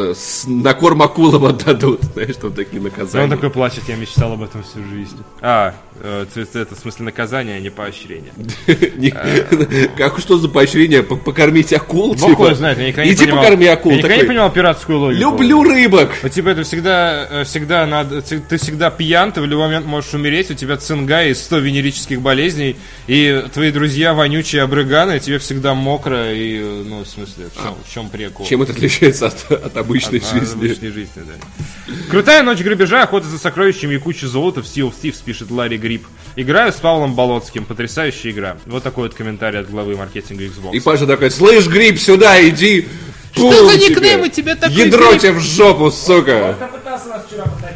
на 0.48 0.74
корм 0.74 1.02
акулам 1.02 1.46
отдадут. 1.46 2.04
Знаешь, 2.14 2.36
там 2.36 2.54
такие 2.54 2.82
наказания. 2.82 3.26
он 3.26 3.30
такой 3.30 3.50
плачет, 3.50 3.84
я 3.88 3.96
мечтал 3.96 4.34
об 4.34 4.44
этом 4.44 4.64
всю 4.64 4.84
жизнь. 4.90 5.18
А, 5.42 5.74
э, 6.02 6.26
это, 6.36 6.76
в 6.76 6.80
смысле 6.80 7.06
наказание, 7.06 7.58
а 7.58 7.60
не 7.60 7.72
поощрение. 7.72 8.32
Как 9.98 10.20
что 10.20 10.38
за 10.38 10.50
поощрение? 10.50 11.04
Покормить 11.04 11.74
акул? 11.74 12.16
Бог 12.16 12.30
типа? 12.30 12.44
его 12.44 12.54
знает, 12.54 12.78
я 12.78 12.88
никогда 12.88 13.06
не 13.06 13.14
Иди 13.14 13.26
покорми 13.26 13.68
акул. 13.68 13.92
Я 13.92 13.98
никогда 13.98 14.18
не 14.18 14.24
понимал 14.24 14.52
пиратскую 14.52 15.00
логику. 15.00 15.22
Люблю 15.22 15.64
рыбок. 15.64 16.12
Типа 16.32 16.50
это 16.50 16.64
всегда, 16.64 17.28
э, 17.30 17.44
всегда 17.44 17.86
надо, 17.86 18.22
ты 18.22 18.58
всегда 18.58 18.92
пьян, 18.92 19.32
ты 19.32 19.42
в 19.42 19.46
любой 19.46 19.66
момент 19.66 19.86
можешь 19.86 20.14
умереть, 20.14 20.52
тебя 20.58 20.78
цинга 20.78 21.24
и 21.26 21.34
100 21.34 21.58
венерических 21.60 22.22
болезней, 22.22 22.76
и 23.08 23.46
твои 23.54 23.72
друзья 23.72 24.14
вонючие 24.14 24.62
обрыганы, 24.64 25.20
тебе 25.20 25.40
всегда 25.40 25.74
мокро, 25.74 26.34
и, 26.34 26.60
ну, 26.60 27.04
в 27.04 27.08
смысле, 27.08 27.46
в 27.56 27.62
чем, 27.62 27.76
в 27.86 27.94
чем 27.94 28.10
прикол? 28.10 28.46
Чем 28.46 28.62
это 28.64 28.74
отличается 28.74 29.28
от, 29.28 29.52
от 29.52 29.78
обычной 29.78 30.22
А, 30.30 30.34
жизни? 30.40 30.56
обычной 30.68 30.92
жизни, 30.92 31.24
да. 31.26 31.94
Крутая 32.10 32.44
ночь 32.44 32.60
грабежа, 32.60 33.04
охота 33.04 33.28
за 33.28 33.38
сокровищами 33.38 33.96
и 33.96 33.98
куча 33.98 34.28
золота 34.28 34.62
в 34.62 34.66
Sea 34.66 34.84
of 34.90 34.94
Thieves, 35.02 35.18
пишет 35.24 35.52
Ларри 35.52 35.78
Гриб. 35.78 36.06
Играю 36.36 36.72
с 36.72 36.76
Павлом 36.76 37.16
Болоцким, 37.16 37.66
потрясающая 37.66 38.32
игра. 38.32 38.58
Вот 38.66 38.84
такой 38.84 39.06
вот 39.08 39.14
комментарий 39.16 39.60
от 39.60 39.70
главы 39.70 39.96
маркетинга 39.96 40.44
Xbox. 40.46 40.74
И 40.74 40.80
Паша 40.80 41.06
такой, 41.08 41.32
слышь, 41.32 41.68
Гриб, 41.68 41.98
сюда 42.00 42.42
иди. 42.48 42.88
Что 43.34 43.68
за 43.70 43.78
тебе. 43.78 43.90
никнейм 43.90 44.22
у 44.22 44.28
тебя 44.30 44.56
такой, 44.56 44.76
Ядро 44.76 45.16
тебе 45.16 45.34
в 45.34 45.40
жопу, 45.42 45.92
сука. 45.92 46.56
Пытался 46.74 47.08
нас 47.10 47.26
вчера 47.28 47.44
потопить? 47.44 47.67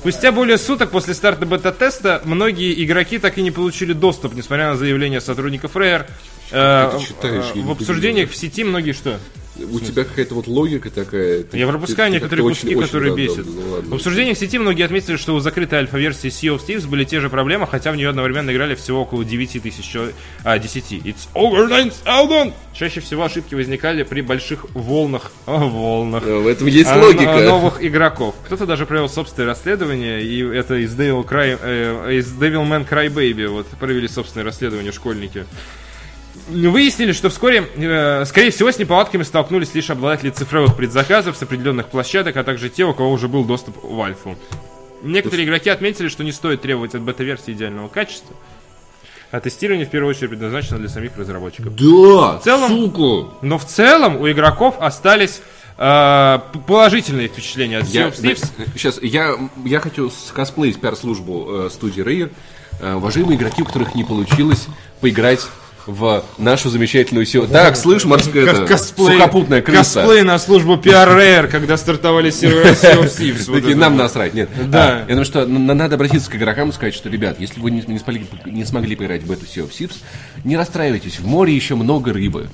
Спустя 0.00 0.32
более 0.32 0.56
суток 0.56 0.92
после 0.92 1.12
старта 1.12 1.44
бета-теста 1.44 2.22
многие 2.24 2.82
игроки 2.82 3.18
так 3.18 3.36
и 3.36 3.42
не 3.42 3.50
получили 3.50 3.92
доступ, 3.92 4.32
несмотря 4.32 4.70
на 4.70 4.76
заявления 4.76 5.20
сотрудников 5.20 5.76
Rare. 5.76 6.06
Э, 6.50 6.98
читаешь, 7.06 7.54
в 7.54 7.70
обсуждениях 7.70 8.30
в 8.30 8.34
сети 8.34 8.64
многие 8.64 8.92
что? 8.92 9.18
У 9.72 9.80
тебя 9.80 10.04
какая-то 10.04 10.34
вот 10.34 10.46
логика 10.46 10.90
такая. 10.90 11.42
Ты- 11.42 11.58
Я 11.58 11.66
пропускаю 11.66 12.10
ты- 12.12 12.18
ты 12.18 12.22
некоторые 12.24 12.48
как-то 12.48 12.60
куски, 12.62 12.74
очень- 12.76 12.86
которые 12.86 13.12
очень 13.12 13.22
бесят. 13.26 13.46
Ну 13.46 13.90
В 13.90 13.94
обсуждениях 13.94 14.38
сети 14.38 14.58
многие 14.58 14.84
отметили, 14.84 15.16
что 15.16 15.34
у 15.34 15.40
закрытой 15.40 15.74
альфа-версии 15.80 16.28
Sea 16.30 16.56
of 16.56 16.66
Thieves 16.66 16.88
были 16.88 17.04
те 17.04 17.20
же 17.20 17.28
проблемы, 17.30 17.66
хотя 17.66 17.92
в 17.92 17.96
нее 17.96 18.08
одновременно 18.08 18.50
играли 18.50 18.74
всего 18.74 19.02
около 19.02 19.24
9 19.24 19.58
тысяч. 19.60 19.96
А, 20.44 20.58
10. 20.58 20.92
It's 21.04 21.28
over 21.34 21.68
9000! 21.68 22.52
Чаще 22.74 23.00
всего 23.00 23.24
ошибки 23.24 23.54
возникали 23.54 24.02
при 24.04 24.20
больших 24.20 24.66
волнах. 24.74 25.32
О, 25.46 25.58
волнах. 25.68 26.22
В 26.24 26.46
этом 26.46 26.66
есть 26.68 26.88
а, 26.88 26.96
логика. 27.00 27.30
н- 27.30 27.44
новых 27.46 27.84
игроков. 27.84 28.34
Кто-то 28.46 28.66
даже 28.66 28.86
провел 28.86 29.08
собственное 29.08 29.48
расследование, 29.48 30.22
и 30.22 30.40
это 30.42 30.76
из 30.76 30.94
Devil, 30.94 31.26
Cry, 31.28 31.58
э, 31.60 32.14
из 32.18 32.32
Devil 32.32 32.66
Man 32.68 32.88
Crybaby, 32.88 33.48
вот, 33.48 33.66
провели 33.78 34.08
собственное 34.08 34.44
расследование 34.44 34.92
школьники. 34.92 35.44
Выяснили, 36.50 37.12
что 37.12 37.30
вскоре, 37.30 37.64
э, 37.76 38.24
скорее 38.26 38.50
всего, 38.50 38.70
с 38.72 38.78
неполадками 38.78 39.22
столкнулись 39.22 39.74
лишь 39.74 39.90
обладатели 39.90 40.30
цифровых 40.30 40.76
предзаказов 40.76 41.36
с 41.36 41.42
определенных 41.42 41.88
площадок, 41.88 42.36
а 42.36 42.44
также 42.44 42.68
те, 42.68 42.84
у 42.84 42.92
кого 42.92 43.12
уже 43.12 43.28
был 43.28 43.44
доступ 43.44 43.76
в 43.82 44.00
альфу. 44.00 44.36
Некоторые 45.02 45.46
игроки 45.46 45.70
отметили, 45.70 46.08
что 46.08 46.24
не 46.24 46.32
стоит 46.32 46.60
требовать 46.62 46.94
от 46.94 47.02
бета-версии 47.02 47.52
идеального 47.52 47.88
качества. 47.88 48.34
а 49.32 49.38
тестирование 49.40 49.86
в 49.86 49.90
первую 49.90 50.10
очередь 50.10 50.30
предназначено 50.30 50.78
для 50.78 50.88
самих 50.88 51.16
разработчиков. 51.16 51.72
Да, 51.76 52.40
целом- 52.42 52.68
сука! 52.68 53.32
Но 53.42 53.58
в 53.58 53.64
целом 53.64 54.16
у 54.16 54.28
игроков 54.28 54.74
остались 54.80 55.40
э, 55.78 56.38
положительные 56.66 57.28
впечатления 57.28 57.78
от 57.78 57.84
Sea 57.84 57.90
Я, 57.92 58.08
of 58.08 58.20
Thieves. 58.20 58.44
сейчас, 58.74 59.00
я, 59.00 59.36
я 59.64 59.78
хочу 59.78 60.10
скосплеить 60.10 60.80
пиар-службу 60.80 61.46
э, 61.48 61.70
студии 61.70 62.02
Rare. 62.02 62.32
Э, 62.80 62.94
уважаемые 62.96 63.36
игроки, 63.36 63.62
у 63.62 63.66
которых 63.66 63.94
не 63.94 64.02
получилось 64.02 64.66
поиграть 65.00 65.46
в 65.86 66.24
нашу 66.38 66.68
замечательную 66.70 67.26
силу. 67.26 67.46
Так, 67.46 67.76
слышь, 67.76 68.04
морская 68.04 68.44
это, 68.46 68.64
косплей, 68.66 69.18
сухопутная 69.18 69.62
крыса. 69.62 70.00
косплей 70.02 70.22
на 70.22 70.38
службу 70.38 70.74
PR 70.74 71.08
Rare, 71.16 71.48
когда 71.48 71.76
стартовали 71.76 72.30
серверы 72.30 72.70
Sea 72.80 73.02
of 73.02 73.06
Thieves. 73.18 73.44
Вот 73.50 73.60
Такие, 73.60 73.76
нам 73.76 73.96
насрать, 73.96 74.34
нет. 74.34 74.48
Да. 74.66 74.88
А, 74.88 74.98
я 75.00 75.06
думаю, 75.08 75.24
что 75.24 75.46
надо 75.46 75.94
обратиться 75.94 76.30
к 76.30 76.36
игрокам 76.36 76.70
и 76.70 76.72
сказать, 76.72 76.94
что, 76.94 77.08
ребят, 77.08 77.36
если 77.40 77.60
вы 77.60 77.70
не, 77.70 77.98
смогли, 77.98 78.96
поиграть 78.96 79.22
в 79.22 79.32
эту 79.32 79.44
Sea 79.46 79.68
of 79.68 79.70
Thieves, 79.70 79.96
не 80.44 80.56
расстраивайтесь, 80.56 81.18
в 81.18 81.26
море 81.26 81.54
еще 81.54 81.74
много 81.74 82.12
рыбы. 82.12 82.48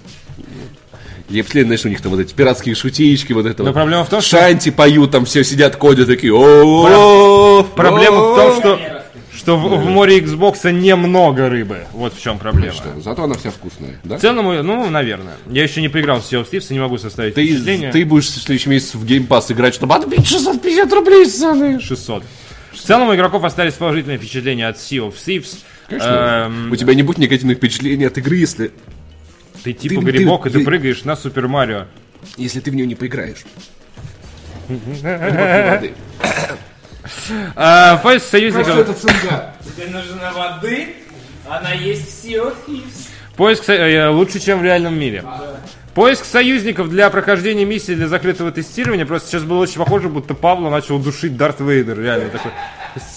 Я 1.29 1.43
представляю, 1.43 1.67
знаешь, 1.67 1.85
у 1.85 1.89
них 1.89 2.01
там 2.01 2.13
вот 2.13 2.21
эти 2.21 2.33
пиратские 2.35 2.77
шутеечки, 2.77 3.33
вот 3.33 3.47
это 3.47 3.65
Но 3.65 3.71
вот. 3.71 3.75
проблема 3.75 4.05
в 4.05 4.09
том, 4.09 4.21
что- 4.21 4.39
Шанти 4.39 4.71
поют, 4.71 5.11
там 5.11 5.25
все 5.25 5.43
сидят, 5.43 5.75
кодят 5.75 6.07
такие. 6.07 6.33
«О-о-о, 6.33 7.65
Проблема 7.65 8.33
в 8.33 8.37
том, 8.37 8.57
что. 8.61 8.96
Что 9.47 9.57
в, 9.57 9.63
в 9.81 9.85
море 9.87 10.19
Xbox 10.19 10.73
немного 10.73 11.49
рыбы. 11.49 11.85
Вот 11.93 12.13
в 12.15 12.21
чем 12.21 12.37
проблема. 12.41 12.73
Что, 12.75 13.01
Зато 13.01 13.23
она 13.23 13.37
вся 13.37 13.53
вкусная, 13.53 14.01
да? 14.03 14.19
В 14.19 14.21
целом, 14.21 14.47
ну, 14.67 14.91
наверное. 14.91 15.35
Я 15.49 15.63
еще 15.63 15.81
не 15.81 15.89
поиграл 15.89 16.19
в 16.21 16.25
Sea 16.25 16.43
of 16.43 16.51
Thieves 16.51 16.67
не 16.73 16.81
могу 16.81 16.99
составить 16.99 17.35
Ты, 17.35 17.47
впечатление. 17.47 17.93
ты 17.93 18.05
будешь 18.05 18.27
в 18.27 18.43
следующем 18.43 18.73
месяце 18.73 18.99
в 18.99 19.05
Game 19.05 19.29
Pass 19.29 19.53
играть, 19.53 19.73
чтобы 19.75 19.95
отбить 19.95 20.27
650 20.27 20.93
рублей, 20.93 21.25
пацаны. 21.27 21.79
600. 21.79 22.25
В 22.73 22.79
целом 22.81 23.09
у 23.09 23.15
игроков 23.15 23.45
остались 23.45 23.75
положительные 23.75 24.19
впечатления 24.19 24.67
от 24.67 24.79
Sea 24.79 25.09
of 25.09 25.15
Thieves. 25.25 25.59
Эм, 25.91 26.73
У 26.73 26.75
тебя 26.75 26.95
не 26.95 27.05
будет 27.05 27.19
негативных 27.19 27.59
впечатлений 27.59 28.05
от 28.07 28.19
игры, 28.19 28.35
если, 28.35 28.73
ты 29.63 29.73
типа 29.75 30.01
ты- 30.01 30.07
грибок, 30.11 30.47
и 30.47 30.51
ты 30.51 30.59
ты- 30.59 30.65
прыгаешь 30.65 31.05
на 31.05 31.15
Супер 31.15 31.47
Марио. 31.47 31.85
если 32.37 32.59
ты 32.59 32.73
в 32.73 32.75
нее 32.75 32.89
не 32.89 32.97
поиграешь. 32.97 33.45
А, 37.55 37.97
поиск 37.99 38.27
союзников... 38.27 38.99
цинга? 38.99 39.55
Тебе 39.65 39.87
нужна 39.89 40.33
воды, 40.33 40.97
она 41.49 41.73
есть 41.73 42.09
в 42.09 42.25
Sea 42.25 42.43
of 42.43 42.55
Thieves. 42.67 43.09
Поиск 43.37 43.69
э, 43.69 44.09
лучше, 44.09 44.41
чем 44.41 44.61
в 44.61 44.65
реальном 44.65 44.99
мире. 44.99 45.23
Поиск 45.97 46.27
союзников 46.27 46.91
для 46.91 47.09
прохождения 47.09 47.65
миссии 47.65 47.95
для 47.95 48.07
закрытого 48.07 48.53
тестирования. 48.53 49.07
Просто 49.07 49.31
сейчас 49.31 49.45
было 49.45 49.61
очень 49.61 49.79
похоже, 49.79 50.11
будто 50.11 50.35
Павла 50.35 50.69
начал 50.69 50.99
душить 50.99 51.39
Дарт 51.39 51.61
Вейдер. 51.61 51.99
Реально 51.99 52.29
такой. 52.29 52.53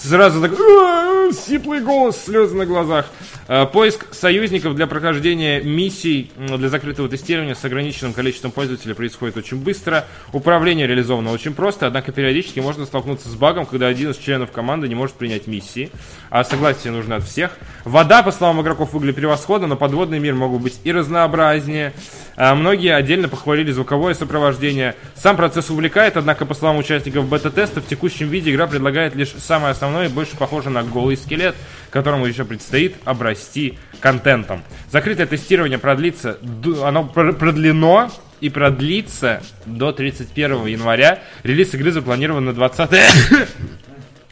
Сразу 0.02 0.40
так 0.40 0.52
«А, 0.58 1.30
сиплый 1.32 1.80
голос, 1.80 2.24
слезы 2.24 2.56
на 2.56 2.64
глазах. 2.64 3.06
А, 3.48 3.66
Поиск 3.66 4.14
союзников 4.14 4.74
для 4.76 4.86
прохождения 4.86 5.60
миссий 5.60 6.30
для 6.36 6.68
закрытого 6.68 7.08
тестирования 7.08 7.54
с 7.54 7.64
ограниченным 7.64 8.12
количеством 8.12 8.50
пользователей 8.50 8.94
происходит 8.94 9.36
очень 9.36 9.58
быстро. 9.58 10.06
Управление 10.32 10.86
реализовано 10.86 11.32
очень 11.32 11.54
просто, 11.54 11.86
однако 11.86 12.12
периодически 12.12 12.60
можно 12.60 12.86
столкнуться 12.86 13.28
с 13.28 13.34
багом, 13.34 13.66
когда 13.66 13.88
один 13.88 14.10
из 14.10 14.16
членов 14.16 14.52
команды 14.52 14.88
не 14.88 14.94
может 14.94 15.16
принять 15.16 15.46
миссии, 15.46 15.90
а 16.30 16.44
согласие 16.44 16.92
нужно 16.92 17.16
от 17.16 17.24
всех. 17.24 17.58
Вода, 17.84 18.22
по 18.22 18.32
словам 18.32 18.60
игроков, 18.62 18.92
выглядит 18.92 19.16
превосходно, 19.16 19.66
но 19.66 19.76
подводный 19.76 20.18
мир 20.18 20.34
могут 20.34 20.62
быть 20.62 20.80
и 20.84 20.92
разнообразнее. 20.92 21.92
А 22.36 22.54
Многие 22.70 22.94
отдельно 22.94 23.28
похвалили 23.28 23.72
звуковое 23.72 24.14
сопровождение. 24.14 24.94
Сам 25.16 25.36
процесс 25.36 25.70
увлекает, 25.70 26.16
однако, 26.16 26.46
по 26.46 26.54
словам 26.54 26.78
участников 26.78 27.28
бета-теста, 27.28 27.80
в 27.80 27.86
текущем 27.88 28.28
виде 28.28 28.52
игра 28.52 28.68
предлагает 28.68 29.16
лишь 29.16 29.30
самое 29.40 29.72
основное 29.72 30.06
и 30.06 30.08
больше 30.08 30.36
похоже 30.36 30.70
на 30.70 30.84
голый 30.84 31.16
скелет, 31.16 31.56
которому 31.90 32.26
еще 32.26 32.44
предстоит 32.44 32.94
обрасти 33.04 33.76
контентом. 33.98 34.62
Закрытое 34.88 35.26
тестирование 35.26 35.78
продлится, 35.78 36.38
оно 36.84 37.02
пр- 37.08 37.32
продлено 37.32 38.08
и 38.40 38.48
продлится 38.50 39.42
до 39.66 39.90
31 39.90 40.66
января. 40.66 41.18
Релиз 41.42 41.74
игры 41.74 41.90
запланирован 41.90 42.44
на 42.44 42.52
20 42.52 42.88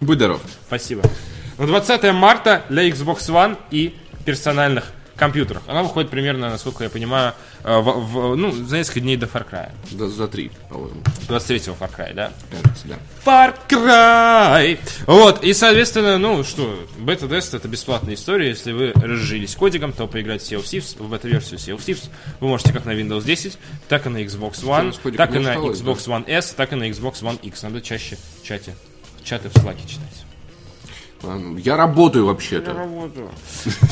Будь 0.01 0.17
здоров. 0.17 0.41
Спасибо. 0.69 1.03
На 1.59 1.67
20 1.67 2.13
марта 2.13 2.63
для 2.69 2.89
Xbox 2.89 3.19
One 3.31 3.57
и 3.73 3.97
персональных 4.25 4.93
компьютерах. 5.19 5.63
Она 5.67 5.83
выходит 5.83 6.11
примерно, 6.11 6.49
насколько 6.49 6.85
я 6.85 6.91
понимаю, 6.91 7.35
э, 7.65 7.79
в, 7.79 7.83
в- 7.83 8.37
ну, 8.37 8.53
за 8.53 8.79
несколько 8.79 9.01
дней 9.01 9.17
до 9.17 9.27
Far 9.27 9.45
Cry. 9.51 9.71
За, 9.91 10.09
за 10.09 10.29
три, 10.29 10.51
по-моему, 10.71 11.03
23 11.29 11.59
Far 11.79 11.91
Cry, 11.95 12.15
да? 12.15 12.33
кажется, 12.51 12.87
да. 12.89 12.97
Far 13.25 13.55
Cry! 13.69 14.79
Вот, 15.07 15.43
и, 15.45 15.53
соответственно, 15.53 16.19
ну 16.19 16.45
что, 16.45 16.79
бета-тест 16.99 17.55
это 17.55 17.69
бесплатная 17.69 18.15
история. 18.15 18.49
Если 18.49 18.73
вы 18.73 18.93
разжились 18.95 19.55
кодиком, 19.55 19.93
то 19.93 20.07
поиграть 20.07 20.43
в 20.43 20.51
Sea 20.51 20.59
of 20.59 20.65
Thieves, 20.65 21.03
в 21.03 21.09
бета-версию 21.09 21.59
Sea 21.59 21.77
of 21.77 21.85
Thieves 21.85 22.09
вы 22.41 22.49
можете 22.49 22.73
как 22.73 22.85
на 22.85 22.93
Windows 22.93 23.25
10, 23.25 23.59
так 23.89 24.07
и 24.07 24.09
на 24.09 24.19
Xbox 24.19 24.63
One, 24.65 25.17
так 25.17 25.35
и 25.35 25.39
на 25.39 25.55
Xbox 25.57 26.07
One 26.07 26.25
S, 26.29 26.53
так 26.57 26.73
и 26.73 26.77
на 26.77 26.89
Xbox 26.89 27.23
One 27.23 27.39
X. 27.43 27.63
Надо 27.63 27.81
чаще 27.81 28.17
чате, 28.43 28.75
чаты 29.25 29.49
в 29.49 29.55
Slack 29.55 29.77
читать. 29.87 30.25
Я 31.59 31.77
работаю 31.77 32.27
вообще-то. 32.27 32.73
работаю. 32.73 33.29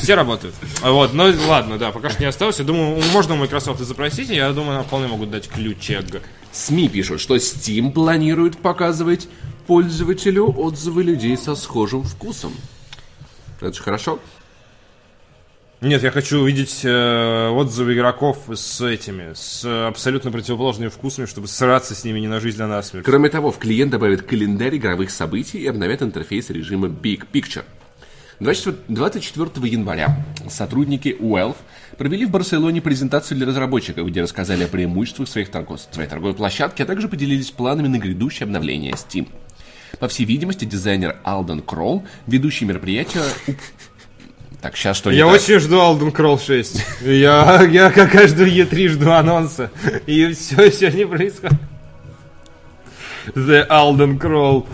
Все 0.01 0.15
работают. 0.15 0.55
А 0.81 0.91
Вот, 0.91 1.13
ну 1.13 1.33
ладно, 1.47 1.77
да, 1.77 1.91
пока 1.91 2.09
что 2.09 2.21
не 2.21 2.27
осталось. 2.27 2.59
Я 2.59 2.65
думаю, 2.65 3.01
можно 3.11 3.35
у 3.35 3.37
Microsoft 3.37 3.81
и 3.81 3.83
запросить, 3.83 4.29
я 4.29 4.51
думаю, 4.53 4.83
вполне 4.83 5.07
могут 5.07 5.29
дать 5.29 5.49
ключик. 5.49 6.21
СМИ 6.51 6.89
пишут, 6.89 7.19
что 7.19 7.35
Steam 7.35 7.91
планирует 7.91 8.57
показывать 8.57 9.27
пользователю 9.67 10.47
отзывы 10.57 11.03
людей 11.03 11.37
со 11.37 11.55
схожим 11.55 12.03
вкусом. 12.03 12.53
Это 13.59 13.73
же 13.73 13.83
хорошо. 13.83 14.19
Нет, 15.79 16.01
я 16.01 16.09
хочу 16.09 16.39
увидеть 16.39 16.81
э, 16.83 17.49
отзывы 17.49 17.93
игроков 17.93 18.39
с 18.51 18.81
этими, 18.81 19.33
с 19.35 19.63
абсолютно 19.87 20.31
противоположными 20.31 20.89
вкусами, 20.89 21.27
чтобы 21.27 21.47
сраться 21.47 21.93
с 21.93 22.03
ними 22.03 22.19
не 22.19 22.27
на 22.27 22.39
жизнь, 22.39 22.59
а 22.63 22.67
на 22.67 22.81
смерть. 22.81 23.05
Кроме 23.05 23.29
того, 23.29 23.51
в 23.51 23.59
клиент 23.59 23.91
добавит 23.91 24.23
календарь 24.23 24.77
игровых 24.77 25.11
событий 25.11 25.59
и 25.59 25.67
обновят 25.67 26.01
интерфейс 26.01 26.49
режима 26.49 26.87
Big 26.87 27.27
Picture. 27.31 27.63
24, 28.39 28.85
24 28.87 29.67
января 29.67 30.25
сотрудники 30.49 31.15
Valve 31.19 31.57
провели 31.95 32.25
в 32.25 32.31
Барселоне 32.31 32.81
презентацию 32.81 33.37
для 33.37 33.45
разработчиков, 33.45 34.07
где 34.07 34.23
рассказали 34.23 34.63
о 34.63 34.67
преимуществах 34.67 35.27
своих 35.27 35.49
торгов, 35.49 35.81
своей 35.91 36.09
торговой 36.09 36.33
площадки, 36.33 36.81
а 36.81 36.85
также 36.85 37.07
поделились 37.07 37.51
планами 37.51 37.87
на 37.87 37.99
грядущее 37.99 38.45
обновление 38.45 38.93
Steam. 38.93 39.27
По 39.99 40.07
всей 40.07 40.25
видимости, 40.25 40.65
дизайнер 40.65 41.19
Алден 41.23 41.61
Кролл, 41.61 42.03
ведущий 42.25 42.65
мероприятия... 42.65 43.21
Так, 44.61 44.75
сейчас 44.75 44.97
что 44.97 45.11
Я 45.11 45.25
так? 45.25 45.35
очень 45.35 45.59
жду 45.59 45.77
Alden 45.77 46.11
Crawl 46.11 46.39
6. 46.43 46.85
Я, 47.01 47.61
я 47.63 47.91
как 47.91 48.11
каждую 48.11 48.49
E3 48.51 48.87
жду 48.89 49.11
анонса. 49.11 49.71
И 50.07 50.33
все 50.33 50.89
не 50.91 51.05
происходит. 51.05 51.57
The 53.35 53.67
Alden 53.67 54.17
Crawl, 54.17 54.65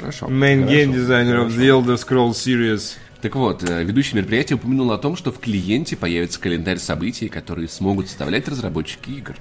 Хорошо. 0.00 0.26
main 0.26 0.64
хорошо. 0.64 0.74
game 0.74 0.92
designer 0.92 1.46
of 1.46 1.56
the 1.56 1.68
Elder 1.68 1.96
Scrolls 1.96 2.32
series. 2.32 2.96
Так 3.22 3.36
вот, 3.36 3.62
э, 3.68 3.84
ведущий 3.84 4.16
мероприятия 4.16 4.54
упомянул 4.56 4.90
о 4.90 4.98
том, 4.98 5.16
что 5.16 5.30
в 5.30 5.38
клиенте 5.38 5.96
появится 5.96 6.40
календарь 6.40 6.78
событий, 6.78 7.28
которые 7.28 7.68
смогут 7.68 8.08
составлять 8.08 8.48
разработчики 8.48 9.10
игр. 9.10 9.36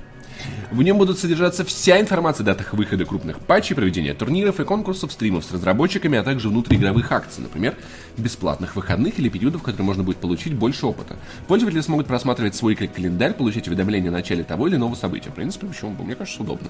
В 0.71 0.81
нем 0.83 0.97
будут 0.97 1.19
содержаться 1.19 1.65
вся 1.65 1.99
информация 1.99 2.43
о 2.43 2.45
датах 2.45 2.73
выхода 2.73 3.05
крупных 3.05 3.39
патчей, 3.39 3.75
проведения 3.75 4.13
турниров 4.13 4.59
и 4.59 4.63
конкурсов, 4.63 5.11
стримов 5.11 5.43
с 5.43 5.51
разработчиками, 5.51 6.17
а 6.17 6.23
также 6.23 6.49
внутриигровых 6.49 7.11
акций, 7.11 7.43
например, 7.43 7.75
бесплатных 8.17 8.75
выходных 8.75 9.19
или 9.19 9.29
периодов, 9.29 9.61
в 9.61 9.63
которые 9.65 9.85
можно 9.85 10.03
будет 10.03 10.17
получить 10.17 10.53
больше 10.53 10.85
опыта. 10.85 11.17
Пользователи 11.47 11.81
смогут 11.81 12.07
просматривать 12.07 12.55
свой 12.55 12.75
кал- 12.75 12.87
календарь, 12.87 13.33
получать 13.33 13.67
уведомления 13.67 14.09
о 14.09 14.13
начале 14.13 14.43
того 14.43 14.67
или 14.67 14.75
иного 14.75 14.95
события. 14.95 15.29
В 15.29 15.33
принципе, 15.33 15.67
почему 15.67 15.91
бы, 15.91 16.03
мне 16.03 16.15
кажется, 16.15 16.41
удобно. 16.41 16.69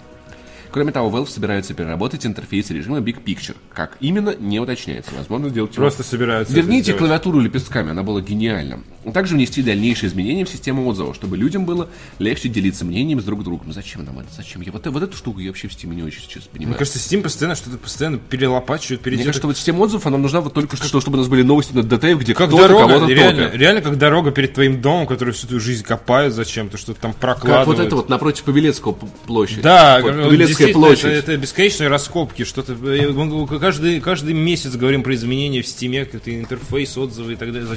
Кроме 0.72 0.91
того, 0.91 1.09
Valve 1.15 1.30
собираются 1.30 1.74
переработать 1.74 2.26
интерфейс 2.26 2.69
режима 2.69 2.97
Big 2.99 3.24
Picture. 3.24 3.55
Как 3.74 3.97
именно, 3.99 4.36
не 4.39 4.59
уточняется. 4.59 5.11
Возможно, 5.17 5.49
сделать 5.49 5.72
его 5.74 5.82
Просто 5.84 6.03
собираются 6.03 6.53
Верните 6.53 6.93
клавиатуру 6.93 7.39
лепестками, 7.39 7.91
она 7.91 8.03
была 8.03 8.22
гениальна. 8.22 8.80
Также 9.13 9.34
внести 9.36 9.63
дальнейшие 9.63 10.09
изменения 10.09 10.45
в 10.45 10.49
систему 10.49 10.86
отзывов, 10.88 11.15
чтобы 11.15 11.36
людям 11.36 11.65
было 11.65 11.89
легче 12.19 12.49
делиться 12.49 12.86
мнением 12.86 13.19
с 13.19 13.24
друг 13.24 13.43
другом. 13.43 13.67
Ну 13.67 13.74
зачем 13.74 14.05
нам 14.05 14.19
это? 14.19 14.28
Зачем? 14.36 14.61
Я 14.61 14.72
вот, 14.72 14.86
вот 14.86 15.01
эту 15.03 15.17
штуку 15.17 15.39
я 15.39 15.47
вообще 15.49 15.67
в 15.67 15.72
Steam 15.72 15.93
не 15.95 16.03
очень 16.03 16.22
сейчас 16.22 16.43
понимаю. 16.43 16.69
Мне 16.69 16.78
кажется, 16.78 16.99
Steam 16.99 17.24
постоянно 17.24 17.55
что-то 17.55 17.78
постоянно 17.78 18.17
перелопачивает, 18.19 18.99
Мне 19.01 19.05
переделывает. 19.05 19.28
кажется, 19.28 19.47
вот 19.47 19.57
система 19.57 19.80
отзывов, 19.82 20.05
она 20.05 20.17
нужна 20.19 20.41
вот 20.41 20.53
только 20.53 20.78
что, 20.78 21.01
чтобы 21.01 21.17
у 21.17 21.19
нас 21.22 21.28
были 21.28 21.41
новости 21.41 21.74
на 21.74 21.82
DTF, 21.82 22.19
где 22.19 22.36
Как 22.36 22.47
кто-то 22.49 22.67
дорога, 22.67 22.93
кого-то 22.93 23.11
реально, 23.11 23.45
топит. 23.45 23.59
реально 23.59 23.82
как 23.82 23.97
дорога 23.97 24.32
перед 24.32 24.53
твоим 24.53 24.82
домом, 24.82 25.07
который 25.07 25.34
всю 25.34 25.47
твою 25.47 25.59
жизнь 25.59 25.84
копают 25.84 26.36
зачем-то, 26.36 26.78
что-то 26.78 27.01
там 27.01 27.13
Как 27.13 27.19
прокладывают. 27.22 27.67
вот 27.80 27.80
это 27.88 27.95
вот 27.95 28.09
напротив 28.09 28.43
Павелецкого 28.43 28.91
п- 28.93 29.07
площадь. 29.26 29.61
Да, 29.61 29.99
как- 30.01 30.13
Павелецкая 30.15 30.61
действительно, 30.66 30.88
площадь. 30.88 31.05
Это, 31.05 31.32
это 31.32 31.38
бесконечные 31.38 31.89
раскопки, 31.89 32.43
что-то. 32.43 32.74
э, 32.74 33.59
Каждый, 33.59 33.99
каждый 34.01 34.34
месяц 34.34 34.76
говорим 34.76 35.03
про 35.03 35.14
изменения 35.16 35.62
в 35.62 35.68
стиме, 35.68 36.05
какой-то 36.05 36.38
интерфейс, 36.39 36.97
отзывы 36.97 37.34
и 37.34 37.36
так 37.36 37.51
далее. 37.51 37.68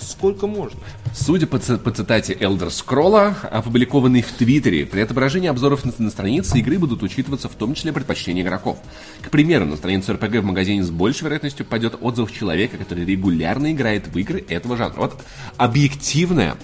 Сколько 0.00 0.46
можно? 0.46 0.78
Судя 1.14 1.46
по, 1.46 1.58
по 1.58 1.90
цитате 1.90 2.34
Elder 2.34 2.68
Scroll, 2.68 3.34
опубликованной 3.48 4.22
в 4.22 4.32
Твиттере, 4.32 4.86
при 4.86 5.00
отображении 5.00 5.48
обзоров 5.48 5.84
на, 5.84 5.92
на 5.98 6.10
странице 6.10 6.58
игры 6.58 6.78
будут 6.78 7.02
учитываться 7.02 7.48
в 7.48 7.54
том 7.54 7.74
числе 7.74 7.92
предпочтения 7.92 8.42
игроков. 8.42 8.78
К 9.22 9.30
примеру, 9.30 9.64
на 9.66 9.76
страницу 9.76 10.12
RPG 10.12 10.40
в 10.40 10.44
магазине 10.44 10.82
с 10.82 10.90
большей 10.90 11.24
вероятностью 11.24 11.66
пойдет 11.66 11.96
отзыв 12.00 12.32
человека, 12.32 12.76
который 12.76 13.04
регулярно 13.04 13.72
играет 13.72 14.08
в 14.08 14.18
игры 14.18 14.44
этого 14.48 14.76
жанра. 14.76 14.96
Вот 14.96 15.20
объективная 15.56 16.56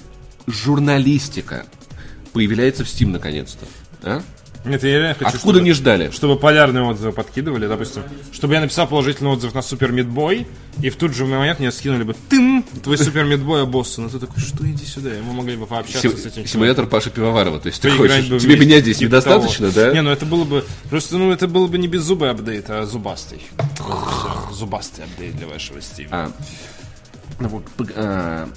журналистика 0.47 1.67
появляется 2.33 2.85
в 2.85 2.89
Steam 2.89 3.09
наконец-то. 3.09 3.67
А? 4.03 4.23
Нет, 4.65 4.83
я 4.83 4.91
реально 4.99 5.15
хочу, 5.15 5.27
Откуда 5.37 5.59
чтобы, 5.59 5.61
не 5.61 5.73
ждали? 5.73 6.11
чтобы 6.11 6.37
полярные 6.37 6.85
отзывы 6.85 7.13
подкидывали, 7.13 7.67
допустим, 7.67 8.03
чтобы 8.33 8.55
я 8.55 8.61
написал 8.61 8.87
положительный 8.87 9.31
отзыв 9.31 9.55
на 9.55 9.61
Супер 9.61 9.93
Мидбой, 9.93 10.47
и 10.81 10.89
в 10.89 10.97
тот 10.97 11.15
же 11.15 11.27
момент 11.27 11.61
мне 11.61 11.71
скинули 11.71 12.03
бы 12.05 12.15
тым, 12.31 12.65
твой 12.83 12.97
Супер 12.97 13.25
Мидбой 13.25 13.67
боссу. 13.67 14.01
Ну 14.01 14.09
ты 14.09 14.19
такой, 14.19 14.43
что 14.43 14.65
иди 14.69 14.87
сюда, 14.87 15.17
и 15.17 15.21
мы 15.21 15.35
могли 15.35 15.57
бы 15.57 15.67
пообщаться 15.67 16.09
Сим- 16.09 16.17
с 16.17 16.25
этим 16.27 16.47
симулятор 16.47 16.87
Паши 16.87 17.11
Пивоварова. 17.11 17.61
То 17.61 17.69
есть 17.69 17.83
ты 17.83 17.91
хочешь, 17.91 18.29
бы 18.29 18.39
тебе 18.39 18.57
меня 18.57 18.81
здесь 18.81 18.99
типа 18.99 19.09
недостаточно, 19.09 19.71
того. 19.71 19.87
да? 19.89 19.93
Не, 19.93 20.01
ну 20.01 20.11
это 20.11 20.25
было 20.25 20.45
бы, 20.45 20.65
просто, 20.89 21.19
ну 21.19 21.31
это 21.31 21.47
было 21.47 21.67
бы 21.67 21.77
не 21.77 21.87
беззубый 21.87 22.31
апдейт, 22.31 22.71
а 22.71 22.87
зубастый. 22.87 23.43
Зубастый 24.51 25.05
апдейт 25.05 25.37
для 25.37 25.47
вашего 25.47 25.79
Steam. 25.79 26.09
А, 26.11 26.31
ну 27.39 27.63
а, 27.97 28.49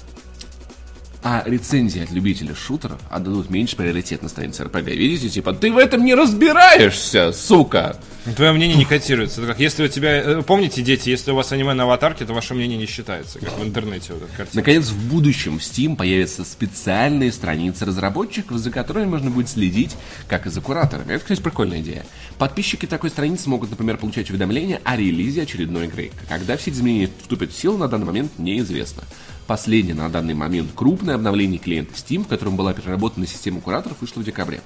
а 1.22 1.42
рецензии 1.44 2.02
от 2.02 2.10
любителей 2.10 2.54
шутеров 2.54 3.00
отдадут 3.10 3.50
меньше 3.50 3.76
приоритет 3.76 4.22
на 4.22 4.28
странице 4.28 4.64
РПГ. 4.64 4.86
Видите, 4.88 5.28
типа, 5.28 5.52
ты 5.52 5.72
в 5.72 5.78
этом 5.78 6.04
не 6.04 6.14
разбираешься, 6.14 7.32
сука! 7.32 7.96
Твое 8.36 8.52
мнение 8.52 8.76
не 8.76 8.84
котируется. 8.84 9.40
Это 9.40 9.52
как 9.52 9.60
если 9.60 9.84
у 9.84 9.88
тебя... 9.88 10.16
э, 10.16 10.42
Помните, 10.42 10.82
дети, 10.82 11.08
если 11.08 11.30
у 11.30 11.34
вас 11.34 11.50
аниме 11.50 11.72
на 11.72 11.84
аватарке, 11.84 12.26
то 12.26 12.34
ваше 12.34 12.52
мнение 12.54 12.76
не 12.76 12.84
считается, 12.86 13.38
как 13.38 13.58
в 13.58 13.64
интернете 13.64 14.12
вот 14.12 14.28
эта. 14.36 14.48
Наконец, 14.52 14.88
в 14.88 15.08
будущем 15.08 15.58
в 15.58 15.62
Steam 15.62 15.96
появятся 15.96 16.44
специальные 16.44 17.32
страницы 17.32 17.86
разработчиков, 17.86 18.58
за 18.58 18.70
которыми 18.70 19.06
можно 19.06 19.30
будет 19.30 19.48
следить, 19.48 19.96
как 20.28 20.46
и 20.46 20.50
за 20.50 20.60
кураторами. 20.60 21.14
Это, 21.14 21.22
кстати, 21.22 21.40
прикольная 21.40 21.80
идея. 21.80 22.04
Подписчики 22.36 22.84
такой 22.86 23.08
страницы 23.08 23.48
могут, 23.48 23.70
например, 23.70 23.96
получать 23.96 24.28
уведомления 24.30 24.80
о 24.84 24.96
релизе 24.96 25.42
очередной 25.42 25.86
игры. 25.86 26.10
Когда 26.28 26.56
все 26.58 26.70
эти 26.70 26.76
изменения 26.76 27.08
вступят 27.20 27.50
в 27.52 27.58
силу, 27.58 27.78
на 27.78 27.88
данный 27.88 28.06
момент 28.06 28.32
неизвестно. 28.38 29.04
Последнее 29.48 29.94
на 29.94 30.10
данный 30.10 30.34
момент 30.34 30.72
крупное 30.74 31.14
обновление 31.14 31.58
клиента 31.58 31.94
Steam, 31.94 32.22
в 32.22 32.28
котором 32.28 32.54
была 32.54 32.74
переработана 32.74 33.26
система 33.26 33.62
кураторов, 33.62 33.98
вышло 34.02 34.20
в 34.20 34.24
декабре. 34.24 34.60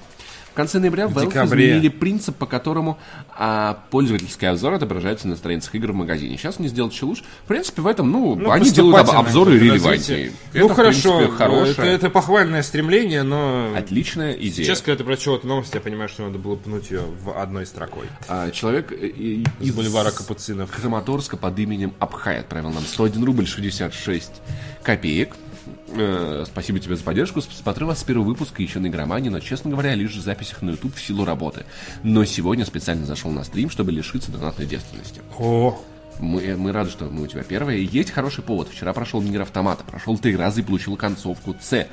В 0.53 0.55
конце 0.55 0.77
ноября 0.77 1.05
Valve 1.05 1.25
декабре. 1.25 1.69
изменили 1.71 1.87
принцип, 1.89 2.35
по 2.35 2.45
которому 2.45 2.99
а, 3.35 3.79
пользовательский 3.89 4.47
обзор 4.47 4.73
отображается 4.73 5.27
на 5.27 5.35
страницах 5.35 5.73
игр 5.73 5.93
в 5.93 5.95
магазине. 5.95 6.37
Сейчас 6.37 6.59
они 6.59 6.67
сделают 6.67 6.93
еще 6.93 7.05
лучше. 7.05 7.23
В 7.45 7.47
принципе, 7.47 7.81
в 7.81 7.87
этом, 7.87 8.11
ну, 8.11 8.35
Ну, 8.35 8.51
они 8.51 8.69
делают 8.69 9.09
об- 9.09 9.15
обзоры 9.15 9.57
релевантнее. 9.57 10.31
Это, 10.53 10.59
Ну 10.59 10.67
в 10.67 10.73
хорошо, 10.73 11.17
принципе, 11.17 11.37
хорошее. 11.37 11.71
это, 11.71 11.81
это 11.85 12.09
похвальное 12.11 12.61
стремление, 12.61 13.23
но... 13.23 13.73
Отличная 13.75 14.33
идея. 14.33 14.63
Сейчас, 14.67 14.81
когда 14.81 14.97
ты 14.99 15.03
прочел 15.03 15.35
эту 15.35 15.47
новость, 15.47 15.73
я 15.73 15.79
понимаю, 15.79 16.07
что 16.07 16.21
надо 16.27 16.37
было 16.37 16.55
пнуть 16.55 16.91
ее 16.91 17.01
в 17.23 17.35
одной 17.35 17.65
строкой. 17.65 18.05
А, 18.27 18.51
человек 18.51 18.91
э, 18.91 18.95
э, 19.07 19.43
Из 19.59 19.73
бульвара 19.73 20.11
Капуцинов. 20.11 20.69
Краматорска 20.69 21.35
под 21.35 21.57
именем 21.57 21.93
Абхай 21.97 22.37
отправил 22.39 22.69
нам 22.69 22.83
101 22.83 23.23
рубль 23.23 23.47
66 23.47 24.31
копеек. 24.83 25.35
Э, 25.89 26.43
спасибо 26.45 26.79
тебе 26.79 26.95
за 26.95 27.03
поддержку. 27.03 27.41
Смотрю 27.41 27.87
вас 27.87 27.99
с 27.99 28.03
первого 28.03 28.25
выпуска 28.25 28.61
еще 28.61 28.79
на 28.79 28.87
игромании, 28.87 29.29
но, 29.29 29.39
честно 29.39 29.71
говоря, 29.71 29.95
лишь 29.95 30.15
в 30.15 30.21
записях 30.21 30.61
на 30.61 30.71
YouTube 30.71 30.95
в 30.95 31.01
силу 31.01 31.25
работы. 31.25 31.65
Но 32.03 32.25
сегодня 32.25 32.65
специально 32.65 33.05
зашел 33.05 33.31
на 33.31 33.43
стрим, 33.43 33.69
чтобы 33.69 33.91
лишиться 33.91 34.31
донатной 34.31 34.65
девственности. 34.65 35.21
О, 35.37 35.79
Мы, 36.19 36.55
мы 36.57 36.71
рады, 36.71 36.89
что 36.89 37.05
мы 37.05 37.23
у 37.23 37.27
тебя 37.27 37.43
первые. 37.43 37.85
Есть 37.85 38.11
хороший 38.11 38.43
повод. 38.43 38.69
Вчера 38.69 38.93
прошел 38.93 39.21
мир 39.21 39.41
автомата, 39.41 39.83
прошел 39.83 40.17
три 40.17 40.35
раза 40.35 40.61
и 40.61 40.63
получил 40.63 40.95
концовку 40.95 41.55
С. 41.61 41.87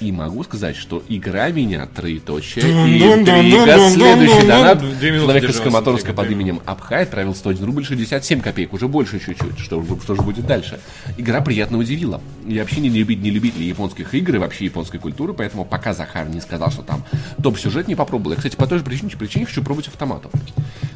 И 0.00 0.12
могу 0.12 0.44
сказать, 0.44 0.76
что 0.76 1.02
игра 1.08 1.50
меня 1.50 1.86
троеточие 1.86 2.64
и 2.64 3.02
интрига. 3.02 3.90
Следующий 3.90 4.46
донат. 4.46 4.80
Человек 5.00 5.50
из 5.50 5.60
Краматорска 5.60 6.12
под 6.12 6.30
именем 6.30 6.60
Абхай 6.64 7.02
отправил 7.02 7.34
101 7.34 7.64
рубль 7.66 7.84
67 7.84 8.40
копеек. 8.40 8.72
Уже 8.72 8.88
больше 8.88 9.18
чуть-чуть. 9.18 9.58
Что, 9.58 9.82
же- 9.82 10.00
что 10.02 10.14
же 10.14 10.22
будет 10.22 10.46
дальше? 10.46 10.80
Игра 11.18 11.40
приятно 11.40 11.78
удивила. 11.78 12.20
Я 12.46 12.62
вообще 12.62 12.80
не, 12.80 12.88
любит, 12.88 13.20
не 13.20 13.30
любитель 13.30 13.62
японских 13.62 14.14
игр 14.14 14.36
и 14.36 14.38
вообще 14.38 14.64
японской 14.64 14.98
культуры, 14.98 15.34
поэтому 15.34 15.64
пока 15.64 15.92
Захар 15.92 16.28
не 16.28 16.40
сказал, 16.40 16.70
что 16.70 16.82
там 16.82 17.04
топ-сюжет 17.42 17.88
не 17.88 17.94
попробовал. 17.94 18.32
Я, 18.32 18.36
кстати, 18.36 18.56
по 18.56 18.66
той 18.66 18.78
же 18.78 18.84
причине, 18.84 19.10
причине 19.18 19.46
хочу 19.46 19.62
пробовать 19.62 19.88
автомату. 19.88 20.30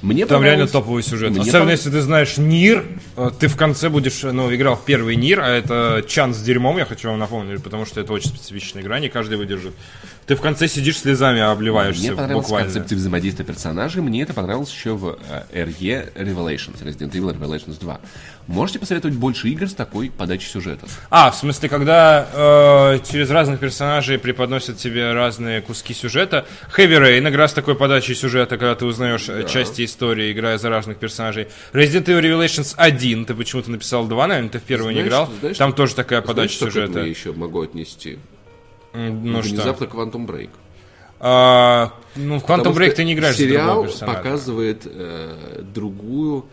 Мне 0.03 0.27
Там 0.27 0.43
реально 0.45 0.67
топовый 0.67 1.03
сюжет. 1.03 1.31
Мне 1.31 1.41
Особенно 1.41 1.71
если 1.71 1.91
ты 1.91 2.01
знаешь 2.03 2.37
Нир, 2.37 2.85
э, 3.17 3.31
ты 3.39 3.49
в 3.49 3.57
конце 3.57 3.89
будешь, 3.89 4.23
ну, 4.23 4.55
играл 4.55 4.77
в 4.77 4.85
первый 4.85 5.17
Нир, 5.17 5.41
а 5.41 5.49
это 5.49 6.05
чан 6.07 6.35
с 6.35 6.43
дерьмом, 6.43 6.77
я 6.79 6.85
хочу 6.85 7.09
вам 7.09 7.19
напомнить, 7.19 7.63
потому 7.63 7.87
что 7.87 8.01
это 8.01 8.13
очень 8.13 8.29
специфичная 8.29 8.83
игра, 8.85 9.01
не 9.01 9.09
каждый 9.09 9.37
выдержит. 9.39 9.75
Ты 10.27 10.37
в 10.37 10.41
конце 10.41 10.69
сидишь 10.69 10.99
слезами 10.99 11.41
обливаешься 11.41 12.01
Мне 12.03 12.13
понравилась 12.13 12.47
буквально. 12.47 12.71
концепция 12.73 12.97
взаимодействия 12.97 13.45
персонажей. 13.45 14.01
Мне 14.01 14.23
это 14.23 14.33
понравилось 14.33 14.71
еще 14.73 14.93
в 14.95 15.19
э, 15.53 15.65
RE 15.65 16.15
Revelations, 16.15 16.83
Resident 16.83 17.11
Evil 17.13 17.39
Revelations 17.39 17.79
2. 17.79 18.01
Можете 18.47 18.79
посоветовать 18.79 19.17
больше 19.17 19.49
игр 19.49 19.69
с 19.69 19.75
такой 19.75 20.11
подачей 20.11 20.49
сюжета? 20.49 20.87
А, 21.11 21.31
в 21.31 21.35
смысле, 21.37 21.69
когда 21.69 22.27
э, 22.33 22.99
через 23.11 23.31
разных 23.31 23.61
персонажей 23.61 24.19
преподносят 24.19 24.79
тебе 24.79 25.13
разные 25.13 25.61
куски 25.63 25.93
сюжета. 25.95 26.47
Heavy 26.77 26.99
Rain, 27.01 27.29
игра 27.29 27.49
с 27.49 27.53
такой 27.53 27.75
подачей 27.75 28.15
сюжета, 28.15 28.57
когда 28.57 28.75
ты 28.75 28.87
узнаешь 28.87 29.29
э, 29.29 29.47
части 29.47 29.85
истории, 29.85 30.33
играя 30.33 30.57
за 30.59 30.71
разных 30.71 30.99
персонажей. 30.99 31.49
Resident 31.73 32.05
Evil 32.07 32.21
Revelations 32.23 32.75
1, 32.77 33.27
ты 33.27 33.35
почему-то 33.35 33.71
написал 33.71 34.07
2, 34.07 34.27
наверное, 34.27 34.51
ты 34.51 34.59
в 34.59 34.63
первый 34.63 34.95
не 34.95 35.01
Знаешь, 35.01 35.09
играл. 35.09 35.31
знаешь, 35.41 35.57
Там 35.59 35.73
тоже 35.75 35.95
такая 35.95 36.21
подача 36.23 36.35
Знаешь, 36.35 36.51
что 36.53 36.67
сюжета. 36.71 37.01
я 37.01 37.07
еще 37.07 37.33
могу 37.33 37.61
отнести? 37.63 38.19
М, 38.95 39.33
Ну 39.33 39.43
что? 39.43 39.55
Внезапно 39.55 39.85
Quantum 39.85 40.27
Break. 40.27 40.51
А, 41.21 41.93
ну, 42.17 42.39
в 42.39 42.43
Quantum 42.45 42.59
Потому 42.59 42.77
Break 42.77 42.91
ты 42.93 43.05
не 43.05 43.15
играешь 43.15 43.37
сериал 43.37 43.67
другого 43.67 43.87
персонажа. 43.89 44.19
показывает 44.19 44.83
э, 44.87 45.63
другую 45.75 46.45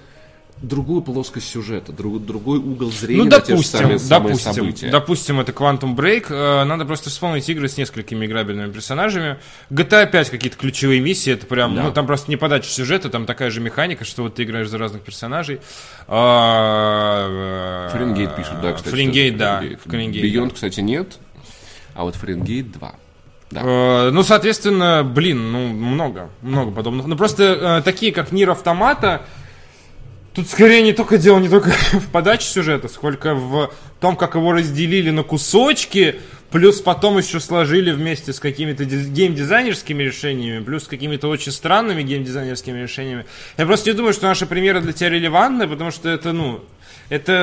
другую 0.62 1.02
плоскость 1.02 1.50
сюжета, 1.50 1.92
друг- 1.92 2.24
другой 2.24 2.60
угол 2.60 2.92
зрения 2.92 3.24
Ну, 3.24 3.30
на 3.32 3.39
те 3.39 3.46
же 3.48 3.64
допустим, 3.64 3.80
самые, 3.80 3.98
допустим, 4.08 4.54
события. 4.54 4.89
допустим, 4.92 5.39
это 5.39 5.52
Quantum 5.54 5.96
Break. 5.96 6.28
Э, 6.30 6.64
Надо 6.66 6.86
просто 6.86 7.10
вспомнить 7.10 7.50
игры 7.50 7.68
с 7.68 7.78
несколькими 7.78 8.28
играбельными 8.28 8.72
персонажами. 8.72 9.38
GTA 9.72 10.06
5 10.06 10.30
какие-то 10.30 10.58
ключевые 10.58 11.00
миссии, 11.02 11.34
это 11.34 11.48
прям, 11.48 11.74
Да. 11.74 11.82
ну, 11.86 11.92
там 11.92 12.06
просто 12.06 12.30
не 12.30 12.38
подача 12.38 12.70
сюжета, 12.70 13.10
там 13.10 13.26
такая 13.26 13.50
же 13.50 13.60
механика, 13.60 14.06
что 14.06 14.22
вот 14.22 14.36
ты 14.36 14.44
играешь 14.44 14.70
за 14.70 14.78
разных 14.78 15.02
персонажей. 15.02 15.62
А, 16.08 17.88
э, 17.88 17.92
Фаренгейт 17.92 18.36
пишет, 18.36 18.62
да, 18.62 18.74
кстати. 18.74 18.92
Фаренгейт, 18.92 19.38
да. 19.38 19.64
Да. 19.64 20.50
кстати, 20.54 20.80
нет, 20.82 21.18
а 21.94 22.04
вот 22.04 22.16
Фаренгейт 22.16 22.72
2. 22.72 22.96
Да. 23.52 23.62
Э, 23.64 24.10
Ну, 24.12 24.24
соответственно, 24.24 25.04
блин, 25.04 25.52
ну, 25.52 25.68
много, 25.68 26.30
много 26.42 26.72
подобных. 26.72 27.06
Ну, 27.08 27.16
просто 27.18 27.44
э, 27.80 27.82
такие, 27.84 28.12
как 28.12 28.32
Нир 28.32 28.50
Автомата, 28.52 29.24
тут 30.34 30.48
скорее 30.48 30.82
не 30.84 30.94
только 30.94 31.18
дело 31.18 31.39
не 31.39 31.50
только 31.50 31.70
в 31.94 32.08
подаче 32.12 32.48
сюжета, 32.48 32.88
сколько 32.88 33.36
в 33.36 33.72
том, 34.00 34.16
как 34.16 34.36
его 34.36 34.54
разделили 34.54 35.10
на 35.10 35.24
кусочки, 35.24 36.16
плюс 36.50 36.82
потом 36.82 37.18
еще 37.18 37.39
сложили 37.39 37.92
вместе 37.92 38.32
с 38.34 38.39
какими-то 38.39 38.84
диз- 38.86 39.08
геймдизайнерскими 39.10 40.04
решениями, 40.04 40.64
плюс 40.64 40.84
с 40.84 40.88
какими-то 40.88 41.28
очень 41.28 41.52
странными 41.52 42.04
геймдизайнерскими 42.04 42.80
решениями. 42.82 43.26
Я 43.58 43.66
просто 43.66 43.89
не 43.92 43.96
думаю, 43.98 44.14
что 44.14 44.28
наши 44.28 44.46
примеры 44.46 44.80
для 44.82 44.94
тебя 44.94 45.10
релевантны, 45.10 45.68
потому 45.68 45.92
что 45.92 46.10
это, 46.10 46.32
ну, 46.34 46.64
это 47.12 47.34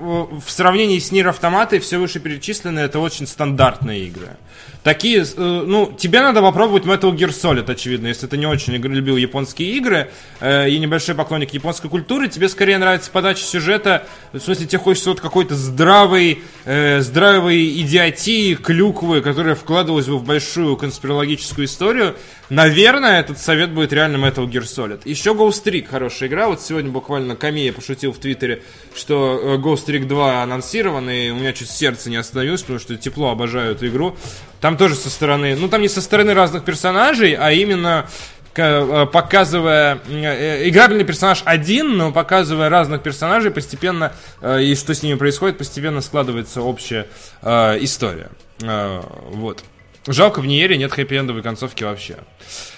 э, 0.00 0.38
в 0.40 0.50
сравнении 0.50 0.98
с 0.98 1.12
Нир 1.12 1.28
Автоматой 1.28 1.78
все 1.78 1.98
вышеперечисленные, 1.98 2.86
это 2.86 3.00
очень 3.00 3.26
стандартные 3.26 4.06
игры. 4.06 4.38
Такие, 4.82 5.22
э, 5.22 5.64
ну, 5.66 5.92
тебе 5.98 6.20
надо 6.20 6.40
попробовать 6.40 6.84
Metal 6.84 7.12
Gear 7.14 7.30
Solid, 7.30 7.70
очевидно, 7.70 8.06
если 8.06 8.26
ты 8.26 8.38
не 8.38 8.46
очень 8.46 8.74
любил 8.74 9.16
японские 9.16 9.72
игры 9.72 10.10
э, 10.40 10.70
и 10.70 10.78
небольшой 10.78 11.14
поклонник 11.14 11.52
японской 11.52 11.88
культуры, 11.88 12.28
тебе 12.28 12.48
скорее 12.48 12.78
нравится 12.78 13.10
подача 13.10 13.42
сюжета, 13.42 14.06
в 14.32 14.38
смысле 14.38 14.66
тебе 14.66 14.78
хочется 14.78 15.10
вот 15.10 15.20
какой-то 15.20 15.56
здравой, 15.56 16.42
э, 16.64 17.00
здравой 17.00 17.68
идиотии, 17.80 18.54
клюквы, 18.54 19.20
которая 19.20 19.56
вкладывалась 19.56 20.06
бы 20.06 20.16
в 20.18 20.24
большую 20.24 20.76
конспирологическую 20.76 21.66
историю. 21.66 22.14
Наверное, 22.50 23.20
этот 23.20 23.38
совет 23.38 23.72
будет 23.72 23.92
реально 23.92 24.24
Metal 24.24 24.48
Gear 24.48 24.62
Solid. 24.62 25.02
Еще 25.04 25.34
Ghost 25.34 25.64
Trick 25.64 25.86
хорошая 25.86 26.30
игра. 26.30 26.48
Вот 26.48 26.62
сегодня 26.62 26.90
буквально 26.90 27.36
Камия 27.36 27.74
пошутил 27.74 28.12
в 28.12 28.18
Твиттере, 28.18 28.62
что 28.94 29.38
э, 29.42 29.56
Ghost 29.58 29.86
Trick 29.86 30.06
2 30.06 30.42
анонсирован, 30.42 31.10
и 31.10 31.30
у 31.30 31.34
меня 31.34 31.52
чуть 31.52 31.68
сердце 31.68 32.08
не 32.08 32.16
остановилось, 32.16 32.62
потому 32.62 32.78
что 32.78 32.96
тепло 32.96 33.30
обожаю 33.30 33.72
эту 33.72 33.88
игру. 33.88 34.16
Там 34.60 34.76
тоже 34.76 34.94
со 34.94 35.10
стороны, 35.10 35.54
ну 35.56 35.68
там 35.68 35.82
не 35.82 35.88
со 35.88 36.00
стороны 36.00 36.34
разных 36.34 36.64
персонажей, 36.64 37.34
а 37.34 37.52
именно 37.52 38.08
э, 38.56 39.06
показывая 39.12 40.00
э, 40.08 40.22
э, 40.64 40.68
играбельный 40.68 41.04
персонаж 41.04 41.42
один, 41.44 41.96
но 41.96 42.10
показывая 42.10 42.68
разных 42.68 43.02
персонажей 43.02 43.50
постепенно 43.52 44.12
и 44.42 44.74
что 44.74 44.94
с 44.94 45.02
ними 45.02 45.16
происходит, 45.16 45.58
постепенно 45.58 46.00
складывается 46.00 46.62
общая 46.62 47.06
э, 47.42 47.78
история. 47.80 48.30
Э, 48.62 49.02
вот. 49.30 49.62
Жалко, 50.06 50.40
в 50.40 50.46
Ниере 50.46 50.76
нет 50.76 50.92
хэппи-эндовой 50.92 51.42
концовки 51.42 51.84
вообще. 51.84 52.16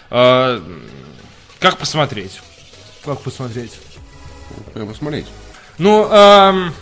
Как 0.08 1.78
посмотреть? 1.78 2.40
Как 3.04 3.20
посмотреть? 3.20 3.78
Прям 4.74 4.88
посмотреть. 4.88 5.26
Ну, 5.78 6.08
эм, 6.10 6.74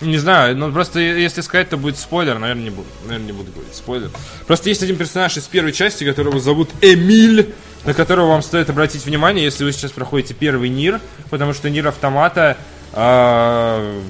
не 0.00 0.18
знаю, 0.18 0.56
ну 0.56 0.72
просто 0.72 1.00
если 1.00 1.40
сказать, 1.40 1.68
то 1.68 1.76
будет 1.76 1.98
спойлер, 1.98 2.38
наверное, 2.38 2.64
не 2.64 2.70
буду. 2.70 2.88
Наверное, 3.04 3.26
не 3.26 3.32
буду 3.32 3.52
говорить 3.52 3.74
спойлер. 3.74 4.10
Просто 4.46 4.68
есть 4.68 4.82
один 4.82 4.96
персонаж 4.96 5.36
из 5.36 5.44
первой 5.44 5.72
части, 5.72 6.04
которого 6.04 6.40
зовут 6.40 6.70
Эмиль, 6.80 7.54
на 7.84 7.94
которого 7.94 8.28
вам 8.28 8.42
стоит 8.42 8.70
обратить 8.70 9.04
внимание, 9.04 9.44
если 9.44 9.64
вы 9.64 9.72
сейчас 9.72 9.92
проходите 9.92 10.34
первый 10.34 10.68
Нир, 10.68 11.00
потому 11.28 11.52
что 11.52 11.70
Нир 11.70 11.88
Автомата 11.88 12.56
э, 12.92 14.00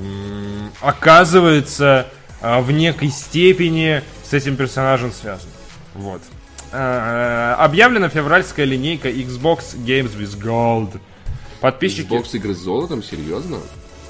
оказывается 0.80 2.07
э, 2.41 2.61
в 2.61 2.70
некой 2.70 3.11
степени 3.11 4.03
с 4.28 4.32
этим 4.32 4.57
персонажем 4.57 5.12
связан. 5.12 5.49
Вот. 5.95 6.22
Э, 6.72 7.55
объявлена 7.59 8.09
февральская 8.09 8.64
линейка 8.64 9.09
Xbox 9.09 9.76
Games 9.76 10.16
with 10.16 10.41
Gold. 10.41 11.01
Подписчики... 11.61 12.09
Xbox 12.09 12.30
игры 12.34 12.55
с 12.55 12.59
золотом, 12.59 13.03
серьезно? 13.03 13.59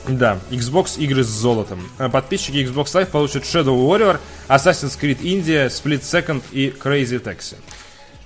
Да, 0.09 0.39
Xbox 0.51 0.99
игры 0.99 1.23
с 1.23 1.29
золотом. 1.29 1.81
Э, 1.99 2.09
Подписчики 2.09 2.57
Xbox 2.67 2.87
Live 2.95 3.07
получат 3.07 3.45
Shadow 3.45 3.77
Warrior, 3.77 4.19
Assassin's 4.49 4.99
Creed 4.99 5.21
India, 5.21 5.67
Split 5.69 6.01
Second 6.01 6.43
и 6.53 6.71
Crazy 6.71 7.23
Taxi. 7.23 7.57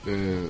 Э, 0.07 0.47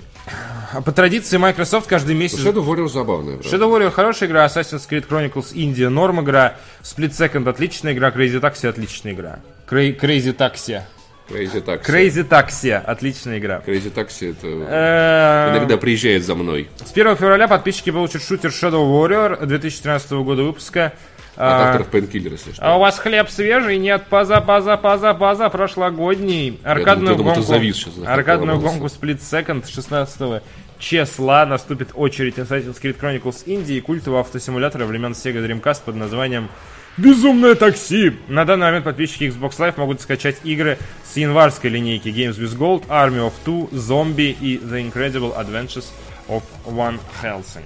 А 0.73 0.81
По 0.83 0.93
традиции 0.93 1.37
Microsoft 1.39 1.87
каждый 1.89 2.15
месяц... 2.15 2.39
Shadow 2.41 2.65
Warrior 2.65 2.89
забавная, 2.89 3.37
правда. 3.39 3.57
Shadow 3.57 3.71
Warrior 3.73 3.91
хорошая 3.91 4.29
игра, 4.29 4.45
Assassin's 4.47 4.87
Creed 4.89 5.09
Chronicles 5.09 5.53
India 5.55 5.89
норм 5.89 6.21
игра, 6.23 6.57
Split 6.83 7.11
Second 7.13 7.49
отличная 7.49 7.93
игра, 7.95 8.11
Crazy 8.11 8.41
Taxi 8.41 8.69
отличная 8.69 9.13
игра. 9.13 9.39
Cra- 9.69 9.99
Crazy 9.99 10.37
Taxi. 10.37 10.83
Crazy 11.31 11.65
Taxi. 11.65 11.87
Crazy 11.87 12.29
Taxi 12.29 12.71
отличная 12.73 13.39
игра. 13.39 13.63
Crazy 13.67 13.91
Taxi 13.93 14.31
это 14.33 14.47
Э, 14.47 15.57
иногда 15.57 15.79
приезжает 15.79 16.23
за 16.25 16.35
мной. 16.35 16.69
С 16.85 16.93
1 16.93 17.17
февраля 17.17 17.49
подписчики 17.49 17.91
получат 17.91 18.23
шутер 18.23 18.51
Shadow 18.51 18.85
Warrior 18.85 19.47
2013 19.47 20.11
года 20.23 20.43
выпуска. 20.43 20.93
От 21.37 21.41
А, 21.43 21.69
авторов 21.69 21.91
Painkiller, 21.93 22.33
если 22.33 22.53
что. 22.53 22.63
А 22.63 22.77
у 22.77 22.81
вас 22.81 22.99
хлеб 22.99 23.29
свежий? 23.29 23.79
Нет, 23.79 24.05
поза, 24.09 24.41
поза, 24.41 24.77
поза, 24.77 25.15
поза, 25.15 25.49
прошлогодний. 25.49 26.61
Аркадную 26.63 27.17
думал, 27.17 27.35
гонку, 27.35 27.47
завис 27.47 27.77
сейчас 27.77 27.95
аркадную 28.07 28.61
гонку 28.61 28.87
Split 28.87 29.19
Second 29.19 29.69
16 29.69 30.43
числа 30.79 31.47
наступит 31.47 31.91
очередь 31.95 32.39
Assassin's 32.39 32.81
Creed 32.81 33.01
Chronicles 33.01 33.45
Indie 33.47 33.79
и 33.79 33.81
культового 33.81 34.21
автосимулятора 34.21 34.85
времен 34.85 35.13
Sega 35.13 35.45
Dreamcast 35.45 35.83
под 35.85 35.97
названием 35.97 36.49
Безумное 36.97 37.57
такси! 37.57 38.13
На 38.29 38.45
данный 38.45 38.67
момент 38.67 38.85
подписчики 38.85 39.25
Xbox 39.25 39.59
Live 39.59 39.75
могут 39.79 40.01
скачать 40.01 40.37
игры 40.45 40.79
с 41.03 41.17
январской 41.17 41.69
линейки 41.69 42.09
Games 42.09 42.39
with 42.39 42.57
Gold, 42.57 42.87
Army 42.87 43.19
of 43.19 43.33
Two, 43.45 43.69
Zombie 43.73 44.37
и 44.41 44.59
The 44.59 44.93
Incredible 44.93 45.37
Adventures 45.37 45.87
of 46.29 46.43
One 46.65 47.01
Helsing. 47.21 47.65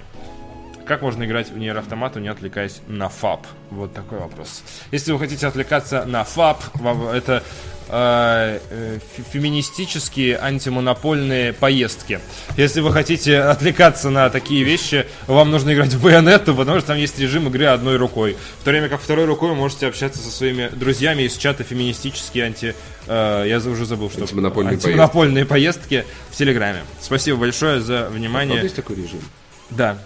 Как 0.89 1.03
можно 1.03 1.23
играть 1.23 1.51
в 1.51 1.57
Нир 1.59 1.77
Автомату, 1.77 2.19
не 2.19 2.29
отвлекаясь 2.29 2.81
на 2.87 3.09
ФАП? 3.09 3.45
Вот 3.69 3.93
такой 3.93 4.17
вопрос. 4.17 4.63
Если 4.91 5.11
вы 5.11 5.19
хотите 5.19 5.45
отвлекаться 5.45 6.03
на 6.05 6.23
ФАП, 6.23 6.63
вам- 6.73 7.07
это 7.09 7.43
э, 7.89 8.59
э, 8.71 8.97
фе- 9.15 9.23
феминистические 9.33 10.39
антимонопольные 10.39 11.53
поездки. 11.53 12.19
Если 12.57 12.81
вы 12.81 12.91
хотите 12.91 13.37
отвлекаться 13.39 14.09
на 14.09 14.31
такие 14.31 14.63
вещи, 14.63 15.05
вам 15.27 15.51
нужно 15.51 15.75
играть 15.75 15.93
в 15.93 16.01
Байонетту, 16.01 16.55
потому 16.55 16.79
что 16.79 16.87
там 16.87 16.97
есть 16.97 17.19
режим 17.19 17.47
игры 17.49 17.65
одной 17.65 17.97
рукой. 17.97 18.35
В 18.61 18.63
то 18.63 18.71
время 18.71 18.89
как 18.89 18.99
второй 18.99 19.25
рукой 19.25 19.49
вы 19.49 19.55
можете 19.55 19.85
общаться 19.85 20.17
со 20.19 20.31
своими 20.31 20.69
друзьями 20.69 21.21
из 21.21 21.37
чата 21.37 21.63
феминистические 21.63 22.45
анти... 22.45 22.73
э, 23.05 23.45
я 23.47 23.57
уже 23.57 23.85
забыл, 23.85 24.09
что... 24.09 24.21
Антимонопольные 24.21 24.73
антимонопольные 24.73 25.45
поездки 25.45 26.03
в 26.31 26.35
Телеграме. 26.35 26.81
Спасибо 26.99 27.37
большое 27.37 27.79
за 27.79 28.05
Вот 28.05 28.13
внимание. 28.13 28.59
есть 28.63 28.75
такой 28.75 28.95
режим. 28.95 29.21
Да. 29.69 29.99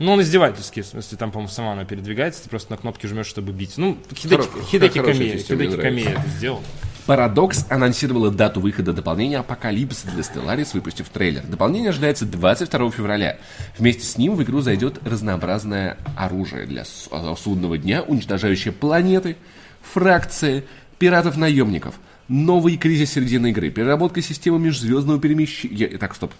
Ну, 0.00 0.12
он 0.12 0.22
издевательский, 0.22 0.80
в 0.80 0.86
смысле, 0.86 1.18
там, 1.18 1.30
по-моему, 1.30 1.52
сама 1.52 1.72
она 1.72 1.84
передвигается, 1.84 2.42
ты 2.42 2.48
просто 2.48 2.70
на 2.70 2.78
кнопки 2.78 3.06
жмешь, 3.06 3.26
чтобы 3.26 3.52
бить. 3.52 3.76
Ну, 3.76 3.98
Хидеки, 4.14 4.40
Хоро- 4.40 4.64
Хидеки 4.64 4.98
хорошая 4.98 5.76
Камия, 5.76 6.10
это 6.12 6.28
сделал. 6.30 6.62
Paradox 7.06 7.66
анонсировала 7.68 8.30
дату 8.30 8.60
выхода 8.60 8.94
дополнения 8.94 9.38
Apocalypse 9.38 10.04
для 10.04 10.22
Stellaris, 10.22 10.70
выпустив 10.72 11.10
трейлер. 11.10 11.42
Дополнение 11.42 11.90
ожидается 11.90 12.24
22 12.24 12.90
февраля. 12.92 13.38
Вместе 13.76 14.06
с 14.06 14.16
ним 14.16 14.36
в 14.36 14.42
игру 14.42 14.62
зайдет 14.62 14.98
разнообразное 15.04 15.98
оружие 16.16 16.64
для 16.64 16.84
а, 17.10 17.34
судного 17.36 17.76
дня, 17.76 18.02
уничтожающее 18.02 18.72
планеты, 18.72 19.36
фракции, 19.82 20.64
пиратов-наемников, 20.98 21.96
новый 22.28 22.78
кризис 22.78 23.12
середины 23.12 23.50
игры, 23.50 23.68
переработка 23.68 24.22
системы 24.22 24.58
межзвездного 24.60 25.20
перемещения... 25.20 25.88
Так, 25.98 26.14
стоп. 26.14 26.32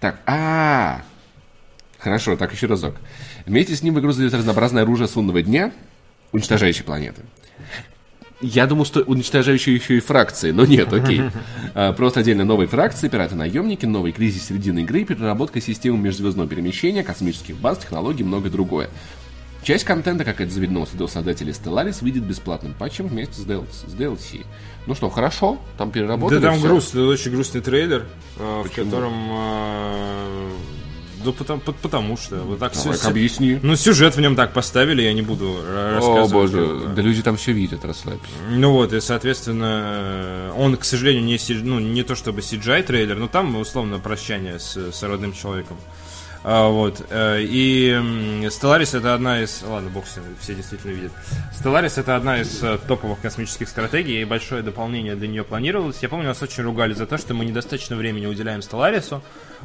Так, 0.00 0.20
а, 0.24 1.02
Хорошо, 2.00 2.36
так 2.36 2.52
еще 2.52 2.66
разок. 2.66 2.94
Вместе 3.46 3.76
с 3.76 3.82
ним 3.82 3.94
в 3.94 4.00
игру 4.00 4.12
зайдет 4.12 4.34
разнообразное 4.34 4.82
оружие 4.82 5.06
судного 5.06 5.42
дня, 5.42 5.72
уничтожающее 6.32 6.84
планеты. 6.84 7.22
Я 8.40 8.66
думал, 8.66 8.86
что 8.86 9.02
уничтожающие 9.02 9.74
еще 9.74 9.98
и 9.98 10.00
фракции, 10.00 10.50
но 10.50 10.64
нет, 10.64 10.92
окей. 10.92 11.22
А, 11.74 11.92
Просто 11.92 12.20
отдельно 12.20 12.44
новые 12.44 12.66
фракции, 12.66 13.08
пираты-наемники, 13.08 13.84
новый 13.84 14.12
кризис 14.12 14.46
середины 14.46 14.80
игры, 14.80 15.04
переработка 15.04 15.60
системы 15.60 15.98
межзвездного 15.98 16.48
перемещения, 16.48 17.04
космических 17.04 17.56
баз, 17.56 17.78
технологий 17.78 18.22
и 18.22 18.26
многое 18.26 18.50
другое. 18.50 18.88
Часть 19.62 19.84
контента, 19.84 20.24
как 20.24 20.40
это 20.40 20.50
заведено 20.50 20.86
у 20.98 21.06
создателей 21.06 21.52
Stellaris, 21.52 21.98
выйдет 22.00 22.24
бесплатным 22.24 22.72
патчем 22.72 23.08
вместе 23.08 23.34
с 23.34 23.44
DLC. 23.44 24.46
Ну 24.86 24.94
что, 24.94 25.10
хорошо, 25.10 25.58
там 25.76 25.90
переработали 25.90 26.40
Да 26.40 26.52
там 26.52 26.60
грустный, 26.60 27.04
очень 27.04 27.30
грустный 27.30 27.60
трейлер, 27.60 28.06
э, 28.38 28.62
в 28.64 28.68
Почему? 28.68 28.86
котором... 28.86 29.14
Да 31.24 31.32
потому, 31.32 31.60
по- 31.60 31.72
потому 31.72 32.16
что 32.16 32.36
вот 32.36 32.58
так 32.58 32.72
Давай-ка 32.72 32.98
всё- 32.98 33.08
объясни. 33.10 33.58
Ну, 33.62 33.76
сюжет 33.76 34.16
в 34.16 34.20
нем 34.20 34.36
так 34.36 34.52
поставили, 34.52 35.02
я 35.02 35.12
не 35.12 35.22
буду 35.22 35.44
ра- 35.46 35.92
О 35.92 35.94
рассказывать. 35.96 36.32
боже, 36.32 36.66
бы. 36.66 36.94
да 36.96 37.02
люди 37.02 37.22
там 37.22 37.36
все 37.36 37.52
видят, 37.52 37.84
расслабься. 37.84 38.30
Ну 38.50 38.72
вот, 38.72 38.92
и, 38.92 39.00
соответственно, 39.00 40.52
он, 40.56 40.76
к 40.76 40.84
сожалению, 40.84 41.24
не, 41.24 41.38
ну, 41.62 41.78
не 41.80 42.02
то 42.02 42.14
чтобы 42.14 42.40
CGI 42.40 42.82
трейлер, 42.82 43.16
но 43.16 43.28
там, 43.28 43.56
условно, 43.56 43.98
прощание 43.98 44.58
с, 44.58 44.76
с 44.76 45.02
родным 45.02 45.32
человеком. 45.32 45.76
А, 46.42 46.68
вот. 46.68 47.04
э, 47.10 47.42
И 47.42 47.90
Stellaris 48.46 48.96
это 48.96 49.14
одна 49.14 49.42
из... 49.42 49.62
Ладно, 49.62 49.90
бог 49.90 50.04
все 50.06 50.54
действительно 50.54 50.92
видят. 50.92 51.12
Stellaris 51.58 52.00
это 52.00 52.16
одна 52.16 52.40
из 52.40 52.62
э, 52.62 52.78
топовых 52.88 53.20
космических 53.20 53.68
стратегий, 53.68 54.22
и 54.22 54.24
большое 54.24 54.62
дополнение 54.62 55.16
для 55.16 55.28
нее 55.28 55.44
планировалось. 55.44 55.98
Я 56.00 56.08
помню, 56.08 56.28
нас 56.28 56.42
очень 56.42 56.62
ругали 56.62 56.94
за 56.94 57.06
то, 57.06 57.18
что 57.18 57.34
мы 57.34 57.44
недостаточно 57.44 57.96
времени 57.96 58.26
уделяем 58.26 58.60
Stellaris. 58.60 59.20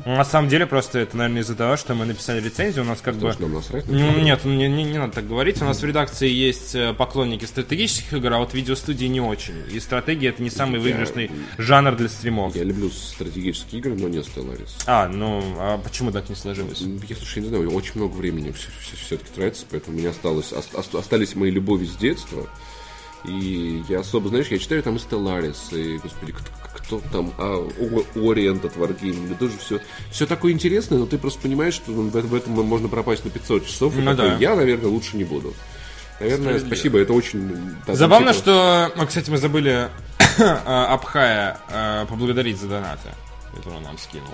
На 0.06 0.26
самом 0.26 0.50
деле, 0.50 0.66
просто 0.66 1.00
это, 1.00 1.16
наверное, 1.16 1.42
из-за 1.44 1.56
того, 1.56 1.78
что 1.78 1.94
мы 1.96 2.06
написали 2.06 2.42
рецензию, 2.44 2.84
у 2.84 2.88
нас 2.88 3.00
как 3.00 3.16
бы... 3.16 3.34
Нам 3.40 3.54
насрать. 3.54 3.88
Нет, 3.88 4.44
не, 4.44 4.68
не- 4.68 4.84
не 4.84 4.98
надо 4.98 5.14
так 5.14 5.28
говорить. 5.28 5.62
У 5.62 5.66
нас 5.66 5.80
в 5.82 5.86
редакции 5.86 6.30
есть 6.30 6.76
э, 6.76 6.94
поклонники 6.94 7.46
стратегических 7.46 8.12
игр, 8.14 8.34
а 8.34 8.40
вот 8.40 8.54
видеостудии 8.54 9.06
не 9.06 9.22
очень. 9.22 9.56
И 9.72 9.80
стратегия 9.80 10.30
это 10.30 10.44
не 10.44 10.50
самый 10.50 10.82
выигрышный 10.82 11.32
жанр 11.58 11.96
для 11.96 12.10
стримов. 12.10 12.54
Я 12.56 12.64
люблю 12.66 12.90
стратегические 12.90 13.80
игры, 13.80 13.96
но 13.96 14.10
не 14.10 14.18
Stellaris. 14.18 14.72
А, 14.86 15.08
ну, 15.08 15.42
а 15.60 15.78
почему 15.78 16.12
так 16.12 16.28
не 16.28 16.36
сложилось? 16.36 16.65
Я, 16.70 17.16
слушай, 17.16 17.42
не 17.42 17.50
знаю, 17.50 17.72
очень 17.72 17.94
много 17.96 18.14
времени 18.14 18.54
все-таки 18.54 19.30
тратится, 19.36 19.66
поэтому 19.70 19.96
у 19.98 20.00
меня 20.00 20.10
осталось, 20.12 20.52
ос- 20.54 20.70
ос- 20.74 20.94
остались 20.96 21.36
мои 21.36 21.52
любови 21.52 21.86
с 21.86 21.96
детства. 21.96 22.48
И 23.26 23.84
я 23.90 24.02
особо, 24.02 24.30
знаешь, 24.30 24.48
я 24.50 24.60
читаю 24.60 24.84
там 24.84 24.98
и 24.98 25.00
Stellaris, 25.00 25.58
и, 25.72 25.98
господи, 25.98 26.32
кто, 26.34 26.52
кто 26.76 27.02
там, 27.12 27.34
а, 27.40 27.68
Orient 28.16 28.64
от 28.66 28.76
Wargaming, 28.78 29.36
тоже 29.38 29.58
все, 29.58 29.80
все 30.12 30.28
такое 30.28 30.52
интересное, 30.52 31.00
но 31.00 31.08
ты 31.08 31.18
просто 31.18 31.42
понимаешь, 31.42 31.74
что 31.74 31.92
в, 31.92 32.12
в 32.12 32.36
этом 32.36 32.54
можно 32.54 32.88
пропасть 32.88 33.26
на 33.26 33.32
500 33.32 33.66
часов, 33.66 33.98
и 33.98 34.02
Ну 34.02 34.14
да. 34.14 34.36
я, 34.38 34.56
наверное, 34.56 34.90
лучше 34.90 35.18
не 35.18 35.24
буду. 35.24 35.56
Наверное, 36.20 36.60
спасибо, 36.60 37.00
это 37.00 37.14
очень... 37.14 37.76
да, 37.88 37.96
Забавно, 37.96 38.28
действительно- 38.32 38.90
что, 38.94 39.02
а, 39.02 39.06
кстати, 39.08 39.30
мы 39.32 39.38
забыли 39.38 39.90
а, 40.40 40.88
Абхая 40.94 41.58
поблагодарить 42.08 42.60
за 42.60 42.68
донаты, 42.68 43.10
которые 43.56 43.78
он 43.78 43.84
нам 43.84 43.98
скинул. 43.98 44.28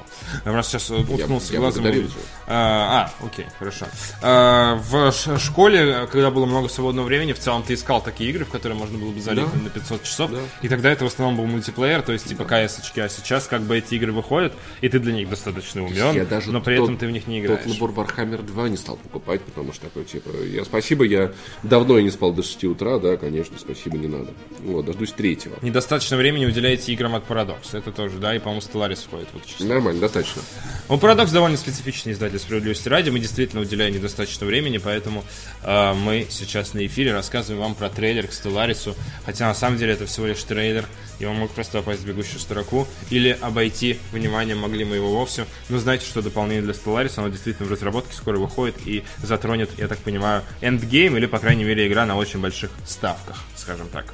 Я 0.46 0.52
просто 0.52 0.80
сейчас 0.80 0.90
уткнулся 0.92 1.54
я 1.54 1.60
глазом. 1.60 1.84
же. 1.86 2.08
А, 2.48 3.12
а, 3.22 3.26
окей, 3.26 3.46
хорошо. 3.60 3.86
А, 4.22 4.76
в 4.90 5.12
школе, 5.40 6.08
когда 6.12 6.32
было 6.32 6.46
много 6.46 6.68
свободного 6.70 7.06
времени, 7.06 7.34
в 7.34 7.40
целом 7.40 7.64
ты 7.64 7.74
искал 7.76 8.02
такие 8.02 8.30
игры, 8.30 8.46
в 8.46 8.50
которые 8.50 8.78
можно 8.78 8.98
было 8.98 9.12
бы 9.12 9.22
залить 9.22 9.46
Да. 9.52 9.60
на 9.60 9.70
500 9.70 10.04
часов. 10.04 10.32
Да. 10.32 10.40
И 10.62 10.68
тогда 10.68 10.92
это 10.92 11.06
в 11.06 11.08
основном 11.08 11.38
был 11.38 11.46
мультиплеер, 11.46 12.02
то 12.02 12.12
есть 12.14 12.28
типа 12.28 12.44
КС-очки. 12.46 13.00
А 13.02 13.10
сейчас 13.10 13.48
как 13.48 13.62
бы 13.62 13.78
эти 13.78 13.96
игры 13.96 14.12
выходят, 14.12 14.54
и 14.82 14.90
ты 14.90 15.00
для 15.00 15.14
них 15.14 15.30
достаточно 15.30 15.84
умен, 15.86 16.16
Я 16.16 16.26
даже 16.26 16.52
но 16.52 16.62
при 16.62 16.76
тот- 16.78 16.86
этом 16.86 16.98
ты 16.98 17.08
в 17.08 17.12
них 17.12 17.28
не 17.28 17.42
Тот 17.46 17.62
играешь. 17.62 17.74
набор 17.80 17.92
Warhammer 17.92 18.42
2 18.44 18.70
не 18.70 18.78
стал 18.78 18.98
покупать, 18.98 19.42
потому 19.42 19.74
что 19.74 19.86
такой, 19.86 20.06
типа, 20.06 20.30
я 20.44 20.66
спасибо, 20.66 21.04
я 21.06 21.32
давно 21.64 21.98
я 21.98 22.04
не 22.04 22.12
спал 22.12 22.34
до 22.34 22.44
6 22.44 22.68
утра, 22.68 22.98
да, 23.00 23.18
конечно, 23.18 23.58
спасибо, 23.60 23.98
не 23.98 24.08
надо. 24.08 24.32
Вот, 24.64 24.86
дождусь 24.86 25.12
третьего. 25.12 25.56
Недостаточно 25.62 26.18
времени 26.18 26.46
уделяете 26.46 26.92
играм 26.94 27.16
от 27.16 27.28
Paradox. 27.28 27.74
Это 27.74 27.92
тоже, 27.92 28.18
да, 28.18 28.36
и, 28.36 28.40
по-моему, 28.40 28.62
Stellaris 28.62 29.00
входит 29.12 29.28
в 29.34 29.38
это 29.38 29.48
число. 29.48 29.66
Нормально, 29.68 30.00
достаточно. 30.00 30.42
Ну, 30.88 30.98
Парадокс 30.98 31.32
довольно 31.32 31.58
специфичный 31.58 32.14
издатель 32.14 32.40
справедливости 32.40 32.88
ради. 32.88 33.10
Мы 33.10 33.20
действительно 33.20 33.62
уделяем 33.62 33.94
недостаточно 33.94 34.48
времени, 34.48 34.78
поэтому 34.78 35.26
э, 35.64 35.94
мы 35.94 36.28
сейчас 36.30 36.74
на 36.74 36.86
эфире 36.86 37.14
рассказываем 37.14 37.62
вам 37.62 37.76
про 37.76 37.90
трейлер 37.90 38.28
к 38.28 38.34
Стелларису. 38.34 38.96
Хотя 39.26 39.48
на 39.48 39.54
самом 39.54 39.78
деле 39.78 39.94
это 39.94 40.06
всего 40.06 40.28
лишь 40.28 40.42
трейлер, 40.44 40.86
и 41.20 41.26
он 41.26 41.36
мог 41.36 41.52
просто 41.52 41.80
попасть 41.80 42.02
в 42.02 42.08
бегущую 42.08 42.40
строку 42.40 42.88
или 43.10 43.38
обойти 43.42 44.00
вниманием 44.12 44.60
могли 44.60 44.86
мы 44.86 44.96
его 44.96 45.12
вовсе. 45.12 45.46
Но 45.70 45.78
знаете, 45.78 46.06
что 46.06 46.22
дополнение 46.22 46.62
для 46.62 46.74
Stellaris, 46.74 47.14
оно 47.18 47.28
действительно 47.28 47.68
в 47.68 47.72
разработке 47.72 48.16
скоро 48.16 48.38
выходит 48.38 48.76
и 48.86 49.04
затронет, 49.22 49.70
я 49.78 49.88
так 49.88 50.00
понимаю, 50.00 50.44
эндгейм 50.62 51.18
или, 51.18 51.26
по 51.26 51.40
крайней 51.40 51.66
мере, 51.66 51.88
игра 51.88 52.06
на 52.06 52.16
очень 52.16 52.40
больших 52.40 52.72
ставках, 52.86 53.44
скажем 53.56 53.90
так. 53.90 54.06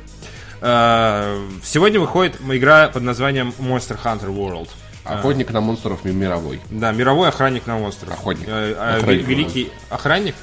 Э, 0.61 1.47
Сегодня 1.63 1.99
выходит 1.99 2.35
игра 2.41 2.87
под 2.87 3.03
названием 3.03 3.53
Monster 3.59 3.99
Hunter 4.03 4.35
World. 4.35 4.69
Охотник 5.09 5.51
на 5.51 5.61
монстров 5.61 5.99
ми- 6.03 6.11
мировой. 6.11 6.59
Да, 6.69 6.91
мировой 6.91 7.29
охранник 7.29 7.65
на 7.67 7.77
монстров. 7.77 8.13
Охотник. 8.13 8.47
Э, 8.47 8.73
э, 8.77 8.97
Охранник, 8.97 9.21
ве- 9.25 9.27
великий 9.27 9.71
охранник? 9.89 10.35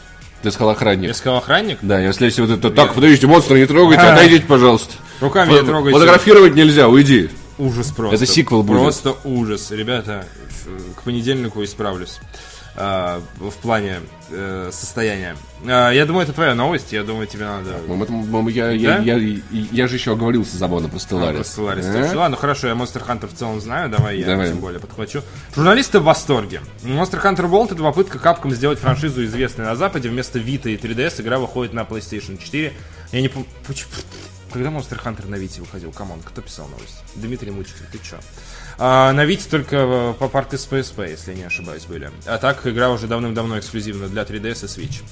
Ты 0.42 0.50
сказал 0.50 0.70
охранник. 0.70 1.08
Я 1.08 1.14
сказал 1.14 1.38
охранник? 1.38 1.78
Да, 1.82 1.98
если 2.00 2.26
если 2.26 2.42
вот 2.42 2.50
это... 2.50 2.70
Так, 2.70 2.94
подождите, 2.94 3.26
монстры 3.26 3.58
не 3.58 3.66
трогайте, 3.66 4.02
А. 4.02 4.12
отойдите, 4.12 4.44
пожалуйста. 4.46 4.94
Руками 5.20 5.52
не 5.52 5.62
трогайте. 5.62 5.98
Фотографировать 5.98 6.54
нельзя, 6.54 6.88
уйди. 6.88 7.30
Ужас 7.56 7.92
просто. 7.92 8.16
Это 8.16 8.26
сиквел 8.26 8.62
будет. 8.62 8.80
Просто 8.80 9.14
ужас. 9.24 9.70
Ребята, 9.70 10.26
к 10.96 11.02
понедельнику 11.02 11.62
исправлюсь. 11.64 12.18
А, 12.76 13.20
в 13.38 13.52
плане 13.58 14.00
э, 14.30 14.70
состояния. 14.72 15.36
А, 15.66 15.90
я 15.90 16.06
думаю, 16.06 16.24
это 16.24 16.32
твоя 16.32 16.54
новость. 16.54 16.92
Я 16.92 17.04
думаю, 17.04 17.26
тебе 17.26 17.44
надо... 17.44 17.76
Мам, 17.86 18.02
это- 18.02 18.12
мам, 18.12 18.48
я, 18.48 18.70
я, 18.70 18.96
Да? 18.96 19.02
я, 19.02 19.38
я 19.50 19.86
же 19.88 19.94
еще 19.96 20.12
оговорился 20.12 20.56
забавно 20.56 20.88
про 20.88 20.96
А, 20.96 21.00
Stellaris. 21.00 21.34
про 21.34 21.42
Stellaris 21.42 22.12
Э? 22.12 22.14
Ладно, 22.16 22.36
хорошо, 22.36 22.66
я 22.68 22.74
Monster 22.74 23.06
Hunter 23.06 23.28
в 23.28 23.34
целом 23.34 23.60
знаю, 23.60 23.88
давай 23.90 24.18
я 24.18 24.26
Давай. 24.26 24.48
тем 24.48 24.58
более 24.58 24.80
подхвачу. 24.80 25.22
Журналисты 25.54 26.00
в 26.00 26.04
восторге. 26.04 26.60
Monster 26.82 27.22
Hunter 27.22 27.48
World 27.50 27.66
это 27.72 27.76
попытка 27.82 28.18
Capcom 28.18 28.50
сделать 28.52 28.78
франшизу 28.78 29.24
известной 29.24 29.64
на 29.66 29.76
Западе. 29.76 30.08
Вместо 30.08 30.38
Vita 30.38 30.68
и 30.68 30.76
3DS 30.76 31.20
игра 31.22 31.38
выходит 31.38 31.72
на 31.74 31.80
PlayStation 31.80 32.36
4. 32.42 32.72
Я 33.12 33.20
не 33.20 33.28
помню... 33.28 33.46
Когда 34.54 34.68
Monster 34.68 35.02
Hunter 35.02 35.28
на 35.28 35.34
Vita 35.34 35.58
выходил? 35.58 35.90
Come 35.90 36.07
on, 36.07 36.20
кто 36.24 36.40
писал 36.40 36.68
новость? 36.68 37.02
Дмитрий 37.16 37.50
Мучитель, 37.50 37.86
ты 37.90 37.98
чё? 37.98 38.18
А, 38.78 39.12
на 39.12 39.24
Vita 39.24 39.50
только 39.50 39.76
э, 39.78 40.14
по 40.16 40.28
порты 40.28 40.58
с 40.58 40.68
PSP, 40.68 41.10
если 41.10 41.32
я 41.32 41.36
не 41.38 41.42
ошибаюсь, 41.42 41.86
были. 41.86 42.12
А 42.24 42.38
так, 42.38 42.64
игра 42.64 42.90
уже 42.90 43.08
давным-давно 43.08 43.58
эксклюзивна 43.58 44.06
для 44.06 44.22
3DS 44.22 44.38
и 44.38 44.86
Switch. 44.86 45.02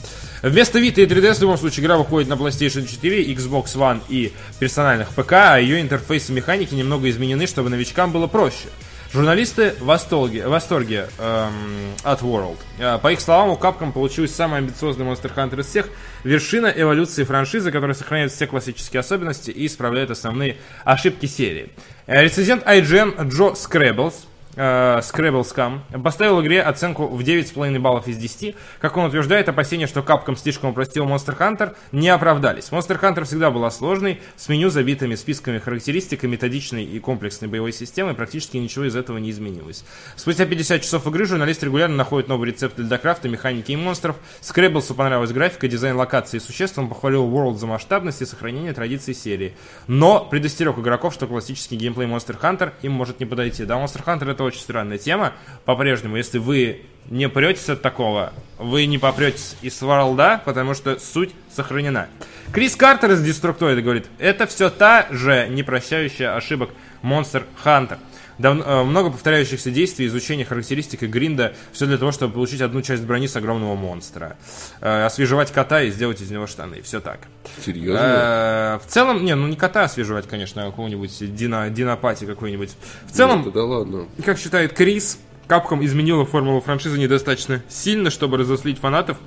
Вместо 0.43 0.78
Vita 0.78 1.03
и 1.03 1.07
3DS, 1.07 1.38
в 1.38 1.40
любом 1.40 1.59
случае, 1.59 1.82
игра 1.82 1.97
выходит 1.97 2.28
на 2.28 2.34
PlayStation 2.34 2.86
4, 2.86 3.34
Xbox 3.34 3.74
One 3.74 4.01
и 4.09 4.32
персональных 4.61 5.09
ПК, 5.09 5.32
а 5.32 5.57
ее 5.57 5.80
интерфейс 5.80 6.30
и 6.30 6.32
механики 6.32 6.76
немного 6.76 7.11
изменены, 7.11 7.49
чтобы 7.49 7.68
новичкам 7.68 8.12
было 8.12 8.28
проще. 8.28 8.68
Журналисты 9.13 9.75
в 9.79 9.85
восторге, 9.85 10.47
в 10.47 10.51
восторге 10.51 11.07
эм, 11.19 11.93
от 12.03 12.23
World. 12.23 12.57
Э, 12.79 12.99
По 12.99 13.13
их 13.13 13.21
словам, 13.21 13.51
у 13.51 13.57
Capcom 13.57 13.93
получилась 13.93 14.35
самый 14.35 14.59
амбициозный 14.59 15.05
Monster 15.05 15.31
Hunter 15.35 15.61
из 15.61 15.67
всех. 15.67 15.91
Вершина 16.25 16.73
эволюции 16.75 17.25
франшизы, 17.25 17.71
которая 17.71 17.95
сохраняет 17.95 18.33
все 18.33 18.47
классические 18.47 19.01
особенности 19.01 19.51
и 19.51 19.67
исправляет 19.67 20.11
основные 20.11 20.57
ошибки 20.85 21.27
серии. 21.27 21.69
Э, 22.07 22.23
Рецензент 22.23 22.65
IGN 22.67 23.29
Джо 23.29 23.55
Скрэблс 23.55 24.15
э, 24.15 24.32
Scrabble 24.55 25.43
Scam 25.43 25.81
поставил 26.03 26.43
игре 26.43 26.63
оценку 26.63 27.07
в 27.07 27.21
9,5 27.21 27.79
баллов 27.79 28.07
из 28.07 28.19
10. 28.19 28.55
Как 28.81 28.97
он 28.97 29.07
утверждает, 29.07 29.49
опасения, 29.49 29.87
что 29.87 30.01
Capcom 30.01 30.37
слишком 30.37 30.71
упростил 30.71 31.07
Monster 31.07 31.37
Hunter, 31.39 31.75
не 31.91 32.11
оправдались. 32.11 32.71
Monster 32.71 33.01
Hunter 33.01 33.25
всегда 33.25 33.51
была 33.51 33.71
сложной, 33.71 34.21
с 34.37 34.49
меню, 34.49 34.69
забитыми 34.69 35.15
списками 35.15 35.59
характеристик 35.59 36.25
и 36.25 36.27
методичной 36.27 36.85
и 36.85 36.99
комплексной 36.99 37.49
боевой 37.49 37.73
системой, 37.73 38.15
практически 38.15 38.59
ничего 38.59 38.85
из 38.85 38.95
этого 38.95 39.19
не 39.19 39.31
изменилось. 39.31 39.85
Спустя 40.17 40.45
50 40.45 40.83
часов 40.83 41.07
игры 41.07 41.25
журналисты 41.25 41.67
регулярно 41.67 41.97
находят 41.97 42.29
новые 42.29 42.53
рецепты 42.53 42.83
для 42.83 42.99
крафта, 42.99 43.29
механики 43.29 43.73
и 43.73 43.77
монстров. 43.77 44.17
Скрэблсу 44.41 44.95
понравилась 44.95 45.33
графика, 45.33 45.67
дизайн 45.67 45.97
локаций 45.97 46.39
и 46.39 46.41
существ, 46.41 46.79
он 46.79 46.89
похвалил 46.89 47.27
World 47.27 47.57
за 47.57 47.67
масштабность 47.67 48.21
и 48.21 48.27
сохранение 48.27 48.75
традиций 48.75 49.15
серии. 49.15 49.55
Но 49.87 50.25
предостерег 50.25 50.79
игроков, 50.79 51.15
что 51.15 51.27
классический 51.27 51.77
геймплей 51.77 52.07
Monster 52.07 52.39
Hunter 52.39 52.73
им 52.83 52.93
может 52.93 53.19
не 53.21 53.27
подойти. 53.27 53.65
Да, 53.65 53.77
Monster 53.77 54.05
Hunter 54.05 54.31
это 54.31 54.41
очень 54.45 54.61
странная 54.61 54.99
тема. 54.99 55.32
По-прежнему, 55.64 56.16
если 56.16 56.38
вы 56.38 56.82
не 57.11 57.28
претесь 57.28 57.68
от 57.68 57.82
такого, 57.82 58.32
вы 58.59 58.86
не 58.86 58.99
попретесь 58.99 59.57
из 59.62 59.80
World, 59.82 60.40
потому 60.45 60.74
что 60.74 60.99
суть 60.99 61.30
сохранена. 61.55 62.09
Крис 62.53 62.76
Картер 62.76 63.12
из 63.12 63.26
Destructoid 63.26 63.80
говорит, 63.80 64.07
это 64.18 64.47
все 64.47 64.70
та 64.70 65.07
же 65.11 65.49
непрощающая 65.49 66.36
ошибок 66.36 66.70
Monster 67.03 67.45
Hunter. 67.64 67.99
Дав- 68.43 68.66
э, 68.66 68.82
много 68.82 69.11
повторяющихся 69.11 69.70
действий, 69.70 70.07
изучение 70.09 70.45
характеристик 70.45 71.05
и 71.05 71.07
гринда. 71.07 71.55
Все 71.72 71.86
для 71.86 71.97
того, 71.97 72.11
чтобы 72.11 72.34
получить 72.34 72.61
одну 72.61 72.82
часть 72.82 73.05
брони 73.05 73.28
с 73.28 73.36
огромного 73.36 73.76
монстра. 73.76 74.36
Э, 74.80 75.05
освежевать 75.07 75.53
кота 75.53 75.82
и 75.82 75.90
сделать 75.93 76.20
из 76.20 76.30
него 76.30 76.49
штаны. 76.49 76.82
Все 76.82 77.01
так. 77.01 77.20
Серьезно? 77.64 78.01
Э, 78.03 78.78
в 78.84 78.90
целом, 78.90 79.24
не, 79.24 79.36
ну 79.36 79.47
не 79.47 79.55
кота 79.55 79.84
освежевать, 79.84 80.26
конечно, 80.26 80.62
а 80.64 80.70
какого-нибудь 80.70 81.34
дина, 81.36 81.70
динопати 81.70 82.24
какой-нибудь. 82.24 82.70
В 83.07 83.12
целом, 83.12 83.49
Да, 83.55 83.64
ладно. 83.64 84.07
как 84.24 84.38
считает 84.38 84.72
Крис, 84.72 85.18
Capcom 85.47 85.84
изменила 85.84 86.24
формулу 86.26 86.61
франшизы 86.61 86.99
недостаточно 86.99 87.62
сильно, 87.68 88.11
чтобы 88.11 88.38
разослить 88.38 88.78
фанатов 88.78 89.18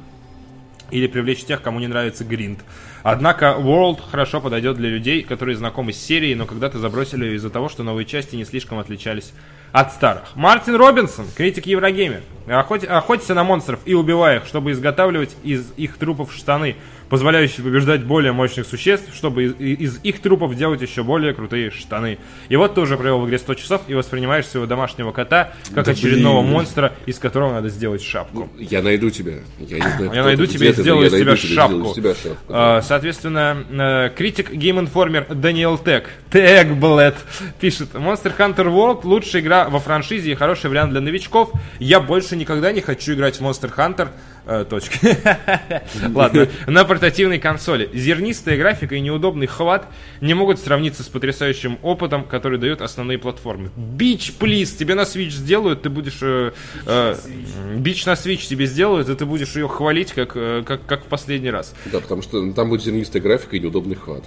или 0.92 1.08
привлечь 1.08 1.44
тех, 1.46 1.62
кому 1.62 1.80
не 1.80 1.88
нравится 1.88 2.26
гринд. 2.26 2.60
Однако 3.08 3.56
World 3.60 4.00
хорошо 4.10 4.42
подойдет 4.42 4.78
для 4.78 4.90
людей, 4.90 5.22
которые 5.22 5.56
знакомы 5.56 5.94
с 5.94 5.98
серией, 5.98 6.34
но 6.34 6.48
когда-то 6.48 6.80
забросили 6.80 7.26
ее 7.26 7.36
из-за 7.36 7.52
того, 7.52 7.70
что 7.70 7.84
новые 7.84 8.04
части 8.04 8.36
не 8.36 8.46
слишком 8.46 8.80
отличались 8.80 9.32
от 9.72 9.94
старых. 9.94 10.36
Мартин 10.36 10.74
Робинсон, 10.76 11.28
критик 11.38 11.68
Еврогеймер. 11.68 12.24
Охоти- 12.48 12.88
охоться 12.88 13.36
на 13.36 13.44
монстров 13.44 13.80
и 13.86 13.94
убивай 13.94 14.38
их, 14.38 14.48
чтобы 14.48 14.72
изготавливать 14.72 15.36
из 15.44 15.72
их 15.78 15.98
трупов 15.98 16.34
штаны, 16.34 16.78
позволяющие 17.10 17.64
побеждать 17.64 18.04
более 18.04 18.32
мощных 18.32 18.66
существ, 18.66 19.14
чтобы 19.16 19.46
из, 19.46 19.54
из 19.60 20.00
их 20.04 20.22
трупов 20.22 20.56
делать 20.56 20.82
еще 20.82 21.04
более 21.04 21.34
крутые 21.34 21.72
штаны. 21.72 22.18
И 22.50 22.56
вот 22.56 22.76
ты 22.76 22.82
уже 22.82 22.98
провел 22.98 23.20
в 23.20 23.28
игре 23.28 23.38
100 23.40 23.54
часов 23.56 23.82
и 23.88 23.94
воспринимаешь 23.94 24.46
своего 24.48 24.68
домашнего 24.68 25.12
кота 25.12 25.54
как 25.74 25.86
Да 25.86 25.92
очередного 25.92 26.42
блин. 26.42 26.54
монстра, 26.54 26.94
из 27.06 27.20
которого 27.20 27.54
надо 27.54 27.70
сделать 27.70 28.02
шапку. 28.04 28.50
Я 28.58 28.82
найду 28.82 29.10
тебя. 29.10 29.34
Я 29.60 29.78
не 29.78 29.90
знаю, 29.98 30.12
Я 30.14 30.24
найду 30.24 30.46
тебя 30.46 30.70
и 30.70 30.74
сделаю 30.74 31.08
из 31.08 31.14
тебя 31.14 31.36
шапку. 31.36 31.94
шапку. 31.96 32.38
А, 32.50 32.82
Соответственно, 32.82 33.64
э, 33.70 34.10
критик 34.16 34.52
Game 34.52 34.86
Informer 34.90 35.34
Даниэл 35.34 35.78
Тек, 35.78 36.10
Тек, 36.32 36.68
блэд, 36.74 37.16
пишет, 37.60 37.90
Monster 37.94 38.36
Hunter 38.38 38.66
World 38.66 39.02
лучшая 39.04 39.42
игра 39.42 39.70
во 39.70 39.80
франшизе 39.80 40.32
и 40.32 40.36
хороший 40.36 40.70
вариант 40.70 40.92
для 40.92 41.02
новичков. 41.02 41.52
Я 41.80 42.00
больше 42.00 42.36
никогда 42.36 42.72
не 42.72 42.82
хочу 42.82 43.14
играть 43.14 43.40
в 43.40 43.42
Monster 43.42 43.74
Hunter. 43.76 44.10
Э, 44.46 44.64
точка. 44.68 44.98
Ладно. 46.14 46.48
На 46.68 46.86
портативной 46.86 47.40
консоли. 47.40 47.90
Зернистая 47.94 48.58
графика 48.58 48.96
и 48.96 49.00
неудобный 49.00 49.48
хват 49.48 49.88
не 50.22 50.34
могут 50.34 50.60
сравниться 50.60 51.04
с 51.04 51.08
потрясающим 51.08 51.80
опытом, 51.82 52.24
который 52.24 52.60
дают 52.60 52.82
основные 52.82 53.18
платформы. 53.18 53.72
Бич, 53.76 54.34
плиз, 54.34 54.74
тебе 54.74 54.96
на 54.96 55.02
Switch 55.02 55.32
сделают, 55.32 55.82
ты 55.82 55.90
будешь... 55.90 56.20
э, 56.22 56.52
э, 56.86 57.16
Бич 57.78 58.06
на 58.06 58.14
Switch 58.14 58.48
тебе 58.48 58.68
сделают, 58.68 59.10
и 59.10 59.16
ты 59.16 59.26
будешь 59.26 59.56
ее 59.56 59.68
хвалить, 59.68 60.14
как, 60.14 60.34
как, 60.34 60.86
как 60.86 61.06
в 61.06 61.08
последний 61.08 61.50
раз. 61.50 61.74
Да, 61.92 62.00
потому 62.00 62.22
что 62.22 62.52
там 62.54 62.70
будет 62.70 62.84
зернистая 62.84 63.22
графика 63.22 63.56
и 63.56 63.60
неудобный 63.60 63.96
хват. 63.96 64.24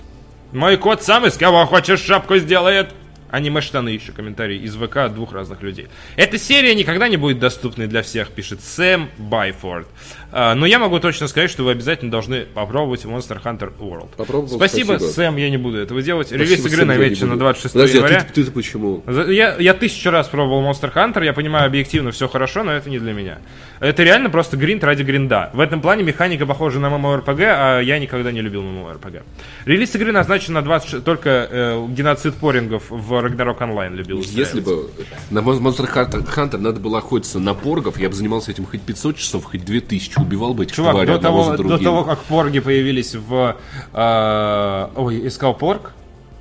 Мой 0.53 0.79
кот 0.79 1.03
сам 1.03 1.27
из 1.27 1.37
кого 1.37 1.67
хочешь 1.67 2.01
шапку 2.01 2.39
сделает. 2.39 2.95
Аниме-штаны 3.31 3.91
еще, 3.91 4.13
комментарий 4.13 4.59
из 4.59 4.75
ВК 4.77 4.97
от 4.99 5.15
двух 5.15 5.33
разных 5.33 5.63
людей. 5.63 5.89
Эта 6.17 6.39
серия 6.39 6.75
никогда 6.75 7.09
не 7.09 7.17
будет 7.17 7.39
доступной 7.39 7.87
для 7.87 8.03
всех, 8.03 8.31
пишет 8.31 8.61
Сэм 8.63 9.09
Байфорд. 9.19 9.87
А, 10.33 10.55
но 10.55 10.67
я 10.67 10.79
могу 10.79 10.99
точно 11.01 11.29
сказать, 11.29 11.51
что 11.51 11.65
вы 11.65 11.73
обязательно 11.73 12.11
должны 12.11 12.43
попробовать 12.47 13.05
Monster 13.05 13.43
Hunter 13.43 13.73
World. 13.79 14.09
Попробовал, 14.17 14.57
спасибо, 14.57 14.93
спасибо. 14.99 15.11
Сэм, 15.11 15.37
я 15.37 15.51
не 15.51 15.57
буду 15.57 15.79
этого 15.79 16.03
делать. 16.03 16.33
Релиз 16.33 16.49
Спасибо, 16.61 16.69
игры 16.69 16.79
Сэм, 16.81 16.91
я 16.91 16.99
намечен 16.99 17.27
на 17.29 17.33
буду. 17.35 17.45
26 17.45 17.73
Подожди, 17.75 17.97
а 17.99 18.01
января. 18.01 18.21
ты- 18.25 18.33
ты-то 18.33 18.53
почему? 18.53 19.03
Я, 19.29 19.57
я 19.59 19.75
тысячу 19.75 20.11
раз 20.11 20.29
пробовал 20.29 20.63
Monster 20.63 20.93
Hunter, 20.93 21.25
я 21.25 21.33
понимаю, 21.33 21.67
объективно 21.67 22.11
все 22.13 22.29
хорошо, 22.29 22.63
но 22.63 22.73
это 22.73 22.91
не 22.91 22.99
для 22.99 23.13
меня. 23.13 23.39
Это 23.81 24.03
реально 24.03 24.31
просто 24.31 24.57
гринд 24.57 24.83
ради 24.83 25.03
гринда. 25.03 25.51
В 25.53 25.61
этом 25.61 25.81
плане 25.81 26.03
механика 26.03 26.47
похожа 26.47 26.81
на 26.81 26.87
MMORPG, 26.87 27.45
а 27.47 27.81
я 27.81 27.99
никогда 27.99 28.33
не 28.33 28.41
любил 28.41 28.63
MMORPG. 28.63 29.23
Релиз 29.67 29.95
игры 29.95 30.13
назначен 30.13 30.55
на 30.55 30.63
26... 30.63 31.05
Только 31.05 31.49
э, 31.51 31.87
геноцид 31.91 32.35
порингов 32.35 32.91
в 32.91 33.13
Ragnarok 33.13 33.59
Online 33.59 33.95
любил 33.95 34.21
Если 34.21 34.61
бы 34.61 34.91
на 35.31 35.39
Mon- 35.39 35.61
Monster 35.61 35.89
Hunter, 36.35 36.59
надо 36.59 36.81
было 36.81 36.99
охотиться 36.99 37.39
на 37.39 37.55
поргов, 37.55 37.99
я 37.99 38.09
бы 38.09 38.15
занимался 38.15 38.51
этим 38.51 38.67
хоть 38.67 38.83
500 38.83 39.17
часов, 39.17 39.45
хоть 39.45 39.65
2000, 39.65 40.19
убивал 40.21 40.55
бы 40.55 40.65
этих 40.65 40.75
Чувак, 40.77 40.95
тварей 40.95 41.13
до 41.13 41.19
того, 41.19 41.45
за 41.45 41.57
до 41.63 41.79
того, 41.79 42.05
как 42.05 42.19
порги 42.21 42.59
появились 42.61 43.15
в... 43.15 43.57
э, 43.93 44.89
ой, 44.97 45.27
искал 45.29 45.55
порг? 45.55 45.93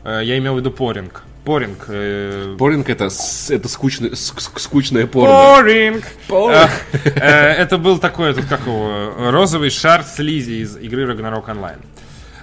Э, 0.03 0.21
я 0.23 0.37
имел 0.37 0.55
в 0.55 0.57
виду 0.57 0.71
поринг. 0.71 1.23
Поринг. 1.47 1.85
э, 1.87 2.55
Поринг 2.59 2.89
это, 2.89 3.05
это 3.49 3.67
скучное, 3.69 4.13
с- 4.15 4.33
с- 4.37 4.51
скучное 4.61 5.07
порно. 5.07 5.33
Поринг! 6.27 6.67
Э, 7.05 7.53
Это 7.63 7.77
был 7.77 7.99
такой, 7.99 8.33
тут 8.33 8.45
как 8.45 8.61
его, 8.67 9.13
розовый 9.31 9.69
шар 9.69 10.03
слизи 10.03 10.61
из 10.63 10.75
игры 10.75 11.05
Ragnarok 11.09 11.45
Online. 11.45 11.79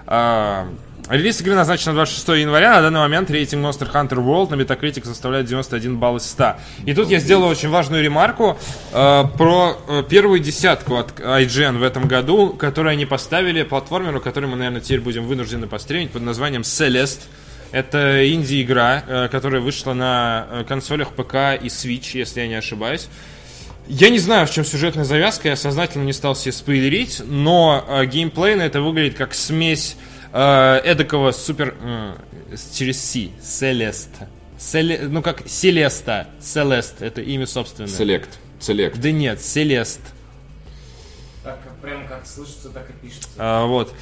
А, 0.07 0.66
Релиз 1.11 1.38
игры 1.42 1.55
назначен 1.55 1.90
на 1.92 1.96
26 1.96 2.28
января. 2.40 2.72
На 2.76 2.80
данный 2.80 3.00
момент 3.00 3.30
рейтинг 3.30 3.62
Monster 3.62 3.92
Hunter 3.92 4.24
World 4.24 4.57
на 4.57 4.61
Metacritic 4.62 5.05
составляет 5.05 5.44
91 5.44 5.98
балл 5.98 6.16
из 6.16 6.24
100. 6.30 6.55
И 6.86 6.94
тут 6.94 7.11
я 7.11 7.18
сделал 7.18 7.46
очень 7.46 7.68
важную 7.68 8.02
ремарку 8.02 8.57
э, 8.94 9.24
про 9.36 9.76
э, 9.86 10.02
первую 10.09 10.40
десятку 10.40 10.96
от 10.96 11.20
IGN 11.20 11.76
в 11.76 11.82
этом 11.82 12.09
году, 12.09 12.48
которую 12.59 12.92
они 12.92 13.05
поставили 13.05 13.64
платформеру, 13.64 14.18
который 14.22 14.48
мы, 14.48 14.57
наверное, 14.57 14.80
теперь 14.80 15.00
будем 15.00 15.26
вынуждены 15.26 15.66
постримить 15.66 16.11
под 16.11 16.22
названием 16.22 16.62
Celeste. 16.62 17.20
Это 17.73 18.33
инди-игра, 18.33 19.03
э, 19.07 19.29
которая 19.29 19.61
вышла 19.61 19.95
на 19.95 20.47
э, 20.51 20.65
консолях 20.65 21.12
ПК 21.12 21.35
и 21.61 21.67
Switch, 21.67 22.11
если 22.17 22.41
я 22.41 22.49
не 22.49 22.55
ошибаюсь. 22.55 23.09
Я 23.87 24.09
не 24.11 24.19
знаю, 24.19 24.47
в 24.47 24.51
чем 24.51 24.65
сюжетная 24.65 25.05
завязка, 25.05 25.49
я 25.49 25.57
сознательно 25.57 26.05
не 26.05 26.12
стал 26.12 26.35
себе 26.37 26.53
спойлерить, 26.53 27.21
но 27.27 27.85
э, 27.87 28.07
геймплейно 28.07 28.62
это 28.62 28.81
выглядит 28.81 29.17
как 29.19 29.35
смесь 29.35 29.97
э, 30.33 30.81
эдакого 30.85 31.33
супер... 31.33 31.75
э, 31.81 32.15
через 32.75 33.05
Си, 33.05 33.33
Селеста. 33.43 34.29
Селе- 34.59 35.09
ну 35.09 35.21
как 35.21 35.43
Селеста, 35.47 36.29
Селест, 36.41 37.03
это 37.03 37.21
имя 37.21 37.47
собственное. 37.47 37.91
Селект. 37.91 38.39
Селект. 38.61 38.99
Да 39.01 39.11
нет, 39.11 39.41
Селест. 39.43 40.01
Так, 41.43 41.59
прям 41.83 42.07
как 42.09 42.27
слышится, 42.27 42.71
так 42.71 42.89
и 42.89 42.93
пишется. 43.07 43.29
А, 43.37 43.67
вот. 43.67 43.93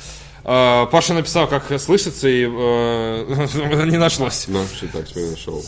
А, 0.44 0.86
Паша 0.86 1.14
написал, 1.14 1.46
как 1.46 1.64
слышится, 1.80 2.28
и 2.28 2.44
э, 2.44 2.46
не 3.90 3.96
нашлось. 3.98 4.46
Ну, 4.48 4.60
так 4.92 5.06
теперь 5.08 5.30
нашел. 5.30 5.62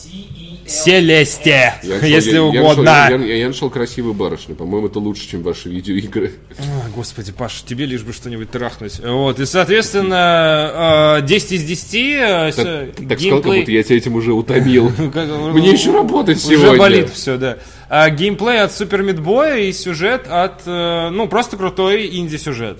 Селесте, 0.67 1.75
Я 1.83 1.95
нашел- 1.95 2.07
если 2.09 2.31
я- 2.31 2.35
я 2.37 2.61
угодно. 2.61 2.83
нашел- 2.83 3.19
Я, 3.21 3.47
нашел 3.47 3.69
красивую 3.69 4.13
барышню. 4.15 4.55
По-моему, 4.55 4.87
это 4.87 4.99
лучше, 4.99 5.29
чем 5.29 5.43
ваши 5.43 5.69
видеоигры. 5.69 6.33
А, 6.59 6.89
Господи, 6.95 7.31
Паш, 7.31 7.61
тебе 7.61 7.85
лишь 7.85 8.01
бы 8.01 8.13
что-нибудь 8.13 8.49
трахнуть. 8.51 8.99
Вот, 8.99 9.39
и, 9.39 9.45
соответственно, 9.45 11.19
э, 11.19 11.25
10 11.25 11.51
из 11.53 11.63
10. 11.63 11.93
э, 12.19 12.51
Так, 12.55 13.07
так 13.07 13.19
сказал, 13.19 13.41
как 13.41 13.45
геймплей- 13.51 13.59
будто 13.59 13.71
я 13.71 13.83
тебя 13.83 13.97
этим 13.97 14.15
уже 14.15 14.33
утомил. 14.33 14.91
Мне 15.53 15.71
еще 15.71 15.91
работать 15.91 16.37
Уже 16.43 16.57
сегодня. 16.57 16.77
болит 16.79 17.09
все, 17.11 17.37
да. 17.37 17.57
А, 17.87 18.09
геймплей 18.09 18.61
от 18.61 18.73
Супер 18.73 19.03
Мидбоя 19.03 19.57
и 19.59 19.71
сюжет 19.71 20.25
от, 20.27 20.63
э, 20.65 21.09
ну, 21.11 21.27
просто 21.27 21.55
крутой 21.57 22.07
инди-сюжет. 22.17 22.79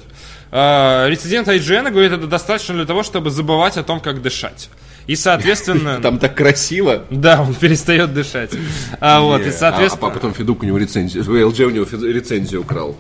А, 0.52 1.08
Рецидент 1.08 1.48
IGN 1.48 1.92
говорит, 1.92 2.12
это 2.12 2.28
достаточно 2.28 2.76
для 2.76 2.86
того, 2.86 3.04
чтобы 3.04 3.30
забывать 3.30 3.78
о 3.78 3.84
том, 3.84 4.00
как 4.00 4.22
дышать. 4.22 4.70
И, 5.08 5.16
соответственно... 5.16 6.00
Там 6.02 6.18
так 6.18 6.36
красиво. 6.36 7.06
Да, 7.10 7.42
он 7.42 7.54
перестает 7.54 8.14
дышать. 8.14 8.52
А 9.00 9.22
вот, 9.22 9.42
и, 9.42 9.50
А- 9.50 9.52
соответственно... 9.52 10.08
А, 10.08 10.14
потом 10.14 10.34
Федук 10.34 10.64
у 10.64 10.66
него 10.66 10.78
рецензию, 10.78 11.24
LG 11.24 11.64
у 11.66 11.70
него 11.70 11.86
рецензию 11.86 12.62
украл. 12.62 12.96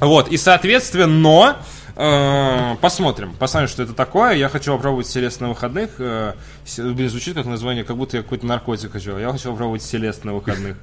Вот, 0.00 0.28
и 0.28 0.36
соответственно, 0.36 1.56
э, 1.96 2.76
посмотрим, 2.80 3.34
посмотрим, 3.38 3.68
что 3.68 3.82
это 3.82 3.92
такое. 3.92 4.32
Я 4.34 4.48
хочу 4.48 4.72
попробовать 4.74 5.06
Селест 5.06 5.40
на 5.40 5.48
выходных. 5.48 5.90
Э, 5.98 6.34
блин, 6.76 7.08
звучит 7.08 7.34
как 7.34 7.46
название, 7.46 7.84
как 7.84 7.96
будто 7.96 8.16
я 8.16 8.22
какой-то 8.22 8.46
наркотик 8.46 8.92
хочу. 8.92 9.16
Я 9.18 9.30
хочу 9.30 9.50
попробовать 9.50 9.82
Селест 9.82 10.24
на 10.24 10.34
выходных. 10.34 10.76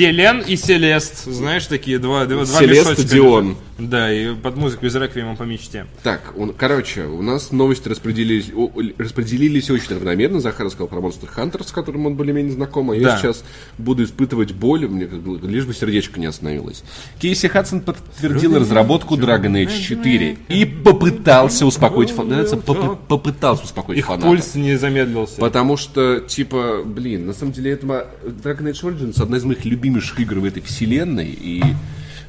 Селен 0.00 0.40
и 0.46 0.56
Селест, 0.56 1.24
знаешь, 1.24 1.66
такие 1.66 1.98
два, 1.98 2.26
два, 2.26 2.44
два 2.44 2.60
Селест 2.60 2.90
мешочка 2.90 3.02
Дион. 3.14 3.56
Да, 3.78 4.10
и 4.12 4.34
под 4.34 4.56
музыку 4.56 4.86
из 4.86 4.94
Реквиема 4.96 5.36
по 5.36 5.42
мечте. 5.42 5.86
Так, 6.02 6.32
он, 6.36 6.52
короче, 6.54 7.04
у 7.04 7.20
нас 7.22 7.50
новости 7.52 7.88
распределились, 7.88 8.50
о- 8.54 8.70
распределились 8.98 9.70
очень 9.70 9.94
равномерно. 9.94 10.40
Захар 10.40 10.66
рассказал 10.66 10.88
про 10.88 10.98
Monster 11.00 11.28
Hunter, 11.34 11.66
с 11.66 11.72
которым 11.72 12.06
он 12.06 12.14
более-менее 12.14 12.52
знаком, 12.52 12.90
а 12.90 12.96
я 12.96 13.02
Да. 13.04 13.18
сейчас 13.18 13.44
буду 13.78 14.04
испытывать 14.04 14.52
боль, 14.52 14.86
мне 14.88 15.06
как 15.06 15.20
бы, 15.20 15.46
лишь 15.46 15.64
бы 15.64 15.74
сердечко 15.74 16.18
не 16.20 16.26
остановилось. 16.26 16.84
Кейси 17.18 17.48
Хадсон 17.48 17.80
подтвердил 17.80 18.58
разработку 18.58 19.16
Dragon 19.16 19.52
Age 19.52 19.78
4 19.82 20.38
и 20.48 20.64
попытался 20.64 21.64
успокоить 21.66 22.10
фанатов, 22.10 22.62
попытался 23.08 23.64
успокоить 23.64 23.98
Их 23.98 24.06
фанатов. 24.06 24.28
пульс 24.28 24.54
не 24.54 24.76
замедлился. 24.76 25.36
Потому 25.38 25.76
что, 25.76 26.20
типа, 26.20 26.82
блин, 26.84 27.26
на 27.26 27.32
самом 27.34 27.52
деле, 27.52 27.72
это 27.72 27.86
Dragon 27.86 28.70
Age 28.70 28.82
Origins 28.84 29.22
одна 29.22 29.36
из 29.36 29.44
моих 29.44 29.64
любимейших 29.86 30.18
игр 30.20 30.40
в 30.40 30.44
этой 30.44 30.62
вселенной, 30.62 31.28
и 31.28 31.62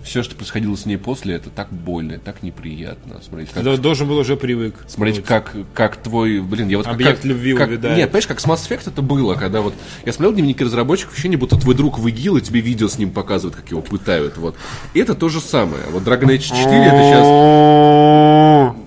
все, 0.03 0.23
что 0.23 0.35
происходило 0.35 0.75
с 0.75 0.85
ней 0.85 0.97
после, 0.97 1.35
это 1.35 1.49
так 1.49 1.69
больно, 1.71 2.17
так 2.19 2.43
неприятно. 2.43 3.19
Смотреть, 3.21 3.49
как, 3.49 3.63
Ты 3.63 3.77
должен 3.77 4.07
был 4.07 4.17
уже 4.17 4.37
привык. 4.37 4.75
смотреть, 4.87 5.23
как, 5.23 5.53
как 5.73 5.97
твой, 5.97 6.39
блин, 6.39 6.69
я 6.69 6.77
вот 6.77 6.85
как- 6.85 6.95
Объект 6.95 7.17
как, 7.17 7.25
любви 7.25 7.53
как- 7.55 7.67
увядает. 7.67 7.97
Нет, 7.97 8.09
понимаешь, 8.09 8.27
как 8.27 8.39
с 8.39 8.45
Mass 8.45 8.69
Effect 8.69 8.83
это 8.87 9.01
было, 9.01 9.33
когда 9.35 9.61
вот 9.61 9.73
я 10.05 10.13
смотрел 10.13 10.33
дневники 10.33 10.63
разработчиков, 10.63 11.13
ощущение, 11.13 11.37
будто 11.37 11.57
твой 11.59 11.75
друг 11.75 11.99
в 11.99 12.07
ИГИЛ, 12.07 12.37
и 12.37 12.41
тебе 12.41 12.61
видео 12.61 12.87
с 12.87 12.97
ним 12.97 13.09
показывают, 13.11 13.55
как 13.55 13.69
его 13.71 13.81
пытают, 13.81 14.37
вот. 14.37 14.55
И 14.93 14.99
это 14.99 15.13
то 15.15 15.27
же 15.29 15.41
самое. 15.41 15.83
Вот 15.91 16.03
Dragon 16.03 16.27
Age 16.27 16.39
4 16.39 16.57
это 16.61 16.97
сейчас... 17.09 18.77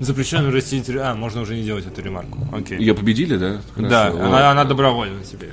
Запрещено 0.00 0.52
растить... 0.52 0.88
А, 0.90 1.14
можно 1.16 1.40
уже 1.40 1.56
не 1.56 1.64
делать 1.64 1.84
эту 1.84 2.00
ремарку. 2.00 2.38
Окей. 2.52 2.78
Ее 2.78 2.94
победили, 2.94 3.36
да? 3.36 3.58
Да, 3.76 4.10
Хорошо, 4.12 4.24
она, 4.26 4.50
она 4.52 4.64
добровольна 4.64 5.24
теперь. 5.24 5.50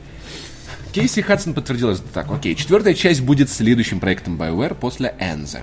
Кейси 0.96 1.20
Хадсон 1.20 1.54
подтвердил 1.54 1.90
это 1.90 2.02
так. 2.14 2.32
Окей, 2.32 2.56
четвертая 2.56 2.94
часть 2.94 3.20
будет 3.20 3.50
следующим 3.50 4.00
проектом 4.00 4.42
BioWare 4.42 4.76
после 4.76 5.14
Энза. 5.20 5.60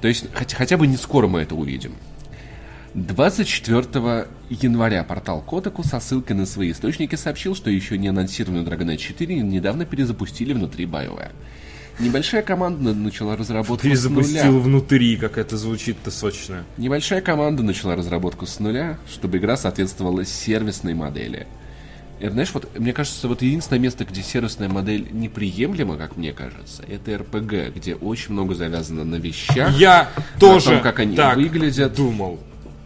То 0.00 0.08
есть, 0.08 0.26
хотя, 0.34 0.56
хотя 0.56 0.76
бы 0.76 0.88
не 0.88 0.96
скоро 0.96 1.28
мы 1.28 1.42
это 1.42 1.54
увидим. 1.54 1.94
24 2.94 4.26
января 4.48 5.04
портал 5.04 5.44
Kotaku 5.48 5.86
со 5.86 6.00
ссылкой 6.00 6.34
на 6.34 6.46
свои 6.46 6.72
источники 6.72 7.14
сообщил, 7.14 7.54
что 7.54 7.70
еще 7.70 7.96
не 7.96 8.08
анонсированную 8.08 8.66
Dragon 8.66 8.92
Age 8.92 8.96
4 8.96 9.36
недавно 9.36 9.84
перезапустили 9.84 10.52
внутри 10.52 10.86
BioWare. 10.86 11.30
Небольшая 12.00 12.42
команда 12.42 12.92
начала 12.92 13.36
разработку 13.36 13.86
с 13.86 14.04
нуля. 14.04 14.50
внутри, 14.50 15.16
как 15.16 15.38
это 15.38 15.56
звучит-то 15.56 16.10
сочно. 16.10 16.64
Небольшая 16.76 17.20
команда 17.20 17.62
начала 17.62 17.94
разработку 17.94 18.46
с 18.46 18.58
нуля, 18.58 18.98
чтобы 19.08 19.38
игра 19.38 19.56
соответствовала 19.56 20.24
сервисной 20.24 20.94
модели. 20.94 21.46
И, 22.20 22.28
знаешь, 22.28 22.50
вот 22.52 22.78
мне 22.78 22.92
кажется, 22.92 23.28
вот 23.28 23.40
единственное 23.40 23.80
место, 23.80 24.04
где 24.04 24.22
сервисная 24.22 24.68
модель 24.68 25.08
неприемлема, 25.10 25.96
как 25.96 26.16
мне 26.18 26.32
кажется, 26.34 26.84
это 26.86 27.16
РПГ, 27.16 27.74
где 27.74 27.94
очень 27.94 28.32
много 28.34 28.54
завязано 28.54 29.04
на 29.04 29.16
вещах. 29.16 29.74
Я 29.78 30.10
на 30.16 30.38
тоже 30.38 30.70
том, 30.70 30.82
как 30.82 30.98
они 30.98 31.16
так 31.16 31.36
выглядят. 31.36 31.94
думал. 31.94 32.38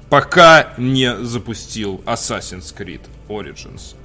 Пока 0.09 0.75
не 0.79 1.17
запустил 1.25 2.01
Assassin's 2.07 2.73
Creed 2.77 3.01
Origins. 3.29 3.97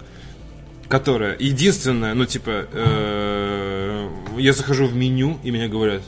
Которая 0.88 1.38
единственная, 1.38 2.16
ну 2.16 2.26
типа, 2.26 2.66
э, 2.72 4.10
я 4.40 4.54
захожу 4.54 4.88
в 4.88 4.96
меню, 4.96 5.38
и 5.44 5.52
мне 5.52 5.68
говорят, 5.68 6.02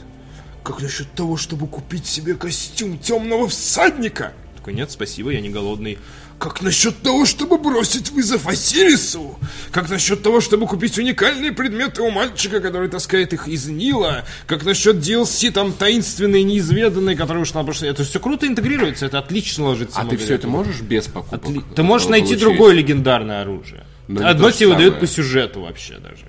как 0.64 0.82
насчет 0.82 1.12
того, 1.12 1.36
чтобы 1.36 1.68
купить 1.68 2.06
себе 2.06 2.34
костюм 2.34 2.98
темного 2.98 3.46
всадника? 3.46 4.32
Такой, 4.56 4.74
нет, 4.74 4.90
спасибо, 4.90 5.30
я 5.30 5.40
не 5.40 5.50
голодный. 5.50 5.98
Как 6.42 6.60
насчет 6.60 7.00
того, 7.02 7.24
чтобы 7.24 7.56
бросить 7.56 8.10
вызов 8.10 8.48
Осирису? 8.48 9.38
Как 9.70 9.88
насчет 9.88 10.24
того, 10.24 10.40
чтобы 10.40 10.66
купить 10.66 10.98
уникальные 10.98 11.52
предметы 11.52 12.02
у 12.02 12.10
мальчика, 12.10 12.58
который 12.58 12.88
таскает 12.88 13.32
их 13.32 13.46
из 13.46 13.68
Нила? 13.68 14.24
Как 14.48 14.64
насчет 14.64 14.96
DLC 14.96 15.52
там 15.52 15.72
таинственный, 15.72 16.42
неизведанный, 16.42 17.14
который 17.14 17.42
уж 17.42 17.54
на 17.54 17.62
прошлый... 17.62 17.90
Это 17.90 18.02
все 18.02 18.18
круто 18.18 18.48
интегрируется, 18.48 19.06
это 19.06 19.20
отлично 19.20 19.66
ложится. 19.66 20.00
А 20.00 20.04
ты 20.04 20.16
все 20.16 20.34
это 20.34 20.48
можешь 20.48 20.80
без 20.80 21.06
покупок? 21.06 21.44
Отли- 21.44 21.62
Ты 21.76 21.84
можешь 21.84 22.08
найти 22.08 22.34
получить? 22.34 22.40
другое 22.44 22.74
легендарное 22.74 23.42
оружие. 23.42 23.84
Но 24.08 24.22
не 24.22 24.26
Одно 24.26 24.50
тебе 24.50 24.70
выдают 24.70 24.98
по 24.98 25.06
сюжету 25.06 25.60
вообще 25.60 25.98
даже. 25.98 26.24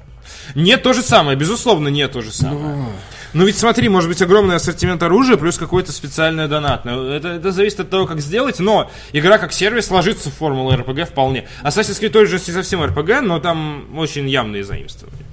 Не 0.54 0.78
то 0.78 0.94
же 0.94 1.02
самое, 1.02 1.36
безусловно, 1.36 1.88
не 1.88 2.08
то 2.08 2.22
же 2.22 2.32
самое. 2.32 2.86
Ну. 3.34 3.46
Ведь 3.46 3.58
смотри, 3.58 3.90
может 3.90 4.10
быть 4.10 4.22
огромный 4.22 4.56
ассортимент 4.56 5.02
оружия 5.04 5.38
плюс 5.38 5.58
какой-то 5.58 5.92
специальное 5.92 6.48
донатное. 6.48 7.18
Это, 7.18 7.30
это 7.30 7.52
зависит 7.52 7.80
от 7.80 7.90
того, 7.90 8.06
как 8.06 8.20
сделать, 8.22 8.60
но 8.60 8.92
игра 9.12 9.38
как 9.38 9.54
сервис 9.54 9.90
ложится 9.90 10.30
в 10.30 10.34
формулу 10.34 10.72
RPG 10.74 11.06
вполне. 11.06 11.48
Assassin's 11.64 12.02
Creed 12.02 12.14
Origins 12.14 12.44
не 12.48 12.54
совсем 12.54 12.82
RPG, 12.82 13.22
но 13.22 13.40
там 13.40 13.98
очень 13.98 14.30
явные 14.30 14.64
заимствования. 14.64 15.26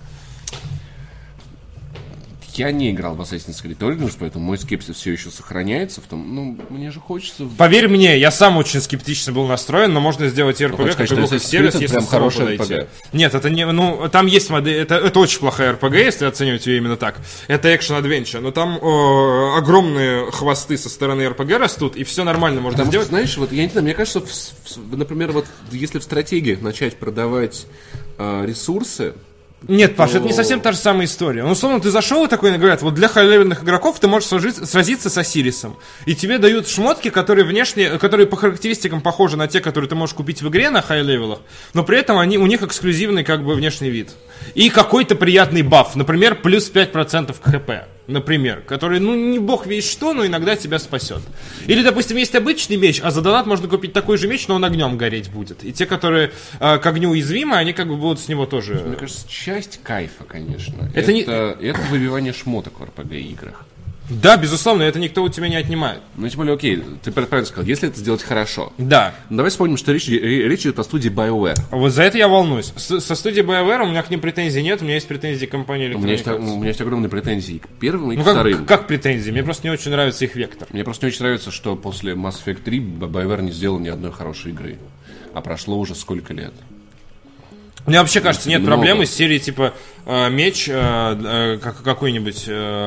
Я 2.60 2.72
не 2.72 2.90
играл 2.90 3.14
в 3.14 3.20
Assassin's 3.22 3.62
Creed 3.64 3.78
Origins, 3.78 4.16
поэтому 4.18 4.44
мой 4.44 4.58
скепсис 4.58 4.96
все 4.96 5.12
еще 5.12 5.30
сохраняется 5.30 6.00
в 6.00 6.04
том, 6.04 6.34
ну, 6.34 6.58
мне 6.68 6.90
же 6.90 7.00
хочется... 7.00 7.44
Поверь 7.56 7.88
мне, 7.88 8.18
я 8.18 8.30
сам 8.30 8.56
очень 8.58 8.80
скептично 8.80 9.32
был 9.32 9.46
настроен, 9.46 9.92
но 9.94 10.00
можно 10.00 10.28
сделать 10.28 10.60
RPG 10.60 10.76
хочешь 10.76 10.96
как 10.96 11.06
что 11.06 11.16
Assassin's 11.16 11.38
сервис, 11.38 11.74
если 11.76 11.96
прям 11.96 12.06
подойти. 12.06 12.74
RPG? 12.74 12.88
Нет, 13.14 13.34
это 13.34 13.48
не, 13.50 13.64
ну, 13.66 14.08
там 14.10 14.26
есть 14.26 14.50
модель, 14.50 14.76
это, 14.82 14.96
это 14.96 15.18
очень 15.20 15.40
плохая 15.40 15.72
RPG, 15.74 15.96
если 16.04 16.24
оценивать 16.26 16.66
ее 16.66 16.76
именно 16.78 16.96
так. 16.96 17.16
Это 17.48 17.74
экшен-адвенча, 17.74 18.40
но 18.40 18.50
там 18.50 18.76
э, 18.76 19.56
огромные 19.58 20.30
хвосты 20.30 20.76
со 20.76 20.88
стороны 20.88 21.22
RPG 21.22 21.56
растут, 21.56 21.96
и 21.96 22.04
все 22.04 22.24
нормально 22.24 22.60
можно 22.60 22.76
Потому 22.78 22.92
что, 22.92 23.02
сделать. 23.04 23.08
знаешь, 23.08 23.36
вот 23.38 23.52
я 23.52 23.64
не 23.64 23.70
знаю, 23.70 23.84
мне 23.84 23.94
кажется, 23.94 24.20
в- 24.20 24.26
в- 24.76 24.96
например, 24.96 25.32
вот 25.32 25.46
если 25.72 25.98
в 25.98 26.02
стратегии 26.02 26.58
начать 26.60 26.96
продавать 26.98 27.66
э, 28.18 28.44
ресурсы, 28.46 29.14
Нет, 29.68 29.94
Паш, 29.94 30.10
это 30.14 30.24
не 30.24 30.32
совсем 30.32 30.60
та 30.60 30.72
же 30.72 30.78
самая 30.78 31.06
история. 31.06 31.42
Ну, 31.42 31.50
условно, 31.50 31.80
ты 31.80 31.90
зашел 31.90 32.24
и 32.24 32.28
такой, 32.28 32.56
говорят, 32.56 32.80
вот 32.82 32.94
для 32.94 33.08
хай-левельных 33.08 33.62
игроков 33.62 34.00
ты 34.00 34.08
можешь 34.08 34.28
сложить- 34.28 34.66
сразиться 34.66 35.10
с 35.10 35.18
Осирисом. 35.18 35.76
И 36.06 36.14
тебе 36.14 36.38
дают 36.38 36.66
шмотки, 36.66 37.10
которые 37.10 37.44
внешне, 37.44 37.98
которые 37.98 38.26
по 38.26 38.36
характеристикам 38.36 39.02
похожи 39.02 39.36
на 39.36 39.48
те, 39.48 39.60
которые 39.60 39.88
ты 39.88 39.94
можешь 39.94 40.14
купить 40.14 40.40
в 40.40 40.48
игре 40.48 40.70
на 40.70 40.80
хай-левелах, 40.80 41.40
но 41.74 41.84
при 41.84 41.98
этом 41.98 42.18
они, 42.18 42.38
у 42.38 42.46
них 42.46 42.62
эксклюзивный 42.62 43.22
как 43.22 43.44
бы 43.44 43.54
внешний 43.54 43.90
вид. 43.90 44.10
И 44.54 44.70
какой-то 44.70 45.14
приятный 45.14 45.62
баф, 45.62 45.94
например, 45.94 46.36
плюс 46.36 46.70
5% 46.70 47.36
к 47.38 47.50
HP. 47.50 47.70
Например, 48.10 48.60
который, 48.66 49.00
ну, 49.00 49.14
не 49.14 49.38
бог 49.38 49.66
весь 49.66 49.90
что, 49.90 50.12
но 50.12 50.26
иногда 50.26 50.56
тебя 50.56 50.78
спасет. 50.78 51.20
Или, 51.66 51.82
допустим, 51.82 52.16
есть 52.16 52.34
обычный 52.34 52.76
меч, 52.76 53.00
а 53.02 53.10
за 53.10 53.22
донат 53.22 53.46
можно 53.46 53.68
купить 53.68 53.92
такой 53.92 54.18
же 54.18 54.28
меч, 54.28 54.46
но 54.48 54.56
он 54.56 54.64
огнем 54.64 54.96
гореть 54.98 55.30
будет. 55.30 55.64
И 55.64 55.72
те, 55.72 55.86
которые 55.86 56.32
э, 56.58 56.78
к 56.78 56.86
огню 56.86 57.10
уязвимы, 57.10 57.56
они 57.56 57.72
как 57.72 57.88
бы 57.88 57.96
будут 57.96 58.20
с 58.20 58.28
него 58.28 58.46
тоже... 58.46 58.74
Мне 58.86 58.96
кажется, 58.96 59.26
часть 59.28 59.80
кайфа, 59.82 60.24
конечно. 60.24 60.90
Это 60.94 61.12
не- 61.12 61.22
это 61.22 61.80
выбивание 61.90 62.32
шмоток 62.32 62.80
в 62.80 62.82
RPG-играх. 62.82 63.64
Да, 64.10 64.36
безусловно, 64.36 64.82
это 64.82 64.98
никто 64.98 65.22
у 65.22 65.28
тебя 65.28 65.48
не 65.48 65.56
отнимает. 65.56 66.00
Ну, 66.16 66.28
тем 66.28 66.38
более, 66.38 66.54
окей, 66.54 66.82
ты 67.02 67.12
правильно 67.12 67.44
сказал, 67.46 67.64
если 67.64 67.88
это 67.88 67.98
сделать 67.98 68.22
хорошо. 68.22 68.72
Да. 68.76 69.14
Ну, 69.30 69.36
Давай 69.38 69.50
вспомним, 69.50 69.76
что 69.76 69.92
речь, 69.92 70.08
ре- 70.08 70.48
речь 70.48 70.60
идет 70.62 70.78
о 70.78 70.84
студии 70.84 71.10
BioWare. 71.10 71.56
Вот 71.70 71.90
за 71.92 72.02
это 72.02 72.18
я 72.18 72.28
волнуюсь. 72.28 72.72
С- 72.76 73.00
со 73.00 73.14
студией 73.14 73.44
BioWare 73.46 73.84
у 73.84 73.88
меня 73.88 74.02
к 74.02 74.10
ним 74.10 74.20
претензий 74.20 74.62
нет, 74.62 74.82
у 74.82 74.84
меня 74.84 74.94
есть 74.94 75.08
претензии 75.08 75.46
к 75.46 75.50
компании 75.50 75.94
У 75.94 75.98
меня, 75.98 76.12
есть, 76.12 76.26
у 76.26 76.38
меня 76.56 76.68
есть 76.68 76.80
огромные 76.80 77.08
претензии 77.08 77.58
к 77.58 77.68
первым 77.78 78.12
и 78.12 78.16
Ну 78.16 78.22
к 78.24 78.26
вторым. 78.28 78.58
как, 78.58 78.66
как 78.66 78.86
претензии? 78.88 79.30
Мне 79.30 79.42
просто 79.42 79.66
не 79.66 79.70
очень 79.72 79.90
нравится 79.90 80.24
их 80.24 80.34
вектор. 80.34 80.68
Мне 80.72 80.84
просто 80.84 81.06
не 81.06 81.12
очень 81.12 81.22
нравится, 81.22 81.50
что 81.50 81.76
после 81.76 82.12
Mass 82.14 82.36
Effect 82.44 82.62
3 82.64 82.78
BioWare 82.80 83.42
не 83.42 83.52
сделал 83.52 83.78
ни 83.78 83.88
одной 83.88 84.12
хорошей 84.12 84.50
игры. 84.52 84.76
А 85.32 85.40
прошло 85.40 85.78
уже 85.78 85.94
сколько 85.94 86.34
лет. 86.34 86.52
Мне 87.86 87.98
вообще 87.98 88.20
кажется, 88.20 88.48
нет 88.48 88.60
Много. 88.60 88.76
проблемы 88.76 89.06
с 89.06 89.12
серии 89.12 89.38
типа 89.38 89.74
э, 90.06 90.30
меч 90.30 90.68
э, 90.68 90.72
э, 90.74 91.58
как, 91.62 91.82
какой-нибудь 91.82 92.44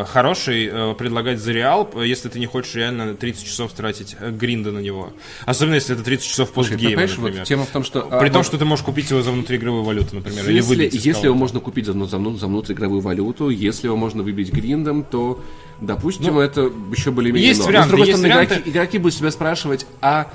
хороший 0.07 0.95
предлагать 0.95 1.39
за 1.39 1.51
реал, 1.51 1.89
если 2.03 2.29
ты 2.29 2.39
не 2.39 2.45
хочешь 2.45 2.75
реально 2.75 3.15
30 3.15 3.45
часов 3.45 3.71
тратить 3.73 4.15
гринда 4.19 4.71
на 4.71 4.79
него. 4.79 5.13
Особенно 5.45 5.75
если 5.75 5.95
это 5.95 6.03
30 6.03 6.27
часов 6.27 6.51
постгейма, 6.51 6.91
понимаешь, 6.91 7.17
например. 7.17 7.39
вот 7.39 7.47
тема 7.47 7.65
в 7.65 7.69
том, 7.69 7.83
что... 7.83 8.01
При 8.01 8.27
а, 8.27 8.31
том, 8.31 8.37
вот 8.37 8.45
что 8.45 8.57
ты 8.57 8.65
можешь 8.65 8.85
купить 8.85 9.09
его 9.09 9.21
за 9.21 9.31
внутриигровую 9.31 9.83
валюту, 9.83 10.15
например, 10.15 10.47
или 10.47 10.57
если, 10.57 10.69
выбить 10.69 10.95
из 10.95 11.05
если 11.05 11.25
его 11.25 11.35
можно 11.35 11.59
купить 11.59 11.85
за, 11.85 11.93
вну- 11.93 12.05
за, 12.05 12.17
вну- 12.17 12.37
за 12.37 12.47
внутриигровую 12.47 13.01
валюту, 13.01 13.49
если 13.49 13.87
его 13.87 13.97
можно 13.97 14.23
выбить 14.23 14.51
гриндом, 14.51 15.03
то, 15.03 15.43
допустим, 15.81 16.39
это 16.39 16.71
еще 16.95 17.11
более-менее 17.11 17.49
есть 17.49 17.65
варианты, 17.65 17.79
Но, 17.79 17.85
с 17.85 17.89
другой 17.89 18.07
есть 18.07 18.19
стороны, 18.19 18.35
варианты. 18.35 18.55
игроки, 18.55 18.69
игроки 18.69 18.97
будут 18.99 19.17
себя 19.17 19.31
спрашивать, 19.31 19.85
а 20.01 20.31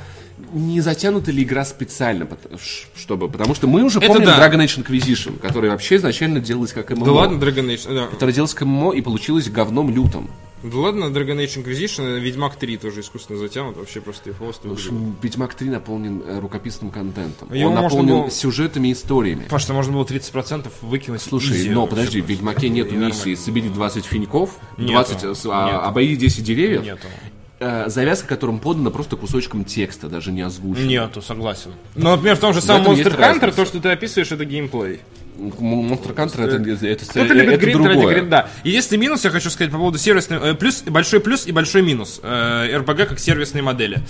не 0.52 0.80
затянута 0.80 1.30
ли 1.30 1.42
игра 1.42 1.64
специально, 1.64 2.26
чтобы... 2.96 3.28
Потому 3.28 3.54
что 3.54 3.66
мы 3.66 3.82
уже 3.84 3.98
Это 3.98 4.08
помним 4.08 4.26
да. 4.26 4.38
Dragon 4.48 4.64
Age 4.64 4.84
Inquisition, 4.84 5.38
который 5.38 5.70
вообще 5.70 5.96
изначально 5.96 6.40
делалась 6.40 6.72
как 6.72 6.90
ММО. 6.90 7.04
Да 7.04 7.12
ладно, 7.12 7.38
Dragon 7.42 7.66
Age, 7.66 7.94
да. 7.94 8.06
Которая 8.06 8.34
делалась 8.34 8.54
как 8.54 8.66
ММО 8.66 8.92
и 8.92 9.00
получилась 9.02 9.48
говном 9.48 9.90
лютым. 9.94 10.30
Да 10.60 10.76
ладно, 10.76 11.04
Dragon 11.04 11.36
Age 11.38 11.62
Inquisition, 11.64 12.18
Ведьмак 12.18 12.56
3 12.56 12.78
тоже 12.78 13.02
искусственно 13.02 13.38
затянут, 13.38 13.76
вообще 13.76 14.00
просто 14.00 14.30
и 14.30 14.32
хвост 14.32 14.64
выглядит. 14.64 14.92
Ведьмак 15.22 15.54
3 15.54 15.70
наполнен 15.70 16.20
э, 16.26 16.40
рукописным 16.40 16.90
контентом. 16.90 17.52
Его 17.54 17.68
Он 17.68 17.74
наполнен 17.76 18.22
было- 18.22 18.30
сюжетами 18.30 18.88
и 18.88 18.92
историями. 18.92 19.42
Потому 19.44 19.60
что 19.60 19.72
можно 19.74 19.92
было 19.92 20.04
30% 20.04 20.66
выкинуть 20.82 21.22
Слушай, 21.22 21.58
изи 21.58 21.70
но 21.70 21.86
подожди, 21.86 22.20
в. 22.20 22.26
Ведьмаке 22.26 22.70
нету 22.70 22.94
И 22.94 22.98
миссии 22.98 23.18
нормально. 23.18 23.36
«Собери 23.36 23.68
20 23.68 24.04
финьков», 24.04 24.50
Нету. 24.76 24.92
20, 24.94 25.22
э, 25.24 25.34
с- 25.36 25.46
а, 25.48 25.66
Нету. 25.70 25.80
обойди 25.84 26.16
10 26.16 26.42
деревьев, 26.42 26.82
Нету. 26.82 27.06
Э, 27.60 27.88
завязка 27.88 28.28
которым 28.28 28.58
подана 28.58 28.90
просто 28.90 29.16
кусочком 29.16 29.64
текста, 29.64 30.08
даже 30.08 30.32
не 30.32 30.42
озвучена. 30.42 30.86
Нету, 30.86 31.22
согласен. 31.22 31.72
Ну, 31.94 32.10
например, 32.10 32.36
в 32.36 32.40
том 32.40 32.52
же 32.54 32.60
самом 32.60 32.92
Monster 32.92 33.04
Hunter, 33.04 33.16
разница. 33.16 33.52
то, 33.52 33.64
что 33.64 33.80
ты 33.80 33.88
описываешь, 33.90 34.32
это 34.32 34.44
геймплей. 34.44 35.00
Монстр 35.38 36.12
Кантер 36.14 36.40
это, 36.42 36.56
это, 36.56 37.04
Кто-то 37.04 37.20
это, 37.24 37.34
любит 37.34 37.54
это 37.54 37.66
гринд 37.66 37.84
ради 37.84 37.94
другое. 37.94 38.14
гринда. 38.14 38.50
Единственный 38.64 38.98
минус, 38.98 39.24
я 39.24 39.30
хочу 39.30 39.50
сказать 39.50 39.70
по 39.70 39.78
поводу 39.78 39.98
сервисной... 39.98 40.38
э, 40.50 40.54
плюс, 40.54 40.82
большой 40.82 41.20
плюс 41.20 41.46
и 41.46 41.52
большой 41.52 41.82
минус 41.82 42.20
э, 42.22 42.76
RPG 42.78 43.06
как 43.06 43.18
сервисной 43.20 43.62
модели. 43.62 44.00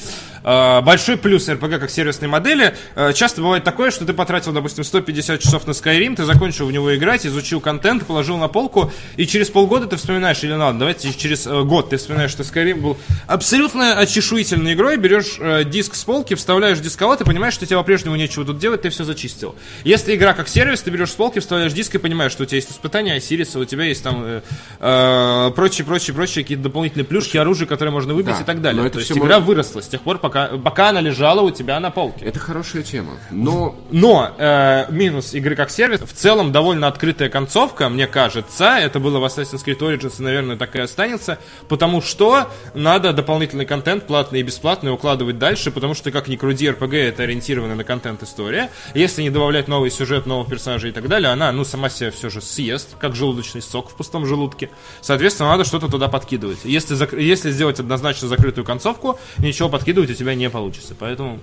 Э, 0.43 0.81
большой 0.81 1.19
плюс 1.19 1.49
RPG 1.49 1.79
как 1.79 1.91
сервисной 1.91 2.29
модели. 2.29 2.75
э, 2.95 3.13
часто 3.13 3.43
бывает 3.43 3.65
такое, 3.65 3.91
что 3.91 4.07
ты 4.07 4.15
потратил, 4.15 4.53
допустим, 4.53 4.85
150 4.85 5.41
часов 5.41 5.67
на 5.67 5.73
Skyrim, 5.73 6.17
ты 6.17 6.25
закончил 6.25 6.67
в 6.67 6.73
него 6.73 6.95
играть, 6.97 7.27
изучил 7.27 7.61
контент, 7.61 8.07
положил 8.07 8.39
на 8.39 8.49
полку, 8.49 8.91
и 9.17 9.27
через 9.27 9.51
полгода 9.51 9.87
ты 9.87 9.97
вспоминаешь, 9.97 10.43
или 10.43 10.53
ладно, 10.53 10.79
давайте 10.81 11.13
через 11.13 11.47
э, 11.47 11.63
год 11.63 11.91
ты 11.91 11.99
вспоминаешь, 11.99 12.31
что 12.31 12.43
Skyrim 12.43 12.81
был 12.81 12.97
абсолютно 13.27 13.99
очешуительной 13.99 14.73
игрой, 14.73 14.97
берешь 14.97 15.37
э, 15.39 15.65
диск 15.65 15.95
с 15.95 16.05
полки, 16.05 16.35
вставляешь 16.35 16.79
дисковод 16.81 17.21
и 17.21 17.25
понимаешь, 17.25 17.55
что 17.55 17.67
тебе 17.67 17.77
по-прежнему 17.77 18.17
нечего 18.17 18.45
тут 18.45 18.59
делать, 18.59 18.83
ты 18.83 18.89
все 18.91 19.05
зачистил. 19.05 19.55
Если 19.85 20.15
игра 20.15 20.33
как 20.33 20.49
сервис, 20.49 20.81
ты 20.83 20.91
берешь 20.91 21.11
полки, 21.19 21.41
вставляешь 21.41 21.73
диск 21.75 21.95
и 21.97 21.99
понимаешь, 21.99 22.33
что 22.33 22.45
у 22.45 22.47
тебя 22.47 22.57
есть 22.57 22.71
испытания 22.71 23.15
Осириса, 23.15 23.59
у 23.59 23.65
тебя 23.67 23.85
есть 23.85 24.03
там 24.03 24.23
э, 24.25 24.41
э, 24.81 25.51
прочие, 25.55 25.85
прочие, 25.85 26.15
прочие 26.15 26.45
какие-то 26.45 26.63
дополнительные 26.63 27.05
плюшки, 27.05 27.37
оружие, 27.37 27.67
которые 27.69 27.93
можно 27.93 28.15
выбить 28.15 28.35
Да, 28.37 28.41
и 28.41 28.45
так 28.45 28.63
далее. 28.63 28.89
То 28.89 28.99
есть 28.99 29.11
игра 29.13 29.21
можно- 29.23 29.41
выросла 29.41 29.81
с 29.83 29.89
тех 29.89 30.01
пор, 30.01 30.19
пока, 30.19 30.47
пока 30.57 30.89
она 30.91 31.01
лежала 31.01 31.41
у 31.43 31.51
тебя 31.51 31.79
на 31.81 31.91
полке. 31.91 32.25
Это 32.25 32.39
хорошая 32.39 32.83
тема. 32.83 33.13
Но 33.31 33.77
Но 33.91 34.31
э, 34.39 34.87
минус 34.91 35.35
игры 35.35 35.57
как 35.57 35.71
сервис, 35.71 36.01
в 36.01 36.13
целом 36.13 36.53
довольно 36.53 36.87
открытая 36.87 37.29
концовка, 37.29 37.89
мне 37.89 38.07
кажется, 38.07 38.79
это 38.79 39.01
было 39.01 39.19
в 39.19 39.25
Assassin's 39.25 39.65
Creed 39.65 39.81
Origins, 39.81 40.15
и, 40.21 40.23
наверное, 40.23 40.57
так 40.57 40.75
и 40.77 40.81
останется, 40.81 41.39
потому 41.69 42.01
что 42.01 42.49
надо 42.75 43.13
дополнительный 43.13 43.67
контент, 43.67 44.07
платный 44.07 44.41
и 44.41 44.43
бесплатный, 44.43 44.93
укладывать 44.93 45.39
дальше, 45.39 45.71
потому 45.73 45.95
что, 45.95 46.11
как 46.13 46.29
ни 46.29 46.37
крути, 46.37 46.67
RPG 46.69 46.97
это 47.09 47.25
ориентировано 47.25 47.75
на 47.75 47.85
контент 47.85 48.23
история. 48.23 48.71
Если 48.95 49.23
не 49.23 49.31
добавлять 49.31 49.67
новый 49.69 49.91
сюжет, 49.91 50.27
новых 50.27 50.49
персонажей 50.49 50.91
и 50.91 50.93
так 50.93 51.08
далее, 51.09 51.31
она, 51.31 51.51
ну, 51.53 51.65
сама 51.65 51.89
себя 51.91 52.11
все 52.11 52.31
же 52.31 52.41
съест, 52.41 52.97
как 52.99 53.15
желудочный 53.17 53.63
сок 53.63 53.91
в 53.91 53.95
пустом 53.95 54.27
желудке. 54.27 54.71
Соответственно, 55.01 55.51
надо 55.51 55.65
что-то 55.65 55.89
туда 55.89 56.09
подкидывать. 56.09 56.59
Если, 56.65 56.97
зак- 56.97 57.21
если 57.21 57.51
сделать 57.51 57.81
однозначно 57.81 58.29
закрытую 58.29 58.65
концовку, 58.65 59.19
ничего 59.39 59.69
подкидывать 59.69 60.11
у 60.11 60.15
тебя 60.15 60.35
не 60.35 60.49
получится. 60.51 60.95
Поэтому 60.99 61.41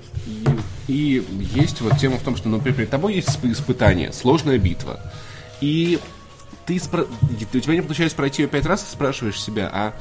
И 0.88 1.26
есть 1.56 1.82
вот 1.82 1.98
тема 1.98 2.18
в 2.18 2.24
том, 2.24 2.38
что, 2.38 2.48
например, 2.48 2.78
перед 2.78 2.90
тобой 2.92 3.16
есть 3.16 3.30
исп- 3.30 3.52
испытание, 3.52 4.14
сложная 4.14 4.60
битва. 4.60 5.00
И 5.62 6.00
ты 6.68 6.76
спро- 6.76 7.08
и 7.54 7.58
у 7.58 7.60
тебя 7.60 7.74
не 7.74 7.82
получается 7.82 8.16
пройти 8.16 8.44
ее 8.44 8.48
пять 8.48 8.66
раз, 8.66 8.88
спрашиваешь 8.92 9.42
себя, 9.42 9.70
а 9.74 9.94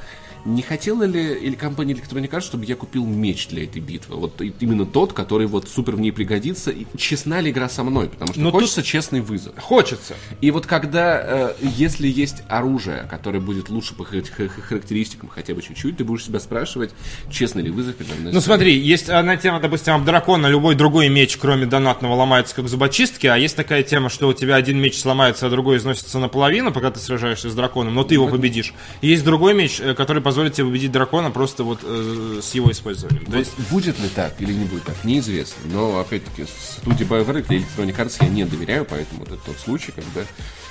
не 0.45 0.63
хотела 0.63 1.05
ли 1.05 1.35
или 1.35 1.55
компания 1.55 1.95
Electronic 1.95 2.31
Arts, 2.31 2.43
чтобы 2.43 2.65
я 2.67 2.77
купил 2.77 3.07
меч 3.07 3.49
для 3.49 3.65
этой 3.65 3.81
битвы? 3.81 4.17
Вот 4.17 4.41
именно 4.61 4.85
тот, 4.85 5.13
который 5.13 5.47
вот 5.47 5.69
супер 5.69 5.97
в 5.97 6.01
ней 6.01 6.11
пригодится. 6.13 6.71
И 6.71 6.85
честна 6.97 7.41
ли 7.41 7.51
игра 7.51 7.69
со 7.69 7.83
мной? 7.83 8.09
Потому 8.09 8.33
что 8.33 8.41
Ну, 8.41 8.51
тут- 8.51 8.61
хочется 8.61 8.83
честный 8.83 9.21
вызов. 9.21 9.55
хочется. 9.59 10.15
И 10.41 10.51
вот 10.51 10.67
когда, 10.67 11.21
э, 11.25 11.55
если 11.63 12.07
есть 12.09 12.43
оружие, 12.49 13.07
которое 13.11 13.41
будет 13.41 13.71
лучше 13.71 13.95
по 13.95 14.03
хар- 14.05 14.23
хар- 14.37 14.49
характеристикам 14.49 15.29
хотя 15.29 15.55
бы 15.55 15.63
чуть-чуть, 15.63 15.97
ты 15.97 16.05
будешь 16.05 16.25
себя 16.25 16.41
спрашивать, 16.41 16.91
честный 17.31 17.63
ли 17.63 17.71
вызов 17.71 17.97
передо 17.97 18.15
мной 18.15 18.33
Ну 18.33 18.41
смотри, 18.41 18.77
есть 18.79 19.09
одна 19.09 19.37
тема, 19.37 19.61
допустим, 19.61 19.95
об 19.95 20.05
дракона, 20.05 20.47
любой 20.47 20.75
другой 20.75 21.09
меч, 21.09 21.37
кроме 21.37 21.67
донатного, 21.67 22.15
ломается 22.15 22.55
как 22.55 22.69
зубочистки, 22.69 23.27
а 23.27 23.37
есть 23.37 23.57
такая 23.57 23.83
тема, 23.83 24.09
что 24.11 24.29
у 24.29 24.33
тебя 24.35 24.57
один 24.57 24.79
меч 24.79 24.99
сломается, 24.99 25.47
а 25.47 25.51
другой 25.51 25.79
износится 25.79 26.19
наполовину, 26.19 26.73
пока 26.73 26.91
ты 26.91 27.01
сражаешься 27.01 27.49
с 27.51 27.55
драконом, 27.55 27.95
но 27.95 28.05
ты 28.05 28.15
его 28.15 28.29
победишь. 28.29 28.75
Есть 29.01 29.25
другой 29.25 29.55
меч, 29.55 29.81
э, 29.81 29.95
который 29.95 30.23
позволит 30.35 30.55
тебе 30.55 30.67
победить 30.67 30.91
дракона 30.91 31.31
просто 31.31 31.63
вот 31.63 31.79
э, 31.85 32.41
с 32.43 32.53
его 32.55 32.73
использованием. 32.73 33.25
То 33.25 33.31
Вот 33.31 33.39
есть, 33.39 33.53
будет 33.71 33.97
ли 34.01 34.09
так 34.09 34.35
или 34.41 34.53
не 34.53 34.65
будет 34.65 34.83
так, 34.83 34.97
неизвестно. 35.05 35.63
Но, 35.73 36.01
опять-таки, 36.01 36.45
студии 36.81 37.07
BioWare 37.07 37.47
или 37.49 37.65
Electronic 37.65 37.97
Arts 37.97 38.17
я 38.21 38.29
не 38.29 38.45
доверяю, 38.45 38.85
поэтому 38.85 39.23
это 39.23 39.37
тот 39.37 39.57
случай, 39.61 39.93
когда 39.93 40.27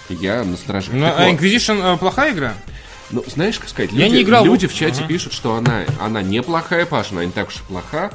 я 0.09 0.43
на 0.43 0.57
страже. 0.57 0.89
ну, 0.91 1.05
а 1.05 1.11
вот, 1.30 1.39
Inquisition 1.39 1.95
э, 1.95 1.97
плохая 1.97 2.34
игра? 2.34 2.55
ну, 3.11 3.24
знаешь, 3.28 3.57
как 3.57 3.70
сказать, 3.70 3.91
Я 3.93 4.05
люди, 4.07 4.16
не 4.18 4.22
играл 4.24 4.43
в- 4.43 4.47
люди 4.47 4.68
в 4.68 4.74
чате 4.74 5.05
пишут, 5.07 5.32
что 5.32 5.55
она, 5.55 5.86
она 6.01 6.22
неплохая, 6.22 6.86
Паша, 6.86 7.11
она 7.11 7.24
не 7.24 7.32
так 7.32 7.47
уж 7.47 7.55
и 7.57 7.59
плоха. 7.70 8.11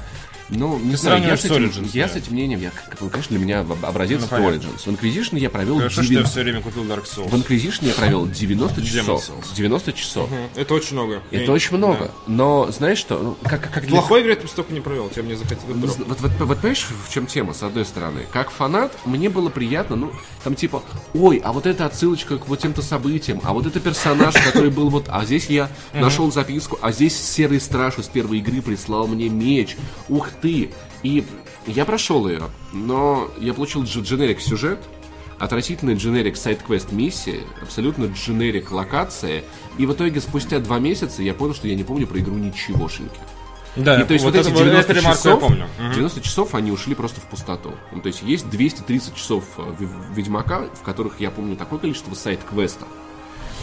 Ну, 0.51 0.79
не 0.79 0.97
знаю, 0.97 1.23
я 1.27 1.37
с, 1.37 1.45
этим, 1.45 1.57
Origins, 1.67 1.91
я 1.93 2.07
да. 2.07 2.13
с 2.15 2.17
этим 2.17 2.33
мнением, 2.33 2.61
я, 2.61 2.71
конечно, 3.11 3.37
для 3.37 3.39
меня 3.39 3.61
об- 3.61 3.85
образец 3.85 4.23
Ну, 4.23 4.29
понятно. 4.29 4.57
Origins. 4.57 4.79
В 4.79 4.87
Inquisition 4.89 5.39
я 5.39 5.51
провел 5.51 5.77
Хорошо, 5.77 6.03
что 6.03 6.03
я 6.03 6.09
90 6.21 6.31
все 6.33 6.43
время 6.43 6.61
купил 6.63 6.85
Dark 6.85 7.05
Souls. 7.05 7.29
В 7.29 7.35
Inquisition 7.35 7.87
я 7.89 7.93
провел 7.95 8.27
90 8.27 8.83
часов. 8.83 9.29
Souls. 9.29 9.55
90 9.55 9.93
часов. 9.93 10.31
Мгм, 10.31 10.39
Это 10.57 10.75
очень 10.75 10.95
много. 10.95 11.23
Это 11.31 11.45
Я- 11.45 11.53
очень 11.53 11.77
много. 11.77 11.99
да. 12.07 12.11
Но 12.27 12.71
знаешь 12.71 12.99
что? 12.99 13.19
Ну, 13.19 13.37
как, 13.49 13.71
как 13.73 13.83
для- 13.85 13.91
Плохой 13.91 14.21
игры 14.23 14.33
я 14.35 14.41
бы 14.41 14.49
столько 14.49 14.73
не 14.73 14.81
провел, 14.81 15.09
тебе 15.11 15.23
мне 15.25 15.37
захотелось 15.37 15.65
Ну, 15.69 15.87
Вот, 15.87 16.21
вот, 16.21 16.31
вот 16.39 16.57
понимаешь, 16.59 16.87
в 17.07 17.13
чем 17.13 17.27
тема, 17.27 17.53
с 17.53 17.63
одной 17.63 17.85
стороны? 17.85 18.27
Как 18.33 18.51
фанат, 18.51 18.97
мне 19.05 19.29
было 19.29 19.51
приятно, 19.51 19.97
ну, 19.97 20.13
там 20.45 20.55
типа, 20.55 20.83
ой, 21.13 21.43
а 21.45 21.53
вот 21.53 21.67
это 21.67 21.85
отсылочка 21.85 22.39
к 22.39 22.49
вот 22.49 22.59
тем-то 22.61 22.81
событиям, 22.81 23.41
а 23.45 23.53
вот 23.53 23.67
это 23.67 23.81
персонаж, 23.81 24.35
который 24.45 24.71
был 24.71 24.89
вот, 24.89 25.05
а 25.09 25.25
здесь 25.27 25.47
я 25.51 25.69
нашел 25.93 26.33
записку, 26.33 26.79
а 26.81 26.91
здесь 26.93 27.15
Серый 27.21 27.61
Страж 27.61 27.99
из 27.99 28.07
первой 28.07 28.39
игры 28.39 28.63
прислал 28.63 29.07
мне 29.09 29.29
меч, 29.29 29.77
ух 30.09 30.31
ты! 30.41 30.71
И 31.03 31.25
я 31.67 31.85
прошел 31.85 32.29
ее, 32.29 32.45
но 32.73 33.31
я 33.39 33.55
получил 33.55 33.83
дж- 33.83 34.03
дженерик 34.03 34.41
сюжет, 34.41 34.79
отвратительный 35.39 35.95
дженерик 35.95 36.37
сайт-квест 36.37 36.93
миссии, 36.93 37.41
абсолютно 37.63 38.07
дженерик 38.07 38.71
локация, 38.73 39.45
и 39.79 39.87
в 39.87 39.93
итоге 39.93 40.21
спустя 40.21 40.59
два 40.59 40.79
месяца 40.79 41.23
я 41.23 41.35
понял, 41.35 41.55
что 41.55 41.69
я 41.69 41.75
не 41.75 41.85
помню 41.85 42.07
про 42.07 42.19
игру 42.19 42.35
ничегошеньки. 42.35 43.21
Да, 43.77 44.01
И 44.01 44.05
то 44.05 44.13
есть 44.13 44.25
вот, 44.25 44.35
это, 44.35 44.49
эти 44.49 44.57
90 44.57 44.81
эту 44.93 45.01
ремарку 45.01 45.17
часов, 45.19 45.43
я 45.43 45.49
помню. 45.49 45.69
Мгм. 45.79 45.93
90 45.93 46.21
часов 46.23 46.55
они 46.55 46.73
ушли 46.73 46.95
просто 46.97 47.21
в 47.21 47.25
пустоту. 47.25 47.75
Ну, 47.93 48.01
то 48.01 48.09
есть 48.09 48.23
есть 48.23 48.51
230 48.51 49.15
часов 49.15 49.45
э, 49.59 49.73
Ведьмака, 50.15 50.65
в 50.81 50.83
которых 50.83 51.21
я 51.21 51.31
помню 51.31 51.55
такое 51.55 51.79
количество 51.79 52.15
сайт-квестов. 52.15 52.89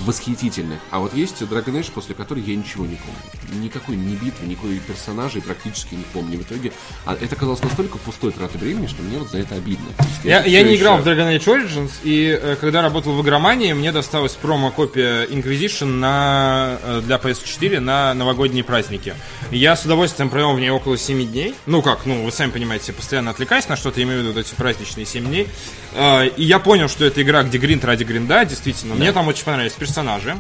Восхитительных. 0.02 0.80
А 0.91 1.00
вот 1.00 1.14
есть 1.14 1.41
Dragon 1.41 1.80
Age, 1.80 1.91
после 1.93 2.16
которой 2.16 2.41
я 2.43 2.56
ничего 2.56 2.86
не 2.86 2.96
помню. 2.96 3.64
Никакой 3.64 3.96
ни 3.96 4.16
битвы, 4.16 4.48
никакой 4.48 4.80
персонажей 4.80 5.41
практически 5.41 5.96
не 5.96 6.04
помню. 6.14 6.39
В 6.39 6.41
итоге 6.43 6.72
а 7.06 7.16
это 7.20 7.36
казалось 7.36 7.62
настолько 7.64 7.98
пустой 7.98 8.32
тратой 8.32 8.60
времени, 8.60 8.88
что 8.88 9.02
мне 9.02 9.18
вот 9.18 9.30
за 9.30 9.39
это 9.39 9.56
обидно. 9.56 9.86
Я, 10.24 10.41
всё 10.41 10.50
я 10.52 10.64
не 10.64 10.74
еще- 10.74 10.82
играл 10.82 10.98
в 10.98 11.08
Dragon 11.08 11.36
Age 11.38 11.46
Origins, 11.46 11.91
и 12.04 12.38
э, 12.41 12.56
когда 12.60 12.82
работал 12.82 13.14
в 13.14 13.22
игромании, 13.22 13.74
мне 13.74 13.91
досталась 13.91 14.34
промо-копия 14.34 15.26
Inquisition 15.28 15.86
на, 15.86 16.78
э, 16.82 17.02
для 17.06 17.18
PS4 17.18 17.80
на 17.80 18.14
новогодние 18.14 18.64
праздники. 18.64 19.16
Я 19.52 19.76
с 19.76 19.86
удовольствием 19.86 20.30
провел 20.30 20.54
в 20.54 20.60
ней 20.60 20.70
около 20.70 20.98
7 20.98 21.26
дней. 21.26 21.56
Ну 21.66 21.82
как, 21.82 22.06
ну 22.06 22.24
вы 22.24 22.32
сами 22.32 22.52
понимаете, 22.52 22.93
постоянно 22.93 23.32
отвлекаясь 23.32 23.68
на 23.70 23.76
что-то, 23.76 24.00
я 24.00 24.06
имею 24.06 24.20
в 24.20 24.24
виду 24.24 24.34
вот 24.34 24.46
эти 24.46 24.54
праздничные 24.56 25.06
7 25.06 25.26
дней. 25.26 25.48
Э, 25.96 26.28
И 26.38 26.43
я 26.43 26.60
понял, 26.60 26.88
что 26.89 27.06
это 27.06 27.22
игра, 27.22 27.43
где 27.43 27.58
гринд 27.58 27.84
ради 27.86 28.04
гринда, 28.04 28.46
действительно. 28.46 28.96
Мне 28.96 29.12
там 29.12 29.28
очень 29.28 29.46
понравились 29.46 29.74
персонажи. 29.74 30.36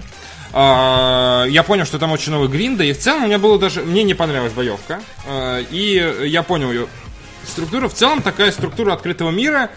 А, 0.53 1.45
Я 1.49 1.63
понял, 1.63 1.85
что 1.85 1.99
там 1.99 2.11
очень 2.11 2.31
много 2.31 2.47
гринда, 2.47 2.83
и 2.83 2.93
в 2.93 2.99
целом 2.99 3.23
мне 3.23 3.37
было 3.37 3.59
даже... 3.59 3.81
Мне 3.81 4.03
не 4.03 4.13
понравилась 4.13 4.53
боевка. 4.53 5.01
А, 5.27 5.59
И 5.71 6.27
я 6.27 6.43
понял 6.43 6.71
ее 6.71 6.87
структуру. 7.47 7.89
В 7.89 7.93
целом 7.93 8.21
такая 8.21 8.51
структура 8.51 8.93
открытого 8.93 9.31
мира, 9.31 9.69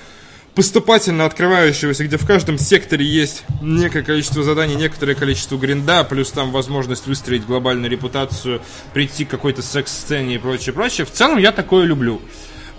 поступательно 0.55 1.25
открывающегося, 1.25 2.05
где 2.05 2.17
в 2.17 2.27
каждом 2.27 2.59
секторе 2.59 3.05
есть 3.05 3.45
некое 3.61 4.03
количество 4.03 4.43
заданий, 4.43 4.75
некоторое 4.75 5.15
количество 5.15 5.57
гринда, 5.57 6.03
плюс 6.05 6.31
там 6.33 6.51
возможность 6.51 7.07
выстроить 7.07 7.45
глобальную 7.47 7.91
репутацию, 7.91 8.61
прийти 8.93 9.25
к 9.25 9.31
какой-то 9.31 9.63
секс-сцене 9.63 10.35
и 10.37 10.39
прочее, 10.39 10.73
прочее. 10.73 11.07
В 11.07 11.13
целом 11.13 11.39
я 11.39 11.53
такое 11.53 11.85
люблю. 11.87 12.21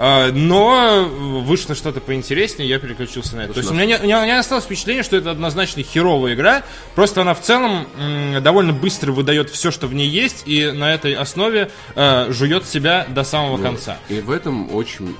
А, 0.01 0.31
Но 0.31 1.03
вышло 1.45 1.75
что-то 1.75 1.99
поинтереснее, 1.99 2.69
я 2.69 2.79
переключился 2.79 3.35
на 3.35 3.41
это. 3.41 3.53
То 3.53 3.59
есть 3.59 3.69
у 3.69 3.73
меня, 3.73 3.99
у 3.99 4.03
меня 4.03 4.19
у 4.21 4.23
меня 4.23 4.39
осталось 4.39 4.63
впечатление, 4.63 5.03
что 5.03 5.17
это 5.17 5.29
однозначно 5.29 5.83
херовая 5.83 6.35
игра. 6.35 6.63
Просто 6.95 7.21
она 7.21 7.33
в 7.33 7.41
целом 7.41 7.85
м, 7.97 8.41
довольно 8.41 8.71
быстро 8.71 9.11
выдает 9.11 9.49
все, 9.49 9.71
что 9.71 9.87
в 9.87 9.93
ней 9.93 10.07
есть, 10.07 10.43
и 10.45 10.71
на 10.71 10.93
этой 10.93 11.13
основе 11.13 11.69
э, 11.95 12.31
жует 12.31 12.65
себя 12.65 13.05
до 13.09 13.25
самого 13.25 13.61
конца. 13.61 13.97
И 14.07 14.21
в 14.21 14.31
этом 14.31 14.73
очень... 14.73 15.15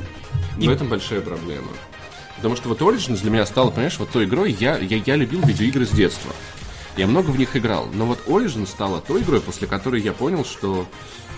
В 0.55 0.69
этом 0.69 0.88
большая 0.88 1.19
проблема. 1.21 1.67
Потому 2.38 2.55
что 2.55 2.69
вот 2.69 2.80
Origins 2.80 3.21
для 3.21 3.32
меня 3.32 3.45
стало, 3.45 3.71
понимаешь, 3.71 3.99
вот 3.99 4.11
той 4.11 4.23
игрой, 4.23 4.55
я, 4.57 4.77
я, 4.77 5.01
я 5.05 5.15
любил 5.17 5.41
видеоигры 5.41 5.86
с 5.86 5.89
детства. 5.89 6.32
Я 6.95 7.05
много 7.05 7.32
в 7.32 7.38
них 7.38 7.55
играл. 7.57 7.89
Но 7.93 8.05
вот 8.05 8.19
Origins 8.27 8.67
стала 8.67 9.01
той 9.01 9.23
игрой, 9.23 9.41
после 9.41 9.67
которой 9.67 10.01
я 10.01 10.13
понял, 10.13 10.45
что 10.45 10.88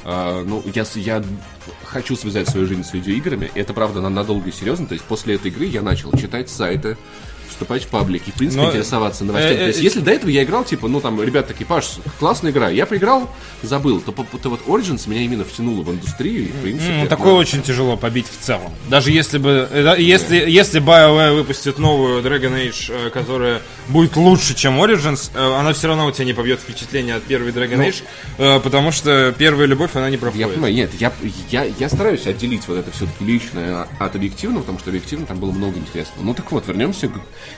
э, 0.05 0.43
ну, 0.47 0.63
я, 0.73 0.85
я 0.95 1.23
хочу 1.83 2.15
связать 2.15 2.47
свою 2.49 2.67
жизнь 2.67 2.83
с 2.83 2.93
видеоиграми. 2.93 3.51
Это, 3.55 3.73
правда, 3.73 4.01
на- 4.01 4.09
надолго 4.09 4.49
и 4.49 4.51
серьезно. 4.51 4.87
То 4.87 4.93
есть 4.93 5.05
после 5.05 5.35
этой 5.35 5.51
игры 5.51 5.65
я 5.65 5.81
начал 5.81 6.11
читать 6.13 6.49
сайты, 6.49 6.97
вступать 7.51 7.83
в 7.83 7.87
паблики, 7.87 8.31
в 8.31 8.33
принципе, 8.33 8.61
Но, 8.63 8.69
интересоваться 8.69 9.23
новостями. 9.23 9.53
э, 9.55 9.57
То 9.59 9.67
есть, 9.67 9.79
э, 9.79 9.83
если 9.83 9.99
до 9.99 10.11
этого 10.11 10.29
я 10.29 10.43
играл, 10.43 10.63
типа, 10.63 10.87
ну, 10.87 10.99
там, 10.99 11.21
ребята 11.21 11.49
такие, 11.49 11.65
Паш, 11.65 11.97
классная 12.19 12.51
игра, 12.51 12.69
я 12.69 12.85
поиграл, 12.85 13.29
забыл, 13.61 14.01
то, 14.01 14.11
то 14.11 14.49
вот 14.49 14.61
Origins 14.67 15.07
меня 15.09 15.21
именно 15.21 15.43
втянуло 15.43 15.83
в 15.83 15.91
индустрию, 15.91 16.43
и, 16.47 16.51
в 16.51 16.61
принципе... 16.61 16.93
Ну, 16.93 17.01
ну, 17.03 17.07
такое 17.07 17.33
очень 17.33 17.61
тяжело 17.61 17.97
побить 17.97 18.25
в 18.27 18.43
целом. 18.43 18.71
Даже 18.89 19.11
если 19.11 19.37
бы, 19.37 19.67
э, 19.71 19.95
если, 19.99 20.35
если 20.49 20.81
BioWare 20.81 21.33
выпустит 21.35 21.77
новую 21.77 22.23
Dragon 22.23 22.53
Age, 22.57 22.91
э, 23.07 23.09
которая 23.11 23.61
будет 23.89 24.15
лучше, 24.15 24.55
чем 24.55 24.81
Origins, 24.81 25.31
э, 25.33 25.59
она 25.59 25.73
все 25.73 25.87
равно 25.87 26.07
у 26.07 26.11
тебя 26.11 26.25
не 26.25 26.33
побьет 26.33 26.59
впечатление 26.59 27.15
от 27.15 27.23
первой 27.23 27.51
Dragon 27.51 27.77
Age, 27.85 28.03
э, 28.37 28.59
потому 28.59 28.91
что 28.91 29.33
первая 29.37 29.67
любовь, 29.67 29.91
она 29.95 30.07
не 30.09 30.15
Я 30.15 30.19
проходит. 30.19 30.53
понимаю, 30.53 30.73
нет, 30.73 30.91
я, 30.99 31.11
я, 31.49 31.65
я 31.65 31.89
стараюсь 31.89 32.25
отделить 32.25 32.67
вот 32.67 32.77
это 32.77 32.91
все-таки 32.91 33.25
личное 33.25 33.87
от 33.99 34.15
объективного, 34.15 34.61
потому 34.61 34.79
что 34.79 34.89
объективно 34.89 35.25
там 35.25 35.39
было 35.39 35.51
много 35.51 35.77
интересного. 35.77 36.23
Ну 36.23 36.33
так 36.33 36.51
вот, 36.51 36.67
вернемся 36.67 37.07
к 37.07 37.13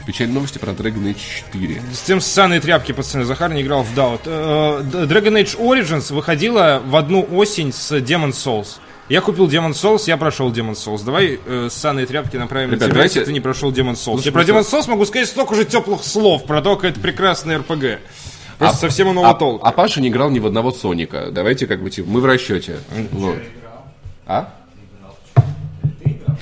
печальной 0.06 0.34
новости 0.34 0.58
про 0.58 0.72
Dragon 0.72 1.04
Age 1.04 1.18
4. 1.52 1.82
С 1.94 2.02
тем 2.02 2.22
ссаные 2.22 2.60
тряпки, 2.60 2.92
пацаны, 2.92 3.26
Захар 3.26 3.54
не 3.54 3.62
играл 3.62 3.84
в 3.84 3.94
Doubt. 3.98 4.22
Э, 4.26 4.82
Dragon 5.06 5.42
Age 5.42 5.58
Origins 5.58 6.14
выходила 6.14 6.82
в 6.86 6.96
одну 6.96 7.28
осень 7.32 7.72
с 7.72 7.92
Demon 7.98 8.32
Souls. 8.32 8.80
Я 9.10 9.22
купил 9.22 9.48
Demon 9.48 9.72
Souls, 9.72 10.04
я 10.08 10.18
прошел 10.18 10.52
Demon 10.52 10.74
Souls. 10.74 11.04
Давай 11.04 11.40
э, 11.46 11.68
ссаные 11.70 12.06
тряпки 12.06 12.38
направим 12.38 12.70
Ребят, 12.70 12.80
на 12.80 12.86
тебя, 12.86 12.94
давайте- 12.94 13.20
если 13.20 13.26
ты 13.26 13.34
не 13.34 13.42
прошел 13.42 13.72
Demon 13.72 13.94
Souls. 13.94 14.16
Ну, 14.16 14.22
я 14.22 14.32
про 14.32 14.44
Demon 14.44 14.62
Souls 14.62 14.90
могу 14.90 15.06
сказать 15.06 15.28
столько 15.28 15.56
же 15.56 15.66
теплых 15.66 16.04
слов 16.04 16.46
про 16.46 16.62
то, 16.62 16.76
как 16.78 16.92
это 16.92 17.00
прекрасный 17.00 17.58
РПГ. 17.58 18.00
Просто 18.58 18.78
совсем 18.78 19.12
иного 19.12 19.30
а, 19.30 19.34
толка. 19.34 19.68
а 19.68 19.72
Паша 19.72 20.00
не 20.00 20.08
играл 20.08 20.30
ни 20.30 20.40
в 20.40 20.46
одного 20.46 20.72
Соника. 20.72 21.30
Давайте 21.32 21.68
как 21.68 21.84
бы 21.84 21.90
типа, 21.90 22.10
мы 22.10 22.22
в 22.22 22.26
расчете. 22.26 22.80
Вот. 23.12 23.38
А? 24.26 24.54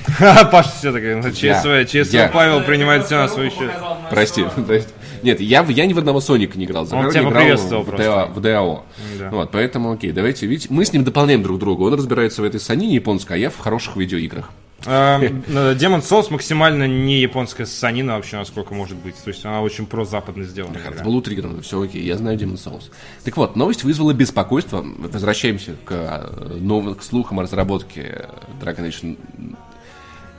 Паша 0.50 0.70
все 0.70 0.90
ну, 0.90 1.30
ЧСВ. 1.30 1.86
ЧСВ. 1.86 2.32
Павел 2.32 2.62
принимает 2.62 3.06
все 3.06 3.16
на 3.16 3.28
свой 3.28 3.50
счет. 3.50 3.70
Прости, 4.10 4.44
прости. 4.66 4.92
Нет, 5.22 5.40
я, 5.40 5.62
я 5.62 5.86
ни 5.86 5.92
в 5.92 5.98
одного 5.98 6.20
Соника 6.20 6.58
не 6.58 6.64
играл. 6.64 6.84
Захар 6.84 7.10
тебя 7.10 7.20
не 7.20 7.28
играл 7.28 7.40
поприветствовал 7.40 7.82
в, 7.82 7.86
просто. 7.86 8.04
DAO, 8.04 8.32
в 8.32 8.38
DAO. 8.38 8.80
Да. 9.18 9.30
Вот, 9.30 9.50
поэтому, 9.52 9.92
окей, 9.92 10.10
давайте, 10.12 10.46
видите, 10.46 10.68
мы 10.70 10.84
с 10.84 10.92
ним 10.92 11.04
дополняем 11.04 11.42
друг 11.42 11.58
друга. 11.58 11.82
Он 11.82 11.94
разбирается 11.94 12.42
в 12.42 12.44
этой 12.44 12.58
санине 12.58 12.96
японской, 12.96 13.34
а 13.34 13.36
я 13.36 13.50
в 13.50 13.58
хороших 13.58 13.96
видеоиграх. 13.96 14.50
Эм, 14.86 15.44
э, 15.48 15.74
Souls 15.74 16.26
максимально 16.30 16.88
не 16.88 17.20
японская 17.20 17.66
ссанина 17.66 18.16
вообще, 18.16 18.36
насколько 18.36 18.74
может 18.74 18.96
быть. 18.96 19.14
То 19.16 19.28
есть 19.28 19.44
она 19.44 19.62
очень 19.62 19.86
про-западно 19.86 20.44
сделана. 20.44 20.76
игра. 20.76 21.04
Был 21.04 21.16
утрирован, 21.16 21.62
все 21.62 21.80
окей, 21.80 22.02
я 22.02 22.16
знаю 22.16 22.36
Demon 22.36 22.54
Souls. 22.54 22.90
Так 23.24 23.36
вот, 23.36 23.54
новость 23.54 23.84
вызвала 23.84 24.12
беспокойство. 24.12 24.84
Возвращаемся 24.98 25.76
к, 25.84 25.92
э, 25.92 26.56
новым, 26.58 26.96
к 26.96 27.02
слухам 27.02 27.38
о 27.38 27.42
разработке 27.42 28.28
Dragon 28.60 28.88
Age 28.88 29.16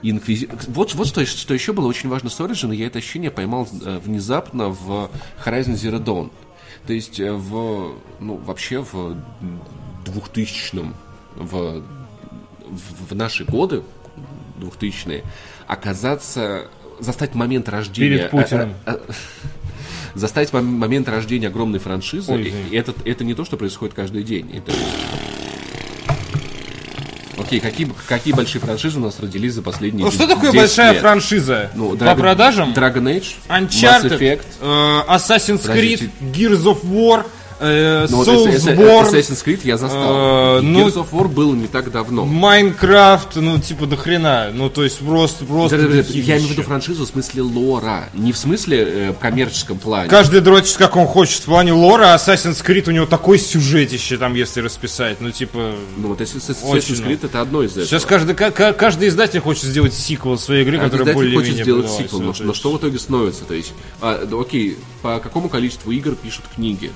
Inquisi- 0.04 0.50
Вот, 0.68 0.94
вот 0.94 1.08
что, 1.08 1.26
что 1.26 1.54
еще 1.54 1.74
было 1.74 1.88
очень 1.88 2.10
важно 2.10 2.30
с 2.30 2.40
Origin, 2.40 2.74
и 2.74 2.78
я 2.78 2.88
это 2.88 3.00
ощущение 3.00 3.32
поймал 3.32 3.68
э, 3.86 4.00
внезапно 4.04 4.70
в 4.70 5.10
Horizon 5.46 5.74
Zero 5.76 6.04
Dawn. 6.04 6.32
То 6.86 6.94
есть 6.94 7.20
э, 7.20 7.32
в, 7.32 7.94
ну, 8.20 8.36
вообще 8.36 8.80
в 8.80 9.16
2000-м, 10.06 10.94
в, 11.36 11.82
в, 13.10 13.16
наши 13.16 13.46
годы, 13.46 13.84
2000-е, 14.60 15.24
оказаться, 15.68 16.68
застать 17.00 17.34
момент 17.36 17.70
рождения... 17.70 18.18
Перед 18.18 18.32
Путиным. 18.32 18.74
э, 18.86 18.92
э, 18.92 18.98
э, 19.08 19.14
Застать 20.16 20.52
мом- 20.54 20.66
момент 20.78 21.08
рождения 21.10 21.48
огромной 21.48 21.80
франшизы, 21.80 22.32
Ой, 22.34 22.44
и- 22.44 22.70
и 22.72 22.76
это, 22.76 22.94
это 23.06 23.24
не 23.24 23.34
то, 23.34 23.46
что 23.46 23.58
происходит 23.58 23.96
каждый 23.96 24.24
день. 24.24 24.52
Это... 24.56 24.72
Окей, 27.58 27.60
какие, 27.72 27.92
какие 28.08 28.34
большие 28.34 28.62
франшизы 28.62 28.98
у 28.98 29.02
нас 29.02 29.20
родились 29.20 29.54
за 29.54 29.62
последние 29.62 30.06
Ну, 30.06 30.12
что 30.12 30.26
10 30.26 30.36
такое 30.36 30.52
большая 30.54 30.94
лет? 30.94 31.02
франшиза? 31.02 31.70
Ну, 31.76 31.92
По 31.92 32.04
Dragon- 32.04 32.16
продажам? 32.18 32.74
Dragon 32.74 33.04
Age, 33.04 33.26
Mass 33.48 33.70
Uncharted, 33.70 34.18
Effect. 34.20 34.42
э, 34.62 35.02
Assassin's 35.08 35.60
Подождите. 35.62 36.10
Creed, 36.22 36.34
Gears 36.34 36.64
of 36.64 36.84
War, 36.84 37.26
э, 37.64 38.08
Ну, 38.10 38.24
Soulsborne, 38.24 39.12
Assassin's 39.12 39.44
Creed 39.46 39.62
я 39.64 39.78
застал. 39.78 40.58
Э, 40.58 40.62
И 40.62 40.66
ну- 40.66 40.88
Gears 40.88 40.96
of 40.96 41.12
War 41.12 41.28
был 41.28 41.54
не 41.54 41.68
так 41.68 41.92
давно. 41.92 42.26
Майнкрафт, 42.26 43.36
ну, 43.36 43.58
типа, 43.60 43.86
до 43.86 43.98
хрена. 43.98 44.52
Ну, 44.54 44.70
то 44.70 44.84
есть, 44.84 45.00
просто, 45.00 45.46
просто... 45.46 45.78
Я 45.78 45.84
имею 45.86 46.04
в 46.04 46.52
виду 46.52 46.64
франшизу 46.64 47.06
в 47.06 47.10
смысле 47.10 47.42
лора, 47.44 48.10
не 48.14 48.32
в 48.32 48.38
смысле 48.38 48.86
э, 48.88 49.14
коммерческом 49.20 49.78
плане. 49.80 50.10
Каждый 50.10 50.42
дрочит, 50.42 50.78
как 50.78 50.96
он 50.96 51.08
хочет. 51.08 51.42
В 51.42 51.46
плане 51.46 51.74
лора 51.74 52.14
Assassin's 52.16 52.64
Creed 52.66 52.88
у 52.90 52.92
него 52.92 53.06
такой 53.06 53.40
сюжетище 53.40 54.18
там, 54.18 54.34
если 54.34 54.62
расписать. 54.62 55.22
Ну, 55.22 55.32
типа... 55.32 55.74
Ну 55.98 56.10
вот 56.10 56.22
Assassin's 56.22 56.62
Creed 56.62 57.20
это 57.26 57.42
одно 57.42 57.64
из 57.64 57.72
этого. 57.72 57.86
Сейчас 57.86 58.06
каждый, 58.06 58.36
ка- 58.36 58.52
ка- 58.52 58.74
каждый 58.74 59.08
издатель 59.08 59.40
хочет 59.40 59.64
сделать 59.64 59.94
сиквел 59.94 60.38
своей 60.38 60.64
игры, 60.64 60.78
Каждый 60.80 60.92
которая 60.92 61.16
более-менее 61.16 61.52
хочет 61.54 61.64
сделать 61.64 61.90
сиквел, 61.90 62.22
но, 62.22 62.54
что 62.54 62.72
в 62.72 62.78
итоге 62.78 63.00
становится? 63.00 63.46
То 63.46 63.54
есть, 63.54 63.74
а, 64.02 64.26
да, 64.26 64.40
окей, 64.40 64.78
по 65.02 65.20
какому 65.20 65.50
количеству 65.50 65.92
игр 65.92 66.16
пишут 66.16 66.46
книги? 66.56 66.92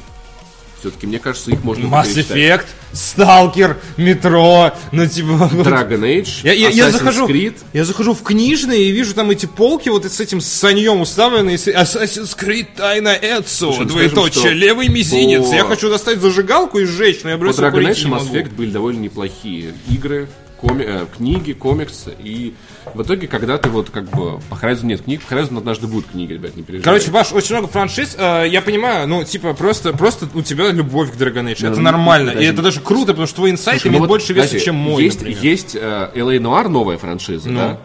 Все-таки, 0.79 1.07
мне 1.07 1.17
кажется, 1.19 1.49
их 1.51 1.63
можно 1.63 1.85
Mass. 1.87 2.05
Effect, 2.15 2.65
Stalker, 2.93 3.77
Метро, 3.97 4.71
ну 4.91 5.07
типа... 5.07 5.49
Dragon 5.53 6.01
Age, 6.01 6.29
Я, 6.43 6.53
я, 6.53 6.69
я 6.69 6.91
захожу, 6.91 7.27
Creed. 7.27 7.55
я 7.73 7.83
захожу 7.83 8.13
в 8.13 8.21
книжные 8.21 8.83
и 8.83 8.91
вижу 8.91 9.13
там 9.15 9.31
эти 9.31 9.45
полки 9.47 9.89
вот 9.89 10.05
с 10.05 10.19
этим 10.19 10.39
саньем 10.39 11.01
уставленные. 11.01 11.55
Assassin's 11.55 12.37
Creed 12.37 12.67
Тайна 12.75 13.09
Эцу, 13.19 13.73
Слушай, 13.73 13.79
ну 13.79 13.85
двоеточие, 13.85 14.39
скажем, 14.41 14.57
левый 14.59 14.87
мизинец. 14.89 15.47
по- 15.49 15.53
Я 15.55 15.63
хочу 15.63 15.89
достать 15.89 16.19
зажигалку 16.21 16.77
и 16.79 16.85
сжечь, 16.85 17.21
но 17.23 17.31
я 17.31 17.37
По 17.37 17.41
бросил 17.41 17.63
Dragon 17.63 17.71
курить 17.71 17.97
Age 17.97 18.01
и 18.07 18.11
Mass. 18.11 18.31
Effect 18.31 18.55
были 18.55 18.69
довольно 18.71 18.99
неплохие 18.99 19.73
игры, 19.89 20.27
коми- 20.61 20.85
э, 20.85 21.05
книги, 21.17 21.53
комиксы. 21.53 22.13
И 22.23 22.53
в 22.93 23.01
итоге, 23.01 23.27
когда 23.27 23.57
ты 23.57 23.69
вот 23.69 23.89
как 23.89 24.05
бы... 24.05 24.39
По 24.49 24.55
Horizon 24.55 24.85
нет 24.85 25.01
книг, 25.01 25.21
по 25.21 25.33
Horizon 25.33 25.57
однажды 25.57 25.87
будут 25.87 26.07
книги, 26.11 26.33
ребят, 26.33 26.55
не 26.55 26.63
переживайте. 26.63 26.83
Короче, 26.83 27.11
Паш, 27.11 27.33
очень 27.33 27.55
много 27.55 27.67
франшиз. 27.67 28.15
Э, 28.17 28.45
я 28.47 28.61
понимаю, 28.61 29.07
ну, 29.07 29.23
типа, 29.23 29.53
просто, 29.53 29.93
просто 29.93 30.27
у 30.33 30.41
тебя 30.41 30.71
любовь 30.71 31.11
к 31.11 31.15
Dragon 31.15 31.51
Age. 31.51 31.67
это 31.67 31.77
ну, 31.77 31.81
нормально. 31.81 32.31
подожди. 32.31 32.47
И 32.47 32.51
это 32.51 32.61
даже 32.61 32.79
круто, 32.79 33.07
потому 33.07 33.27
что 33.27 33.37
твой 33.37 33.51
инсайт 33.51 33.81
Слушай, 33.81 33.87
ну 33.87 33.91
имеет 33.91 34.01
вот, 34.01 34.09
больше 34.09 34.33
веса, 34.33 34.47
подожди, 34.47 34.65
чем 34.65 34.75
мой, 34.75 35.03
Есть, 35.03 35.19
например. 35.19 35.43
есть 35.43 35.75
э, 35.75 36.11
LA 36.15 36.37
Noir 36.39 36.67
новая 36.69 36.97
франшиза, 36.97 37.49
Ну. 37.49 37.59
да? 37.59 37.79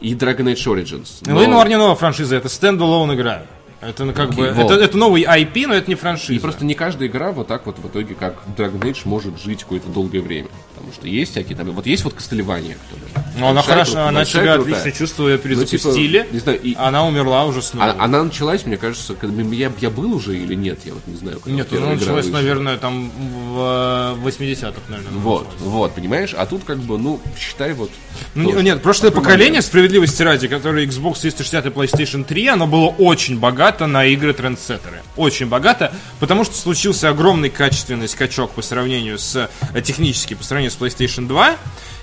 И 0.00 0.14
Dragon 0.14 0.52
Age 0.52 0.64
Origins. 0.66 1.08
Но- 1.26 1.42
и 1.42 1.46
Noir 1.46 1.68
не 1.68 1.76
новая 1.76 1.96
франшиза, 1.96 2.36
это 2.36 2.48
стендалон 2.48 3.14
игра. 3.14 3.42
Это 3.80 4.04
ну, 4.04 4.12
как 4.12 4.30
Окей, 4.30 4.44
бы, 4.44 4.52
вот. 4.52 4.70
это, 4.70 4.82
это 4.82 4.98
новый 4.98 5.22
IP, 5.22 5.66
но 5.66 5.74
это 5.74 5.88
не 5.88 5.94
франшиза. 5.94 6.34
И 6.34 6.38
просто 6.38 6.66
не 6.66 6.74
каждая 6.74 7.08
игра 7.08 7.32
вот 7.32 7.46
так 7.46 7.64
вот 7.64 7.78
в 7.78 7.86
итоге, 7.86 8.14
как 8.14 8.34
Dragon 8.56 8.80
Age, 8.80 9.00
может 9.04 9.40
жить 9.40 9.62
какое-то 9.62 9.88
долгое 9.88 10.20
время. 10.20 10.48
Потому 10.80 10.94
что 10.94 11.08
есть 11.08 11.32
всякие 11.32 11.56
там... 11.58 11.70
Вот 11.72 11.86
есть 11.86 12.04
вот 12.04 12.14
Кастельвания, 12.14 12.74
которая... 12.88 13.26
Ну, 13.38 13.46
она 13.48 13.60
хорошо, 13.62 13.92
крутая, 13.92 14.08
она 14.08 14.24
себя 14.24 14.54
крутая. 14.54 14.74
отлично 14.76 14.92
чувствует, 14.98 15.44
Ну, 15.44 15.50
типа, 15.50 15.62
перезапустили. 15.66 16.26
не 16.32 16.38
знаю, 16.38 16.60
и- 16.62 16.74
Она 16.78 17.06
умерла 17.06 17.44
уже 17.44 17.60
снова. 17.60 17.90
А- 17.92 18.04
она 18.04 18.24
началась, 18.24 18.64
мне 18.64 18.78
кажется, 18.78 19.14
когда 19.14 19.42
я, 19.42 19.70
я 19.78 19.90
был 19.90 20.14
уже 20.14 20.38
или 20.38 20.54
нет, 20.54 20.80
я 20.86 20.94
вот 20.94 21.06
не 21.06 21.16
знаю. 21.16 21.38
когда 21.40 21.54
Нет, 21.56 21.70
она 21.72 21.90
началась, 21.94 22.24
вышла. 22.24 22.38
наверное, 22.38 22.78
там 22.78 23.10
в 23.10 24.16
э, 24.24 24.28
80-х, 24.28 24.80
наверное. 24.88 25.10
она 25.12 25.20
Вот, 25.20 25.44
началась. 25.52 25.62
вот, 25.72 25.94
понимаешь? 25.94 26.34
А 26.36 26.46
тут 26.46 26.64
как 26.64 26.78
бы, 26.78 26.96
ну, 26.98 27.20
считай 27.38 27.74
вот... 27.74 27.90
Ну, 28.34 28.50
тоже. 28.50 28.62
Нет, 28.64 28.82
прошлое 28.82 29.10
Такой 29.10 29.22
поколение, 29.22 29.50
момент. 29.52 29.64
справедливости 29.66 30.22
ради, 30.22 30.48
которое 30.48 30.86
Xbox 30.86 31.20
360 31.20 31.66
и 31.66 31.68
PlayStation 31.68 32.24
3, 32.24 32.46
оно 32.48 32.66
было 32.66 32.86
очень 32.88 33.38
богато 33.38 33.86
на 33.86 34.06
игры 34.06 34.32
трендсеттеры. 34.32 35.02
Очень 35.16 35.46
богато, 35.46 35.92
потому 36.20 36.44
что 36.44 36.56
случился 36.56 37.10
огромный 37.10 37.50
качественный 37.50 38.08
скачок 38.08 38.52
по 38.52 38.62
сравнению 38.62 39.18
с 39.18 39.48
э, 39.74 39.82
технически, 39.82 40.34
по 40.34 40.42
сравнению 40.44 40.69
с 40.70 40.76
PlayStation 40.78 41.26
2. 41.26 41.56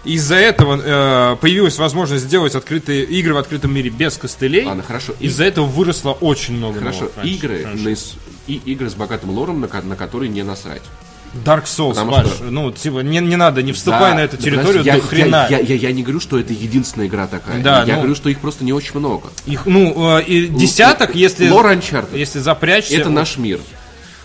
Из-за 0.06 0.36
этого 0.36 1.34
э, 1.34 1.36
появилась 1.38 1.78
возможность 1.78 2.24
сделать 2.26 2.56
открытые 2.56 3.04
игры 3.04 3.34
в 3.34 3.38
открытом 3.38 3.74
мире 3.74 3.90
без 3.90 4.16
костылей. 4.18 4.66
Ладно, 4.66 4.84
хорошо. 4.84 5.14
Из-за 5.20 5.44
этого 5.44 5.66
выросло 5.66 6.12
очень 6.12 6.56
много 6.56 6.80
Хорошо, 6.80 7.12
новых 7.16 7.26
игры, 7.26 7.64
франшиз. 7.64 8.16
на 8.16 8.52
и 8.54 8.62
игры 8.66 8.90
с 8.90 8.94
богатым 8.96 9.32
лором, 9.32 9.60
на, 9.60 9.68
на 9.82 9.96
которые 9.96 10.30
не 10.30 10.44
насрать. 10.44 10.82
Dark 11.46 11.66
Souls, 11.66 11.90
Потому 11.90 12.12
Паш, 12.14 12.28
что- 12.28 12.44
ну, 12.46 12.72
типа, 12.72 13.00
не, 13.00 13.20
не 13.20 13.36
надо, 13.36 13.62
не 13.62 13.74
вступай 13.74 14.12
Да, 14.12 14.16
на 14.16 14.20
эту 14.22 14.38
да 14.38 14.44
территорию 14.44 14.80
подожди, 14.84 15.02
до 15.02 15.08
хрена. 15.08 15.48
Я, 15.50 15.60
я, 15.60 15.66
я, 15.66 15.76
я 15.76 15.92
не 15.92 16.02
говорю, 16.04 16.20
что 16.20 16.40
это 16.40 16.54
единственная 16.54 17.08
игра 17.08 17.28
такая. 17.28 17.62
Да, 17.62 17.84
я 17.84 17.96
ну- 17.96 18.00
говорю, 18.00 18.16
что 18.16 18.30
их 18.30 18.40
просто 18.40 18.64
не 18.64 18.74
очень 18.74 18.98
много. 18.98 19.30
Их, 19.46 19.66
ну, 19.66 20.18
э, 20.20 20.24
и 20.24 20.48
десяток, 20.48 21.16
если, 21.16 21.50
Лор 21.50 21.68
Uncharted. 21.68 22.18
если 22.18 22.40
запрячься... 22.40 22.96
Это 22.98 23.10
наш 23.10 23.38
мир. 23.38 23.60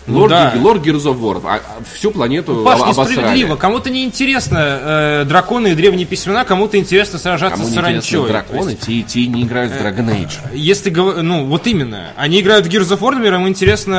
Ну 0.05 0.19
Лор, 0.19 0.29
да. 0.29 0.51
Ге- 0.51 0.59
Лор 0.59 0.77
Gears 0.77 1.03
of 1.03 1.19
War. 1.19 1.41
А- 1.45 1.55
а 1.55 1.83
всю 1.95 2.11
планету 2.11 2.61
Паш, 2.63 2.75
об- 2.79 2.83
обосрали. 2.83 3.09
несправедливо. 3.09 3.55
Кому-то 3.55 3.89
не 3.89 4.03
интересно 4.03 4.57
э, 4.61 5.25
драконы 5.25 5.71
и 5.71 5.75
древние 5.75 6.05
письмена, 6.05 6.43
кому-то 6.43 6.77
интересно 6.77 7.19
сражаться 7.19 7.59
Кому 7.61 7.69
с 7.69 7.73
саранчой. 7.73 8.27
драконы, 8.27 8.71
есть, 8.71 8.81
те, 8.81 9.01
те 9.03 9.27
не 9.27 9.43
играют 9.43 9.71
в 9.71 9.75
Dragon 9.75 10.09
Age. 10.09 10.33
Если 10.53 10.89
ну, 10.89 11.45
вот 11.45 11.67
именно. 11.67 12.11
Они 12.17 12.41
играют 12.41 12.65
в 12.65 12.69
Gears 12.69 12.89
of 12.97 12.99
War, 12.99 13.11
например, 13.11 13.35
им 13.35 13.47
интересна 13.47 13.95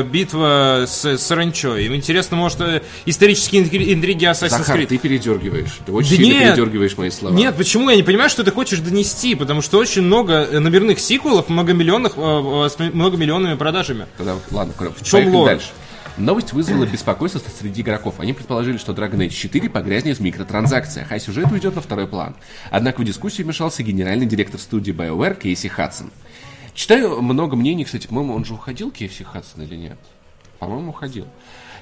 э, 0.00 0.02
битва 0.04 0.84
с, 0.86 1.04
с 1.04 1.18
саранчой. 1.26 1.84
Им 1.86 1.94
интересно, 1.94 2.36
может, 2.36 2.60
э, 2.60 2.82
исторические 3.06 3.62
интри- 3.64 3.92
интриги 3.92 4.24
Assassin's 4.24 4.48
Захар, 4.58 4.78
Creed. 4.80 4.86
ты 4.86 4.98
передергиваешь. 4.98 5.78
Ты 5.84 5.92
очень 5.92 6.10
Да 6.10 6.16
сильно 6.16 6.32
нет. 6.38 6.54
передергиваешь 6.54 6.96
мои 6.96 7.10
слова. 7.10 7.34
Нет, 7.34 7.54
почему? 7.56 7.90
Я 7.90 7.96
не 7.96 8.02
понимаю, 8.02 8.30
что 8.30 8.44
ты 8.44 8.50
хочешь 8.50 8.78
донести, 8.80 9.34
потому 9.34 9.60
что 9.62 9.78
очень 9.78 10.02
много 10.02 10.32
э, 10.50 10.58
номерных 10.58 11.00
сиквелов, 11.00 11.48
многомиллионных, 11.48 12.12
э, 12.16 12.64
э, 12.66 12.68
с 12.70 12.78
многомиллионными 12.94 13.56
продажами. 13.56 14.06
Тогда, 14.16 14.36
ладно, 14.50 14.72
в 14.78 15.04
чем 15.04 15.17
лор? 15.26 15.46
дальше. 15.48 15.68
Новость 16.16 16.52
вызвала 16.52 16.84
беспокойство 16.84 17.40
среди 17.60 17.82
игроков. 17.82 18.18
Они 18.18 18.32
предположили, 18.32 18.76
что 18.76 18.92
Dragon 18.92 19.18
Age 19.18 19.28
4 19.30 19.70
погрязнет 19.70 20.18
в 20.18 20.20
микротранзакциях, 20.20 21.12
а 21.12 21.18
сюжет 21.20 21.50
уйдет 21.52 21.76
на 21.76 21.80
второй 21.80 22.08
план. 22.08 22.34
Однако 22.72 23.02
в 23.02 23.04
дискуссию 23.04 23.44
вмешался 23.44 23.84
генеральный 23.84 24.26
директор 24.26 24.58
студии 24.58 24.92
BioWare 24.92 25.38
Кейси 25.40 25.68
Хадсон. 25.68 26.10
Читаю 26.74 27.22
много 27.22 27.54
мнений, 27.56 27.84
кстати, 27.84 28.08
по-моему, 28.08 28.34
он 28.34 28.44
же 28.44 28.54
уходил, 28.54 28.90
Кейси 28.90 29.22
Хадсон, 29.22 29.62
или 29.62 29.76
нет? 29.76 29.98
По-моему, 30.58 30.90
уходил. 30.90 31.26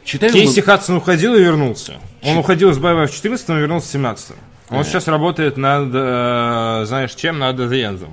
Читаю 0.04 0.32
Кейси 0.32 0.60
много- 0.60 0.62
Хадсон 0.62 0.96
уходил 0.96 1.34
и 1.34 1.40
вернулся. 1.40 1.94
Он 2.22 2.36
уходил 2.36 2.70
из 2.70 2.78
BioWare 2.78 3.06
в 3.06 3.12
14 3.14 3.56
и 3.56 3.60
вернулся 3.60 3.88
в 3.88 3.90
17 3.90 4.36
Он 4.68 4.84
сейчас 4.84 5.06
работает 5.08 5.56
над, 5.56 5.90
э, 5.94 6.84
знаешь 6.86 7.14
чем, 7.14 7.38
над 7.38 7.58
The 7.58 7.70
End, 7.70 8.06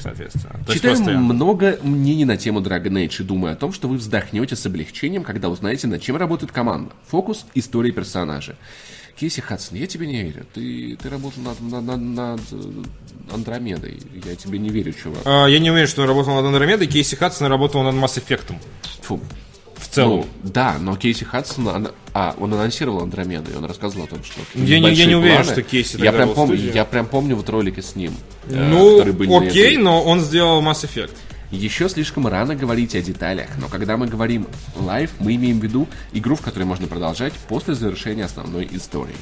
соответственно. 0.00 0.60
То 0.66 0.72
Читаю 0.74 0.96
постоянно. 0.96 1.22
много 1.34 1.78
мнений 1.82 2.24
на 2.24 2.36
тему 2.36 2.60
Dragon 2.60 2.92
Age 2.92 3.20
и 3.20 3.24
думаю 3.24 3.52
о 3.52 3.56
том, 3.56 3.72
что 3.72 3.88
вы 3.88 3.96
вздохнете 3.96 4.56
с 4.56 4.64
облегчением, 4.66 5.22
когда 5.22 5.48
узнаете, 5.48 5.86
над 5.86 6.02
чем 6.02 6.16
работает 6.16 6.52
команда. 6.52 6.92
Фокус, 7.08 7.46
история 7.54 7.92
персонажа. 7.92 8.56
Кейси 9.18 9.40
Хадсон, 9.40 9.76
я 9.76 9.86
тебе 9.86 10.06
не 10.06 10.22
верю. 10.22 10.46
Ты, 10.54 10.96
ты 10.96 11.08
работал 11.10 11.42
над, 11.42 11.60
над- 11.60 11.84
над- 11.84 12.00
над, 12.00 12.40
э, 12.52 13.34
Андромедой. 13.34 14.00
Я 14.24 14.34
тебе 14.34 14.58
не 14.58 14.70
верю, 14.70 14.92
чувак. 14.92 15.20
А, 15.26 15.46
Я 15.46 15.58
не 15.58 15.70
уверен, 15.70 15.88
что 15.88 16.02
он 16.02 16.08
работал 16.08 16.34
над 16.34 16.46
Андромедой. 16.46 16.86
Кейси 16.86 17.16
Хадсон 17.16 17.48
работал 17.48 17.82
над 17.82 17.94
Mass 17.96 18.18
Effect. 18.22 18.54
Фу. 19.02 19.20
В 19.76 19.88
целом. 19.88 20.26
Ну, 20.42 20.50
да, 20.50 20.76
но 20.80 20.96
Кейси 20.96 21.24
Хадсон, 21.24 21.68
она- 21.68 21.90
а, 22.12 22.34
он 22.38 22.52
анонсировал 22.54 23.02
Андромеду, 23.02 23.50
и 23.52 23.54
он 23.54 23.64
рассказывал 23.64 24.04
о 24.04 24.08
том, 24.08 24.24
что... 24.24 24.40
Я 24.54 24.80
не- 24.80 24.92
я 24.92 25.06
не 25.06 25.14
уверен, 25.14 25.36
планы. 25.44 25.52
что 25.52 25.62
Кейси 25.62 25.96
я 26.02 26.12
прям, 26.12 26.30
студии. 26.32 26.74
я 26.74 26.84
прям 26.84 27.06
помню 27.06 27.36
вот 27.36 27.48
ролики 27.48 27.80
с 27.80 27.94
ним. 27.96 28.12
э, 28.48 28.68
ну, 28.68 28.98
которые 28.98 29.12
были 29.14 29.32
окей, 29.48 29.74
этой- 29.74 29.76
но 29.82 30.02
он 30.02 30.20
сделал 30.20 30.62
Mass 30.62 30.84
Effect. 30.84 31.12
Еще 31.52 31.88
слишком 31.88 32.26
рано 32.28 32.54
говорить 32.54 32.94
о 32.94 33.00
деталях, 33.02 33.48
но 33.60 33.66
когда 33.68 33.96
мы 33.96 34.06
говорим 34.06 34.46
live, 34.76 35.10
мы 35.18 35.34
имеем 35.34 35.58
в 35.58 35.64
виду 35.64 35.88
игру, 36.12 36.36
в 36.36 36.40
которой 36.42 36.62
можно 36.62 36.86
продолжать 36.86 37.32
после 37.48 37.74
завершения 37.74 38.24
основной 38.24 38.68
истории. 38.70 39.16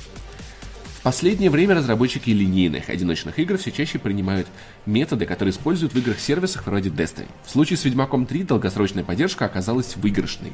В 0.98 1.02
последнее 1.02 1.48
время 1.48 1.74
разработчики 1.76 2.28
линейных 2.30 2.90
одиночных 2.90 3.38
игр 3.38 3.56
все 3.56 3.70
чаще 3.70 3.98
принимают 3.98 4.46
методы, 4.84 5.24
которые 5.24 5.52
используют 5.52 5.94
в 5.94 5.98
играх-сервисах 5.98 6.66
вроде 6.66 6.90
Destiny. 6.90 7.28
В 7.46 7.50
случае 7.50 7.76
с 7.78 7.84
Ведьмаком 7.84 8.26
3 8.26 8.42
долгосрочная 8.42 9.04
поддержка 9.04 9.44
оказалась 9.46 9.96
выигрышной. 9.96 10.52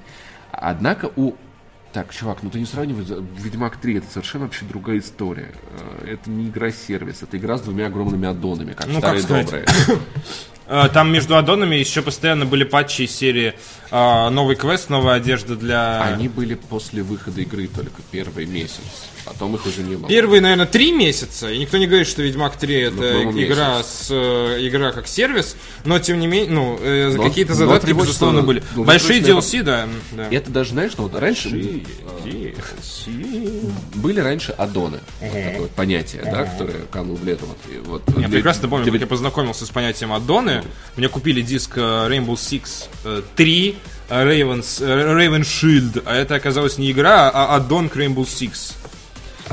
Однако 0.52 1.10
у... 1.16 1.32
Так, 1.94 2.12
чувак, 2.12 2.42
ну 2.42 2.50
ты 2.50 2.58
не 2.58 2.66
сравнивай 2.66 3.04
Ведьмак 3.38 3.76
3, 3.76 3.98
это 3.98 4.06
совершенно 4.10 4.46
вообще 4.46 4.64
другая 4.64 4.98
история. 4.98 5.52
Э, 6.00 6.14
Это 6.14 6.28
не 6.28 6.48
игра-сервис, 6.48 7.22
это 7.22 7.38
игра 7.38 7.56
с 7.56 7.60
двумя 7.60 7.86
огромными 7.86 8.26
аддонами, 8.26 8.72
как 8.72 8.88
Ну, 8.88 9.00
как 9.00 9.16
старые 9.20 9.22
сказать. 9.22 9.46
добрые. 9.46 9.66
А, 10.66 10.88
Там 10.88 11.12
между 11.12 11.36
аддонами 11.36 11.76
еще 11.76 12.02
постоянно 12.02 12.46
были 12.46 12.64
патчи 12.64 13.02
из 13.02 13.14
серии 13.14 13.54
а, 13.92 14.28
новый 14.30 14.56
квест, 14.56 14.90
новая 14.90 15.14
одежда 15.14 15.54
для... 15.56 16.02
Они 16.02 16.26
были 16.26 16.54
после 16.54 17.02
выхода 17.04 17.42
игры 17.42 17.68
только 17.68 18.02
первый 18.10 18.46
месяц. 18.46 18.80
Потом 19.24 19.54
их 19.54 19.64
уже 19.66 19.82
не 19.82 19.96
было. 19.96 20.08
Первые, 20.08 20.40
наверное, 20.42 20.66
три 20.66 20.92
месяца, 20.92 21.50
и 21.50 21.58
никто 21.58 21.78
не 21.78 21.86
говорит, 21.86 22.06
что 22.06 22.22
Ведьмак 22.22 22.56
3 22.58 22.74
это 22.74 22.96
по-моему, 22.96 23.42
игра, 23.42 23.82
с, 23.82 24.08
э, 24.10 24.58
игра 24.68 24.92
как 24.92 25.06
сервис, 25.08 25.56
но 25.84 25.98
тем 25.98 26.20
не 26.20 26.26
менее, 26.26 26.50
ну, 26.50 26.78
э, 26.80 27.12
Но- 27.16 27.22
какие-то 27.22 27.52
но 27.52 27.58
задатки, 27.58 27.86
тревожит, 27.86 28.08
безусловно, 28.10 28.40
что 28.40 28.46
были. 28.46 28.62
долгосрочная 28.74 28.84
Большие 28.84 29.20
DLC, 29.22 29.62
да. 29.62 29.88
да. 30.12 30.28
Это 30.30 30.50
даже, 30.50 30.70
знаешь, 30.70 30.92
что 30.92 31.02
вот 31.04 31.14
раньше 31.18 31.48
были 33.94 34.20
раньше 34.20 34.52
аддоны. 34.52 35.00
Вот 35.20 35.32
такое 35.32 35.60
вот 35.60 35.70
понятие, 35.70 36.22
да, 36.24 36.44
которое 36.44 36.80
кануло 36.90 37.16
в 37.16 37.24
лету. 37.24 37.46
Вот, 37.46 37.58
и 37.72 37.78
вот 37.78 38.02
Я 38.08 38.14
для- 38.14 38.28
прекрасно 38.28 38.68
помню, 38.68 38.84
для- 38.84 38.92
как 38.92 39.00
я 39.02 39.06
познакомился 39.06 39.66
с 39.66 39.70
понятием 39.70 40.12
аддоны. 40.12 40.62
Мне 40.96 41.08
купили 41.08 41.42
диск 41.42 41.76
э, 41.76 41.80
Rainbow 41.80 42.34
Six 42.34 42.88
э, 43.04 43.22
3 43.36 43.76
э, 44.08 44.24
Ravens, 44.24 44.82
э, 44.84 45.14
Raven 45.16 45.42
Shield, 45.42 46.02
а 46.04 46.14
это 46.14 46.34
оказалось 46.34 46.78
не 46.78 46.90
игра, 46.90 47.30
а 47.30 47.56
аддон 47.56 47.88
к 47.88 47.96
Rainbow 47.96 48.26
Six 48.26 48.74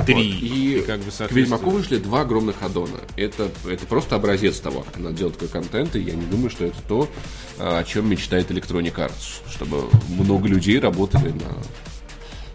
3. 0.06 0.14
Вот, 0.14 0.24
И, 0.24 0.84
как 0.88 1.00
бы, 1.00 1.12
к 1.12 1.14
соответственно. 1.14 1.40
Ведьмаку 1.58 1.70
вышли 1.70 1.98
два 1.98 2.22
огромных 2.22 2.62
аддона. 2.62 3.00
Это, 3.18 3.50
это 3.68 3.86
просто 3.86 4.16
образец 4.16 4.60
того, 4.60 4.82
как 4.82 4.98
надо 4.98 5.16
делать 5.16 5.34
такой 5.34 5.50
контент, 5.50 5.96
и 5.96 6.00
я 6.00 6.14
не 6.14 6.26
думаю, 6.26 6.50
что 6.50 6.66
это 6.66 6.78
то, 6.88 7.10
а, 7.60 7.80
о 7.80 7.84
чем 7.84 8.10
мечтает 8.10 8.52
Electronic 8.52 8.96
Arts, 8.96 9.42
чтобы 9.50 9.90
много 10.10 10.48
людей 10.48 10.80
работали 10.80 11.30
на... 11.30 11.58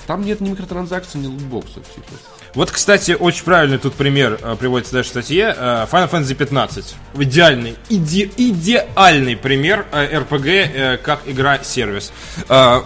Там 0.06 0.24
нет 0.24 0.40
ни 0.40 0.50
микротранзакций, 0.50 1.20
ни 1.20 1.26
лутбоксов. 1.26 1.82
Типа. 1.92 2.06
Вот, 2.54 2.70
кстати, 2.70 3.10
очень 3.18 3.44
правильный 3.44 3.78
тут 3.78 3.94
пример 3.94 4.38
э, 4.40 4.54
приводится 4.56 4.92
дальше 4.94 5.08
в 5.08 5.10
статье. 5.10 5.52
Э, 5.54 5.86
Final 5.90 6.08
Fantasy 6.10 6.34
15. 6.34 6.94
Идеальный, 7.18 7.74
иде- 7.90 8.30
идеальный 8.36 9.36
пример 9.36 9.84
RPG 9.92 10.48
э, 10.48 10.96
как 10.98 11.22
игра-сервис. 11.26 12.12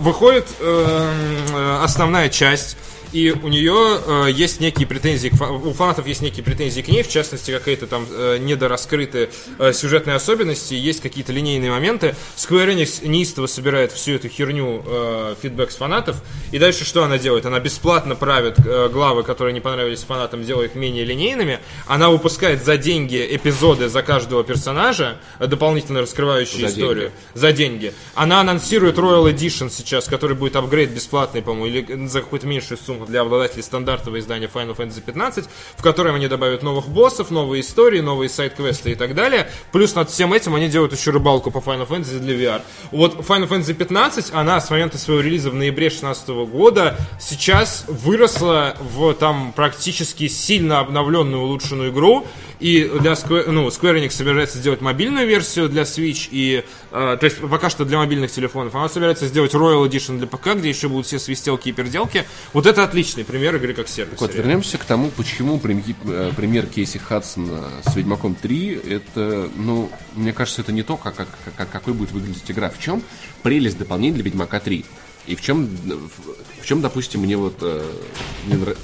Выходит 0.01 0.47
э, 0.61 1.13
э, 1.53 1.79
основная 1.85 2.31
часть. 2.31 2.79
И 3.13 3.31
у 3.33 3.49
нее 3.49 4.01
э, 4.07 4.31
есть 4.33 4.61
некие 4.61 4.87
претензии, 4.87 5.29
к 5.29 5.41
у 5.41 5.73
фанатов 5.73 6.07
есть 6.07 6.23
некие 6.23 6.45
претензии 6.45 6.81
к 6.81 6.89
ней, 6.89 7.03
в 7.03 7.09
частности, 7.09 7.51
какие-то 7.51 7.87
там 7.89 8.07
э, 8.09 8.39
недораскрытые 8.39 9.31
э, 9.59 9.73
сюжетные 9.73 10.15
особенности, 10.15 10.75
есть 10.75 11.01
какие-то 11.01 11.33
линейные 11.33 11.71
моменты. 11.71 12.15
Square 12.37 12.75
Enix 12.75 13.07
неистово 13.07 13.47
собирает 13.47 13.91
всю 13.91 14.13
эту 14.13 14.29
херню 14.29 14.85
э, 14.87 15.35
фидбэк 15.43 15.73
с 15.73 15.77
фанатов, 15.77 16.23
и 16.53 16.59
дальше 16.59 16.85
что 16.85 17.03
она 17.03 17.19
делает? 17.19 17.47
Она 17.47 17.59
бесплатно 17.59 18.15
правит 18.15 18.59
э, 18.65 18.89
главы, 18.89 19.25
которые 19.25 19.55
не 19.55 19.61
понравились 19.61 20.05
фанатам, 20.05 20.45
делая 20.45 20.67
их 20.67 20.77
менее 20.77 21.05
линейными. 21.05 21.59
Она 21.89 22.11
выпускает 22.11 22.65
за 22.65 22.77
деньги 22.77 23.27
эпизоды 23.29 23.89
за 23.89 24.03
каждого 24.03 24.45
персонажа, 24.45 25.19
э, 25.41 25.49
дополнительно 25.49 26.03
раскрывающие 26.03 26.69
За 26.69 26.75
историю. 26.75 27.11
деньги. 27.11 27.13
За 27.35 27.53
деньги. 27.53 27.95
Она 28.15 28.41
анонсирует 28.41 28.99
Royal 28.99 29.33
Edition 29.33 29.69
сейчас, 29.69 30.07
который 30.07 30.37
будет 30.37 30.55
апгрейд 30.55 30.91
бесплатный, 30.91 31.43
по-моему, 31.43 31.67
или 31.67 32.07
за 32.07 32.21
какую-то 32.21 32.47
меньшую 32.47 32.79
сумму 32.79 33.00
для 33.07 33.23
обладателей 33.23 33.63
стандартного 33.63 34.19
издания 34.19 34.51
Final 34.53 34.77
Fantasy 34.77 35.01
15, 35.01 35.47
в 35.77 35.83
котором 35.83 36.15
они 36.15 36.29
добавят 36.29 36.63
новых 36.63 36.89
боссов, 36.89 37.31
новые 37.31 37.63
истории, 37.63 38.01
новые 38.01 38.29
сайт-квесты 38.29 38.93
и 38.93 38.95
так 38.95 39.15
далее. 39.15 39.51
Плюс 39.73 39.95
над 39.95 40.11
всем 40.11 40.33
этим 40.33 40.55
они 40.55 40.69
делают 40.69 40.93
еще 40.93 41.11
рыбалку 41.11 41.51
по 41.51 41.59
Final 41.59 41.89
Fantasy 41.89 42.19
для 42.19 42.35
VR. 42.35 42.63
Вот 42.91 43.17
Final 43.17 43.49
Fantasy 43.49 43.75
15, 43.75 44.33
она 44.33 44.61
с 44.61 44.71
момента 44.71 44.99
своего 44.99 45.23
релиза 45.23 45.51
в 45.51 45.55
ноябре 45.55 45.89
2016 45.89 46.29
года 46.51 46.97
сейчас 47.19 47.85
выросла 47.89 48.77
в 48.81 49.15
там 49.15 49.53
практически 49.53 50.29
сильно 50.29 50.81
обновленную, 50.81 51.43
улучшенную 51.43 51.91
игру. 51.91 52.27
И 52.61 52.85
для 52.85 53.13
Square, 53.13 53.51
ну, 53.51 53.69
Square 53.69 54.05
Enix 54.05 54.11
собирается 54.11 54.59
сделать 54.59 54.83
мобильную 54.83 55.27
версию 55.27 55.71
для 55.71 55.83
Switch, 55.83 56.29
и, 56.31 56.63
э, 56.93 57.17
то 57.19 57.25
есть 57.25 57.39
пока 57.41 57.71
что 57.71 57.85
для 57.85 57.99
мобильных 57.99 58.31
телефонов. 58.31 58.75
Она 58.75 58.89
собирается 58.89 59.27
сделать 59.27 59.55
Royal 59.55 59.89
Edition 59.89 60.19
для 60.19 60.27
ПК, 60.27 60.55
где 60.57 60.69
еще 60.69 60.89
будут 60.89 61.07
все 61.07 61.19
свистелки 61.19 61.69
и 61.69 61.73
переделки. 61.73 62.25
Вот 62.53 62.67
это 62.67 62.85
отличный 62.85 63.25
пример 63.25 63.57
игры 63.57 63.75
как 63.75 63.89
сервис. 63.89 64.21
Вот, 64.21 64.35
вернемся 64.35 64.79
к 64.79 64.85
тому, 64.85 65.11
почему 65.11 65.59
преми- 65.59 65.95
э, 66.05 66.33
пример 66.37 66.67
Кейси 66.67 66.99
Хадсона 66.99 67.65
с 67.87 67.95
Ведьмаком 67.97 68.35
3, 68.35 68.81
это, 68.89 69.51
ну, 69.57 69.91
мне 70.15 70.33
кажется, 70.33 70.63
это 70.63 70.73
не 70.73 70.83
то, 70.83 70.97
как, 70.97 71.15
как- 71.17 71.29
как- 71.57 71.71
какой 71.71 71.95
будет 71.95 72.13
выглядеть 72.13 72.51
игра. 72.51 72.71
В 72.71 72.79
чем 72.79 73.03
прелесть 73.43 73.79
дополнений 73.79 74.15
для 74.15 74.25
Ведьмака 74.25 74.61
3? 74.61 74.85
И 75.27 75.35
в 75.37 75.43
чем, 75.43 75.67
в, 75.67 76.63
в 76.63 76.67
чем 76.67 76.81
допустим, 76.81 77.21
мне 77.21 77.37
вот 77.37 77.59
э, 77.63 77.85
не 78.47 78.55
нра- 78.55 78.77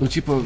Ну, 0.00 0.06
типа, 0.08 0.42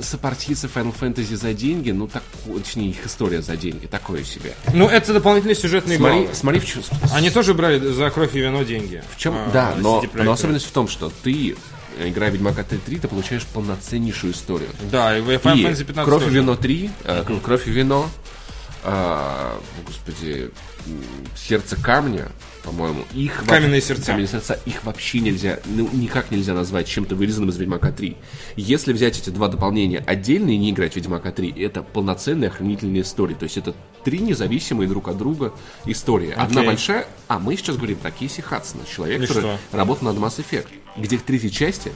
сопартийцы 0.00 0.66
Final 0.72 0.94
Fantasy 0.98 1.36
за 1.36 1.52
деньги, 1.54 1.90
ну, 1.90 2.08
так, 2.08 2.22
точнее, 2.46 2.90
их 2.90 3.06
история 3.06 3.42
за 3.42 3.56
деньги, 3.56 3.86
такое 3.86 4.24
себе. 4.24 4.54
Ну, 4.74 4.88
это 4.88 5.12
дополнительные 5.12 5.54
сюжетные 5.54 5.98
Смотри, 5.98 6.18
главы. 6.20 6.34
смотри, 6.34 6.60
в, 6.60 6.66
чё- 6.66 6.80
Они 7.12 7.30
тоже 7.30 7.54
брали 7.54 7.78
за 7.92 8.10
кровь 8.10 8.34
и 8.34 8.40
вино 8.40 8.62
деньги. 8.62 9.02
в 9.14 9.18
чем, 9.18 9.34
А, 9.36 9.50
да, 9.52 9.74
но, 9.78 10.02
но 10.14 10.32
особенность 10.32 10.66
в 10.66 10.70
том, 10.72 10.88
что 10.88 11.12
ты, 11.22 11.56
э, 11.98 12.08
играя 12.08 12.30
Ведьмака 12.30 12.64
3, 12.64 12.98
ты 12.98 13.08
получаешь 13.08 13.44
полноценнейшую 13.46 14.32
историю. 14.32 14.68
Да, 14.90 15.16
и 15.16 15.20
в 15.20 15.28
Final 15.28 15.58
И 15.58 15.64
Fantasy 15.64 15.84
15 15.84 16.04
Кровь 16.04 16.22
и 16.22 16.24
тоже. 16.26 16.36
вино 16.40 16.56
3, 16.56 16.90
э, 17.04 17.24
Кровь 17.42 17.66
и 17.68 17.70
вино, 17.70 18.08
а, 18.88 19.60
господи, 19.84 20.50
м, 20.86 21.02
Сердце 21.36 21.76
камня, 21.76 22.28
по-моему, 22.62 23.04
их... 23.14 23.42
во- 23.42 23.48
Каменные 23.48 23.80
сердца. 23.80 24.06
Каменные 24.06 24.28
сердца, 24.28 24.58
их 24.64 24.84
вообще 24.84 25.20
нельзя, 25.20 25.58
ну, 25.64 25.88
никак 25.92 26.30
нельзя 26.30 26.54
назвать 26.54 26.86
чем-то 26.88 27.14
вырезанным 27.16 27.50
из 27.50 27.56
Ведьмака 27.56 27.90
3. 27.92 28.16
Если 28.56 28.92
взять 28.92 29.18
эти 29.18 29.30
два 29.30 29.48
дополнения 29.48 29.98
отдельно 30.06 30.50
и 30.50 30.56
не 30.56 30.70
играть 30.70 30.92
в 30.92 30.96
Ведьмака 30.96 31.30
3, 31.32 31.50
это 31.62 31.82
полноценная 31.82 32.48
охранительная 32.48 33.02
история. 33.02 33.34
То 33.34 33.44
есть 33.44 33.56
это 33.56 33.74
три 34.04 34.18
независимые 34.20 34.88
друг 34.88 35.08
от 35.08 35.18
друга 35.18 35.52
истории. 35.84 36.30
Одна 36.30 36.60
Окей. 36.60 36.66
большая... 36.66 37.06
А, 37.28 37.38
мы 37.40 37.56
сейчас 37.56 37.76
говорим 37.76 37.96
про 37.98 38.10
Кейси 38.12 38.40
Хадсона, 38.40 38.84
человек, 38.86 39.22
И 39.22 39.26
который 39.26 39.42
что? 39.42 39.58
работал 39.76 40.12
над 40.12 40.16
Mass 40.22 40.38
Effect, 40.44 40.68
где 40.96 41.16
в 41.18 41.22
третьей 41.22 41.50
части 41.50 41.92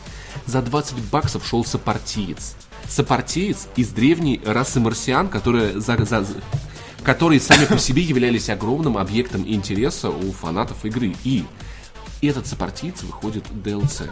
за 0.47 0.61
20 0.63 0.95
баксов 1.11 1.47
шел 1.47 1.65
сопартиец. 1.65 2.55
Сопартиец 2.89 3.69
из 3.77 3.89
древней 3.91 4.41
расы 4.45 4.81
марсиан, 4.81 5.29
которая 5.29 5.79
за- 5.79 6.05
за- 6.05 6.27
которые 7.03 7.41
сами 7.41 7.65
по 7.65 7.79
себе 7.79 8.03
являлись 8.03 8.51
огромным 8.51 8.99
объектом 8.99 9.45
интереса 9.47 10.11
у 10.11 10.33
фанатов 10.33 10.85
игры. 10.85 11.15
И 11.25 11.45
этот 12.23 12.47
сопартиец 12.47 13.03
выходит 13.03 13.45
DLC 13.51 14.11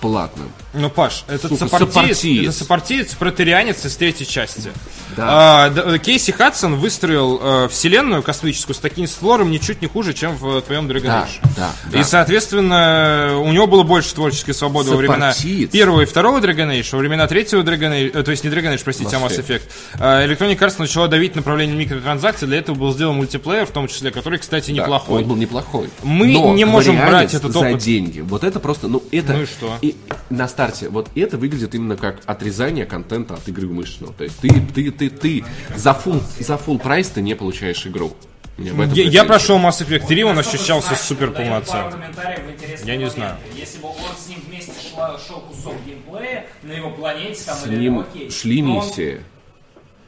платным. 0.00 0.48
Ну, 0.72 0.88
Паш, 0.88 1.24
этот 1.28 1.50
Сука, 1.52 1.66
сопартиец, 1.68 1.94
сопартиец. 1.94 2.42
это 2.48 2.52
сопартиец 2.58 3.14
протерианец 3.14 3.84
из 3.84 3.96
третьей 3.96 4.26
части. 4.26 4.70
Да. 5.16 5.66
А, 5.66 5.98
Кейси 5.98 6.30
Хадсон 6.30 6.76
выстроил 6.76 7.40
э, 7.42 7.68
вселенную 7.68 8.22
космическую 8.22 8.76
с 8.76 8.78
таким 8.78 9.06
флором 9.08 9.50
ничуть 9.50 9.82
не 9.82 9.88
хуже, 9.88 10.14
чем 10.14 10.36
в 10.36 10.60
твоем 10.62 10.88
Dragon 10.88 11.06
Да, 11.06 11.28
Age. 11.28 11.48
да, 11.56 11.70
да. 11.90 12.00
И, 12.00 12.04
соответственно, 12.04 13.38
у 13.42 13.52
него 13.52 13.66
было 13.66 13.82
больше 13.82 14.14
творческой 14.14 14.54
свободы 14.54 14.90
во 14.90 14.96
времена 14.96 15.32
первого 15.72 16.02
и 16.02 16.04
второго 16.04 16.38
Dragon 16.38 16.70
Age, 16.78 16.88
во 16.92 16.98
времена 16.98 17.26
третьего 17.26 17.62
Dragon 17.62 17.90
Age, 17.92 18.10
э, 18.18 18.22
то 18.22 18.30
есть 18.30 18.44
не 18.44 18.50
Dragon 18.50 18.74
Age, 18.74 18.80
простите, 18.84 19.16
а 19.16 19.18
Mass 19.18 19.30
Mass 19.36 19.44
Effect. 19.44 19.62
А, 19.98 20.24
Electronic 20.26 20.58
Arts 20.58 20.74
начала 20.78 21.08
давить 21.08 21.34
направление 21.36 21.76
микротранзакций, 21.76 22.46
для 22.48 22.58
этого 22.58 22.76
был 22.76 22.92
сделан 22.92 23.16
мультиплеер, 23.16 23.66
в 23.66 23.70
том 23.70 23.88
числе, 23.88 24.10
который, 24.10 24.38
кстати, 24.38 24.70
Да, 24.70 24.82
неплохой. 24.82 25.22
Он 25.22 25.28
был 25.28 25.36
неплохой. 25.36 25.90
Мы 26.02 26.28
Но 26.28 26.54
не 26.54 26.64
можем 26.64 26.96
брать 26.96 27.34
этот 27.34 27.52
за 27.52 27.58
опыт. 27.60 27.78
деньги. 27.78 28.20
Вот 28.20 28.44
это 28.44 28.60
просто, 28.60 28.88
ну 28.88 29.02
это... 29.10 29.32
Ну 29.32 29.42
и 29.42 29.46
что? 29.46 29.76
И 29.80 29.89
на 30.30 30.48
старте, 30.48 30.88
вот 30.88 31.08
это 31.14 31.36
выглядит 31.38 31.74
именно 31.74 31.96
как 31.96 32.20
отрезание 32.26 32.86
контента 32.86 33.34
от 33.34 33.46
игры 33.48 33.66
умышленного. 33.68 34.14
То 34.14 34.24
есть 34.24 34.38
ты, 34.40 34.48
ты, 34.74 34.90
ты, 34.90 35.10
ты 35.10 35.44
за 35.76 35.90
full, 35.90 36.22
за 36.38 36.54
full 36.54 36.78
прайс 36.78 37.08
ты 37.08 37.22
не 37.22 37.34
получаешь 37.34 37.86
игру. 37.86 38.14
Я, 38.58 39.04
я 39.04 39.24
прошел 39.24 39.58
Mass 39.58 39.80
Effect 39.86 40.06
3, 40.06 40.22
он 40.24 40.38
ощущался 40.38 40.94
супер 40.94 41.30
полноценным. 41.30 42.02
интересные 42.04 42.78
Я 42.84 42.96
не 42.96 43.08
знаю. 43.08 43.36
Если 43.56 43.78
бы 43.78 43.88
он 43.88 43.94
с 44.18 44.28
ним 44.28 44.38
вместе 44.46 44.72
шла, 44.90 45.18
шел 45.18 45.40
кусок 45.40 45.74
геймплея 45.86 46.46
на 46.62 46.72
его 46.72 46.90
планете, 46.90 47.42
там, 47.46 47.56
С 47.56 47.66
или 47.66 47.76
ним 47.76 48.00
окей. 48.00 48.30
шли 48.30 48.60
Но 48.62 48.76
он- 48.78 48.86
миссии. 48.86 49.20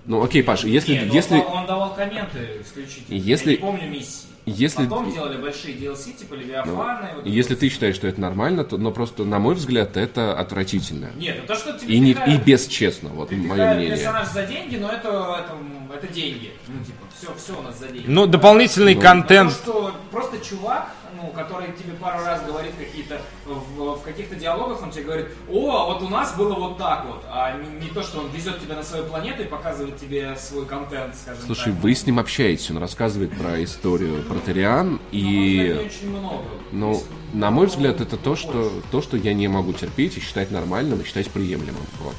Ну 0.04 0.22
окей, 0.22 0.42
Паша, 0.42 0.66
если... 0.66 0.94
Нет, 0.94 1.14
если... 1.14 1.36
он, 1.38 1.46
он 1.59 1.66
давал 1.66 1.94
комменты 1.94 2.60
исключительно. 2.62 3.16
Если- 3.16 3.50
Я 3.52 3.56
не 3.56 3.62
помню 3.62 3.88
миссии. 3.88 4.26
Если- 4.47 4.85
Потом 4.85 5.12
делали 5.12 5.36
большие 5.40 5.74
DLC, 5.77 6.12
типа 6.12 6.35
Левиафана. 6.35 7.10
и 7.12 7.14
вот 7.16 7.27
Если 7.27 7.55
ты 7.55 7.69
считаешь, 7.69 7.94
что 7.94 8.06
это 8.09 8.20
нормально, 8.20 8.64
то, 8.64 8.77
но 8.78 8.90
просто, 8.90 9.24
на 9.24 9.39
мой 9.39 9.55
взгляд, 9.55 9.97
это 9.97 10.36
отвратительно. 10.39 11.10
Нет, 11.16 11.39
ну 11.40 11.47
то, 11.47 11.55
что 11.55 11.78
тебе 11.78 11.94
И, 11.94 11.98
не, 12.01 12.12
и 12.12 12.36
бесчестно, 12.39 13.10
вот 13.10 13.28
ты 13.31 13.36
мое 13.36 13.74
мнение. 13.74 13.97
персонаж 13.97 14.28
за 14.28 14.47
деньги, 14.47 14.77
но 14.77 14.89
это, 14.89 15.09
это, 15.09 15.56
это 16.05 16.12
деньги. 16.12 16.51
Ну, 16.69 16.85
типа, 16.85 16.98
все, 17.19 17.28
все 17.36 17.59
у 17.59 17.62
нас 17.62 17.78
за 17.78 17.89
деньги. 17.89 18.05
Ну, 18.06 18.27
дополнительный 18.27 18.94
контент. 18.94 19.52
Потому 19.59 19.90
что 19.90 19.94
просто 20.10 20.39
чувак, 20.39 20.90
ну, 21.23 21.31
который 21.31 21.73
тебе 21.73 21.94
пару 21.94 22.24
раз 22.24 22.43
говорит 22.44 22.73
какие-то 22.78 23.20
в, 23.47 23.97
в 23.97 24.03
каких-то 24.03 24.35
диалогах, 24.35 24.82
он 24.82 24.90
тебе 24.90 25.05
говорит, 25.05 25.27
о, 25.49 25.86
вот 25.86 26.03
у 26.03 26.09
нас 26.09 26.36
было 26.36 26.55
вот 26.55 26.78
так 26.78 27.07
вот, 27.07 27.23
а 27.31 27.57
не, 27.57 27.86
не 27.86 27.90
то, 27.90 28.03
что 28.03 28.20
он 28.20 28.31
везет 28.31 28.61
тебя 28.61 28.77
на 28.77 28.82
свою 28.82 29.05
планету 29.05 29.43
и 29.43 29.47
показывает 29.47 29.97
тебе 29.99 30.36
свой 30.36 30.66
контент, 30.66 31.15
скажем 31.15 31.44
Слушай, 31.44 31.73
так. 31.73 31.82
вы 31.82 31.94
с 31.94 32.07
ним 32.07 32.19
общаетесь, 32.19 32.70
он 32.70 32.78
рассказывает 32.78 33.36
про 33.36 33.62
историю 33.62 34.23
Протериан, 34.24 34.93
Ну, 34.93 35.01
и, 35.12 35.73
очень 35.73 36.11
много. 36.11 36.44
ну, 36.73 37.03
на 37.32 37.51
мой 37.51 37.66
взгляд, 37.66 38.01
это 38.01 38.16
то, 38.16 38.36
что, 38.36 38.70
то, 38.90 39.01
что 39.03 39.16
я 39.16 39.32
не 39.35 39.49
могу 39.49 39.73
терпеть 39.73 40.16
и 40.16 40.20
считать 40.20 40.51
нормальным, 40.51 41.01
и 41.01 41.05
считать 41.05 41.31
приемлемым. 41.31 41.82
Вот. 42.01 42.15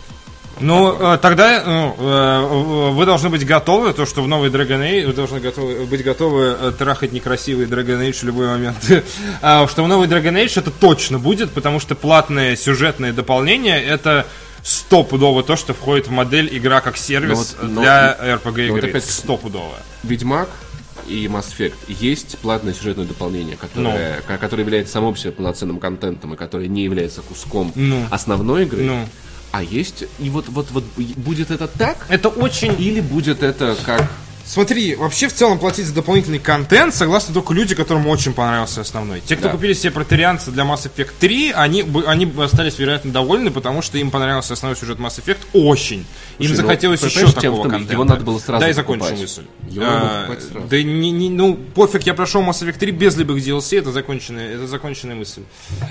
Ну, 0.60 1.14
э, 1.14 1.18
тогда 1.22 1.64
ну, 1.66 2.92
вы 2.92 3.06
должны 3.06 3.30
быть 3.30 3.46
готовы, 3.46 3.94
то, 3.94 4.06
что 4.06 4.22
в 4.22 4.28
новый 4.28 4.50
Dragon 4.50 4.80
Age, 4.82 5.08
вы 5.08 5.14
должны 5.14 5.40
готовы, 5.40 5.86
быть 5.86 6.04
готовы 6.04 6.74
трахать 6.78 7.12
некрасивый 7.12 7.66
Dragon 7.66 8.00
Age 8.08 8.20
в 8.20 8.24
любой 8.24 8.48
момент. 8.48 8.78
А, 9.42 9.68
что 9.68 9.84
в 9.84 9.88
новый 9.88 10.08
Dragon 10.08 10.34
Age 10.34 10.60
это 10.60 10.72
точно 10.72 11.20
будет, 11.20 11.52
потому 11.52 11.80
что 11.80 11.96
платные 11.96 12.56
сюжетные 12.56 13.14
дополнения 13.14 13.82
это 13.82 14.26
стопудово 14.64 15.44
то, 15.44 15.56
что 15.56 15.74
входит 15.74 16.08
в 16.08 16.12
модель 16.12 16.48
игра 16.56 16.80
как 16.82 16.98
сервис 16.98 17.56
Ну 17.62 17.68
вот, 17.68 17.74
но- 17.76 17.82
для 17.82 18.18
RPG 18.38 18.68
но 18.68 18.74
вот 18.74 18.78
игры. 18.80 18.90
опять- 18.92 19.06
Стопудово. 19.06 19.76
Ведьмак 20.04 20.50
и 21.08 21.26
Mass 21.26 21.48
Effect 21.58 21.74
есть 21.90 22.38
платное 22.38 22.74
сюжетное 22.74 23.06
дополнение, 23.06 23.58
которое, 23.58 24.22
ко- 24.22 24.38
которое 24.38 24.64
является 24.64 24.94
само 24.94 25.12
по 25.12 25.18
себе 25.18 25.32
полноценным 25.34 25.80
контентом 25.80 26.34
и 26.34 26.38
которое 26.38 26.68
не 26.70 26.84
является 26.84 27.22
куском 27.22 27.74
Ну. 27.76 28.06
основной 28.10 28.64
игры. 28.64 28.84
Ну. 28.84 29.10
А 29.54 29.62
есть, 29.62 30.06
и 30.18 30.32
вот, 30.32 30.50
вот, 30.50 30.72
вот 30.72 30.84
будет 31.16 31.52
это 31.52 31.68
так, 31.68 32.08
Это 32.10 32.30
очень 32.30 32.74
или 32.82 33.02
будет 33.02 33.44
это 33.44 33.78
как 33.86 34.10
Смотри, 34.46 34.96
вообще 34.96 35.30
в 35.30 35.34
целом 35.34 35.58
платить 35.58 35.86
за 35.86 35.94
дополнительный 35.94 36.38
контент 36.40 36.94
согласны 36.94 37.34
только 37.34 37.54
люди, 37.54 37.76
которым 37.76 38.06
очень 38.08 38.34
понравился 38.34 38.82
основной. 38.82 39.22
Те, 39.22 39.36
кто 39.38 39.48
Да. 39.48 39.54
купили 39.54 39.72
себе 39.74 39.92
протерианца 39.92 40.52
для 40.52 40.64
Mass 40.64 40.90
Effect 40.94 41.12
3, 41.20 41.52
они, 41.56 41.86
они 42.06 42.32
остались, 42.38 42.78
вероятно, 42.78 43.12
довольны, 43.14 43.52
потому 43.52 43.82
что 43.82 43.98
им 43.98 44.12
понравился 44.12 44.54
основной 44.54 44.78
сюжет 44.78 44.98
Mass 45.00 45.24
Effect 45.24 45.40
очень. 45.54 46.00
Им 46.00 46.06
Слушай, 46.48 46.50
ну, 46.50 46.56
захотелось 46.58 47.02
еще 47.04 47.14
понимаешь, 47.16 47.34
тем, 47.36 47.42
такого 47.54 47.70
контента. 47.70 47.94
его 47.94 48.04
надо 48.04 48.24
было 48.26 48.38
сразу 48.40 48.60
Да, 48.66 48.70
и 48.70 48.74
закончу 48.74 49.00
покупать. 49.06 49.22
мысль. 49.22 49.44
Его 49.70 49.86
надо 49.86 50.00
А, 50.02 50.22
покупать 50.26 50.44
сразу. 50.44 50.68
Да 50.68 50.84
не, 50.84 51.12
не- 51.12 51.30
ну, 51.30 51.56
пофиг, 51.56 52.04
я 52.04 52.14
прошел 52.14 52.42
Mass 52.44 52.62
Effect 52.68 52.80
3 52.80 52.92
без 52.92 53.16
любых 53.16 53.38
DLC, 53.38 53.78
это 53.80 53.92
законченная, 53.94 54.56
это 54.56 54.68
законченная 54.68 55.16
мысль. 55.16 55.42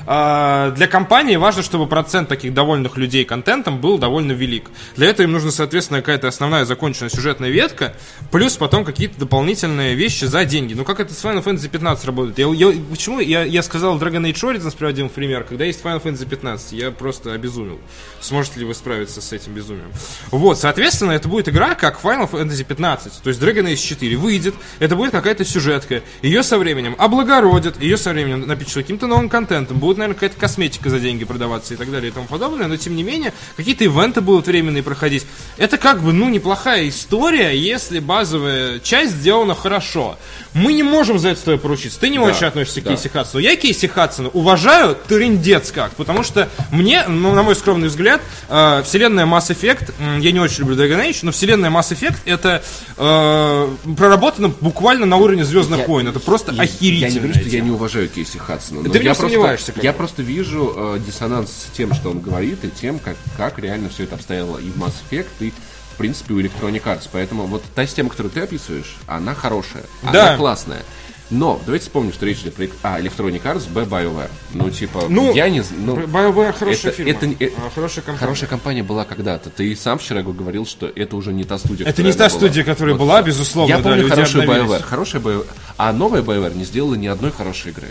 А, 0.06 0.70
для 0.72 0.86
компании 0.88 1.36
важно, 1.36 1.62
чтобы 1.62 1.86
процент 1.86 2.28
таких 2.28 2.52
довольных 2.52 2.98
людей 2.98 3.24
контентом 3.24 3.80
был 3.80 3.96
довольно 3.96 4.32
велик. 4.32 4.70
Для 4.96 5.08
этого 5.08 5.24
им 5.26 5.32
нужна, 5.32 5.50
соответственно, 5.50 6.00
какая-то 6.00 6.28
основная 6.28 6.66
законченная 6.66 7.08
сюжетная 7.10 7.48
ветка, 7.48 7.94
плюс 8.30 8.41
потом 8.50 8.84
какие-то 8.84 9.18
дополнительные 9.18 9.94
вещи 9.94 10.24
за 10.24 10.44
деньги. 10.44 10.74
Ну, 10.74 10.84
как 10.84 11.00
это 11.00 11.14
с 11.14 11.24
Final 11.24 11.42
Fantasy 11.44 11.68
15 11.68 12.04
работает? 12.06 12.38
Я, 12.38 12.46
я- 12.52 12.74
почему 12.90 13.20
я, 13.20 13.44
я 13.44 13.62
сказал 13.62 13.98
Dragon 13.98 14.22
Age 14.30 14.34
Origins 14.42 14.76
приводил 14.76 15.08
пример, 15.08 15.44
когда 15.44 15.64
есть 15.64 15.82
Final 15.82 16.02
Fantasy 16.02 16.26
15? 16.28 16.72
Я 16.72 16.90
просто 16.90 17.32
обезумел. 17.32 17.78
Сможете 18.20 18.60
ли 18.60 18.66
вы 18.66 18.74
справиться 18.74 19.20
с 19.20 19.32
этим 19.32 19.52
безумием? 19.54 19.90
Вот, 20.30 20.58
соответственно, 20.58 21.12
это 21.12 21.28
будет 21.28 21.48
игра 21.48 21.74
как 21.74 22.00
Final 22.02 22.30
Fantasy 22.30 22.64
15, 22.64 23.22
то 23.22 23.28
есть 23.28 23.40
Dragon 23.40 23.64
Age 23.64 23.76
4 23.76 24.16
выйдет, 24.16 24.54
это 24.78 24.96
будет 24.96 25.12
какая-то 25.12 25.44
сюжетка, 25.44 26.02
ее 26.22 26.42
со 26.42 26.58
временем 26.58 26.94
облагородят, 26.98 27.80
ее 27.82 27.96
со 27.96 28.10
временем 28.10 28.46
напичкают 28.46 28.86
каким-то 28.86 29.06
новым 29.06 29.28
контентом, 29.28 29.78
будет, 29.78 29.98
наверное, 29.98 30.14
какая-то 30.14 30.38
косметика 30.38 30.90
за 30.90 30.98
деньги 31.00 31.24
продаваться 31.24 31.74
и 31.74 31.76
так 31.76 31.90
далее 31.90 32.10
и 32.10 32.12
тому 32.14 32.26
подобное, 32.26 32.66
но 32.66 32.76
тем 32.76 32.96
не 32.96 33.02
менее, 33.02 33.32
какие-то 33.56 33.84
ивенты 33.84 34.20
будут 34.20 34.46
временные 34.46 34.82
проходить. 34.82 35.26
Это 35.56 35.78
как 35.78 36.00
бы, 36.02 36.12
ну, 36.12 36.28
неплохая 36.28 36.88
история, 36.88 37.56
если 37.56 37.98
базовая 38.36 38.78
часть 38.80 39.12
сделана 39.12 39.54
хорошо. 39.54 40.16
Мы 40.54 40.72
не 40.72 40.82
можем 40.82 41.18
за 41.18 41.30
это 41.30 41.40
с 41.40 41.42
тобой 41.42 41.58
поручиться. 41.58 41.98
Ты 42.00 42.08
не 42.08 42.18
очень 42.18 42.46
относишься 42.46 42.80
к 42.80 42.84
да. 42.84 42.90
Кейси 42.90 43.08
Хадсону. 43.08 43.42
Я 43.42 43.56
Кейси 43.56 43.86
Хадсона 43.86 44.28
уважаю 44.30 44.96
трындец 45.08 45.70
как, 45.72 45.92
потому 45.92 46.22
что 46.22 46.48
мне, 46.70 47.04
ну, 47.08 47.32
на 47.34 47.42
мой 47.42 47.54
скромный 47.54 47.88
взгляд, 47.88 48.20
э, 48.48 48.82
вселенная 48.84 49.26
Mass 49.26 49.48
Effect, 49.50 49.92
м, 49.98 50.20
я 50.20 50.32
не 50.32 50.40
очень 50.40 50.60
люблю 50.60 50.76
Dragon 50.76 51.06
Age, 51.06 51.18
но 51.22 51.32
вселенная 51.32 51.70
Mass 51.70 51.90
Effect 51.92 52.16
это 52.24 52.62
э, 52.96 53.68
проработано 53.96 54.48
буквально 54.60 55.06
на 55.06 55.16
уровне 55.16 55.44
Звездных 55.44 55.80
Я- 55.80 55.86
войн. 55.86 56.08
Это 56.08 56.20
просто 56.20 56.52
Я- 56.52 56.62
охерительно. 56.62 57.08
Я 57.08 57.10
не 57.12 57.18
говорю, 57.18 57.34
что 57.34 57.48
я 57.48 57.60
не 57.60 57.70
уважаю 57.70 58.08
Кейси 58.08 58.38
Хадсона. 58.38 58.88
Ты 58.90 59.02
я 59.02 59.14
просто, 59.14 59.72
Я 59.82 59.92
просто 59.92 60.22
вижу 60.22 60.72
э, 60.76 60.98
диссонанс 61.06 61.50
с 61.50 61.76
тем, 61.76 61.94
что 61.94 62.10
он 62.10 62.20
говорит, 62.20 62.64
и 62.64 62.70
тем, 62.70 62.98
как, 62.98 63.16
как 63.36 63.58
реально 63.58 63.88
все 63.90 64.04
это 64.04 64.14
обстояло 64.16 64.58
и 64.58 64.70
в 64.70 64.76
Mass 64.76 64.92
Effect, 65.10 65.26
и 65.40 65.52
в 65.92 65.96
принципе 65.96 66.34
у 66.34 66.40
Electronic 66.40 66.82
Arts. 66.84 67.08
Поэтому 67.12 67.44
вот 67.46 67.62
та 67.74 67.86
система, 67.86 68.10
которую 68.10 68.32
ты 68.32 68.40
описываешь, 68.40 68.96
она 69.06 69.34
хорошая, 69.34 69.84
Да. 70.12 70.28
она 70.28 70.36
классная. 70.36 70.82
Но 71.30 71.58
давайте 71.64 71.84
вспомним, 71.86 72.12
что 72.12 72.26
речь 72.26 72.40
идет 72.40 72.54
про 72.54 72.66
А, 72.82 73.00
Electronic 73.00 73.42
Arts, 73.42 73.66
Б, 73.72 73.84
BioWare. 73.84 74.28
Ну, 74.52 74.68
типа, 74.70 75.04
Ну, 75.08 75.32
я 75.32 75.48
не 75.48 75.62
з- 75.62 75.70
ну, 75.78 75.96
BioWare 75.96 76.52
хорошая 76.52 76.92
это- 76.92 76.92
фирма. 76.92 77.10
это 77.10 77.26
не- 77.26 77.34
э, 77.36 77.50
А, 77.56 77.70
хорошая 77.74 78.04
компания. 78.04 78.18
Хорошая 78.18 78.50
компания 78.50 78.82
была 78.82 79.04
когда-то. 79.06 79.48
Ты 79.48 79.74
сам 79.74 79.98
вчера 79.98 80.20
говорил, 80.22 80.66
что 80.66 80.88
это 80.94 81.16
уже 81.16 81.32
не 81.32 81.44
та 81.44 81.56
студия. 81.58 81.86
Это 81.86 82.02
не 82.02 82.12
та 82.12 82.28
была. 82.28 82.28
студия, 82.28 82.64
которая 82.64 82.94
Вот. 82.96 83.06
была, 83.06 83.22
безусловно, 83.22 83.70
Я 83.70 83.78
да, 83.78 83.82
помню 83.90 84.08
хорошую. 84.10 84.44
BioWare. 84.46 84.82
Хорошая 84.82 85.22
BioWare. 85.22 85.46
А 85.78 85.92
новая 85.94 86.20
BioWare 86.20 86.54
не 86.54 86.64
сделала 86.64 86.96
ни 86.96 87.06
одной 87.06 87.30
хорошей 87.32 87.70
игры. 87.70 87.88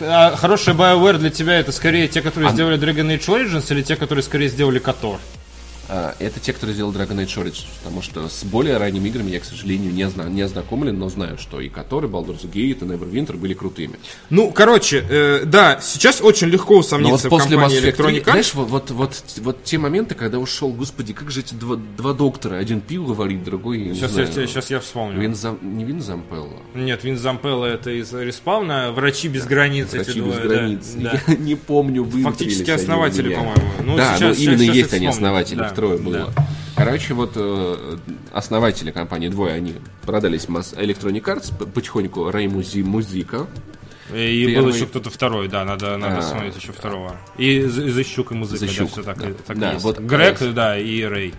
А 0.00 0.34
хорошая 0.34 0.74
BioWare 0.74 1.18
для 1.18 1.30
тебя 1.30 1.60
это 1.60 1.70
скорее 1.70 2.08
те, 2.08 2.20
которые 2.20 2.50
А- 2.50 2.52
сделали 2.52 2.80
Dragon 2.80 3.06
Age 3.16 3.26
Origins, 3.28 3.70
или 3.72 3.82
те, 3.82 3.94
которые 3.94 4.24
скорее 4.24 4.48
сделали 4.48 4.80
Котор? 4.80 5.18
А, 5.94 6.14
Это 6.20 6.40
те, 6.40 6.54
кто 6.54 6.66
сделал 6.72 6.90
Dragon 6.90 7.16
Age 7.22 7.42
Origins, 7.44 7.66
потому 7.82 8.00
что 8.00 8.26
с 8.26 8.44
более 8.44 8.78
ранними 8.78 9.10
играми 9.10 9.30
я, 9.30 9.40
к 9.40 9.44
сожалению, 9.44 9.92
не, 9.92 10.08
зна- 10.08 10.24
не 10.24 10.40
ознакомлен, 10.40 10.98
но 10.98 11.10
знаю, 11.10 11.36
что 11.36 11.60
и 11.60 11.68
Который, 11.68 12.08
Baldur's 12.08 12.50
Gate, 12.50 12.54
и 12.56 12.72
Neverwinter 12.74 13.36
были 13.36 13.52
крутыми. 13.52 13.96
Ну, 14.30 14.50
короче, 14.52 15.04
э, 15.06 15.42
да, 15.44 15.80
сейчас 15.82 16.22
очень 16.22 16.46
легко 16.48 16.72
Но 16.72 16.76
вот 16.78 16.86
усомниться 16.86 17.26
в 17.26 17.30
после 17.30 17.56
Mass 17.56 17.60
компании 17.60 17.82
Effect 17.82 17.92
3, 17.92 18.04
Electronic 18.06 18.20
Arts. 18.20 18.24
знаешь, 18.30 18.54
вот, 18.54 18.68
вот, 18.70 18.90
вот, 18.90 19.24
вот 19.42 19.64
те 19.64 19.76
моменты, 19.76 20.14
когда 20.14 20.38
ушел, 20.38 20.70
господи, 20.72 21.12
как 21.12 21.30
же 21.30 21.40
эти 21.40 21.52
два, 21.52 21.76
два 21.76 22.14
доктора, 22.14 22.56
один 22.56 22.80
пил 22.80 23.04
говорит, 23.04 23.44
другой, 23.44 23.80
я 23.80 23.88
не 23.90 23.94
Сейчас 23.94 24.16
я, 24.16 24.24
знаю, 24.26 24.48
сейчас 24.48 24.70
я 24.70 24.80
вспомню. 24.80 25.20
Винзам- 25.20 25.58
не 25.60 25.84
Вин 25.84 26.00
Зампелло, 26.00 26.56
Нет, 26.74 27.04
Вин 27.04 27.18
Зампелло 27.18 27.66
это 27.66 27.90
из 27.90 28.10
Респауна, 28.14 28.92
Врачи 28.92 29.28
без 29.28 29.44
границ. 29.44 29.88
эти 29.92 29.96
Врачи 30.04 30.20
без 30.20 30.32
двое, 30.36 30.40
да, 30.40 30.54
границ. 30.54 30.92
да. 30.96 31.20
Я 31.28 31.34
не 31.36 31.54
помню, 31.54 32.04
Фактически 32.22 32.70
основатели, 32.70 33.34
по-моему. 33.34 33.62
Ну, 33.84 33.96
да, 33.98 34.16
сейчас- 34.16 34.38
ну 34.38 34.42
именно 34.44 34.58
сейчас- 34.62 34.76
есть 34.76 34.94
они 34.94 35.06
основатели, 35.08 35.58
Да, 35.58 35.68
трое 35.82 35.98
было. 35.98 36.32
да. 36.36 36.46
Короче, 36.76 37.14
вот 37.14 37.32
э, 37.36 37.96
основатели 38.32 38.90
компании, 38.90 39.28
двое, 39.28 39.54
они 39.54 39.74
продались 40.02 40.48
масс 40.48 40.72
Electronic 40.74 41.22
Arts, 41.24 41.70
потихоньку 41.72 42.30
Рэй 42.30 42.48
Музи, 42.48 42.82
Музика, 42.82 43.46
И 44.14 44.46
Первый- 44.46 44.56
был 44.68 44.74
еще 44.74 44.86
кто-то 44.86 45.08
второй, 45.10 45.48
да, 45.48 45.64
надо, 45.64 45.96
надо 45.96 46.18
А. 46.18 46.22
смотреть 46.22 46.56
еще 46.56 46.72
второго. 46.72 47.16
И 47.38 47.62
За- 47.62 47.88
Защук 47.90 48.32
и 48.32 48.34
музыка, 48.34 48.58
Защук, 48.58 48.88
да, 48.88 48.92
все 48.92 49.02
так, 49.02 49.18
да. 49.18 49.26
так 49.46 49.58
Да, 49.58 49.72
есть. 49.72 49.84
вот 49.84 49.98
Грег, 50.00 50.40
раз. 50.40 50.54
да, 50.54 50.78
и 50.78 51.02
Рэй. 51.02 51.34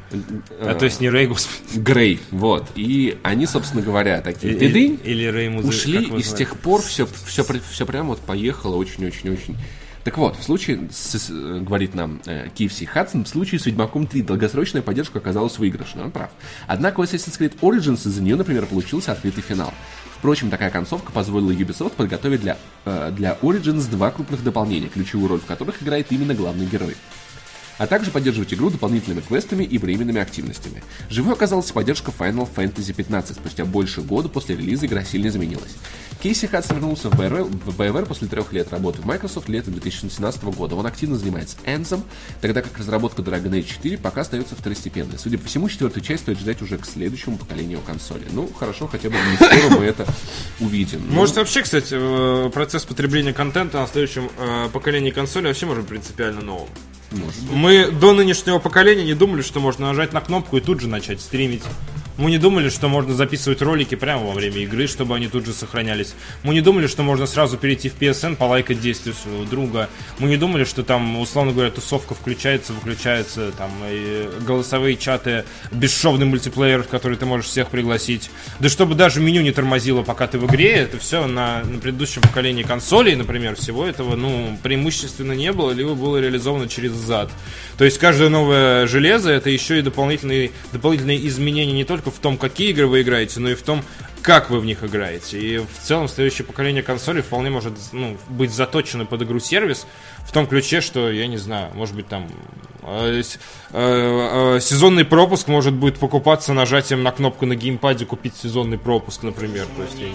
А, 0.60 0.74
то 0.74 0.86
есть 0.86 1.00
не 1.02 1.10
Рэй, 1.10 1.28
господи. 1.28 1.80
Грей, 1.80 2.20
вот. 2.32 2.66
И 2.76 3.18
они, 3.24 3.46
собственно 3.46 3.84
говоря, 3.84 4.22
такие 4.22 4.54
беды 4.56 4.98
или 5.04 5.26
Рэй 5.26 5.50
музыка. 5.50 5.70
ушли, 5.70 6.04
и 6.18 6.24
с 6.24 6.34
тех 6.34 6.58
пор 6.58 6.82
все, 6.82 7.06
все, 7.26 7.44
все 7.72 7.86
прям 7.86 8.08
вот 8.08 8.20
поехало 8.22 8.76
очень-очень-очень. 8.78 9.56
Так 10.04 10.18
вот, 10.18 10.38
в 10.38 10.44
случае, 10.44 10.90
с- 10.92 11.30
э, 11.30 11.60
говорит 11.62 11.96
нам 11.96 12.20
э, 12.26 12.50
KFC 12.54 12.86
Хадсон, 12.86 13.24
в 13.24 13.28
случае 13.30 13.60
с 13.60 13.66
Ведьмаком 13.66 14.06
3 14.06 14.22
долгосрочная 14.22 14.82
поддержка 14.82 15.20
оказалась 15.20 15.58
выигрышной, 15.58 16.04
он 16.04 16.12
прав. 16.12 16.30
Однако 16.68 17.00
у 17.00 17.04
Assassin's 17.04 17.40
Creed 17.40 17.58
Origins 17.62 18.06
из-за 18.08 18.22
нее, 18.22 18.36
например, 18.36 18.66
получился 18.66 19.14
открытый 19.14 19.42
финал. 19.44 19.74
Впрочем, 20.18 20.50
такая 20.50 20.72
концовка 20.72 21.12
позволила 21.14 21.52
Ubisoft 21.52 21.94
подготовить 21.96 22.42
для, 22.42 22.58
э, 22.86 23.12
для 23.16 23.38
Origins 23.42 23.90
два 23.90 24.12
крупных 24.12 24.44
дополнения, 24.44 24.90
ключевую 24.90 25.30
роль 25.30 25.40
в 25.40 25.46
которых 25.46 25.82
играет 25.82 26.08
именно 26.12 26.34
главный 26.34 26.66
герой 26.66 26.96
а 27.78 27.88
также 27.88 28.12
поддерживать 28.12 28.54
игру 28.54 28.70
дополнительными 28.70 29.22
квестами 29.22 29.64
и 29.64 29.78
временными 29.78 30.22
активностями. 30.22 30.84
Живой 31.10 31.34
оказалась 31.34 31.72
поддержка 31.72 32.12
Final 32.18 32.48
Fantasy 32.54 32.94
15. 32.94 33.38
Спустя 33.38 33.66
больше 33.66 34.02
года 34.02 34.30
после 34.30 34.56
релиза 34.56 34.86
игра 34.86 35.04
сильно 35.04 35.28
изменилась. 35.28 35.76
Кейси 36.24 36.48
Хадсон 36.48 36.78
вернулся 36.78 37.10
в 37.10 37.20
BioWare 37.20 38.06
после 38.06 38.30
трех 38.30 38.54
лет 38.54 38.72
работы 38.72 39.02
в 39.02 39.06
Microsoft 39.06 39.50
летом 39.50 39.74
2017 39.74 40.44
года. 40.44 40.76
Он 40.76 40.86
активно 40.86 41.18
занимается 41.18 41.58
Anthem, 41.66 42.02
тогда 42.40 42.62
как 42.62 42.78
разработка 42.78 43.22
Dragon 43.22 43.52
Age 43.52 43.66
4 43.66 43.98
пока 43.98 44.22
остается 44.22 44.56
второстепенной. 44.56 45.18
Судя 45.18 45.38
по 45.38 45.48
всему, 45.48 45.68
четвертую 45.68 46.02
часть 46.02 46.24
стоит 46.24 46.40
ждать 46.40 46.62
уже 46.62 46.78
к 46.78 46.86
следующему 46.86 47.38
поколению 47.38 47.82
консоли. 47.82 48.24
Ну, 48.32 48.50
хорошо, 48.58 48.88
хотя 48.88 49.10
бы 49.10 49.16
не 49.16 49.36
скоро 49.36 49.80
мы 49.80 49.84
это 49.84 50.08
увидим. 50.62 51.02
Ну, 51.10 51.14
Может 51.14 51.36
вообще, 51.36 51.62
кстати, 51.62 51.94
э, 51.94 52.50
процесс 52.52 52.86
потребления 52.86 53.34
контента 53.34 53.82
на 53.82 53.88
следующем 53.88 54.32
э, 54.38 54.70
поколении 54.72 55.12
консоли 55.12 55.48
вообще 55.48 55.66
может 55.66 55.82
быть 55.84 55.90
принципиально 55.90 56.40
новым. 56.40 56.70
Мы 57.52 57.92
до 57.92 58.14
нынешнего 58.14 58.60
поколения 58.60 59.04
не 59.04 59.14
думали, 59.14 59.42
что 59.42 59.60
можно 59.60 59.88
нажать 59.88 60.14
на 60.14 60.22
кнопку 60.22 60.58
и 60.58 60.62
тут 60.62 60.82
же 60.82 60.88
начать 60.88 61.22
стримить. 61.22 61.64
Мы 62.18 62.30
не 62.30 62.38
думали, 62.38 62.70
что 62.70 62.90
можно 62.90 63.14
записывать 63.16 63.62
ролики 63.62 63.96
прямо 63.96 64.26
во 64.26 64.34
время 64.34 64.58
игры, 64.60 64.86
чтобы 64.88 65.16
они 65.16 65.28
тут 65.28 65.46
же 65.48 65.54
сохранялись. 65.54 66.14
Мы 66.44 66.54
не 66.54 66.62
думали, 66.62 66.86
что 66.86 67.02
можно 67.02 67.26
сразу 67.26 67.58
перейти 67.58 67.90
в 67.90 67.96
PSN, 68.00 68.36
полайкать 68.36 68.80
действия 68.80 69.14
своего 69.14 69.46
друга. 69.46 69.90
Мы 70.20 70.30
не 70.30 70.38
думали, 70.38 70.64
что 70.64 70.84
там, 70.84 71.20
условно 71.20 71.54
говоря, 71.54 71.72
тусовка 71.72 72.14
включается, 72.14 72.74
выключается, 72.74 73.52
там 73.58 73.72
и 73.90 74.30
голосовые 74.46 74.96
чаты, 74.96 75.46
бесшовный 75.72 76.28
мультиплеер, 76.28 76.84
в 76.84 76.88
который 76.88 77.18
ты 77.18 77.26
можешь 77.26 77.48
всех 77.48 77.70
пригласить. 77.70 78.30
Да 78.60 78.70
чтобы 78.70 78.94
даже 78.94 79.20
меню 79.20 79.42
не 79.42 79.52
тормозило, 79.52 80.04
пока 80.04 80.28
ты 80.28 80.38
в 80.38 80.46
игре, 80.46 80.72
это 80.74 81.00
все 81.00 81.26
на, 81.26 81.64
на 81.64 81.80
предыдущем 81.80 82.22
поколении 82.22 82.64
консолей, 82.64 83.16
например, 83.16 83.56
всего 83.56 83.86
этого, 83.86 84.16
ну, 84.16 84.58
преимущественно 84.62 85.32
не 85.32 85.52
было, 85.52 85.72
либо 85.72 85.96
было 85.96 86.18
реализовано 86.18 86.70
через 86.70 86.92
зад. 86.92 87.32
То 87.78 87.86
есть 87.86 87.98
каждое 87.98 88.30
новое 88.30 88.86
железо 88.86 89.32
это 89.32 89.50
еще 89.50 89.80
и 89.80 89.82
дополнительные, 89.82 90.52
дополнительные 90.72 91.28
изменения 91.28 91.74
не 91.74 91.86
только 91.86 92.03
в 92.12 92.20
том, 92.20 92.38
какие 92.38 92.70
игры 92.70 92.88
вы 92.88 93.02
играете, 93.02 93.40
но 93.40 93.50
и 93.50 93.56
в 93.56 93.62
том, 93.62 93.84
как 94.24 94.50
вы 94.50 94.60
в 94.60 94.66
них 94.66 94.84
играете. 94.84 95.40
И 95.40 95.58
в 95.58 95.80
целом 95.84 96.08
следующее 96.08 96.46
поколение 96.46 96.82
консолей 96.82 97.22
вполне 97.22 97.50
может 97.50 97.74
ну, 97.92 98.18
быть 98.30 98.52
заточено 98.52 99.06
под 99.06 99.22
игру 99.22 99.40
сервис 99.40 99.86
в 100.26 100.32
том 100.32 100.48
ключе, 100.48 100.82
что, 100.82 101.12
я 101.12 101.28
не 101.28 101.38
знаю, 101.38 101.72
может 101.76 101.96
быть 101.96 102.08
там 102.08 102.32
э, 102.82 103.22
э, 103.22 104.56
э, 104.56 104.60
сезонный 104.62 105.06
пропуск 105.06 105.48
может 105.50 105.74
будет 105.74 106.00
покупаться 106.00 106.54
нажатием 106.54 107.04
на 107.04 107.12
кнопку 107.12 107.46
на 107.46 107.56
геймпаде 107.56 108.06
купить 108.06 108.36
сезонный 108.38 108.78
пропуск, 108.78 109.24
например. 109.24 109.68
То 109.76 109.84
есть, 109.84 110.00
я 110.00 110.08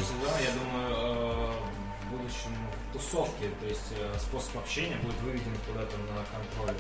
будущем 2.11 2.57
тусовки, 2.93 3.45
то 3.61 3.67
есть 3.67 3.93
способ 4.21 4.57
общения 4.57 4.97
будет 5.03 5.21
выведен 5.23 5.53
куда-то 5.67 5.97
на 5.99 6.25
контроле. 6.33 6.79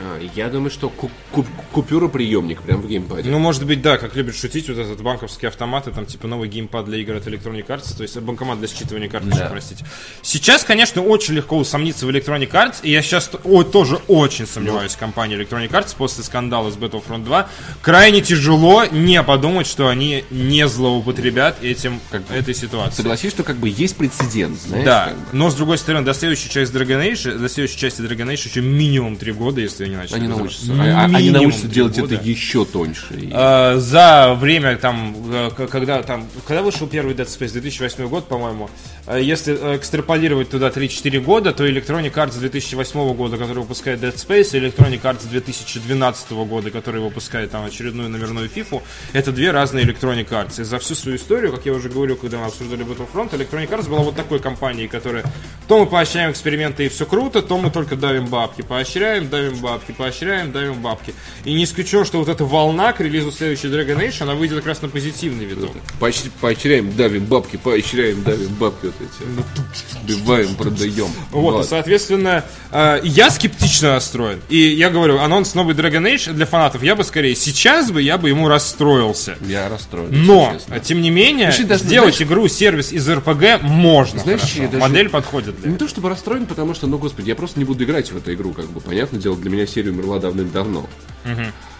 А, 0.00 0.20
я 0.34 0.48
думаю, 0.48 0.70
что 0.70 0.88
ку- 0.88 1.10
ку- 1.32 1.46
купюроприемник 1.72 2.62
прям 2.62 2.80
в 2.82 2.88
геймпаде. 2.88 3.28
Ну, 3.30 3.38
может 3.38 3.64
быть, 3.64 3.80
да, 3.82 3.96
как 3.98 4.16
любят 4.16 4.36
шутить, 4.36 4.68
вот 4.68 4.78
этот 4.78 5.00
банковский 5.02 5.46
автомат, 5.46 5.86
и 5.86 5.92
там, 5.92 6.06
типа, 6.06 6.26
новый 6.26 6.48
геймпад 6.48 6.84
для 6.86 6.98
игр 6.98 7.14
от 7.14 7.26
Electronic 7.26 7.66
Arts, 7.66 7.96
то 7.96 8.02
есть 8.02 8.18
банкомат 8.18 8.58
для 8.58 8.68
считывания 8.68 9.08
карточек, 9.08 9.38
Да. 9.38 9.48
простите. 9.50 9.84
Сейчас, 10.22 10.64
конечно, 10.64 11.02
очень 11.02 11.34
легко 11.34 11.56
усомниться 11.58 12.06
в 12.06 12.10
Electronic 12.10 12.50
Arts, 12.50 12.76
и 12.82 12.90
я 12.90 13.02
сейчас 13.02 13.30
о, 13.44 13.62
тоже 13.62 13.96
очень 14.08 14.46
сомневаюсь 14.46 14.92
в 14.92 14.98
компании 14.98 15.38
Electronic 15.38 15.70
Arts 15.70 15.94
после 15.96 16.24
скандала 16.24 16.70
с 16.70 16.76
Battlefront 16.76 17.24
2. 17.24 17.48
Крайне 17.82 18.20
тяжело 18.20 18.84
не 18.86 19.22
подумать, 19.22 19.66
что 19.66 19.88
они 19.88 20.24
не 20.30 20.66
злоупотребят 20.66 21.62
этим, 21.62 22.00
как, 22.10 22.22
этой 22.30 22.54
ситуацией. 22.54 22.96
Согласись, 22.96 23.30
что 23.32 23.42
как 23.44 23.56
бы 23.56 23.68
есть 23.68 23.96
прецедент, 23.96 24.58
знаешь? 24.60 24.84
Да, 24.84 25.04
как 25.06 25.16
бы. 25.16 25.22
но 25.32 25.50
с 25.50 25.54
другой 25.54 25.78
стороны, 25.78 26.04
до 26.04 26.14
следующей 26.14 26.50
части 26.50 26.74
Dragon 26.74 27.12
Age, 27.12 27.38
до 27.38 27.48
следующей 27.48 27.78
части 27.78 28.00
Dragon 28.00 28.26
Age 28.32 28.48
еще 28.48 28.60
минимум 28.60 29.16
три 29.16 29.32
года, 29.32 29.60
если 29.60 29.83
они 29.84 29.96
начнут. 29.96 30.18
Они 30.18 30.28
научатся, 30.28 30.72
а- 30.72 31.04
а- 31.04 31.16
они 31.16 31.30
научатся 31.30 31.68
делать 31.68 31.98
года. 31.98 32.14
это 32.14 32.24
еще 32.24 32.64
тоньше. 32.64 33.30
Э, 33.32 33.76
за 33.78 34.34
время 34.38 34.76
там, 34.76 35.14
э, 35.32 35.50
когда 35.70 36.02
там, 36.02 36.26
когда 36.46 36.62
вышел 36.62 36.86
первый 36.86 37.14
Dead 37.14 37.26
Space, 37.26 37.52
2008 37.52 38.08
год, 38.08 38.28
по-моему, 38.28 38.70
э, 39.06 39.20
если 39.22 39.54
экстраполировать 39.76 40.50
туда 40.50 40.70
3-4 40.70 41.20
года, 41.20 41.52
то 41.52 41.66
Electronic 41.66 42.12
Arts 42.14 42.38
2008 42.38 43.14
года, 43.14 43.36
который 43.36 43.58
выпускает 43.58 44.00
Dead 44.02 44.14
Space, 44.14 44.56
и 44.56 44.60
Electronic 44.60 45.02
Arts 45.02 45.28
2012 45.30 46.44
года, 46.44 46.70
который 46.70 47.00
выпускает 47.00 47.50
там 47.50 47.64
очередную 47.64 48.08
номерную 48.08 48.48
фифу, 48.48 48.82
это 49.12 49.32
две 49.32 49.50
разные 49.50 49.84
Electronic 49.84 50.28
Arts. 50.28 50.60
И 50.60 50.64
за 50.64 50.78
всю 50.78 50.94
свою 50.94 51.16
историю, 51.16 51.52
как 51.52 51.66
я 51.66 51.72
уже 51.72 51.88
говорил, 51.88 52.16
когда 52.16 52.38
мы 52.38 52.46
обсуждали 52.46 52.84
Battlefront, 52.84 53.30
Electronic 53.32 53.68
Arts 53.70 53.88
была 53.88 54.00
вот 54.00 54.16
такой 54.16 54.38
компанией, 54.38 54.88
которая 54.88 55.24
то 55.68 55.78
мы 55.78 55.86
поощряем 55.86 56.30
эксперименты 56.30 56.86
и 56.86 56.88
все 56.88 57.06
круто, 57.06 57.40
то 57.42 57.56
мы 57.58 57.70
только 57.70 57.96
давим 57.96 58.26
бабки. 58.26 58.62
Поощряем, 58.62 59.28
давим 59.28 59.56
бабки, 59.58 59.73
поощряем, 59.78 60.52
давим 60.52 60.74
бабки. 60.74 61.14
И 61.44 61.52
не 61.54 61.64
исключено, 61.64 62.04
что 62.04 62.18
вот 62.18 62.28
эта 62.28 62.44
волна 62.44 62.92
к 62.92 63.00
релизу 63.00 63.32
следующей 63.32 63.68
Dragon 63.68 63.98
Age, 63.98 64.22
она 64.22 64.34
выйдет 64.34 64.58
как 64.58 64.66
раз 64.66 64.82
на 64.82 64.88
позитивный 64.88 65.44
виток. 65.44 65.70
Поощ- 66.00 66.30
Поощряем, 66.40 66.94
давим 66.96 67.24
бабки, 67.24 67.56
поощряем, 67.56 68.22
давим 68.22 68.54
бабки 68.54 68.86
вот 68.86 68.94
эти. 69.00 70.04
Убиваем, 70.04 70.54
продаем. 70.54 71.08
Вот, 71.30 71.64
и, 71.64 71.68
соответственно, 71.68 72.44
э, 72.70 73.00
я 73.04 73.30
скептично 73.30 73.92
настроен. 73.94 74.40
И 74.48 74.58
я 74.58 74.90
говорю, 74.90 75.18
анонс 75.18 75.54
новый 75.54 75.74
Dragon 75.74 76.02
Age 76.02 76.32
для 76.32 76.46
фанатов, 76.46 76.82
я 76.82 76.94
бы 76.96 77.04
скорее 77.04 77.34
сейчас 77.34 77.90
бы, 77.90 78.02
я 78.02 78.18
бы 78.18 78.28
ему 78.28 78.48
расстроился. 78.48 79.36
Я 79.46 79.68
расстроен. 79.68 80.08
Но, 80.24 80.50
честно. 80.54 80.80
тем 80.80 81.00
не 81.00 81.10
менее, 81.10 81.52
даже, 81.64 81.84
сделать 81.84 82.16
знаешь- 82.16 82.30
игру 82.30 82.48
сервис 82.48 82.92
из 82.92 83.08
РПГ 83.08 83.62
можно. 83.62 84.20
Знаешь, 84.20 84.40
хорошо. 84.40 84.62
я 84.62 84.68
даже- 84.68 84.80
Модель 84.80 85.08
подходит 85.08 85.60
для 85.60 85.70
Не 85.70 85.76
то 85.78 85.88
чтобы 85.88 86.08
расстроен, 86.08 86.46
потому 86.46 86.74
что, 86.74 86.86
ну, 86.86 86.98
господи, 86.98 87.28
я 87.30 87.34
просто 87.36 87.58
не 87.58 87.64
буду 87.64 87.84
играть 87.84 88.10
в 88.12 88.16
эту 88.16 88.32
игру, 88.34 88.52
как 88.52 88.66
бы, 88.70 88.80
понятное 88.80 89.20
дело, 89.20 89.36
для 89.36 89.50
меня 89.50 89.63
серия 89.66 89.90
умерла 89.90 90.18
давным-давно. 90.18 90.86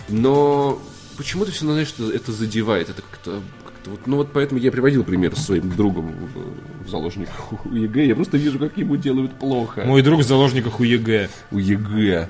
Но 0.09 0.81
почему-то 1.17 1.53
все 1.53 1.61
равно, 1.61 1.75
знаешь, 1.75 1.89
что 1.89 2.11
это 2.11 2.33
задевает, 2.33 2.91
это 2.91 3.03
как-то 3.03 3.41
вот, 3.87 4.07
ну 4.07 4.17
вот 4.17 4.33
поэтому 4.33 4.61
я 4.61 4.73
приводил 4.73 5.05
пример 5.05 5.37
с 5.37 5.45
своим 5.45 5.69
другом 5.77 6.15
в, 6.85 6.89
заложниках 6.89 7.67
у 7.67 7.75
ЕГЭ. 7.75 8.07
Я 8.07 8.15
просто 8.15 8.39
вижу, 8.39 8.59
как 8.59 8.77
ему 8.79 8.97
делают 8.97 9.35
плохо. 9.35 9.83
Мой 9.85 10.01
друг 10.03 10.21
в 10.21 10.23
заложниках 10.23 10.81
у 10.81 10.85
ЕГЭ. 10.85 11.29
У 11.51 11.59
ЕГЭ. 11.59 12.29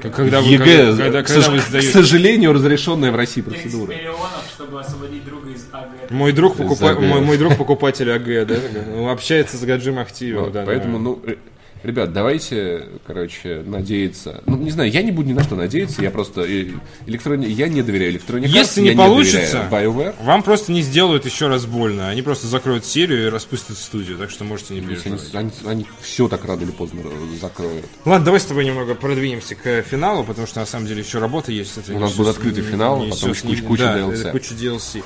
Как- 0.00 0.14
Когда 0.14 0.40
вы, 0.40 0.48
ЕГЭ, 0.48 0.96
когда, 0.96 1.22
к, 1.22 1.26
когда 1.26 1.42
сож- 1.42 1.70
вы 1.72 1.78
к 1.80 1.82
сожалению, 1.82 2.52
разрешенная 2.52 3.10
в 3.10 3.16
России 3.16 3.42
30 3.42 3.62
процедура. 3.62 3.90
миллионов, 3.90 4.44
чтобы 4.54 4.80
освободить 4.80 5.24
друга 5.24 5.50
из 5.50 5.66
АГ. 5.72 6.10
Мой 6.10 6.32
друг, 6.32 6.56
покупа... 6.56 6.90
АГ. 6.90 7.00
мой, 7.00 7.20
мой 7.20 7.36
друг 7.36 7.56
покупатель 7.56 8.10
АГ, 8.10 8.46
да? 8.46 9.10
Общается 9.10 9.56
с 9.56 9.64
Гаджим 9.64 9.98
Ахтиевым. 9.98 10.52
Да, 10.52 10.64
поэтому, 10.64 10.98
да. 10.98 11.04
ну, 11.04 11.22
э, 11.26 11.36
ребят, 11.82 12.12
давайте, 12.12 12.88
короче, 13.06 13.62
надеяться. 13.66 14.42
Ну, 14.46 14.56
не 14.56 14.70
знаю, 14.70 14.90
я 14.90 15.02
не 15.02 15.10
буду 15.10 15.28
ни 15.30 15.32
на 15.32 15.42
что 15.42 15.56
надеяться, 15.56 16.02
я 16.02 16.10
просто 16.10 16.42
э, 16.42 16.70
электрони... 17.06 17.46
я 17.46 17.68
не 17.68 17.82
доверяю 17.82 18.12
электронике. 18.12 18.52
Если 18.52 18.80
не 18.80 18.92
получится, 18.92 19.68
BioWare. 19.70 20.14
вам 20.24 20.42
просто 20.42 20.72
не 20.72 20.82
сделают 20.82 21.24
еще 21.26 21.48
раз 21.48 21.66
больно. 21.66 22.08
Они 22.08 22.22
просто 22.22 22.46
закроют 22.46 22.84
серию 22.84 23.26
и 23.26 23.30
распустят 23.30 23.76
студию, 23.78 24.18
так 24.18 24.30
что 24.30 24.44
можете 24.44 24.74
не 24.74 24.80
Они, 24.80 24.88
переживать. 24.96 25.52
они, 25.66 25.86
все 26.00 26.28
так 26.28 26.44
рано 26.44 26.62
или 26.62 26.70
поздно 26.70 27.00
э, 27.04 27.36
закроют. 27.40 27.84
Ладно, 28.04 28.24
давай 28.24 28.40
с 28.40 28.44
тобой 28.44 28.64
немного 28.64 28.94
продвинемся 28.94 29.54
к 29.54 29.82
финалу, 29.82 30.24
потому 30.24 30.46
что 30.46 30.60
на 30.60 30.66
самом 30.66 30.86
деле 30.86 31.00
еще 31.02 31.18
работа 31.18 31.52
есть. 31.52 31.76
Это 31.78 31.94
У 31.94 31.98
нас 31.98 32.10
не 32.12 32.16
будет 32.16 32.28
открытый 32.28 32.62
не- 32.64 32.70
финал, 32.70 33.02
не 33.04 33.10
потом 33.10 33.32
всё- 33.34 33.46
куча- 33.48 33.62
куча 33.62 33.82
да, 33.82 33.98
DLC. 33.98 34.12
это 34.20 34.30
куча 34.30 34.54
DLC. 34.54 35.02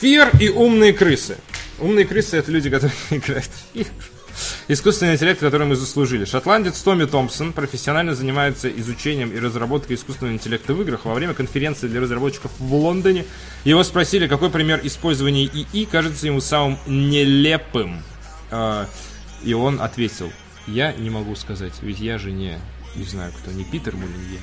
Фир 0.00 0.30
и 0.40 0.48
умные 0.48 0.92
крысы. 0.92 1.36
Умные 1.80 2.04
крысы 2.04 2.36
это 2.36 2.50
люди, 2.50 2.70
которые 2.70 2.92
играют 3.10 3.46
в 3.46 3.74
игры. 3.76 3.90
Искусственный 4.68 5.14
интеллект, 5.14 5.40
который 5.40 5.66
мы 5.66 5.76
заслужили. 5.76 6.24
Шотландец 6.24 6.80
Томми 6.80 7.04
Томпсон 7.04 7.52
профессионально 7.52 8.14
занимается 8.14 8.68
изучением 8.68 9.32
и 9.32 9.38
разработкой 9.38 9.96
искусственного 9.96 10.34
интеллекта 10.34 10.74
в 10.74 10.82
играх. 10.82 11.04
Во 11.04 11.14
время 11.14 11.34
конференции 11.34 11.88
для 11.88 12.00
разработчиков 12.00 12.50
в 12.58 12.74
Лондоне 12.74 13.24
его 13.64 13.82
спросили, 13.82 14.26
какой 14.26 14.50
пример 14.50 14.80
использования 14.82 15.46
ИИ 15.46 15.84
кажется 15.86 16.26
ему 16.26 16.40
самым 16.40 16.78
нелепым. 16.86 18.02
А, 18.50 18.86
И 19.42 19.54
он 19.54 19.80
ответил, 19.80 20.30
я 20.66 20.92
не 20.92 21.10
могу 21.10 21.34
сказать, 21.36 21.72
ведь 21.80 22.00
я 22.00 22.18
же 22.18 22.32
не, 22.32 22.58
не 22.94 23.04
знаю 23.04 23.32
кто, 23.40 23.52
не 23.52 23.64
Питер 23.64 23.96
Мулинье. 23.96 24.40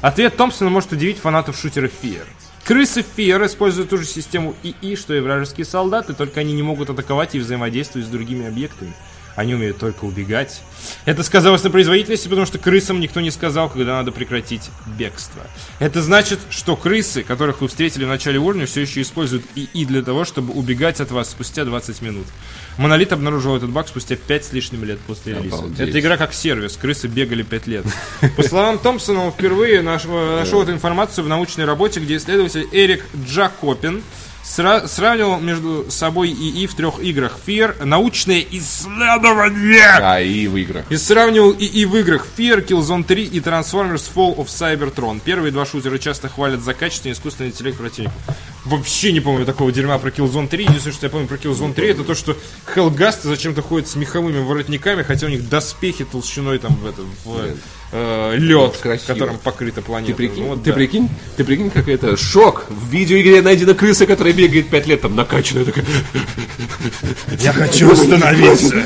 Ответ 0.00 0.36
Томпсона 0.36 0.68
может 0.68 0.92
удивить 0.92 1.18
фанатов 1.18 1.56
шутера 1.56 1.88
Fear. 2.02 2.26
Крысы 2.64 3.04
Fear 3.16 3.46
используют 3.46 3.90
ту 3.90 3.98
же 3.98 4.04
систему 4.04 4.54
ИИ, 4.62 4.96
что 4.96 5.14
и 5.14 5.20
вражеские 5.20 5.64
солдаты, 5.64 6.12
только 6.12 6.40
они 6.40 6.52
не 6.52 6.62
могут 6.62 6.90
атаковать 6.90 7.34
и 7.34 7.38
взаимодействовать 7.38 8.06
с 8.06 8.10
другими 8.10 8.46
объектами. 8.46 8.92
Они 9.36 9.54
умеют 9.54 9.78
только 9.78 10.04
убегать. 10.04 10.60
Это 11.04 11.22
сказалось 11.22 11.62
на 11.62 11.70
производительности, 11.70 12.28
потому 12.28 12.46
что 12.46 12.58
крысам 12.58 13.00
никто 13.00 13.20
не 13.20 13.30
сказал, 13.30 13.70
когда 13.70 13.94
надо 13.94 14.12
прекратить 14.12 14.68
бегство. 14.98 15.40
Это 15.78 16.02
значит, 16.02 16.38
что 16.50 16.76
крысы, 16.76 17.22
которых 17.22 17.60
вы 17.60 17.68
встретили 17.68 18.04
в 18.04 18.08
начале 18.08 18.38
уровня, 18.38 18.66
все 18.66 18.82
еще 18.82 19.00
используют 19.00 19.44
ИИ 19.54 19.84
для 19.84 20.02
того, 20.02 20.24
чтобы 20.24 20.52
убегать 20.52 21.00
от 21.00 21.10
вас 21.10 21.30
спустя 21.30 21.64
20 21.64 22.02
минут. 22.02 22.26
Монолит 22.78 23.12
обнаружил 23.12 23.56
этот 23.56 23.70
баг 23.70 23.88
спустя 23.88 24.16
5 24.16 24.44
с 24.44 24.52
лишним 24.52 24.84
лет 24.84 24.98
после 25.00 25.34
релиза. 25.34 25.56
Обалдеть. 25.56 25.88
Это 25.88 26.00
игра 26.00 26.16
как 26.16 26.34
сервис, 26.34 26.76
крысы 26.76 27.06
бегали 27.06 27.42
5 27.42 27.66
лет. 27.68 27.84
По 28.36 28.42
словам 28.42 28.78
Томпсона, 28.78 29.24
он 29.26 29.32
впервые 29.32 29.82
наш- 29.82 30.04
нашел 30.04 30.62
эту 30.62 30.72
информацию 30.72 31.24
в 31.24 31.28
научной 31.28 31.64
работе, 31.64 32.00
где 32.00 32.16
исследователь 32.16 32.66
Эрик 32.72 33.04
Джакопин 33.26 34.02
сра- 34.44 34.86
сравнивал 34.86 35.40
между 35.40 35.86
собой 35.90 36.30
ИИ 36.30 36.66
в 36.66 36.74
трех 36.74 37.00
играх. 37.00 37.38
Fear, 37.46 37.84
научное 37.84 38.44
исследование! 38.50 39.98
А, 40.00 40.20
и 40.20 40.46
в 40.46 40.56
играх. 40.56 40.84
И 40.90 40.96
сравнивал 40.96 41.52
ИИ 41.52 41.84
в 41.84 41.96
играх 41.96 42.26
Fear, 42.36 42.66
Killzone 42.66 43.04
3 43.04 43.24
и 43.24 43.40
Transformers 43.40 44.10
Fall 44.14 44.36
of 44.36 44.46
Cybertron. 44.46 45.20
Первые 45.24 45.52
два 45.52 45.66
шутера 45.66 45.98
часто 45.98 46.28
хвалят 46.28 46.60
за 46.60 46.74
качественный 46.74 47.12
искусственный 47.14 47.50
интеллект 47.50 47.78
противников. 47.78 48.20
Вообще 48.64 49.12
не 49.12 49.20
помню 49.20 49.44
такого 49.44 49.72
дерьма 49.72 49.98
про 49.98 50.10
Killzone 50.10 50.48
3. 50.48 50.64
Единственное, 50.64 50.94
что 50.94 51.06
я 51.06 51.10
помню 51.10 51.26
про 51.26 51.36
Killzone 51.36 51.74
3, 51.74 51.88
это 51.88 52.04
то, 52.04 52.14
что 52.14 52.36
Hellgast 52.74 53.20
зачем-то 53.22 53.62
ходит 53.62 53.88
с 53.88 53.96
меховыми 53.96 54.38
воротниками, 54.38 55.02
хотя 55.02 55.26
у 55.26 55.30
них 55.30 55.48
доспехи 55.48 56.04
толщиной 56.04 56.58
там 56.58 56.74
в, 56.76 56.86
это, 56.86 57.02
в 57.24 57.56
э, 57.92 58.36
лед, 58.36 58.76
Красиво. 58.78 59.06
которым 59.14 59.38
покрыта 59.38 59.82
планета. 59.82 60.12
Ты 60.12 60.16
прикинь, 60.16 60.42
Ну, 60.42 60.48
вот 60.50 60.62
ты 60.64 60.70
да. 60.70 60.76
прикинь, 60.76 61.08
ты 61.36 61.44
прикинь, 61.44 61.70
как 61.70 61.88
это 61.88 62.16
шок. 62.16 62.66
В 62.68 62.90
видеоигре 62.90 63.42
найдена 63.42 63.74
крыса, 63.74 64.06
которая 64.06 64.32
бегает 64.32 64.68
5 64.68 64.86
лет, 64.86 65.00
там 65.02 65.14
накачанная 65.14 65.64
такая. 65.64 65.84
Я 67.38 67.52
хочу 67.52 67.92
остановиться. 67.92 68.84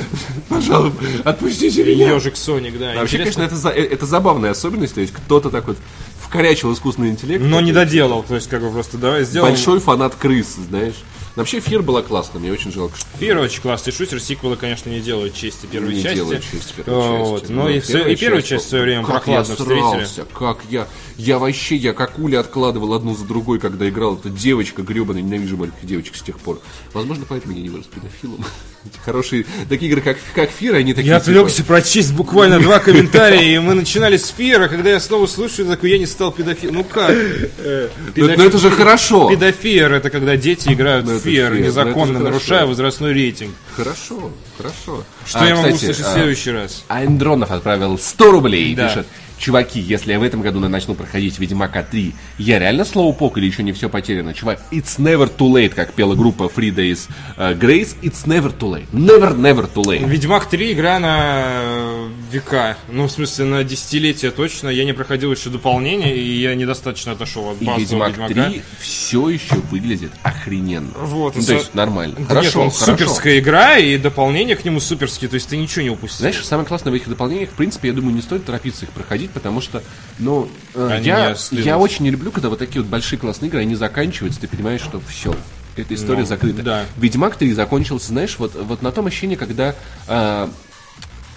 Пожалуйста, 0.48 0.98
отпустите 1.24 1.84
меня. 1.84 2.12
Ежик 2.14 2.36
Соник, 2.36 2.78
да. 2.78 2.94
Вообще, 2.94 3.18
конечно, 3.18 3.42
это, 3.42 3.56
э, 3.70 3.82
это 3.84 4.06
забавная 4.06 4.50
особенность, 4.50 4.94
то 4.94 5.00
есть 5.00 5.12
кто-то 5.12 5.50
так 5.50 5.66
вот 5.66 5.76
вкорячил 6.20 6.72
искусственный 6.72 7.10
интеллект. 7.10 7.42
Но 7.44 7.60
не 7.60 7.72
доделал, 7.72 8.22
то 8.22 8.34
есть 8.34 8.48
как 8.48 8.60
бы 8.62 8.70
просто 8.70 8.98
давай 8.98 9.24
сделаем. 9.24 9.54
Большой 9.54 9.80
фанат 9.80 10.14
крыс, 10.14 10.56
знаешь. 10.68 10.94
Но 11.36 11.42
Вообще, 11.42 11.60
Фир 11.60 11.82
была 11.82 12.00
классная, 12.02 12.40
мне 12.40 12.50
очень 12.50 12.72
жалко, 12.72 12.96
что 12.96 13.06
Первый 13.20 13.44
очень 13.44 13.60
классный 13.60 13.92
шутер, 13.92 14.20
сиквелы, 14.20 14.56
конечно, 14.56 14.88
не 14.88 15.00
делают 15.00 15.34
чести 15.34 15.66
первой 15.66 15.94
не 15.94 16.02
части. 16.02 16.16
делают 16.16 16.42
честь 16.50 16.72
первой 16.74 16.94
А, 16.98 17.18
части. 17.18 17.30
Вот. 17.30 17.48
Но 17.50 17.68
и, 17.68 17.80
в 17.80 17.84
со- 17.86 17.98
и 17.98 18.16
первую 18.16 18.42
часть 18.42 18.64
в 18.64 18.68
свое 18.70 18.84
время 18.84 19.02
как 19.04 19.24
прохладно 19.24 19.50
я 19.50 19.56
встретили. 19.56 19.80
срался, 19.80 20.24
как 20.32 20.58
я, 20.70 20.88
я 21.18 21.38
вообще, 21.38 21.76
я 21.76 21.92
как 21.92 22.18
уля 22.18 22.40
откладывал 22.40 22.94
одну 22.94 23.14
за 23.14 23.26
другой, 23.26 23.58
когда 23.60 23.86
играл 23.86 24.16
эта 24.16 24.30
девочка 24.30 24.80
гребаная, 24.82 25.20
ненавижу 25.20 25.58
маленьких 25.58 25.84
девочек 25.86 26.16
с 26.16 26.22
тех 26.22 26.38
пор. 26.40 26.58
Возможно, 26.94 27.26
поэтому 27.28 27.54
я 27.54 27.60
не 27.62 27.68
вырос 27.68 27.84
педофилом. 27.86 28.42
Хорошие, 29.04 29.44
такие 29.68 29.90
игры, 29.90 30.00
как, 30.00 30.16
как 30.34 30.48
Фир, 30.50 30.76
они 30.76 30.94
такие, 30.94 31.10
Я 31.10 31.20
типа, 31.20 31.32
отвлекся 31.38 31.64
прочесть 31.64 32.14
буквально 32.14 32.60
два 32.60 32.78
комментария, 32.78 33.56
и 33.56 33.58
мы 33.58 33.74
начинали 33.74 34.16
с 34.16 34.28
Фира, 34.28 34.68
когда 34.68 34.90
я 34.90 35.00
снова 35.00 35.26
слушаю, 35.26 35.68
такой, 35.68 35.90
я 35.90 35.98
не 35.98 36.06
стал 36.06 36.32
педофилом. 36.32 36.76
Ну 36.76 36.84
как? 36.84 37.10
ну, 37.12 37.88
ну, 38.14 38.28
это 38.44 38.58
же 38.58 38.70
хорошо. 38.70 39.28
Педофир 39.28 39.92
это 39.92 40.08
когда 40.10 40.36
дети 40.36 40.68
играют 40.72 41.04
Ну, 41.06 41.18
в 41.18 41.25
фир, 41.30 41.50
ну, 41.50 41.58
незаконно 41.60 42.18
нарушая 42.18 42.66
возрастной 42.66 43.12
рейтинг. 43.12 43.54
Хорошо, 43.76 44.30
хорошо. 44.56 45.04
Что 45.26 45.40
А, 45.40 45.46
я 45.46 45.54
могу 45.56 45.68
кстати, 45.68 45.82
услышать 45.90 46.04
в 46.04 46.08
а, 46.08 46.12
следующий 46.14 46.50
раз? 46.52 46.84
Андронов 46.88 47.50
отправил 47.50 47.98
100 47.98 48.30
рублей 48.30 48.72
и 48.72 48.74
Да. 48.74 48.88
пишет. 48.88 49.06
Чуваки, 49.38 49.80
если 49.80 50.12
я 50.12 50.18
в 50.18 50.22
этом 50.22 50.40
году 50.40 50.60
начну 50.60 50.94
проходить 50.94 51.38
Ведьмака 51.38 51.82
3, 51.82 52.14
я 52.38 52.58
реально 52.58 52.84
слоупок 52.84 53.38
или 53.38 53.46
еще 53.46 53.62
не 53.62 53.72
все 53.72 53.88
потеряно? 53.88 54.34
Чувак, 54.34 54.60
it's 54.70 54.98
never 54.98 55.30
too 55.34 55.52
late, 55.52 55.70
как 55.70 55.92
пела 55.92 56.14
группа 56.14 56.44
Free 56.44 56.74
Days 56.74 57.08
э, 57.36 57.54
Grace, 57.54 57.96
it's 58.02 58.26
never 58.26 58.56
too 58.56 58.72
late. 58.72 58.86
Never, 58.92 59.36
never 59.36 59.68
too 59.72 59.84
late. 59.84 60.06
Ведьмак 60.08 60.48
3 60.48 60.72
игра 60.72 60.98
на 60.98 61.48
э, 61.48 62.08
века. 62.30 62.76
Ну, 62.88 63.06
в 63.06 63.10
смысле, 63.10 63.44
на 63.44 63.64
десятилетия 63.64 64.30
точно. 64.30 64.68
Я 64.68 64.84
не 64.84 64.92
проходил 64.92 65.32
еще 65.32 65.50
дополнение, 65.50 66.16
и 66.16 66.40
я 66.40 66.54
недостаточно 66.54 67.12
отошел 67.12 67.50
от 67.50 67.60
И 67.60 67.64
базового 67.64 68.08
Ведьмак 68.08 68.28
Ведьмака. 68.28 68.50
3 68.50 68.62
все 68.80 69.28
еще 69.28 69.54
выглядит 69.70 70.12
охрененно. 70.22 70.92
Вот, 70.96 71.36
ну, 71.36 71.42
и 71.42 71.44
то 71.44 71.54
есть 71.54 71.74
нормально. 71.74 72.16
Да 72.18 72.24
хорошо, 72.26 72.46
нет, 72.46 72.56
он 72.56 72.70
хорошо. 72.70 72.92
суперская 72.92 73.38
игра, 73.38 73.76
и 73.76 73.96
дополнение 73.98 74.56
к 74.56 74.64
нему 74.64 74.80
суперские, 74.80 75.28
то 75.28 75.34
есть 75.34 75.48
ты 75.48 75.56
ничего 75.56 75.82
не 75.82 75.90
упустил. 75.90 76.20
Знаешь, 76.20 76.44
самое 76.44 76.66
классное 76.66 76.90
в 76.90 76.94
этих 76.94 77.08
дополнениях, 77.08 77.50
в 77.50 77.54
принципе, 77.54 77.88
я 77.88 77.94
думаю, 77.94 78.14
не 78.14 78.22
стоит 78.22 78.44
торопиться 78.44 78.84
их 78.84 78.90
проходить, 78.90 79.25
потому 79.30 79.60
что, 79.60 79.82
ну, 80.18 80.48
э, 80.74 80.88
Они 80.92 81.06
я, 81.06 81.36
я 81.50 81.78
очень 81.78 82.04
не 82.04 82.10
люблю, 82.10 82.30
когда 82.30 82.48
вот 82.48 82.58
такие 82.58 82.82
вот 82.82 82.90
большие 82.90 83.18
классные 83.18 83.48
игры, 83.48 83.60
они 83.60 83.74
заканчиваются, 83.74 84.40
ты 84.40 84.48
понимаешь, 84.48 84.80
что 84.80 85.00
все, 85.08 85.34
эта 85.76 85.94
история 85.94 86.20
Ну, 86.20 86.26
закрыта. 86.26 86.62
да. 86.62 86.84
Ведьмак 86.96 87.36
3 87.36 87.52
закончился, 87.52 88.08
знаешь, 88.08 88.36
вот, 88.38 88.54
вот 88.54 88.82
на 88.82 88.92
том 88.92 89.06
ощущении, 89.06 89.36
когда, 89.36 89.74
э, 90.08 90.48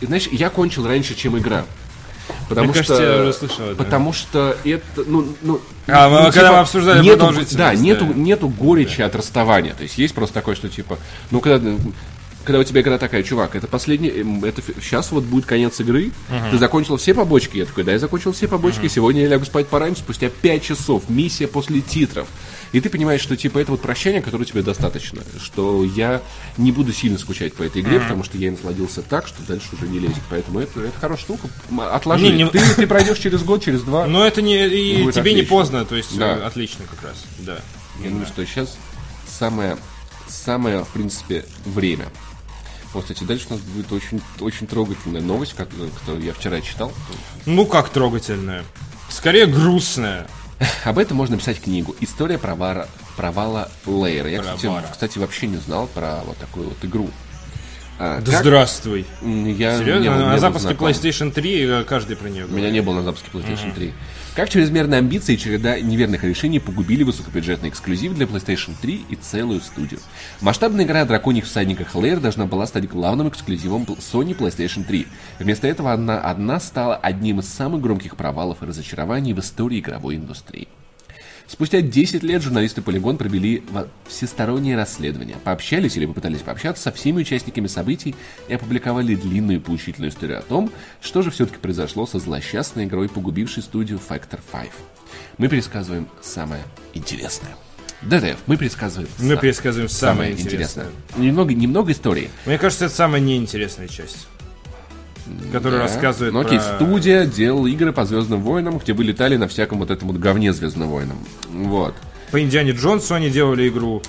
знаешь, 0.01 0.27
я 0.31 0.49
кончил 0.49 0.87
раньше, 0.87 1.15
чем 1.15 1.37
игра. 1.37 1.65
Потому 2.47 2.67
Мне 2.67 2.83
что, 2.83 2.93
кажется, 2.95 3.03
я 3.15 3.21
уже 3.23 3.33
слышал 3.33 3.65
это. 3.65 3.75
потому 3.75 4.13
что 4.13 4.55
это, 4.63 5.03
ну, 5.07 5.35
ну, 5.41 5.61
А, 5.87 6.07
ну, 6.09 6.31
когда 6.31 6.51
мы 6.51 6.59
обсуждали 6.59 7.01
нету, 7.01 7.17
продолжительность, 7.17 7.57
да, 7.57 7.73
нету, 7.73 8.05
да. 8.05 8.13
нету 8.13 8.49
горечи 8.49 9.01
от 9.01 9.15
расставания. 9.15 9.73
То 9.73 9.81
есть 9.83 9.97
есть 9.97 10.13
просто 10.13 10.35
такое, 10.35 10.55
что 10.55 10.69
типа, 10.69 10.99
ну 11.31 11.41
когда, 11.41 11.71
когда 12.45 12.59
у 12.59 12.63
тебя 12.63 12.81
игра 12.81 12.97
такая, 12.97 13.21
чувак, 13.23 13.55
это 13.55 13.67
последний, 13.67 14.09
эм, 14.09 14.43
это 14.45 14.61
сейчас 14.81 15.11
вот 15.11 15.23
будет 15.23 15.45
конец 15.45 15.79
игры, 15.79 16.11
ты 16.51 16.57
закончил 16.57 16.97
все 16.97 17.13
побочки, 17.13 17.57
я 17.57 17.65
такой, 17.65 17.83
да, 17.83 17.91
я 17.91 17.99
закончил 17.99 18.31
все 18.31 18.47
побочки, 18.47 18.87
сегодня 18.87 19.21
я 19.23 19.27
лягу 19.27 19.45
спать 19.45 19.67
пораньше, 19.67 20.01
спустя 20.01 20.29
5 20.29 20.63
часов, 20.63 21.09
миссия 21.09 21.47
после 21.47 21.81
титров. 21.81 22.27
И 22.71 22.79
ты 22.81 22.89
понимаешь, 22.91 23.21
что 23.21 23.35
типа 23.35 23.57
это 23.59 23.71
вот 23.71 23.81
прощание, 23.81 24.21
которое 24.21 24.45
тебе 24.45 24.61
достаточно, 24.61 25.23
что 25.43 25.83
я 25.83 26.21
не 26.57 26.71
буду 26.71 26.93
сильно 26.93 27.17
скучать 27.17 27.53
по 27.55 27.63
этой 27.63 27.81
игре, 27.81 27.99
потому 27.99 28.23
что 28.23 28.37
я 28.37 28.51
насладился 28.51 29.01
так, 29.01 29.25
что 29.27 29.41
дальше 29.47 29.67
уже 29.73 29.87
не 29.87 29.97
лезет. 29.97 30.21
Поэтому 30.29 30.59
это, 30.59 30.79
это 30.81 30.99
хорошая 30.99 31.23
штука. 31.23 31.47
Отложи. 31.91 32.25
Не, 32.25 32.43
не- 32.43 32.49
Ты, 32.49 32.59
ты 32.75 32.85
пройдешь 32.85 33.17
через 33.17 33.41
год, 33.41 33.63
через 33.63 33.81
два. 33.81 34.05
Но 34.05 34.23
это 34.23 34.43
не 34.43 34.67
и 34.67 35.11
тебе 35.11 35.33
не 35.33 35.39
отлично. 35.41 35.49
поздно, 35.49 35.85
то 35.85 35.95
есть 35.95 36.15
Да. 36.15 36.37
э, 36.37 36.41
отлично 36.43 36.85
как 36.89 37.09
раз. 37.09 37.23
Да. 37.39 37.57
Я 38.03 38.11
думаю, 38.11 38.27
что 38.27 38.45
сейчас 38.45 38.77
самое, 39.27 39.75
самое, 40.27 40.83
в 40.83 40.89
принципе, 40.89 41.45
время. 41.65 42.05
Вот, 42.93 43.03
кстати, 43.03 43.23
дальше 43.23 43.45
у 43.49 43.53
нас 43.53 43.61
будет 43.61 43.91
очень, 43.91 44.21
очень 44.39 44.65
трогательная 44.67 45.21
новость, 45.21 45.53
как, 45.55 45.69
которую 45.99 46.23
я 46.25 46.33
вчера 46.33 46.59
читал. 46.61 46.91
Ну 47.45 47.65
как 47.65 47.89
трогательная. 47.89 48.63
Скорее 49.09 49.45
грустная. 49.45 50.27
Об 50.83 50.97
этом 50.97 51.17
можно 51.17 51.35
написать 51.35 51.61
книгу. 51.61 51.95
История 51.99 52.37
провара, 52.37 52.87
провала 53.15 53.69
Лейера. 53.85 54.29
Я, 54.29 54.41
кстати, 54.41 54.69
кстати, 54.91 55.17
вообще 55.19 55.47
не 55.47 55.57
знал 55.57 55.87
про 55.87 56.21
вот 56.25 56.37
такую 56.37 56.69
вот 56.69 56.77
игру. 56.83 57.09
А, 57.99 58.21
Да 58.21 58.31
как- 58.31 58.41
здравствуй. 58.41 59.05
Я 59.21 59.27
не 59.27 59.53
Серьезно? 59.55 59.93
был- 59.93 60.01
не 60.01 60.09
на 60.25 60.31
был 60.33 60.39
запуске 60.39 60.67
знаком. 60.69 60.87
PlayStation 60.87 61.31
3 61.31 61.65
э, 61.65 61.83
каждый 61.83 62.15
про 62.15 62.29
нее 62.29 62.45
У 62.45 62.47
меня 62.47 62.57
говорит. 62.57 62.73
не 62.73 62.81
было 62.81 62.93
на 62.95 63.03
запуске 63.03 63.27
PlayStation 63.33 63.73
3. 63.75 63.93
Как 64.35 64.49
чрезмерные 64.49 64.99
амбиции 64.99 65.33
и 65.33 65.37
череда 65.37 65.79
неверных 65.79 66.23
решений 66.23 66.59
погубили 66.59 67.03
высокобюджетный 67.03 67.69
эксклюзив 67.69 68.13
для 68.13 68.25
PlayStation 68.25 68.73
3 68.79 69.05
и 69.09 69.15
целую 69.15 69.59
студию. 69.59 69.99
Масштабная 70.39 70.85
игра 70.85 71.01
о 71.01 71.05
драконьих 71.05 71.45
всадниках 71.45 71.95
Lair 71.95 72.19
должна 72.19 72.45
была 72.45 72.67
стать 72.67 72.87
главным 72.87 73.29
эксклюзивом 73.29 73.83
Sony 73.83 74.37
PlayStation 74.37 74.83
3. 74.83 75.07
Вместо 75.39 75.67
этого 75.67 75.91
она 75.91 76.21
одна 76.21 76.59
стала 76.59 76.95
одним 76.95 77.39
из 77.39 77.49
самых 77.49 77.81
громких 77.81 78.15
провалов 78.15 78.61
и 78.61 78.65
разочарований 78.65 79.33
в 79.33 79.39
истории 79.39 79.79
игровой 79.79 80.15
индустрии. 80.15 80.67
Спустя 81.49 81.81
10 81.81 82.21
лет 82.21 82.43
журналисты 82.43 82.81
Polygon 82.81 83.17
провели 83.17 83.63
всестороннее 84.07 84.77
расследование, 84.77 85.35
пообщались 85.43 85.97
или 85.97 86.05
попытались 86.05 86.41
пообщаться 86.41 86.83
со 86.83 86.91
всеми 86.91 87.21
участниками 87.21 87.65
событий 87.65 88.15
и 88.47 88.53
опубликовали 88.53 89.15
длинную 89.15 89.57
и 89.57 89.61
поучительную 89.61 90.11
историю 90.11 90.37
о 90.37 90.41
том, 90.43 90.71
что 91.01 91.23
же 91.23 91.31
все-таки 91.31 91.57
произошло 91.57 92.05
со 92.05 92.19
злосчастной 92.19 92.85
игрой, 92.85 93.09
погубившей 93.09 93.63
студию 93.63 93.99
Factor 93.99 94.39
5. 94.51 94.69
Мы 95.39 95.47
пересказываем 95.47 96.07
самое 96.21 96.61
интересное. 96.93 97.55
ДТФ, 98.03 98.37
мы 98.45 98.55
пересказываем 98.55 99.09
Мы 99.17 99.33
са- 99.33 99.41
пересказываем 99.41 99.89
самое 99.89 100.31
интересное. 100.33 100.85
Немного, 101.17 101.55
немного 101.55 101.91
истории. 101.91 102.29
Мне 102.45 102.59
кажется, 102.59 102.85
это 102.85 102.93
самая 102.93 103.21
неинтересная 103.21 103.87
часть. 103.87 104.27
Которая 105.51 105.79
Да. 105.79 105.83
рассказывает 105.85 106.33
Ну 106.33 106.41
про... 106.41 106.47
окей, 106.47 106.59
студия 106.59 107.25
делала 107.25 107.67
игры 107.67 107.91
по 107.93 108.05
Звездным 108.05 108.41
войнам, 108.41 108.77
где 108.77 108.93
вы 108.93 109.03
летали 109.03 109.37
на 109.37 109.47
всяком 109.47 109.79
вот 109.79 109.91
этом 109.91 110.07
вот 110.09 110.17
говне 110.17 110.53
Звездным 110.53 110.89
войнам. 110.89 111.17
Вот. 111.51 111.93
По 112.31 112.41
Индиане 112.41 112.71
Джонсу 112.71 113.15
они 113.15 113.29
делали 113.29 113.67
игру. 113.69 114.01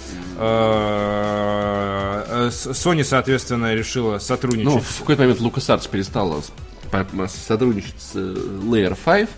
Э, 1.00 2.46
э, 2.46 2.50
с- 2.50 2.66
Sony, 2.68 3.04
соответственно, 3.04 3.74
решила 3.74 4.18
сотрудничать. 4.18 4.64
Ну, 4.72 4.80
в 4.80 4.98
какой-то 5.00 5.22
момент 5.22 5.40
LucasArts 5.40 5.88
перестала 5.90 6.42
сотрудничать 7.46 7.94
с 7.98 8.12
э, 8.16 8.34
Layer 8.64 8.96
5, 9.04 9.28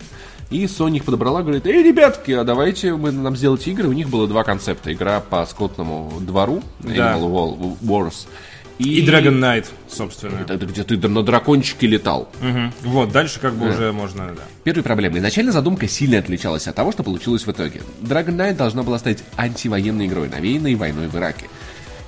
и 0.49 0.65
Sony 0.65 0.97
их 0.97 1.05
подобрала, 1.05 1.41
говорит, 1.41 1.65
эй, 1.65 1.83
ребятки, 1.83 2.31
а 2.31 2.43
давайте 2.43 2.93
мы 2.95 3.11
нам 3.11 3.35
сделать 3.35 3.65
игры. 3.67 3.87
У 3.87 3.93
них 3.93 4.09
было 4.09 4.27
два 4.27 4.43
концепта. 4.43 4.91
Игра 4.93 5.19
по 5.21 5.45
скотному 5.45 6.11
двору, 6.19 6.61
Да. 6.79 7.15
Animal 7.17 7.31
Wall- 7.31 7.77
Wars, 7.81 8.27
И 8.79 9.05
Dragon 9.05 9.39
Knight, 9.39 9.67
собственно. 9.87 10.39
Это 10.47 10.65
где 10.65 10.83
ты 10.83 10.97
на 11.07 11.23
дракончике 11.23 11.87
летал. 11.87 12.29
Мгм. 12.41 12.73
Вот, 12.83 13.11
дальше 13.11 13.39
как 13.39 13.53
бы 13.53 13.69
уже 13.69 13.91
можно, 13.91 14.27
да. 14.35 14.43
Первой 14.63 14.83
проблемой. 14.83 15.19
Изначально 15.19 15.51
задумка 15.51 15.87
сильно 15.87 16.17
отличалась 16.17 16.67
от 16.67 16.75
того, 16.75 16.91
что 16.91 17.03
получилось 17.03 17.45
в 17.45 17.51
итоге. 17.51 17.81
Dragon 18.01 18.35
Knight 18.35 18.55
должна 18.55 18.83
была 18.83 18.97
стать 18.99 19.23
антивоенной 19.37 20.07
игрой, 20.07 20.29
навеянной 20.29 20.75
войной 20.75 21.07
в 21.07 21.15
Ираке. 21.15 21.47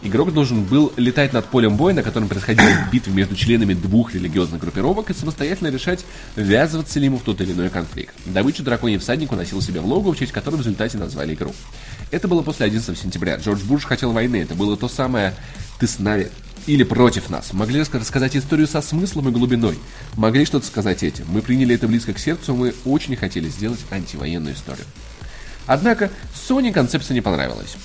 Игрок 0.06 0.34
должен 0.34 0.64
был 0.64 0.94
летать 0.98 1.34
над 1.34 1.46
полем 1.46 1.78
боя, 1.78 1.94
на 1.96 2.04
котором 2.04 2.28
происходили 2.28 2.78
битвы 2.92 3.14
между 3.14 3.36
членами 3.36 3.74
двух 3.74 4.14
религиозных 4.14 4.62
группировок 4.62 5.10
и 5.10 5.14
самостоятельно 5.14 5.70
решать, 5.70 6.06
ввязываться 6.36 7.00
ли 7.00 7.06
ему 7.06 7.18
в 7.18 7.24
тот 7.24 7.42
или 7.42 7.54
иной 7.54 7.70
конфликт. 7.70 8.14
Добычу 8.26 8.62
драконий 8.62 8.98
всадник 8.98 9.32
уносил 9.32 9.62
себе 9.62 9.80
в 9.80 9.86
логово, 9.86 10.14
в 10.14 10.18
честь 10.18 10.32
которой 10.32 10.56
в 10.56 10.60
результате 10.60 10.98
назвали 10.98 11.34
игру. 11.34 11.54
Это 12.12 12.28
было 12.28 12.44
после 12.44 12.68
11 12.68 12.98
сентября. 12.98 13.38
Джордж 13.38 13.64
Буш 13.64 13.86
хотел 13.86 14.12
войны. 14.12 14.38
Это 14.38 14.54
было 14.54 14.78
то 14.78 14.88
самое 14.88 15.34
«ты 15.80 15.88
с 15.88 15.98
нами» 15.98 16.28
или 16.68 16.84
против 16.84 17.30
нас. 17.30 17.54
Могли 17.54 17.80
рассказать 17.82 18.36
историю 18.36 18.68
со 18.68 18.82
смыслом 18.82 19.30
и 19.30 19.32
глубиной. 19.32 19.78
Могли 20.16 20.46
что-то 20.46 20.66
сказать 20.66 21.04
этим. 21.04 21.26
Мы 21.30 21.42
приняли 21.42 21.76
это 21.76 21.88
близко 21.88 22.14
к 22.14 22.20
сердцу, 22.20 22.56
мы 22.56 22.74
очень 22.86 23.16
хотели 23.16 23.50
сделать 23.50 23.80
антивоенную 23.92 24.56
историю. 24.56 24.86
Однако 25.68 26.12
Sony 26.34 26.72
концепция 26.72 27.16
не 27.16 27.22
понравилась. 27.22 27.76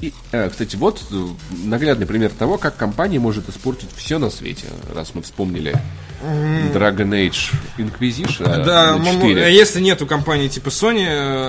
И, 0.00 0.12
э, 0.32 0.48
кстати, 0.48 0.76
вот 0.76 1.02
э, 1.10 1.26
наглядный 1.64 2.06
пример 2.06 2.30
того, 2.30 2.56
как 2.56 2.76
компания 2.76 3.18
может 3.18 3.48
испортить 3.48 3.88
все 3.96 4.18
на 4.18 4.30
свете, 4.30 4.66
раз 4.94 5.12
мы 5.14 5.22
вспомнили 5.22 5.74
Dragon 6.74 7.10
Age 7.10 7.52
Inquisition 7.78 8.44
э, 8.60 8.64
Да, 8.64 8.96
на 8.96 9.08
м- 9.08 9.20
4. 9.20 9.52
если 9.54 9.80
нет 9.80 10.00
у 10.02 10.06
компании 10.06 10.48
типа 10.48 10.68
Sony, 10.68 11.04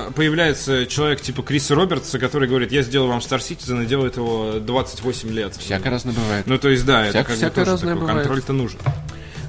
э, 0.08 0.12
появляется 0.16 0.86
человек 0.86 1.22
типа 1.22 1.44
Криса 1.44 1.76
Робертса, 1.76 2.18
который 2.20 2.48
говорит, 2.48 2.72
я 2.72 2.82
сделал 2.82 3.08
вам 3.08 3.20
Star 3.20 3.40
Citizen 3.40 3.84
и 3.84 3.86
делает 3.86 4.18
его 4.18 4.54
28 4.60 5.30
лет. 5.32 5.56
Всяко 5.56 5.90
разное 5.90 6.14
бывает. 6.14 6.48
Ну, 6.48 6.58
то 6.58 6.70
есть, 6.70 6.86
да, 6.86 7.04
это 7.06 7.12
Всяк- 7.20 7.28
как 7.28 7.36
бы 7.36 7.38
всякое 7.38 7.66
тоже 7.66 7.78
такой 7.82 7.96
бывает. 7.96 8.18
контроль-то 8.20 8.54
нужен. 8.54 8.80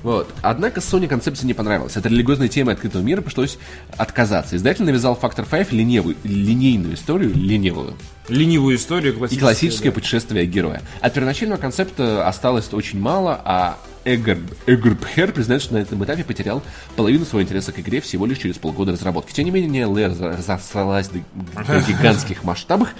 Вот. 0.03 0.31
Однако 0.41 0.81
Sony 0.81 1.07
концепция 1.09 1.47
не 1.47 1.53
понравилась. 1.55 1.95
От 1.97 2.07
религиозной 2.07 2.49
темы 2.49 2.73
открытого 2.73 3.03
мира 3.03 3.21
пришлось 3.21 3.59
отказаться. 3.99 4.57
Издатель 4.57 4.85
навязал 4.85 5.19
Factor 5.21 5.47
5 5.49 5.73
ленивую, 5.73 6.17
линейную 6.25 6.95
историю, 6.95 7.35
ленивую, 7.35 7.95
Ленивую 8.31 8.77
историю 8.77 9.15
и 9.29 9.37
классическое 9.37 9.93
путешествие 9.93 10.47
героя. 10.47 10.83
От 11.01 11.15
первоначального 11.15 11.61
концепта 11.61 12.27
осталось 12.27 12.73
очень 12.73 13.01
мало, 13.01 13.41
а 13.45 13.79
Эггар, 14.05 14.39
Эггар 14.67 14.95
Пхер 14.95 15.33
признает, 15.33 15.63
что 15.63 15.75
на 15.75 15.79
этом 15.79 16.03
этапе 16.05 16.25
потерял 16.25 16.63
половину 16.97 17.25
своего 17.25 17.47
интереса 17.47 17.73
к 17.73 17.81
игре 17.81 18.01
всего 18.01 18.25
лишь 18.25 18.39
через 18.39 18.57
полгода 18.57 18.93
разработки. 18.93 19.33
Тем 19.33 19.45
не 19.45 19.51
менее, 19.51 19.87
разосралась 19.87 21.09
до, 21.09 21.21
до 21.67 21.81
гигантских 21.81 22.43
масштабах 22.43 22.91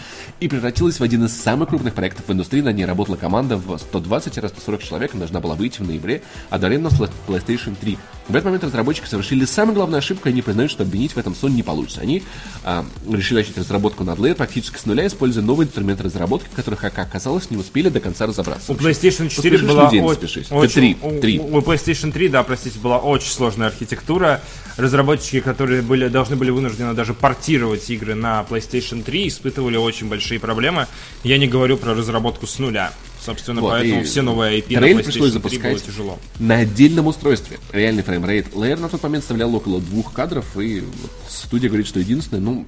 и 0.41 0.49
превратилась 0.49 1.01
в 1.01 1.03
один 1.03 1.25
из 1.25 1.33
самых 1.33 1.71
крупных 1.71 1.95
проектов 1.95 2.27
в 2.29 2.33
индустрии. 2.33 2.61
На 2.61 2.73
ней 2.73 2.85
работала 2.85 3.17
команда 3.17 3.57
в 3.57 3.71
120-140 3.71 4.83
человек 4.87 5.15
и 5.15 5.19
должна 5.19 5.41
была 5.41 5.55
выйти 5.55 5.81
в 5.81 5.87
ноябре, 5.87 6.23
одновременно 6.51 6.91
с 6.91 7.01
PlayStation 7.27 7.75
3. 7.81 7.97
В 8.31 8.35
этот 8.37 8.45
момент 8.45 8.63
разработчики 8.63 9.07
совершили 9.07 9.45
самую 9.45 9.75
главную 9.75 9.99
ошибку, 9.99 10.29
они 10.29 10.41
признают, 10.41 10.71
что 10.71 10.85
обвинить 10.85 11.13
в 11.13 11.19
этом 11.19 11.33
Sony 11.33 11.51
не 11.51 11.63
получится. 11.65 12.01
Они 12.01 12.23
а, 12.63 12.85
решили 13.11 13.39
начать 13.41 13.59
разработку 13.59 14.05
над 14.05 14.21
Lair 14.21 14.37
практически 14.37 14.79
с 14.79 14.87
нуля, 14.87 15.05
используя 15.07 15.43
новые 15.43 15.67
инструменты 15.67 16.05
разработки, 16.05 16.47
в 16.47 16.55
которых, 16.55 16.81
как 16.81 16.97
оказалось, 16.99 17.51
не 17.51 17.57
успели 17.57 17.89
до 17.89 17.99
конца 17.99 18.27
разобраться. 18.27 18.71
У 18.71 18.77
PlayStation 18.77 19.29
4 19.29 19.35
Поспешишь, 19.35 19.63
была 19.63 19.85
людей 19.87 20.01
очень, 20.01 20.45
очень- 20.51 20.71
Три, 20.73 20.97
у- 21.03 21.21
три. 21.21 21.39
У, 21.41 21.59
PlayStation 21.59 22.13
3, 22.13 22.29
да, 22.29 22.45
простите, 22.45 22.79
была 22.79 22.99
очень 22.99 23.33
сложная 23.33 23.67
архитектура. 23.67 24.41
Разработчики, 24.77 25.41
которые 25.41 25.83
были, 25.83 26.07
должны 26.07 26.37
были 26.37 26.51
вынуждены 26.51 26.95
даже 26.95 27.15
портировать 27.15 27.91
игры 27.91 28.15
на 28.15 28.47
PlayStation 28.49 29.03
3, 29.03 29.27
испытывали 29.27 29.77
очень 29.77 30.09
большие 30.09 30.39
проблемы. 30.39 30.87
Я 31.25 31.37
не 31.37 31.49
говорю 31.49 31.77
про 31.77 31.95
разработку 31.95 32.47
с 32.47 32.59
нуля. 32.61 32.93
Собственно, 33.25 33.61
Вот, 33.61 33.71
поэтому 33.71 34.03
все 34.05 34.23
новые 34.23 34.61
IP 34.61 34.75
на 34.81 34.87
PlayStation 34.87 35.05
3 35.13 35.21
было 35.21 35.31
запускать 35.31 35.85
тяжело. 35.85 36.19
на 36.39 36.57
отдельном 36.57 37.07
устройстве. 37.07 37.59
Реальный 37.73 38.03
framerate 38.03 38.55
Lair 38.55 38.81
на 38.81 38.89
тот 38.89 39.03
момент 39.03 39.25
составлял 39.25 39.55
около 39.55 39.81
двух 39.81 40.13
кадров, 40.13 40.59
и 40.59 40.83
студия 41.29 41.69
говорит, 41.69 41.87
что 41.87 42.01
единственное, 42.01 42.41
ну, 42.41 42.67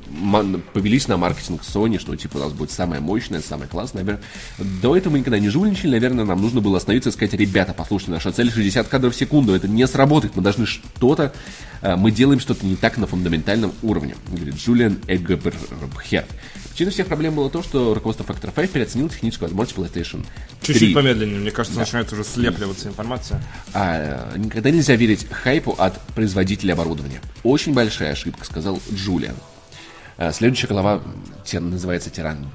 повелись 0.74 1.08
на 1.08 1.16
маркетинг 1.16 1.62
Sony, 1.62 1.98
что 1.98 2.14
типа 2.16 2.36
у 2.36 2.40
нас 2.40 2.52
будет 2.52 2.70
самое 2.70 3.00
мощное, 3.00 3.40
самое 3.40 3.68
классное. 3.68 4.04
Навер- 4.04 4.20
До 4.82 4.96
этого 4.96 5.14
мы 5.14 5.20
никогда 5.20 5.38
не 5.38 5.48
жульничали, 5.48 5.92
наверное, 5.92 6.24
нам 6.24 6.40
нужно 6.42 6.60
было 6.60 6.76
остановиться 6.76 7.08
и 7.08 7.12
сказать, 7.12 7.32
ребята, 7.34 7.72
послушайте, 7.74 8.12
наша 8.12 8.30
цель 8.32 8.50
60 8.52 8.88
кадров 8.88 9.14
в 9.14 9.18
секунду, 9.18 9.54
это 9.54 9.68
не 9.68 9.86
сработает, 9.86 10.36
мы 10.36 10.42
должны 10.42 10.66
что-то, 10.66 11.32
э, 11.80 11.96
мы 11.96 12.10
делаем 12.10 12.40
что-то 12.40 12.66
не 12.66 12.76
так 12.76 12.98
на 12.98 13.06
фундаментальном 13.06 13.72
уровне, 13.82 14.16
говорит 14.30 14.56
Джулиан 14.56 14.98
Эггеберхер. 15.08 16.26
Причиной 16.72 16.90
всех 16.90 17.06
проблем 17.06 17.34
было 17.34 17.50
то, 17.50 17.62
что 17.62 17.92
руководство 17.92 18.24
Factor 18.24 18.50
5 18.50 18.70
переоценило 18.70 19.10
техническую 19.10 19.50
возможность 19.50 19.76
PlayStation 19.78 20.24
3. 20.62 20.74
Чуть-чуть 20.74 20.94
помедленнее, 20.94 21.38
мне 21.38 21.50
кажется, 21.50 21.78
начинает 21.78 22.10
уже 22.14 22.24
слепливаться 22.24 22.88
информация. 22.88 23.42
А, 23.74 24.34
никогда 24.38 24.70
нельзя 24.70 24.96
верить 24.96 25.26
хайпу 25.30 25.72
от 25.72 26.00
производителя 26.14 26.72
оборудования. 26.72 27.20
Очень 27.42 27.74
большая 27.74 28.12
ошибка, 28.12 28.46
сказал 28.46 28.80
Джулиан. 28.90 29.36
А, 30.16 30.32
Следующая 30.32 30.68
глава 30.68 31.02
те- 31.44 31.60
называется 31.60 32.08
«Тиран 32.08 32.50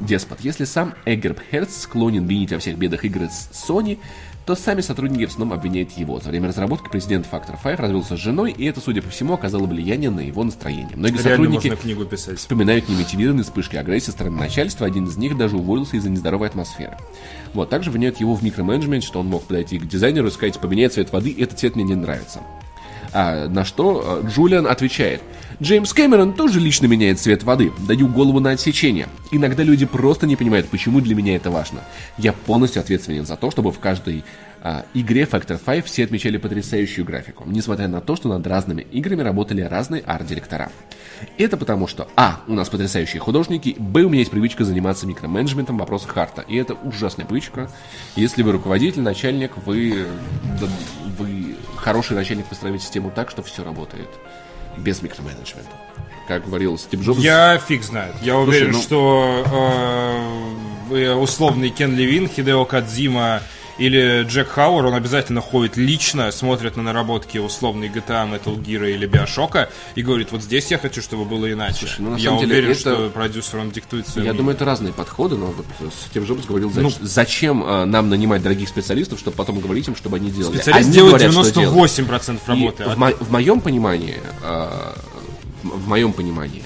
Деспот». 0.00 0.40
Если 0.40 0.64
сам 0.64 0.94
Эггерб 1.04 1.38
Херц 1.50 1.82
склонен 1.82 2.26
винить 2.26 2.52
во 2.52 2.58
всех 2.58 2.78
бедах 2.78 3.04
игры 3.04 3.28
с 3.28 3.50
Sony, 3.68 3.98
то 4.46 4.54
сами 4.54 4.80
сотрудники 4.80 5.26
в 5.26 5.30
основном 5.30 5.58
обвиняют 5.58 5.90
его. 5.92 6.20
За 6.20 6.30
время 6.30 6.48
разработки 6.48 6.88
президент 6.88 7.26
Factor 7.30 7.56
5 7.60 7.80
развелся 7.80 8.16
с 8.16 8.20
женой, 8.20 8.52
и 8.52 8.64
это, 8.64 8.80
судя 8.80 9.02
по 9.02 9.10
всему, 9.10 9.34
оказало 9.34 9.66
влияние 9.66 10.08
на 10.08 10.20
его 10.20 10.44
настроение. 10.44 10.94
Многие 10.94 11.20
Реально 11.20 11.44
сотрудники 11.44 11.76
книгу 11.76 12.04
писать. 12.04 12.38
вспоминают 12.38 12.88
немотивированные 12.88 13.42
вспышки 13.42 13.74
агрессии 13.74 14.06
со 14.06 14.12
стороны 14.12 14.38
начальства. 14.38 14.86
Один 14.86 15.06
из 15.06 15.16
них 15.16 15.36
даже 15.36 15.56
уволился 15.56 15.96
из-за 15.96 16.10
нездоровой 16.10 16.46
атмосферы. 16.46 16.96
Вот, 17.54 17.70
также 17.70 17.90
обвиняют 17.90 18.18
его 18.18 18.34
в 18.34 18.44
микроменеджменте, 18.44 19.04
что 19.04 19.18
он 19.18 19.26
мог 19.26 19.42
подойти 19.42 19.78
к 19.78 19.88
дизайнеру 19.88 20.28
и 20.28 20.30
сказать, 20.30 20.60
поменяй 20.60 20.88
цвет 20.90 21.12
воды, 21.12 21.34
этот 21.36 21.58
цвет 21.58 21.74
мне 21.74 21.84
не 21.84 21.96
нравится. 21.96 22.40
А 23.12 23.48
на 23.48 23.64
что 23.64 24.20
э, 24.22 24.28
Джулиан 24.28 24.66
отвечает, 24.68 25.22
Джеймс 25.62 25.94
Кэмерон 25.94 26.34
тоже 26.34 26.60
лично 26.60 26.84
меняет 26.84 27.18
цвет 27.18 27.42
воды. 27.42 27.72
Даю 27.88 28.08
голову 28.08 28.40
на 28.40 28.50
отсечение. 28.50 29.08
Иногда 29.30 29.62
люди 29.62 29.86
просто 29.86 30.26
не 30.26 30.36
понимают, 30.36 30.68
почему 30.68 31.00
для 31.00 31.14
меня 31.14 31.34
это 31.34 31.50
важно. 31.50 31.80
Я 32.18 32.34
полностью 32.34 32.80
ответственен 32.80 33.24
за 33.24 33.36
то, 33.36 33.50
чтобы 33.50 33.72
в 33.72 33.78
каждой 33.78 34.22
а, 34.60 34.84
игре 34.92 35.22
Factor 35.22 35.58
5 35.58 35.86
все 35.86 36.04
отмечали 36.04 36.36
потрясающую 36.36 37.06
графику, 37.06 37.44
несмотря 37.46 37.88
на 37.88 38.02
то, 38.02 38.16
что 38.16 38.28
над 38.28 38.46
разными 38.46 38.82
играми 38.92 39.22
работали 39.22 39.62
разные 39.62 40.02
арт-директора. 40.02 40.70
Это 41.38 41.56
потому 41.56 41.86
что, 41.86 42.06
а, 42.16 42.42
у 42.48 42.52
нас 42.52 42.68
потрясающие 42.68 43.20
художники, 43.20 43.76
б, 43.78 44.02
у 44.02 44.10
меня 44.10 44.18
есть 44.18 44.32
привычка 44.32 44.62
заниматься 44.66 45.06
микроменеджментом 45.06 45.76
в 45.76 45.80
вопросах 45.80 46.10
харта. 46.10 46.42
И 46.42 46.56
это 46.56 46.74
ужасная 46.74 47.24
привычка. 47.24 47.70
Если 48.14 48.42
вы 48.42 48.52
руководитель, 48.52 49.00
начальник, 49.00 49.52
вы, 49.64 50.06
вы 51.18 51.56
хороший 51.76 52.14
начальник, 52.14 52.44
построить 52.44 52.82
систему 52.82 53.10
так, 53.14 53.30
что 53.30 53.42
все 53.42 53.64
работает 53.64 54.10
без 54.76 55.02
микроменеджмента. 55.02 55.70
Как 56.28 56.44
говорил 56.44 56.76
Стив 56.76 57.00
Джобс, 57.02 57.20
Я 57.20 57.58
фиг 57.58 57.82
знает. 57.84 58.14
Я 58.20 58.36
уверен, 58.38 58.72
ну- 58.72 58.80
что 58.82 59.44
э, 60.90 60.94
э, 60.96 61.14
условный 61.14 61.70
Кен 61.70 61.94
Левин, 61.96 62.28
Хидео 62.28 62.64
Кадзима 62.64 63.42
Или 63.78 64.22
Джек 64.26 64.48
Хауэр, 64.48 64.86
он 64.86 64.94
обязательно 64.94 65.42
ходит 65.42 65.76
лично, 65.76 66.30
смотрит 66.32 66.76
на 66.76 66.82
наработки 66.82 67.36
условной 67.36 67.88
GTA, 67.88 68.26
Metal 68.26 68.56
Gear 68.58 68.90
или 68.90 69.04
Биошока 69.06 69.68
и 69.94 70.02
говорит, 70.02 70.32
вот 70.32 70.42
здесь 70.42 70.70
я 70.70 70.78
хочу, 70.78 71.02
чтобы 71.02 71.26
было 71.26 71.52
иначе. 71.52 71.80
Слушай, 71.80 72.00
ну, 72.00 72.10
на 72.12 72.16
я 72.16 72.24
самом 72.30 72.40
деле, 72.40 72.52
уверен, 72.54 72.70
это- 72.70 72.80
что 72.80 73.10
продюсер, 73.10 73.58
он 73.58 73.70
диктует 73.70 74.08
свое 74.08 74.24
Я 74.26 74.32
мнение. 74.32 74.38
думаю, 74.38 74.56
это 74.56 74.64
разные 74.64 74.94
подходы, 74.94 75.36
но 75.36 75.46
вот 75.46 75.66
с 75.92 76.10
тем 76.10 76.24
Джобс 76.24 76.46
говорил, 76.46 76.70
зач- 76.70 76.82
Ну, 76.82 76.90
зачем 77.02 77.62
э, 77.64 77.84
нам 77.84 78.08
нанимать 78.08 78.42
дорогих 78.42 78.70
специалистов, 78.70 79.18
чтобы 79.18 79.36
потом 79.36 79.60
говорить 79.60 79.86
им, 79.88 79.94
чтобы 79.94 80.16
они 80.16 80.30
делали. 80.30 80.56
Специалист 80.56 80.86
Они 80.86 80.94
делает 80.94 81.12
говорят, 81.22 81.32
что 81.32 81.60
делать. 81.60 81.90
98% 81.90 82.40
И 82.46 82.48
работы. 82.50 82.82
а 82.84 82.88
в, 82.94 82.96
мо- 82.98 83.12
в 83.20 83.30
моем 83.30 83.60
понимании, 83.60 84.16
э, 84.42 84.68
в 85.62 85.86
моем 85.86 86.14
понимании, 86.14 86.62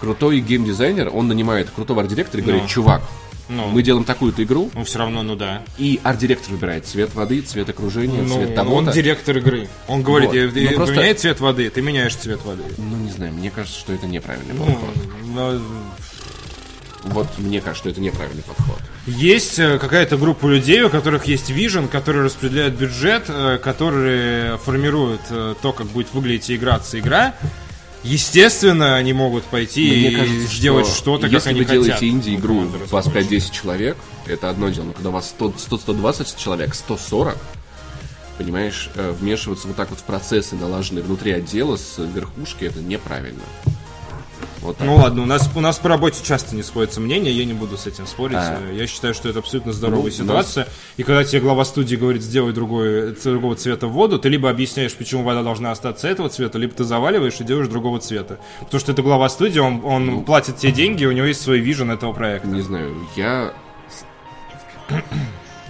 крутой 0.00 0.40
геймдизайнер, 0.40 1.10
он 1.14 1.28
нанимает 1.28 1.70
крутого 1.70 2.00
арт-директора 2.02 2.40
и 2.42 2.44
говорит, 2.44 2.62
Ну. 2.64 2.68
чувак, 2.68 3.02
Ну. 3.50 3.66
мы 3.68 3.82
делаем 3.82 4.04
такую-то 4.04 4.42
игру, 4.44 4.70
Ну, 4.74 4.84
все 4.84 4.98
равно, 5.00 5.22
ну 5.22 5.34
да. 5.36 5.62
и 5.76 5.98
арт-директор 6.04 6.52
выбирает 6.52 6.86
цвет 6.86 7.14
воды, 7.14 7.40
цвет 7.42 7.68
окружения, 7.68 8.22
Ну, 8.22 8.36
цвет 8.36 8.54
того 8.54 8.76
он 8.76 8.90
директор 8.90 9.36
игры. 9.36 9.68
Он 9.88 10.02
говорит, 10.02 10.28
Вот. 10.28 10.36
я- 10.36 10.46
Ну, 10.46 10.56
я- 10.58 10.70
просто- 10.76 10.94
поменяй 10.94 11.14
цвет 11.14 11.40
воды, 11.40 11.68
ты 11.68 11.82
меняешь 11.82 12.14
цвет 12.14 12.44
воды. 12.44 12.62
Ну, 12.78 12.96
не 12.96 13.10
знаю, 13.10 13.32
мне 13.34 13.50
кажется, 13.50 13.78
что 13.78 13.92
это 13.92 14.06
неправильный 14.06 14.54
Ну, 14.54 14.64
подход. 14.64 14.88
но 15.34 15.60
Вот 17.02 17.26
мне 17.38 17.62
кажется, 17.62 17.80
что 17.80 17.88
это 17.88 18.00
неправильный 18.02 18.42
подход. 18.42 18.78
Есть 19.06 19.58
э, 19.58 19.78
какая-то 19.78 20.18
группа 20.18 20.46
людей, 20.46 20.82
у 20.82 20.90
которых 20.90 21.24
есть 21.24 21.48
вижен, 21.48 21.88
которые 21.88 22.24
распределяют 22.26 22.74
бюджет, 22.74 23.24
э, 23.28 23.56
которые 23.56 24.58
формируют 24.58 25.22
э, 25.30 25.54
то, 25.62 25.72
как 25.72 25.86
будет 25.86 26.12
выглядеть 26.12 26.50
и 26.50 26.56
играться 26.56 26.98
игра. 27.00 27.34
Естественно, 28.02 28.96
они 28.96 29.12
могут 29.12 29.44
пойти 29.44 29.88
Мне 29.90 30.10
и 30.10 30.16
кажется, 30.16 30.56
сделать 30.56 30.86
что 30.86 30.96
что-то, 30.96 31.22
как 31.24 31.32
если 31.32 31.50
они 31.50 31.60
вы 31.60 31.66
хотят. 31.66 31.82
делаете 31.84 32.08
инди-игру, 32.08 32.54
у 32.54 32.66
вас 32.90 33.06
разработчиков. 33.06 33.50
5-10 33.50 33.52
человек, 33.52 33.96
это 34.26 34.48
одно 34.48 34.70
дело. 34.70 34.86
Но 34.86 34.92
когда 34.92 35.10
у 35.10 35.12
вас 35.12 35.28
100 35.30 35.54
100-120 35.70 36.38
человек, 36.38 36.74
140, 36.74 37.36
понимаешь, 38.38 38.90
э, 38.94 39.14
вмешиваться 39.20 39.66
вот 39.68 39.76
так 39.76 39.90
вот 39.90 39.98
в 39.98 40.04
процессы, 40.04 40.56
налаженные 40.56 41.04
внутри 41.04 41.32
отдела 41.32 41.76
с 41.76 41.98
верхушки, 41.98 42.64
это 42.64 42.80
неправильно. 42.80 43.42
Вот. 44.62 44.76
Ну 44.80 44.96
ладно, 44.96 45.22
у 45.22 45.26
нас, 45.26 45.48
у 45.54 45.60
нас 45.60 45.78
по 45.78 45.88
работе 45.88 46.22
часто 46.22 46.54
не 46.54 46.62
сходятся 46.62 47.00
мнения, 47.00 47.30
я 47.30 47.44
не 47.44 47.54
буду 47.54 47.76
с 47.78 47.86
этим 47.86 48.06
спорить. 48.06 48.36
А. 48.38 48.58
Я 48.72 48.86
считаю, 48.86 49.14
что 49.14 49.28
это 49.28 49.38
абсолютно 49.38 49.72
здоровая 49.72 50.04
Ну, 50.04 50.10
ситуация. 50.10 50.68
И 50.98 51.02
когда 51.02 51.24
тебе 51.24 51.40
глава 51.40 51.64
студии 51.64 51.96
говорит, 51.96 52.22
сделай 52.22 52.52
другой, 52.52 53.16
другого 53.24 53.56
цвета 53.56 53.86
воду, 53.86 54.18
ты 54.18 54.28
либо 54.28 54.50
объясняешь, 54.50 54.94
почему 54.94 55.22
вода 55.22 55.42
должна 55.42 55.70
остаться 55.70 56.08
этого 56.08 56.28
цвета, 56.28 56.58
либо 56.58 56.74
ты 56.74 56.84
заваливаешь 56.84 57.40
и 57.40 57.44
делаешь 57.44 57.68
другого 57.68 58.00
цвета. 58.00 58.38
Потому 58.60 58.80
что 58.80 58.92
это 58.92 59.02
глава 59.02 59.28
студии, 59.30 59.60
он, 59.60 59.80
он 59.84 60.06
Ну. 60.06 60.22
платит 60.22 60.58
тебе 60.58 60.72
деньги, 60.72 61.04
у 61.06 61.12
него 61.12 61.26
есть 61.26 61.40
свой 61.40 61.58
вижен 61.60 61.90
этого 61.90 62.12
проекта. 62.12 62.48
Не 62.48 62.60
знаю, 62.60 62.94
я... 63.16 63.52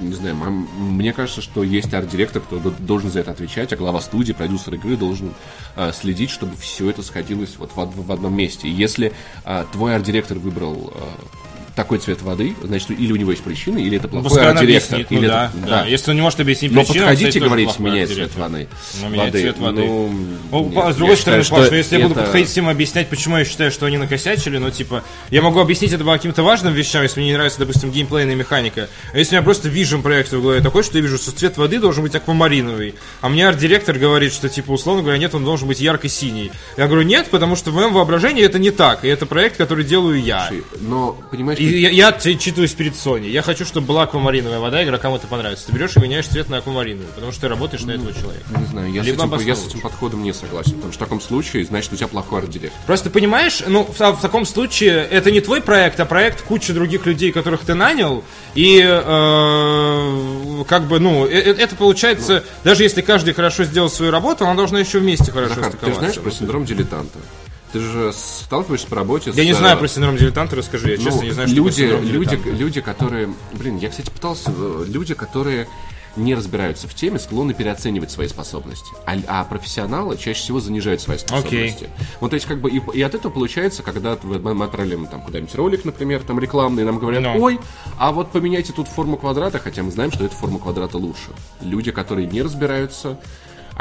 Не 0.01 0.15
знаю, 0.15 0.35
мне 0.35 1.13
кажется, 1.13 1.43
что 1.43 1.63
есть 1.63 1.93
арт-директор, 1.93 2.41
кто 2.41 2.59
должен 2.59 3.11
за 3.11 3.21
это 3.21 3.33
отвечать, 3.33 3.73
а 3.73 3.77
глава 3.77 4.01
студии, 4.01 4.33
продюсер 4.33 4.75
игры 4.75 4.97
должен 4.97 5.35
э, 5.77 5.93
следить, 5.93 6.31
чтобы 6.31 6.57
все 6.57 6.89
это 6.89 7.03
сходилось 7.03 7.57
вот 7.59 7.73
в, 7.75 8.07
в 8.07 8.13
одном 8.13 8.35
месте. 8.35 8.71
Если 8.71 9.13
э, 9.45 9.65
твой 9.73 9.95
арт-директор 9.95 10.39
выбрал 10.39 10.93
э, 10.95 11.40
такой 11.83 11.99
цвет 11.99 12.23
воды, 12.23 12.55
значит, 12.63 12.91
или 12.91 13.13
у 13.13 13.17
него 13.17 13.31
есть 13.31 13.43
причины, 13.43 13.79
или 13.79 13.97
это 13.97 14.07
Ну, 14.07 14.11
плохой 14.13 14.29
пускай 14.31 14.51
он 14.51 14.57
арт-директор. 14.59 14.95
объяснит, 14.97 15.11
ну 15.11 15.19
или 15.19 15.27
да, 15.27 15.51
это- 15.59 15.67
да. 15.69 15.87
Если 15.87 16.11
он 16.11 16.17
не 16.17 16.23
может 16.23 16.41
объяснить 16.41 16.73
Но 16.73 16.81
причину, 16.85 17.07
подходите, 17.07 17.33
тоже 17.33 17.45
говорите, 17.47 17.73
меняет 17.79 18.11
цвет 18.11 18.37
воды. 18.37 18.69
Ну, 19.03 19.09
меняет 19.09 19.33
цвет 19.35 19.59
воды. 19.59 19.81
Ну, 19.83 20.11
Ну, 20.51 20.69
нет, 20.69 20.93
с 20.95 20.97
другой 20.97 21.17
считаю, 21.17 21.43
стороны, 21.45 21.63
Паш, 21.65 21.71
ну, 21.71 21.77
если 21.77 21.97
я 21.97 22.03
буду 22.03 22.15
это- 22.15 22.23
подходить 22.25 22.49
всем 22.49 22.69
объяснять, 22.69 23.09
почему 23.09 23.37
я 23.39 23.45
считаю, 23.45 23.71
что 23.71 23.87
они 23.87 23.99
накосячили, 23.99 24.59
ну, 24.59 24.71
типа, 24.71 25.03
я 25.31 25.43
могу 25.43 25.61
объяснить 25.61 25.93
это 25.93 26.05
по 26.05 26.13
каким-то 26.13 26.43
важным 26.43 26.75
вещам, 26.75 27.03
если 27.03 27.21
мне 27.21 27.29
не 27.31 27.35
нравится, 27.35 27.59
допустим, 27.61 27.91
геймплейная 27.91 28.35
механика. 28.35 28.89
А 29.13 29.19
если 29.19 29.35
у 29.35 29.39
меня 29.39 29.45
просто 29.45 29.69
вижен 29.69 30.03
проекта 30.03 30.39
в 30.39 30.43
голове 30.43 30.61
такой, 30.61 30.83
что 30.83 30.99
я 30.99 31.03
вижу, 31.03 31.17
что 31.19 31.33
цвет 31.33 31.57
воды 31.57 31.79
должен 31.79 32.03
быть 32.03 32.15
аквамариновый, 32.15 32.95
а 33.21 33.29
мне 33.29 33.49
арт-директор 33.49 33.97
говорит, 33.99 34.33
что, 34.33 34.49
типа, 34.49 34.73
условно 34.73 35.03
говоря, 35.03 35.19
нет, 35.19 35.35
он 35.35 35.45
должен 35.45 35.69
быть 35.69 35.81
ярко-синий. 35.81 36.51
Я 36.77 36.87
говорю, 36.87 37.03
нет, 37.03 37.29
потому 37.31 37.57
что 37.57 37.71
в 37.71 37.75
моем 37.75 37.93
воображении 37.93 38.45
это 38.45 38.59
не 38.59 38.71
так, 38.71 39.05
и 39.05 39.09
это 39.09 39.27
проект, 39.27 39.57
который 39.57 39.85
делаю 39.85 40.21
я. 40.23 40.51
Но, 40.81 41.17
понимаешь, 41.31 41.59
И 41.61 41.65
я, 41.79 41.91
я 41.91 42.13
читаюсь 42.13 42.73
перед 42.73 42.95
Sony. 42.95 43.29
Я 43.29 43.43
хочу, 43.43 43.65
чтобы 43.65 43.87
была 43.87 44.03
аквамариновая 44.05 44.59
вода, 44.59 44.83
игрокам 44.85 45.15
это 45.15 45.27
понравится. 45.27 45.67
Ты 45.67 45.73
берешь 45.73 45.97
и 45.97 46.01
меняешь 46.01 46.27
цвет 46.27 46.49
на 46.49 46.59
аквамариновый, 46.59 47.09
потому 47.15 47.33
что 47.33 47.43
ты 47.43 47.49
работаешь 47.49 47.83
на 47.83 47.93
этого 47.93 48.13
человека. 48.13 48.45
Не 48.57 48.67
знаю, 48.67 48.93
я, 48.93 49.03
с 49.03 49.07
Либо 49.07 49.25
этим, 49.25 49.47
я 49.47 49.57
с 49.57 49.67
этим 49.67 49.81
подходом 49.81 50.23
не 50.23 50.33
согласен. 50.33 50.73
Потому 50.75 50.93
что 50.93 51.05
в 51.05 51.07
таком 51.07 51.21
случае, 51.21 51.65
значит, 51.65 51.93
у 51.93 51.97
тебя 51.97 52.09
плохой 52.09 52.41
арт-директор. 52.41 52.81
Просто 52.87 53.11
понимаешь, 53.11 53.63
ну, 53.67 53.85
в, 53.85 53.99
в 53.99 54.21
таком 54.21 54.45
случае 54.47 55.07
это 55.11 55.31
не 55.31 55.41
твой 55.41 55.61
проект, 55.61 56.01
а 56.01 56.05
проект 56.05 56.43
кучи 56.43 56.73
других 56.73 57.07
людей, 57.07 57.33
которых 57.33 57.61
ты 57.61 57.75
нанял. 57.75 58.25
И 58.55 58.81
э, 58.83 60.65
как 60.69 60.87
бы, 60.89 60.99
ну, 60.99 61.27
э- 61.27 61.31
э- 61.31 61.55
это 61.59 61.77
получается, 61.77 62.45
даже 62.65 62.83
если 62.83 63.01
каждый 63.03 63.35
хорошо 63.35 63.65
сделал 63.65 63.91
свою 63.91 64.11
работу, 64.11 64.45
она 64.45 64.55
должна 64.55 64.81
еще 64.81 64.99
вместе 64.99 65.31
хорошо 65.31 65.55
Захар, 65.55 65.73
ты 65.73 65.95
знаешь 65.95 66.17
про 66.17 66.31
синдром 66.31 66.65
дилетанта? 66.65 67.19
Ты 67.73 67.81
же 67.81 68.13
сталкиваешься 68.13 68.87
по 68.89 68.97
работе 68.97 69.31
Я 69.31 69.43
с... 69.43 69.47
не 69.47 69.53
э, 69.53 69.55
знаю 69.55 69.79
про 69.79 69.87
синдром 69.89 70.17
дилетанта, 70.17 70.57
расскажи. 70.57 70.93
Я 70.93 70.99
ну, 70.99 71.05
честно 71.05 71.23
не 71.23 71.31
знаю, 71.31 71.49
что 71.49 71.57
люди, 71.57 71.75
синдром 71.75 72.03
люди, 72.03 72.31
дилетанта. 72.31 72.59
люди, 72.59 72.81
которые... 72.81 73.35
Блин, 73.53 73.79
я, 73.79 73.91
кстати, 73.91 74.11
пытался... 74.11 74.51
э, 74.57 74.85
Люди, 74.89 75.15
которые 75.15 75.69
не 76.17 76.35
разбираются 76.35 76.89
в 76.89 76.95
теме, 76.95 77.19
склонны 77.19 77.55
переоценивать 77.55 78.11
свои 78.11 78.29
способности. 78.29 78.91
А, 79.07 79.17
а 79.29 79.45
профессионалы 79.45 80.17
чаще 80.17 80.41
всего 80.41 80.59
занижают 80.61 81.01
свои 81.01 81.19
способности. 81.19 81.89
Вот, 82.21 82.31
то 82.31 82.35
есть, 82.35 82.47
как 82.47 82.61
бы, 82.61 82.69
и, 82.71 82.83
и 82.95 83.03
от 83.03 83.15
этого 83.15 83.31
получается, 83.33 83.83
когда 83.83 84.19
мы 84.23 84.39
мы 84.55 84.65
отправляем 84.65 85.07
там 85.07 85.23
куда-нибудь 85.23 85.55
ролик, 85.55 85.85
например, 85.85 86.23
там 86.23 86.41
рекламный, 86.41 86.83
и 86.83 86.87
нам 86.87 86.99
говорят, 86.99 87.23
Ну. 87.23 87.41
ой, 87.41 87.61
а 87.99 88.11
вот 88.11 88.33
поменяйте 88.33 88.73
тут 88.73 88.89
форму 88.89 89.17
квадрата, 89.17 89.59
хотя 89.61 89.83
мы 89.83 89.93
знаем, 89.93 90.11
что 90.11 90.25
эта 90.25 90.35
форма 90.35 90.59
квадрата 90.59 90.99
лучше. 90.99 91.31
Люди, 91.61 91.93
которые 91.93 92.27
не 92.27 92.43
разбираются, 92.43 93.19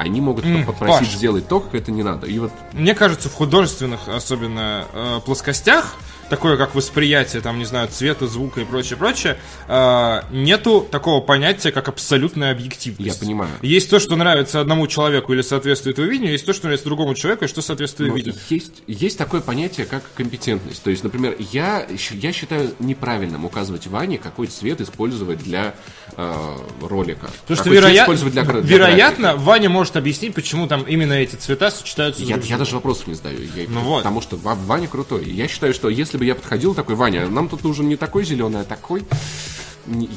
они 0.01 0.21
могут 0.21 0.45
попросить 0.65 1.07
Паш. 1.07 1.17
сделать 1.17 1.47
то, 1.47 1.59
как 1.59 1.75
это 1.75 1.91
не 1.91 2.03
надо. 2.03 2.27
И 2.27 2.39
вот 2.39 2.51
Мне 2.73 2.95
кажется, 2.95 3.29
в 3.29 3.33
художественных, 3.33 4.07
особенно 4.07 4.85
э, 4.93 5.19
плоскостях, 5.25 5.95
такое 6.29 6.57
как 6.57 6.75
восприятие, 6.75 7.41
там, 7.41 7.57
не 7.59 7.65
знаю, 7.65 7.87
цвета, 7.89 8.27
звука 8.27 8.61
и 8.61 8.65
прочее, 8.65 8.97
прочее, 8.97 9.37
э, 9.67 10.21
нету 10.31 10.87
такого 10.89 11.21
понятия, 11.21 11.71
как 11.71 11.87
абсолютная 11.87 12.51
объективность. 12.51 13.15
Я 13.19 13.25
понимаю. 13.25 13.51
Есть 13.61 13.89
то, 13.89 13.99
что 13.99 14.15
нравится 14.15 14.59
одному 14.61 14.87
человеку 14.87 15.33
или 15.33 15.41
соответствует 15.41 15.97
его 15.97 16.07
видению, 16.07 16.31
есть 16.33 16.45
то, 16.45 16.53
что 16.53 16.65
нравится 16.65 16.85
другому 16.85 17.15
человеку 17.15 17.45
и 17.45 17.47
что 17.47 17.61
соответствует 17.61 18.13
видению. 18.13 18.39
есть, 18.49 18.71
есть 18.87 19.17
такое 19.17 19.41
понятие, 19.41 19.85
как 19.85 20.03
компетентность. 20.15 20.81
То 20.83 20.89
есть, 20.89 21.03
например, 21.03 21.35
я, 21.51 21.85
я 22.11 22.31
считаю 22.33 22.71
неправильным 22.79 23.45
указывать 23.45 23.87
Ване, 23.87 24.17
какой 24.17 24.47
цвет 24.47 24.81
использовать 24.81 25.39
для 25.39 25.73
э, 26.15 26.55
ролика. 26.81 27.29
Потому 27.47 27.57
что, 27.57 27.69
вероя- 27.69 28.05
для, 28.31 28.43
для 28.43 28.61
вероятно, 28.61 29.29
графики. 29.29 29.43
Ваня 29.45 29.69
может 29.69 29.95
объяснить, 29.97 30.33
почему 30.33 30.67
там 30.67 30.83
именно 30.83 31.13
эти 31.13 31.35
цвета 31.35 31.71
сочетаются 31.71 32.21
Я, 32.23 32.37
я 32.37 32.57
даже 32.57 32.75
вопросов 32.75 33.07
не 33.07 33.13
задаю. 33.15 33.39
Я- 33.55 33.65
Ну 33.67 33.81
вот. 33.81 33.99
Потому 33.99 34.21
что 34.21 34.35
Ва- 34.37 34.55
Ваня 34.55 34.87
крутой. 34.87 35.25
Я 35.25 35.47
считаю, 35.47 35.73
что 35.73 35.89
если 35.89 36.17
бы 36.19 36.25
я 36.25 36.35
подходил 36.35 36.75
такой, 36.75 36.95
Ваня, 36.95 37.27
нам 37.27 37.49
тут 37.49 37.63
нужен 37.63 37.87
не 37.87 37.95
такой 37.95 38.23
зеленый, 38.25 38.61
а 38.61 38.63
такой. 38.65 39.03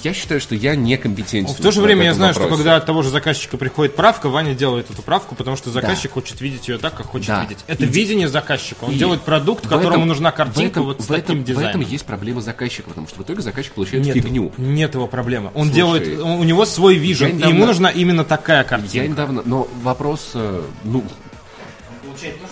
Я 0.02 0.12
считаю, 0.12 0.38
что 0.38 0.54
я 0.54 0.76
некомпетентен. 0.76 1.54
В 1.54 1.56
то 1.56 1.70
же 1.70 1.80
в 1.80 1.84
время 1.84 2.04
я 2.04 2.12
знаю, 2.12 2.34
что 2.34 2.42
вопросе. 2.42 2.62
когда 2.62 2.76
от 2.76 2.84
того 2.84 3.00
же 3.00 3.08
заказчика 3.08 3.56
приходит 3.56 3.96
правка, 3.96 4.28
Ваня 4.28 4.54
делает 4.54 4.90
эту 4.90 5.00
правку, 5.00 5.34
потому 5.34 5.56
что 5.56 5.70
заказчик 5.70 6.12
хочет 6.12 6.42
видеть 6.42 6.68
ее 6.68 6.76
так, 6.76 6.94
как 6.94 7.06
хочет 7.06 7.28
Да. 7.28 7.42
видеть. 7.42 7.64
Это 7.68 7.84
И- 7.84 7.86
видение 7.86 8.28
заказчика. 8.28 8.84
Он 8.84 8.90
И 8.90 8.96
делает 8.96 9.22
продукт, 9.22 9.64
в 9.64 9.68
которому 9.70 9.94
этом- 9.94 10.08
нужна 10.08 10.30
в 10.30 10.34
картинка 10.34 10.80
этом- 10.80 10.84
вот 10.84 11.00
с 11.00 11.06
в 11.06 11.12
этом- 11.12 11.22
таким 11.22 11.38
В 11.38 11.42
этом 11.48 11.54
дизайном. 11.62 11.80
есть 11.90 12.04
проблема 12.04 12.42
заказчика, 12.42 12.88
потому 12.90 13.08
что 13.08 13.20
в 13.20 13.22
итоге 13.24 13.40
заказчик 13.40 13.72
получает 13.72 14.04
Нет, 14.04 14.14
фигню. 14.14 14.52
нет 14.58 14.92
его 14.94 15.06
проблемы. 15.06 15.50
Он 15.54 15.66
Слушай, 15.68 15.74
делает, 15.74 16.20
он- 16.20 16.30
у 16.40 16.44
него 16.44 16.66
свой 16.66 16.96
вижен, 16.96 17.38
и 17.38 17.48
ему 17.48 17.64
нужна 17.64 17.88
именно 17.88 18.24
такая 18.24 18.58
Я 18.58 18.64
картинка. 18.64 19.08
недавно, 19.08 19.42
но 19.46 19.68
вопрос, 19.82 20.32
э, 20.34 20.62
ну, 20.84 21.02
Получает 22.04 22.42
то, 22.42 22.46
что 22.46 22.51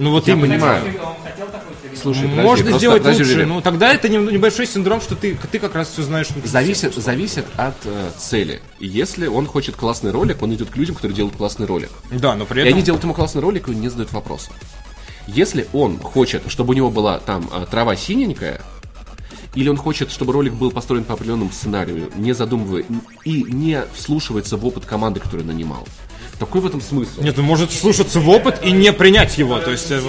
Ну 0.00 0.10
вот 0.12 0.26
Я 0.26 0.32
именно. 0.34 0.54
понимаю. 0.54 0.84
Он 0.84 1.14
хотел 1.22 1.46
такой 1.48 1.74
фигню. 1.82 1.96
слушай, 2.00 2.22
подожди, 2.22 2.42
Можно 2.42 2.64
просто- 2.64 2.78
сделать 2.78 3.02
подожди, 3.02 3.22
лучше. 3.22 3.32
Юрий. 3.34 3.44
Ну 3.44 3.60
тогда 3.60 3.92
это 3.92 4.08
небольшой 4.08 4.66
синдром, 4.66 5.00
что 5.02 5.14
ты, 5.14 5.36
ты 5.52 5.58
как 5.58 5.74
раз 5.74 5.88
все 5.90 6.02
знаешь. 6.02 6.28
Зависит, 6.44 6.92
всех. 6.92 7.04
зависит 7.04 7.44
от 7.56 7.74
э, 7.84 8.10
цели. 8.16 8.62
Если 8.78 9.26
он 9.26 9.46
хочет 9.46 9.76
классный 9.76 10.10
ролик, 10.10 10.40
он 10.42 10.54
идет 10.54 10.70
к 10.70 10.76
людям, 10.76 10.94
которые 10.94 11.14
делают 11.16 11.36
классный 11.36 11.66
ролик. 11.66 11.90
Да, 12.10 12.34
но 12.34 12.46
при 12.46 12.60
И 12.60 12.62
этом. 12.62 12.74
они 12.74 12.82
делают 12.82 13.04
ему 13.04 13.12
классный 13.14 13.42
ролик 13.42 13.68
и 13.68 13.74
не 13.74 13.88
задают 13.90 14.12
вопроса. 14.12 14.50
Если 15.26 15.68
он 15.74 15.98
хочет, 15.98 16.42
чтобы 16.50 16.70
у 16.72 16.76
него 16.76 16.90
была 16.90 17.18
там 17.18 17.48
э, 17.52 17.66
трава 17.70 17.94
синенькая, 17.94 18.62
или 19.54 19.68
он 19.68 19.76
хочет, 19.76 20.10
чтобы 20.10 20.32
ролик 20.32 20.54
был 20.54 20.70
построен 20.70 21.04
по 21.04 21.12
определенному 21.14 21.50
сценарию, 21.52 22.08
не 22.16 22.32
задумывая 22.32 22.84
и 23.24 23.42
не 23.42 23.82
вслушивается 23.92 24.56
в 24.56 24.64
опыт 24.64 24.86
команды, 24.86 25.20
которую 25.20 25.46
нанимал. 25.46 25.86
Какой 26.40 26.62
в 26.62 26.66
этом 26.66 26.80
смысл? 26.80 27.20
Нет, 27.20 27.38
он 27.38 27.44
может 27.44 27.70
слушаться 27.70 28.18
в 28.18 28.28
опыт 28.30 28.64
и 28.64 28.72
не 28.72 28.94
принять 28.94 29.36
его. 29.36 29.60
То 29.60 29.72
есть. 29.72 29.90
э, 29.90 30.00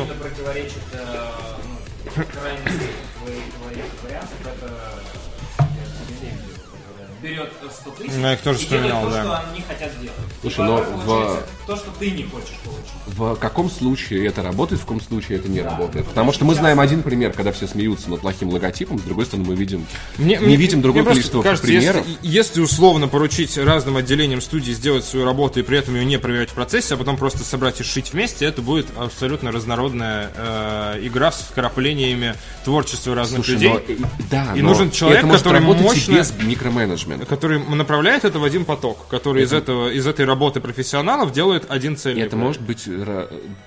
сильно 7.72 7.88
противоречит 7.88 7.92
э, 7.92 7.92
ну, 7.92 7.92
крайности 7.92 7.92
твоих 7.92 7.92
твоих 7.92 7.92
вариантов. 7.92 7.92
Это 7.92 7.92
э, 7.92 7.92
берет 7.92 7.92
100 7.92 7.92
тысяч 7.92 8.12
Ну, 8.12 8.18
и 8.18 8.38
делает 8.44 8.60
вспоминал, 8.62 9.04
то, 9.04 9.10
да. 9.12 9.22
что 9.24 9.50
они 9.52 9.62
хотят 9.62 9.92
сделать. 9.94 10.20
Слушай, 10.42 10.60
И 10.60 10.64
но 10.64 10.78
потом 10.78 11.00
в- 11.02 11.44
то, 11.68 11.76
что 11.76 11.92
ты 12.00 12.12
не 12.12 12.24
хочешь 12.24 12.56
получить. 12.66 12.92
В 13.08 13.36
каком 13.36 13.70
случае 13.70 14.26
это 14.28 14.42
работает, 14.42 14.82
в 14.82 14.86
каком 14.86 15.02
случае 15.02 15.38
это 15.40 15.48
не 15.50 15.62
работает? 15.62 16.08
Потому 16.08 16.32
что 16.32 16.46
мы 16.46 16.56
знаем 16.56 16.80
один 16.80 17.04
пример, 17.04 17.34
когда 17.34 17.52
все 17.52 17.68
смеются 17.68 18.10
над 18.10 18.22
плохим 18.22 18.50
логотипом, 18.50 18.98
с 19.00 19.02
другой 19.04 19.26
стороны 19.26 19.48
мы 19.50 19.56
видим, 19.56 19.86
Мне- 20.18 20.38
не 20.38 20.46
мне- 20.46 20.56
видим 20.56 20.82
другое 20.82 21.04
мне 21.04 21.12
количество 21.12 21.42
кажется, 21.42 21.68
примеров. 21.68 22.06
Если, 22.08 22.18
если 22.28 22.62
условно 22.62 23.08
поручить 23.08 23.58
разным 23.58 23.98
отделениям 23.98 24.42
студии 24.42 24.72
сделать 24.72 25.06
свою 25.06 25.26
работу 25.26 25.60
и 25.60 25.64
при 25.64 25.78
этом 25.78 25.96
ее 25.96 26.06
не 26.06 26.18
проверять 26.18 26.50
в 26.50 26.54
процессе, 26.54 26.96
а 26.96 26.98
потом 26.98 27.18
просто 27.18 27.40
собрать 27.44 27.80
и 27.80 27.84
сшить 27.84 28.14
вместе, 28.14 28.46
это 28.46 28.62
будет 28.62 28.88
абсолютно 28.98 29.52
разнородная 29.52 30.32
э, 30.36 31.00
игра 31.04 31.32
с 31.32 31.42
вкраплениями 31.42 32.36
творчества 32.66 33.14
разных 33.16 33.46
Слушай, 33.46 33.54
людей. 33.62 33.98
но, 34.00 34.10
да, 34.30 34.54
И 34.56 34.62
но 34.62 34.70
нужен 34.70 34.92
человек, 34.92 35.20
это 35.20 35.28
может 35.28 35.44
который 35.44 35.62
мощно- 35.62 36.16
без 36.18 36.34
микроменеджмента. 36.42 37.26
который 37.26 37.61
направляет 37.70 38.26
это 38.26 38.40
в 38.40 38.44
один 38.44 38.66
поток, 38.66 39.08
который 39.10 39.44
из 39.44 39.54
этого 39.54 39.90
из 39.90 40.08
этой 40.08 40.26
работы 40.26 40.60
профессионалов 40.60 41.32
делает 41.32 41.66
один 41.70 41.98
цельный. 41.98 42.22
это 42.24 42.36
проект. 42.38 42.48
может 42.48 42.62
быть, 42.62 42.88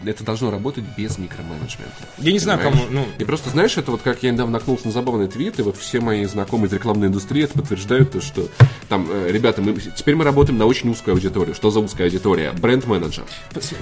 это 0.04 0.24
должно 0.24 0.50
работать 0.50 0.84
без 0.96 1.18
микроменеджмента. 1.18 1.92
Я 2.18 2.32
не 2.32 2.38
знаю, 2.38 2.58
Понимаешь? 2.58 2.78
кому. 2.86 2.92
Ну, 2.92 3.06
И 3.18 3.24
просто, 3.24 3.50
знаешь, 3.50 3.76
это 3.76 3.90
вот 3.90 4.02
как 4.02 4.22
я 4.22 4.30
недавно 4.30 4.54
наткнулся 4.54 4.86
на 4.86 4.92
забавный 4.92 5.28
твит, 5.28 5.58
и 5.58 5.62
вот 5.62 5.76
все 5.76 6.00
мои 6.00 6.24
знакомые 6.24 6.68
из 6.68 6.72
рекламной 6.72 7.08
индустрии 7.08 7.44
это 7.44 7.54
подтверждают, 7.54 8.12
то, 8.12 8.20
что 8.20 8.48
там, 8.88 9.08
э, 9.10 9.30
ребята, 9.30 9.62
мы, 9.62 9.74
теперь 9.74 10.14
мы 10.14 10.24
работаем 10.24 10.58
на 10.58 10.66
очень 10.66 10.90
узкую 10.90 11.14
аудиторию. 11.14 11.54
Что 11.54 11.70
за 11.70 11.80
узкая 11.80 12.06
аудитория? 12.06 12.52
Бренд-менеджер. 12.52 13.24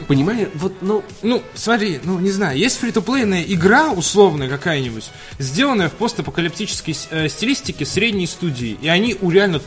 Понимаешь, 0.08 0.48
вот, 0.54 0.74
ну, 0.80 1.02
Ну, 1.22 1.42
смотри, 1.54 2.00
ну, 2.04 2.18
не 2.18 2.30
знаю, 2.30 2.58
есть 2.58 2.78
фри-то-плейная 2.78 3.42
игра 3.42 3.92
условная 3.92 4.48
какая-нибудь, 4.48 5.10
сделанная 5.38 5.88
в 5.88 5.92
постапокалиптической 5.92 6.96
э, 7.10 7.28
стилистике 7.28 7.84
средней 7.84 8.26
студии, 8.26 8.78
и 8.80 8.88
они 8.88 9.16
у 9.20 9.30
реально 9.30 9.60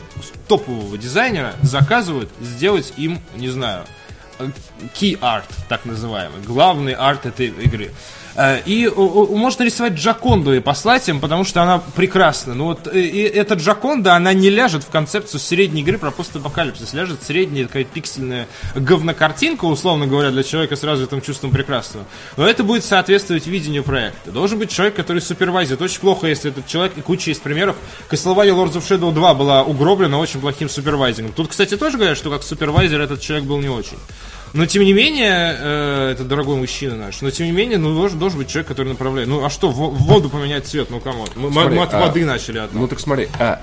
топового 0.48 0.96
дизайнера 0.98 1.54
заказывают 1.62 2.30
сделать 2.40 2.92
им, 2.96 3.20
не 3.36 3.48
знаю, 3.48 3.84
key 4.94 5.18
art, 5.20 5.44
так 5.68 5.84
называемый, 5.84 6.42
главный 6.42 6.92
арт 6.92 7.26
этой 7.26 7.48
игры. 7.48 7.92
Э, 8.36 8.60
И 8.66 8.86
можно 8.88 9.62
рисовать 9.62 9.94
Джаконду 9.94 10.54
и 10.54 10.60
послать 10.60 11.08
им, 11.08 11.20
потому 11.20 11.44
что 11.44 11.62
она 11.62 11.78
прекрасна. 11.78 12.54
Ну 12.54 12.64
вот 12.64 12.86
э, 12.86 13.00
и 13.00 13.22
эта 13.22 13.54
Джаконда, 13.54 14.14
она 14.14 14.32
не 14.32 14.50
ляжет 14.50 14.84
в 14.84 14.90
концепцию 14.90 15.40
средней 15.40 15.80
игры 15.82 15.98
про 15.98 16.10
постапокалипсис. 16.10 16.92
Ляжет 16.92 17.22
средняя 17.22 17.66
такая 17.66 17.84
пиксельная 17.84 18.46
говнокартинка, 18.74 19.64
условно 19.64 20.06
говоря, 20.06 20.30
для 20.30 20.42
человека 20.42 20.76
с 20.76 20.82
развитым 20.82 21.22
чувством 21.22 21.50
прекрасного. 21.50 22.06
Но 22.36 22.46
это 22.46 22.62
будет 22.62 22.84
соответствовать 22.84 23.46
видению 23.46 23.84
проекта. 23.84 24.30
Должен 24.30 24.58
быть 24.58 24.70
человек, 24.70 24.94
который 24.94 25.22
супервайзит. 25.22 25.80
Очень 25.80 26.00
плохо, 26.00 26.26
если 26.26 26.50
этот 26.50 26.66
человек, 26.66 26.92
и 26.96 27.00
куча 27.00 27.30
есть 27.30 27.42
примеров. 27.42 27.76
Castlevania 28.10 28.54
Lords 28.54 28.74
of 28.74 28.86
Shadow 28.88 29.12
2 29.12 29.34
была 29.34 29.62
угроблена 29.62 30.18
очень 30.18 30.40
плохим 30.40 30.68
супервайзингом. 30.68 31.32
Тут, 31.32 31.48
кстати, 31.48 31.76
тоже 31.76 31.96
говорят, 31.96 32.18
что 32.18 32.30
как 32.30 32.42
супервайзер 32.42 33.00
этот 33.00 33.20
человек 33.20 33.46
был 33.46 33.58
не 33.58 33.68
очень. 33.68 33.96
Но 34.52 34.66
тем 34.66 34.84
не 34.84 34.92
менее, 34.92 35.56
э, 35.58 36.10
это 36.12 36.24
дорогой 36.24 36.56
мужчина 36.56 36.96
наш, 36.96 37.20
но 37.20 37.30
тем 37.30 37.46
не 37.46 37.52
менее, 37.52 37.78
ну, 37.78 37.94
должен, 37.94 38.18
должен 38.18 38.38
быть 38.38 38.48
человек, 38.48 38.68
который 38.68 38.88
направляет. 38.88 39.28
Ну, 39.28 39.44
а 39.44 39.50
что, 39.50 39.70
в, 39.70 39.76
в 39.94 40.02
воду 40.04 40.28
поменять 40.30 40.66
цвет, 40.66 40.88
ну, 40.90 41.00
кому? 41.00 41.26
Мы, 41.34 41.50
мы 41.50 41.52
Смотри, 41.52 41.78
от 41.78 41.94
а, 41.94 42.00
воды 42.00 42.24
начали 42.24 42.58
от 42.58 42.72
ну 42.72 42.88
так 42.88 43.00
смотри, 43.00 43.28
а, 43.38 43.60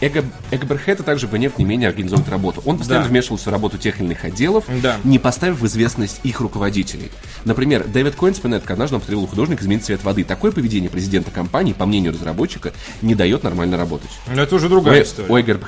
Эго, 0.00 0.24
Эго 0.50 0.66
Берхета 0.66 1.02
также 1.02 1.26
в 1.26 1.34
нет 1.36 1.58
не 1.58 1.64
менее 1.64 1.88
организовывает 1.88 2.30
работу. 2.30 2.62
Он 2.66 2.76
постоянно 2.76 3.06
Да. 3.06 3.10
вмешивался 3.10 3.48
в 3.48 3.52
работу 3.52 3.78
тех 3.78 3.98
или 3.98 4.04
иных 4.06 4.24
отделов, 4.24 4.64
Да. 4.82 4.98
не 5.04 5.18
поставив 5.18 5.60
в 5.60 5.66
известность 5.66 6.20
их 6.22 6.40
руководителей. 6.40 7.10
Например, 7.44 7.84
Дэвид 7.86 8.14
Коин 8.14 8.34
вспоминает, 8.34 8.62
как 8.62 8.72
однажды 8.72 8.96
он 8.96 9.00
потребовал 9.00 9.26
художника 9.26 9.62
изменить 9.62 9.84
цвет 9.84 10.04
воды. 10.04 10.24
Такое 10.24 10.52
поведение 10.52 10.90
президента 10.90 11.30
компании, 11.30 11.72
по 11.72 11.86
мнению 11.86 12.12
разработчика, 12.12 12.72
не 13.00 13.14
дает 13.14 13.42
нормально 13.42 13.78
работать. 13.78 14.10
Но 14.32 14.42
это 14.42 14.56
уже 14.56 14.68
другая 14.68 14.98
Ой, 14.98 15.02
история. 15.02 15.28
ой, 15.30 15.42
Герб, 15.42 15.64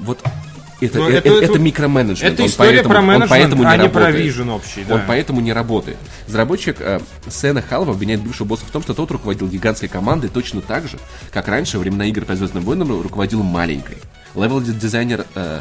вот 0.00 0.18
это, 0.80 0.98
Ну, 0.98 1.08
э- 1.08 1.12
это- 1.14 1.28
э- 1.28 1.32
это- 1.38 1.44
это 1.52 1.58
микроменеджмент. 1.58 2.34
это 2.34 2.42
Он 2.44 2.48
история 2.48 2.68
поэтому- 2.70 2.92
про 2.94 2.98
он 3.00 3.06
менеджмент, 3.06 3.30
поэтому 3.30 3.62
а 3.68 3.76
не 3.76 3.88
про 3.88 4.00
работает. 4.00 4.24
вижен 4.24 4.50
общий, 4.50 4.84
да. 4.84 4.94
Он 4.94 5.02
поэтому 5.06 5.40
не 5.40 5.52
работает. 5.52 5.96
Разработчик 6.26 6.76
э, 6.80 7.00
Сэна 7.28 7.62
Халва 7.62 7.92
обвиняет 7.92 8.20
бывшего 8.22 8.46
босса 8.46 8.64
в 8.66 8.70
том, 8.70 8.82
что 8.82 8.94
тот 8.94 9.10
руководил 9.10 9.48
гигантской 9.48 9.88
командой 9.88 10.28
точно 10.28 10.60
так 10.60 10.88
же, 10.88 10.98
как 11.32 11.48
раньше 11.48 11.78
во 11.78 11.82
времена 11.82 12.06
игр 12.06 12.24
по 12.24 12.34
Звездным 12.36 12.64
войнам 12.64 12.90
руководил 13.02 13.42
маленькой. 13.42 13.98
Левел-дизайнер 14.34 15.24
э, 15.34 15.60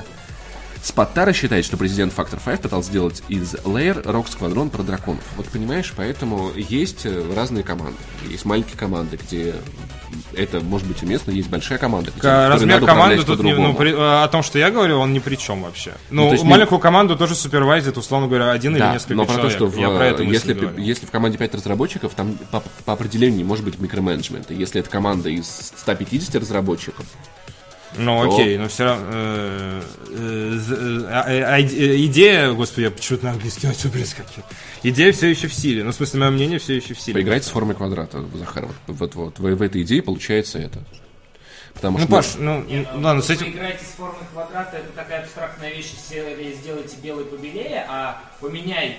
Спаттара 0.83 1.33
считает, 1.33 1.65
что 1.65 1.75
президент 1.75 2.13
Factor 2.15 2.39
5 2.43 2.61
пытался 2.61 2.89
сделать 2.89 3.21
из 3.27 3.55
Layer 3.55 4.01
Rock 4.03 4.27
Squadron 4.27 4.69
про 4.69 4.83
драконов. 4.83 5.23
Вот 5.35 5.47
понимаешь, 5.47 5.91
поэтому 5.97 6.51
есть 6.55 7.05
э, 7.05 7.23
разные 7.35 7.63
команды. 7.63 7.97
Есть 8.29 8.45
маленькие 8.45 8.77
команды, 8.77 9.17
где 9.21 9.55
это 10.35 10.59
может 10.59 10.87
быть 10.87 11.01
уместно, 11.03 11.31
есть 11.31 11.49
большая 11.49 11.77
команда, 11.77 12.11
которой 12.11 12.49
Размер 12.49 12.85
команды 12.85 13.23
тут 13.23 13.41
не, 13.43 13.53
ну, 13.53 13.73
при- 13.73 13.93
э, 13.93 14.23
о 14.23 14.27
том, 14.27 14.43
что 14.43 14.59
я 14.59 14.69
говорил, 14.71 14.99
он 14.99 15.13
ни 15.13 15.19
при 15.19 15.35
чем 15.35 15.63
вообще. 15.63 15.93
Ну, 16.09 16.25
то 16.27 16.31
есть 16.33 16.43
не- 16.43 16.49
маленькую 16.49 16.79
команду 16.79 17.15
тоже 17.15 17.35
супервайзит, 17.35 17.97
условно 17.97 18.27
говоря, 18.27 18.51
один 18.51 18.73
или 18.73 18.79
Да, 18.79 18.93
несколько 18.93 19.15
но 19.15 19.25
про 19.25 19.33
то, 19.33 19.37
человек. 19.39 19.57
что 19.57 19.65
в, 19.67 19.77
я 19.77 19.89
про 19.89 20.05
это 20.05 20.23
если, 20.23 20.53
говорю. 20.53 20.77
если 20.77 21.05
в 21.05 21.11
команде 21.11 21.37
5 21.37 21.55
разработчиков, 21.55 22.13
там 22.13 22.37
по, 22.51 22.63
по 22.85 22.93
определению 22.93 23.37
не 23.37 23.43
может 23.43 23.63
быть 23.65 23.79
микроменеджмента. 23.79 24.53
Если 24.53 24.79
это 24.81 24.89
команда 24.89 25.29
из 25.29 25.45
150 25.75 26.35
разработчиков, 26.35 27.05
Ну 27.97 28.23
то- 28.29 28.33
окей, 28.35 28.57
но 28.57 28.67
все 28.67 28.83
равно... 28.85 29.05
э, 29.11 29.81
э, 30.09 30.59
э, 30.69 31.05
а- 31.09 31.53
а- 31.55 31.59
иде- 31.61 32.05
идея, 32.05 32.51
господи, 32.53 32.85
я 32.85 32.91
почему-то 32.91 33.25
на 33.25 33.31
английский 33.31 33.67
начал 33.67 33.89
перескакивать. 33.89 34.45
Идея 34.83 35.11
все 35.11 35.27
еще 35.27 35.47
в 35.47 35.53
силе. 35.53 35.83
Ну, 35.83 35.91
в 35.91 35.95
смысле, 35.95 36.19
мое 36.21 36.29
мнение 36.31 36.59
все 36.59 36.75
еще 36.75 36.93
в 36.93 36.99
силе. 37.01 37.15
поиграйте 37.15 37.47
с 37.47 37.49
формой 37.49 37.75
квадрата, 37.75 38.23
Захар. 38.35 38.65
Вот, 38.65 38.75
вот, 38.87 39.15
вот 39.15 39.39
в, 39.39 39.55
в 39.55 39.61
этой 39.61 39.81
идее 39.81 40.01
получается 40.01 40.59
это. 40.59 40.79
Потому 41.73 41.97
Ну, 41.99 42.03
что... 42.05 42.11
Паш, 42.13 42.25
ну, 42.39 42.63
Нет, 42.63 42.87
ну, 42.95 43.01
ладно, 43.01 43.21
с 43.21 43.27
вы 43.29 43.35
этим... 43.35 43.49
играете 43.49 43.83
с 43.85 43.95
формой 43.97 44.23
квадрата, 44.33 44.77
это 44.77 44.89
такая 44.95 45.21
абстрактная 45.21 45.71
вещь, 45.73 45.91
сделайте 46.09 46.95
белый 47.03 47.25
побелее, 47.25 47.85
а 47.87 48.19
поменяй 48.41 48.97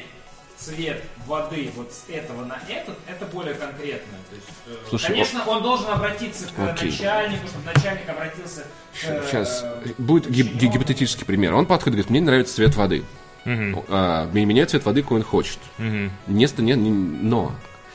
цвет 0.58 1.04
воды 1.26 1.70
вот 1.76 1.92
с 1.92 2.10
этого 2.10 2.44
на 2.44 2.58
этот, 2.68 2.96
это 3.06 3.26
более 3.26 3.54
конкретно. 3.54 4.18
То 4.28 4.34
есть, 4.36 4.48
э, 4.66 4.74
Слушай, 4.88 5.06
конечно, 5.12 5.44
он 5.46 5.62
должен 5.62 5.88
обратиться 5.88 6.46
к 6.46 6.58
Окей. 6.58 6.90
начальнику, 6.90 7.46
чтобы 7.46 7.64
начальник 7.72 8.08
обратился 8.08 8.62
к... 8.62 9.04
э, 9.04 9.22
Сейчас 9.30 9.64
будет 9.98 10.26
гип- 10.28 10.54
ги- 10.56 10.66
гипотетический 10.66 11.24
пример. 11.24 11.54
Он 11.54 11.64
подходит 11.66 11.94
и 11.94 11.96
говорит, 11.98 12.10
мне 12.10 12.20
не 12.20 12.26
нравится 12.26 12.54
цвет 12.56 12.74
воды. 12.76 13.04
А, 13.46 14.26
меня 14.32 14.66
цвет 14.66 14.84
воды, 14.84 15.02
какой 15.02 15.18
он 15.18 15.24
хочет. 15.24 15.58
Не, 15.78 16.46
ст- 16.46 16.58
не- 16.58 16.72
не- 16.74 16.90
но 16.90 17.52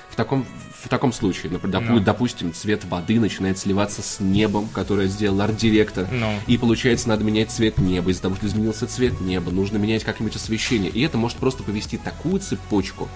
в 0.09 0.15
таком, 0.15 0.45
в 0.83 0.89
таком 0.89 1.13
случае, 1.13 1.51
например, 1.51 1.81
допу- 1.81 1.99
допустим, 1.99 2.53
цвет 2.53 2.83
воды 2.85 3.19
начинает 3.19 3.57
сливаться 3.57 4.01
с 4.01 4.19
небом, 4.19 4.67
которое 4.73 5.07
сделал 5.07 5.39
арт-директор, 5.41 6.07
Ну. 6.11 6.29
и 6.45 6.57
получается, 6.57 7.07
надо 7.09 7.23
менять 7.23 7.51
цвет 7.51 7.77
неба. 7.77 8.11
Из-за 8.11 8.23
того, 8.23 8.35
что 8.35 8.47
изменился 8.47 8.85
цвет 8.87 9.21
неба, 9.21 9.49
нужно 9.51 9.77
менять 9.77 10.03
как-нибудь 10.03 10.35
освещение. 10.35 10.91
И 10.91 11.01
это 11.01 11.17
может 11.17 11.37
просто 11.37 11.63
повести 11.63 11.97
такую 11.97 12.39
цепочку. 12.41 13.07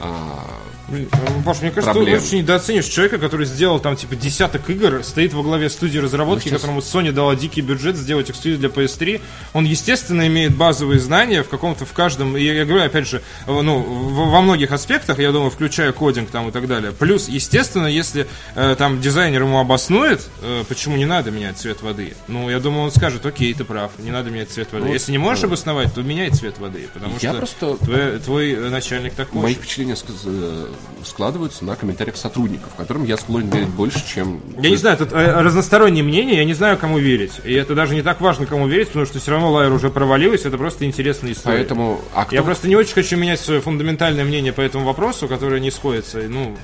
А, 0.00 0.40
Блин, 0.86 1.08
ну, 1.12 1.42
Паш, 1.42 1.62
мне 1.62 1.70
кажется, 1.70 1.94
Проблем. 1.94 2.18
ты 2.20 2.24
очень 2.26 2.38
недооценишь 2.40 2.84
человека, 2.84 3.16
который 3.16 3.46
сделал 3.46 3.80
там 3.80 3.96
типа 3.96 4.16
десяток 4.16 4.68
игр, 4.68 5.02
стоит 5.02 5.32
во 5.32 5.42
главе 5.42 5.70
студии 5.70 5.96
разработки, 5.96 6.44
Ну, 6.44 6.50
сейчас- 6.50 6.60
которому 6.60 6.80
Sony 6.80 7.10
дала 7.10 7.34
дикий 7.34 7.62
бюджет 7.62 7.96
сделать 7.96 8.28
эксклюзив 8.28 8.60
для 8.60 8.68
PS3. 8.68 9.22
Он, 9.54 9.64
естественно, 9.64 10.26
имеет 10.26 10.54
базовые 10.54 11.00
знания 11.00 11.42
в 11.42 11.48
каком-то, 11.48 11.86
в 11.86 11.92
каждом, 11.94 12.36
я, 12.36 12.52
я 12.52 12.64
говорю, 12.66 12.84
опять 12.84 13.08
же, 13.08 13.22
ну, 13.46 13.80
во 13.80 14.42
многих 14.42 14.72
аспектах, 14.72 15.18
я 15.20 15.32
думаю, 15.32 15.50
включая 15.50 15.90
кодинг 15.92 16.30
там 16.30 16.50
и 16.50 16.52
так 16.52 16.66
далее. 16.68 16.92
Плюс, 16.92 17.28
естественно, 17.30 17.86
если 17.86 18.26
э, 18.54 18.74
там 18.76 19.00
дизайнер 19.00 19.40
ему 19.40 19.60
обоснует, 19.60 20.20
э, 20.42 20.64
почему 20.68 20.98
не 20.98 21.06
надо 21.06 21.30
менять 21.30 21.56
цвет 21.56 21.80
воды, 21.80 22.12
ну, 22.28 22.50
я 22.50 22.60
думаю, 22.60 22.84
он 22.84 22.90
скажет, 22.90 23.24
окей, 23.24 23.54
ты 23.54 23.64
прав, 23.64 23.90
не 24.00 24.10
надо 24.10 24.28
менять 24.30 24.50
цвет 24.50 24.70
воды. 24.70 24.84
Ну, 24.84 24.92
если 24.92 25.12
не 25.12 25.18
можешь 25.18 25.44
э, 25.44 25.46
обосновать, 25.46 25.94
то 25.94 26.02
меняй 26.02 26.28
цвет 26.28 26.58
воды, 26.58 26.88
потому 26.92 27.14
Я 27.22 27.30
что 27.30 27.38
просто- 27.38 27.76
твой, 27.78 28.18
твой, 28.18 28.52
э, 28.52 28.68
начальник 28.68 29.14
такой. 29.14 29.40
Мои 29.40 29.54
ск- 29.92 30.12
э, 30.24 30.66
складываются 31.04 31.64
на 31.64 31.76
комментариях 31.76 32.16
сотрудников, 32.16 32.74
которым 32.76 33.04
я 33.04 33.16
склонен 33.16 33.50
верить 33.50 33.68
больше, 33.68 34.02
чем... 34.06 34.40
Я 34.58 34.70
не 34.70 34.76
знаю, 34.76 34.96
тут 34.96 35.12
э, 35.12 35.42
разностороннее 35.42 36.02
мнение, 36.02 36.36
я 36.38 36.44
не 36.44 36.54
знаю, 36.54 36.78
кому 36.78 36.98
верить. 36.98 37.32
И 37.44 37.52
это 37.52 37.74
даже 37.74 37.94
не 37.94 38.02
так 38.02 38.20
важно, 38.20 38.46
кому 38.46 38.66
верить, 38.66 38.88
потому 38.88 39.06
что 39.06 39.18
все 39.18 39.30
равно 39.30 39.52
Лайер 39.52 39.72
уже 39.72 39.90
провалилась, 39.90 40.44
это 40.44 40.56
просто 40.58 40.84
интересная 40.86 41.32
история. 41.32 41.58
Поэтому... 41.58 42.00
А 42.14 42.24
кто... 42.24 42.34
Я 42.34 42.42
просто 42.42 42.68
не 42.68 42.76
очень 42.76 42.94
хочу 42.94 43.16
менять 43.16 43.40
свое 43.40 43.60
фундаментальное 43.60 44.24
мнение 44.24 44.52
по 44.52 44.60
этому 44.60 44.84
вопросу, 44.84 45.28
которое 45.28 45.60
не 45.60 45.70
сходится. 45.70 46.18
Ну, 46.28 46.56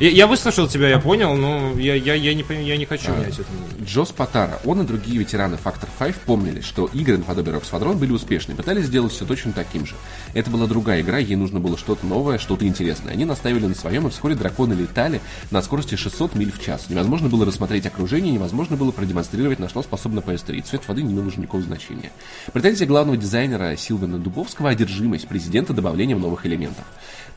я, 0.00 0.10
я 0.10 0.26
выслушал 0.26 0.68
тебя, 0.68 0.88
я 0.88 0.98
понял, 0.98 1.34
но 1.34 1.72
я, 1.78 1.94
я, 1.94 2.14
я, 2.14 2.34
не, 2.34 2.44
я 2.64 2.76
не 2.76 2.84
хочу 2.86 3.12
менять 3.12 3.38
это 3.38 3.46
мнение. 3.52 3.86
Джо 3.86 4.04
Спатара, 4.04 4.60
он 4.64 4.80
и 4.80 4.86
другие 4.86 5.18
ветераны 5.18 5.56
Factor 5.62 5.88
5 5.98 6.14
помнили, 6.16 6.60
что 6.60 6.86
игры 6.92 7.18
наподобие 7.18 7.56
Rock 7.56 7.64
Squadron 7.70 7.96
были 7.96 8.12
успешны, 8.12 8.54
пытались 8.54 8.86
сделать 8.86 9.12
все 9.12 9.24
точно 9.24 9.52
таким 9.52 9.86
же. 9.86 9.94
Это 10.34 10.50
была 10.50 10.66
другая 10.66 11.00
игра, 11.02 11.18
ей 11.18 11.36
нужно 11.36 11.60
было 11.60 11.76
что-то 11.76 12.06
новое, 12.06 12.38
что-то 12.38 12.66
интересное. 12.66 13.12
Они 13.12 13.24
наставили 13.24 13.66
на 13.66 13.74
своем, 13.74 14.06
и 14.06 14.10
вскоре 14.10 14.34
драконы 14.34 14.74
летали 14.74 15.20
на 15.50 15.62
скорости 15.62 15.94
600 15.94 16.34
миль 16.34 16.52
в 16.52 16.62
час. 16.62 16.86
Невозможно 16.88 17.28
было 17.28 17.44
рассмотреть 17.44 17.86
окружение, 17.86 18.32
невозможно 18.32 18.76
было 18.76 18.90
продемонстрировать, 18.90 19.58
на 19.58 19.68
что 19.68 19.82
способна 19.82 20.20
PS3. 20.20 20.62
Цвет 20.62 20.86
воды 20.88 21.02
не 21.02 21.12
имел 21.12 21.26
уже 21.26 21.38
никакого 21.38 21.62
значения. 21.62 22.10
Претензия 22.52 22.86
главного 22.86 23.16
дизайнера 23.16 23.76
Силвана 23.76 24.18
Дубовского– 24.18 24.68
одержимость 24.70 25.28
президента 25.28 25.72
добавлением 25.72 26.20
новых 26.20 26.46
элементов. 26.46 26.84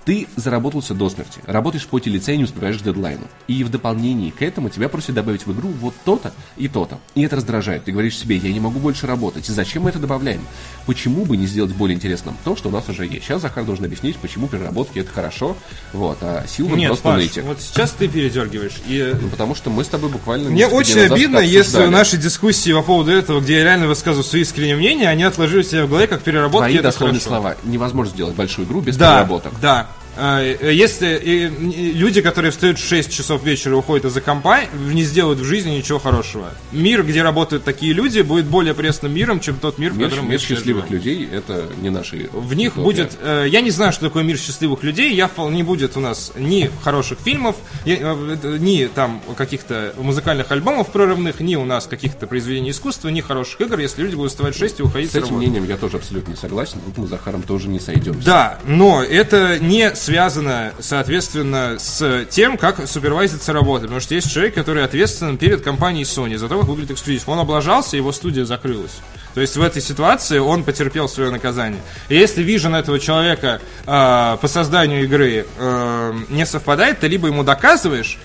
Ты 0.05 0.27
заработался 0.35 0.93
до 0.93 1.09
смерти, 1.09 1.39
работаешь 1.47 1.87
и 1.91 2.37
не 2.37 2.43
успеваешь 2.43 2.77
к 2.77 2.83
дедлайну. 2.83 3.23
И 3.47 3.63
в 3.63 3.69
дополнении 3.69 4.29
к 4.29 4.41
этому 4.43 4.69
тебя 4.69 4.87
просят 4.87 5.15
добавить 5.15 5.45
в 5.47 5.51
игру 5.51 5.69
вот 5.69 5.95
то-то 6.05 6.31
и 6.57 6.67
то-то. 6.67 6.99
И 7.15 7.23
это 7.23 7.37
раздражает. 7.37 7.85
Ты 7.85 7.91
говоришь 7.91 8.17
себе, 8.17 8.37
я 8.37 8.53
не 8.53 8.59
могу 8.59 8.79
больше 8.79 9.07
работать. 9.07 9.45
Зачем 9.47 9.83
мы 9.83 9.89
это 9.89 9.97
добавляем? 9.99 10.41
Почему 10.85 11.25
бы 11.25 11.37
не 11.37 11.47
сделать 11.47 11.73
более 11.73 11.95
интересным 11.95 12.37
то, 12.43 12.55
что 12.55 12.69
у 12.69 12.71
нас 12.71 12.87
уже 12.87 13.05
есть? 13.07 13.25
Сейчас 13.25 13.41
Захар 13.41 13.63
должен 13.63 13.85
объяснить, 13.85 14.17
почему 14.17 14.47
переработки 14.47 14.99
это 14.99 15.11
хорошо, 15.11 15.57
вот, 15.93 16.19
а 16.21 16.45
Силван 16.47 16.77
Нет, 16.77 16.89
просто 16.89 17.03
Паш, 17.03 17.21
нытик. 17.23 17.43
вот 17.43 17.61
сейчас 17.61 17.91
ты 17.91 18.07
передергиваешь. 18.07 18.77
И 18.87 19.13
Ну, 19.19 19.29
потому 19.29 19.55
что 19.55 19.71
мы 19.71 19.83
с 19.83 19.87
тобой 19.87 20.09
буквально... 20.11 20.49
Мне 20.51 20.67
очень 20.67 20.99
обидно, 20.99 21.39
если 21.39 21.85
наши 21.87 22.17
дискуссии 22.17 22.71
по 22.73 22.83
поводу 22.83 23.11
этого, 23.11 23.41
где 23.41 23.57
я 23.57 23.63
реально 23.63 23.87
высказываю 23.87 24.23
свои 24.23 24.41
искренние 24.43 24.75
мнения, 24.75 25.09
они 25.09 25.23
отложили 25.23 25.63
себе 25.63 25.85
в 25.85 25.89
голове 25.89 26.07
как 26.07 26.21
переработки. 26.21 26.65
Твои 26.67 26.75
это 26.75 26.83
дословные 26.83 27.19
хорошо. 27.19 27.29
слова. 27.41 27.55
Невозможно 27.63 28.13
сделать 28.13 28.35
большую 28.35 28.67
игру 28.67 28.81
без 28.81 28.97
Да, 28.97 29.13
переработок. 29.15 29.53
да. 29.59 29.87
А, 30.17 30.41
э, 30.41 30.73
Если 30.73 31.07
э, 31.09 31.47
э, 31.47 31.91
люди, 31.93 32.21
которые 32.21 32.51
встают 32.51 32.79
в 32.79 32.87
6 32.87 33.11
часов 33.11 33.43
вечера 33.43 33.73
и 33.73 33.77
уходят 33.77 34.05
из-за 34.05 34.21
компа, 34.21 34.61
не 34.73 35.03
сделают 35.03 35.39
в 35.39 35.43
жизни 35.43 35.71
ничего 35.71 35.99
хорошего. 35.99 36.51
Мир, 36.71 37.03
где 37.03 37.21
работают 37.23 37.63
такие 37.63 37.93
люди, 37.93 38.21
будет 38.21 38.45
более 38.45 38.73
пресным 38.73 39.13
миром, 39.13 39.39
чем 39.39 39.57
тот 39.57 39.77
мир, 39.77 39.91
в 39.91 39.97
Мир, 39.97 40.07
котором 40.07 40.25
мы 40.25 40.31
мир 40.31 40.39
счастливых 40.39 40.85
живем. 40.87 40.97
людей 40.97 41.29
это 41.31 41.65
не 41.81 41.89
наши. 41.89 42.29
В 42.31 42.53
них 42.53 42.75
будет... 42.75 43.17
э, 43.21 43.45
я 43.49 43.61
не 43.61 43.71
знаю, 43.71 43.91
что 43.91 44.05
такое 44.05 44.23
мир 44.23 44.37
счастливых 44.37 44.83
людей. 44.83 45.13
Я 45.13 45.27
вполне 45.27 45.57
не 45.57 45.63
будет 45.63 45.95
у 45.97 45.99
нас 45.99 46.31
ни 46.37 46.69
хороших 46.83 47.17
фильмов, 47.19 47.55
ни 47.85 48.85
там 48.87 49.21
каких-то 49.37 49.93
музыкальных 49.97 50.51
альбомов 50.51 50.91
прорывных, 50.91 51.39
ни 51.39 51.55
у 51.55 51.65
нас 51.65 51.87
каких-то 51.87 52.27
произведений 52.27 52.71
искусства, 52.71 53.09
ни 53.09 53.21
хороших 53.21 53.61
игр, 53.61 53.79
если 53.79 54.01
люди 54.03 54.15
будут 54.15 54.31
вставать 54.31 54.55
в 54.55 54.59
6 54.59 54.79
и 54.79 54.83
уходить 54.83 55.11
С 55.11 55.15
этим 55.15 55.27
работы. 55.27 55.37
мнением 55.47 55.65
я 55.67 55.77
тоже 55.77 55.97
абсолютно 55.97 56.31
не 56.31 56.37
согласен. 56.37 56.79
Мы 56.97 57.07
с 57.07 57.09
Захаром 57.09 57.41
тоже 57.43 57.67
не 57.69 57.79
сойдемся. 57.79 58.25
Да, 58.25 58.59
но 58.65 59.03
это 59.03 59.59
не 59.59 59.95
связано, 60.05 60.73
соответственно, 60.79 61.77
с 61.79 62.25
тем, 62.29 62.57
как 62.57 62.87
супервайзится 62.87 63.53
работа. 63.53 63.83
Потому 63.83 63.99
что 63.99 64.13
есть 64.13 64.31
человек, 64.31 64.53
который 64.53 64.83
ответственен 64.83 65.37
перед 65.37 65.61
компанией 65.61 66.03
Sony 66.03 66.37
за 66.37 66.47
то, 66.47 66.59
как 66.59 66.67
выглядит 66.67 66.91
эксклюзив. 66.91 67.27
Он 67.27 67.39
облажался, 67.39 67.97
его 67.97 68.11
студия 68.11 68.45
закрылась. 68.45 68.99
То 69.33 69.41
есть 69.41 69.57
в 69.57 69.61
этой 69.61 69.81
ситуации 69.81 70.37
он 70.37 70.63
потерпел 70.63 71.09
свое 71.09 71.31
наказание. 71.31 71.81
И 72.07 72.15
если 72.15 72.43
вижен 72.43 72.75
этого 72.75 72.99
человека 72.99 73.59
э, 73.85 74.37
по 74.39 74.47
созданию 74.47 75.03
игры 75.03 75.45
э, 75.57 76.13
не 76.29 76.45
совпадает, 76.45 76.99
ты 76.99 77.07
либо 77.07 77.27
ему 77.27 77.43
доказываешь, 77.43 78.19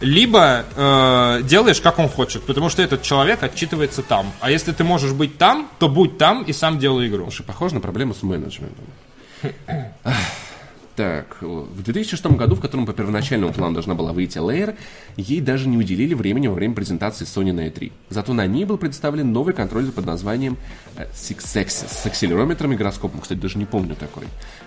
либо 0.00 0.64
э, 0.74 1.42
делаешь, 1.44 1.80
как 1.80 2.00
он 2.00 2.08
хочет, 2.08 2.42
потому 2.42 2.70
что 2.70 2.82
этот 2.82 3.02
человек 3.02 3.42
отчитывается 3.42 4.02
там. 4.02 4.32
А 4.40 4.50
если 4.50 4.72
ты 4.72 4.82
можешь 4.82 5.12
быть 5.12 5.38
там, 5.38 5.70
то 5.78 5.88
будь 5.88 6.18
там 6.18 6.42
и 6.42 6.52
сам 6.52 6.80
делай 6.80 7.06
игру. 7.06 7.24
Слушай, 7.24 7.44
похоже 7.44 7.76
на 7.76 7.80
проблему 7.80 8.14
с 8.14 8.22
менеджментом. 8.22 8.84
Так, 11.00 11.38
в 11.40 11.82
2006 11.82 12.26
году, 12.36 12.56
в 12.56 12.60
котором 12.60 12.84
по 12.84 12.92
первоначальному 12.92 13.54
плану 13.54 13.72
должна 13.72 13.94
была 13.94 14.12
выйти 14.12 14.36
Layer, 14.36 14.76
ей 15.16 15.40
даже 15.40 15.66
не 15.66 15.78
уделили 15.78 16.12
времени 16.12 16.46
во 16.46 16.52
время 16.52 16.74
презентации 16.74 17.24
Sony 17.24 17.54
на 17.54 17.68
E3. 17.68 17.90
Зато 18.10 18.34
на 18.34 18.46
ней 18.46 18.66
был 18.66 18.76
представлен 18.76 19.32
новый 19.32 19.54
контроллер 19.54 19.92
под 19.92 20.04
названием 20.04 20.58
э, 20.96 21.06
Six 21.14 21.38
Axis 21.54 21.88
с 21.88 22.04
акселерометром 22.04 22.74
и 22.74 22.76
гироскопом. 22.76 23.22
Кстати, 23.22 23.38
даже 23.38 23.56
не 23.56 23.64
помню 23.64 23.96
такой. 23.96 24.24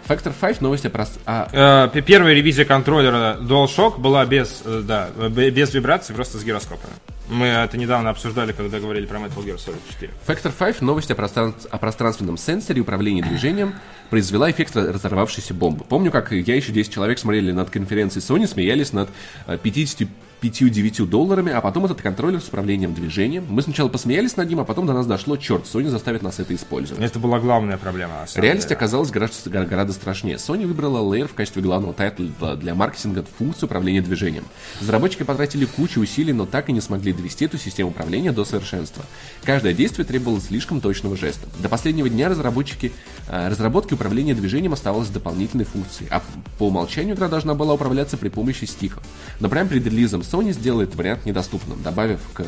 Factor 0.07 0.33
5 0.39 0.61
новости 0.61 0.87
про... 0.87 1.07
А... 1.25 1.89
Э, 1.93 2.01
первая 2.01 2.33
ревизия 2.33 2.65
контроллера 2.65 3.37
DualShock 3.41 3.99
была 3.99 4.25
без, 4.25 4.61
э, 4.65 4.81
да, 4.83 5.09
без 5.29 5.73
вибрации 5.73 6.13
просто 6.13 6.37
с 6.37 6.43
гироскопа. 6.43 6.87
Мы 7.29 7.47
это 7.47 7.77
недавно 7.77 8.09
обсуждали, 8.09 8.51
когда 8.51 8.79
говорили 8.79 9.05
про 9.05 9.17
Metal 9.17 9.43
Gear 9.43 9.55
Solid 9.55 9.79
4. 9.91 10.11
Factor 10.27 10.51
5, 10.57 10.81
новость 10.81 11.09
о, 11.11 11.15
простран... 11.15 11.55
о 11.69 11.77
пространственном 11.77 12.37
сенсоре 12.37 12.79
и 12.79 12.81
управлении 12.81 13.21
движением, 13.21 13.75
произвела 14.09 14.51
эффект 14.51 14.75
разорвавшейся 14.75 15.53
бомбы. 15.53 15.85
Помню, 15.87 16.11
как 16.11 16.31
я 16.31 16.55
еще 16.55 16.73
10 16.73 16.93
человек 16.93 17.17
смотрели 17.17 17.51
над 17.51 17.69
конференцией 17.69 18.23
Sony, 18.23 18.45
смеялись 18.45 18.91
над 18.91 19.09
э, 19.47 19.57
50 19.57 20.07
5-9 20.43 21.05
долларами, 21.05 21.51
а 21.51 21.61
потом 21.61 21.85
этот 21.85 22.01
контроллер 22.01 22.41
с 22.41 22.49
управлением 22.49 22.93
движением. 22.93 23.45
Мы 23.49 23.61
сначала 23.61 23.87
посмеялись 23.87 24.35
над 24.35 24.49
ним, 24.49 24.59
а 24.59 24.65
потом 24.65 24.85
до 24.85 24.93
нас 24.93 25.07
дошло, 25.07 25.37
черт, 25.37 25.65
Sony 25.65 25.87
заставит 25.89 26.21
нас 26.21 26.39
это 26.39 26.53
использовать. 26.53 27.01
Это 27.01 27.19
была 27.19 27.39
главная 27.39 27.77
проблема. 27.77 28.25
Реальность 28.35 28.67
деле. 28.67 28.77
оказалась 28.77 29.09
гораздо, 29.09 29.49
гораздо 29.49 29.93
страшнее. 29.93 30.35
Sony 30.35 30.67
выбрала 30.67 30.99
Layer 30.99 31.27
в 31.27 31.33
качестве 31.33 31.61
главного 31.61 31.93
тайтла 31.93 32.55
для 32.55 32.75
маркетинга 32.75 33.23
функции 33.37 33.65
управления 33.65 34.01
движением. 34.01 34.43
Разработчики 34.81 35.23
потратили 35.23 35.65
кучу 35.65 36.01
усилий, 36.01 36.33
но 36.33 36.45
так 36.45 36.69
и 36.69 36.73
не 36.73 36.81
смогли 36.81 37.13
довести 37.13 37.45
эту 37.45 37.57
систему 37.57 37.91
управления 37.91 38.31
до 38.31 38.43
совершенства. 38.43 39.05
Каждое 39.43 39.73
действие 39.73 40.05
требовало 40.05 40.41
слишком 40.41 40.81
точного 40.81 41.15
жеста. 41.15 41.47
До 41.59 41.69
последнего 41.69 42.09
дня 42.09 42.27
разработчики 42.27 42.91
э, 43.29 43.47
разработки 43.47 43.93
управления 43.93 44.33
движением 44.33 44.73
оставалось 44.73 45.09
дополнительной 45.09 45.65
функцией, 45.65 46.09
а 46.11 46.21
по 46.57 46.67
умолчанию 46.67 47.15
игра 47.15 47.29
должна 47.29 47.53
была 47.53 47.73
управляться 47.73 48.17
при 48.17 48.29
помощи 48.29 48.65
стиков. 48.65 49.03
Но 49.39 49.49
прямо 49.49 49.69
перед 49.69 49.85
релизом 49.85 50.23
Sony 50.33 50.51
сделала 50.51 50.81
этот 50.81 50.95
вариант 50.95 51.25
недоступным, 51.25 51.81
добавив 51.83 52.19
к 52.33 52.43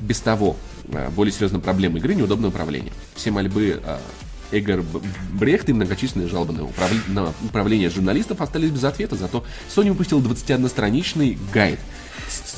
без 0.00 0.18
того 0.20 0.56
э, 0.88 1.08
более 1.10 1.32
серьезным 1.32 1.60
проблемам 1.60 1.98
игры 1.98 2.14
неудобное 2.14 2.50
управление. 2.50 2.92
Все 3.14 3.30
мольбы 3.30 3.80
э, 3.84 3.98
Эгор 4.50 4.82
Брехт 5.32 5.68
и 5.68 5.72
многочисленные 5.72 6.28
жалобы 6.28 6.52
на, 6.52 6.62
управл- 6.62 7.08
на 7.08 7.32
управление 7.44 7.88
журналистов 7.88 8.40
остались 8.40 8.70
без 8.70 8.82
ответа, 8.82 9.14
зато 9.14 9.44
Sony 9.74 9.90
выпустил 9.90 10.20
21-страничный 10.20 11.38
гайд. 11.52 11.78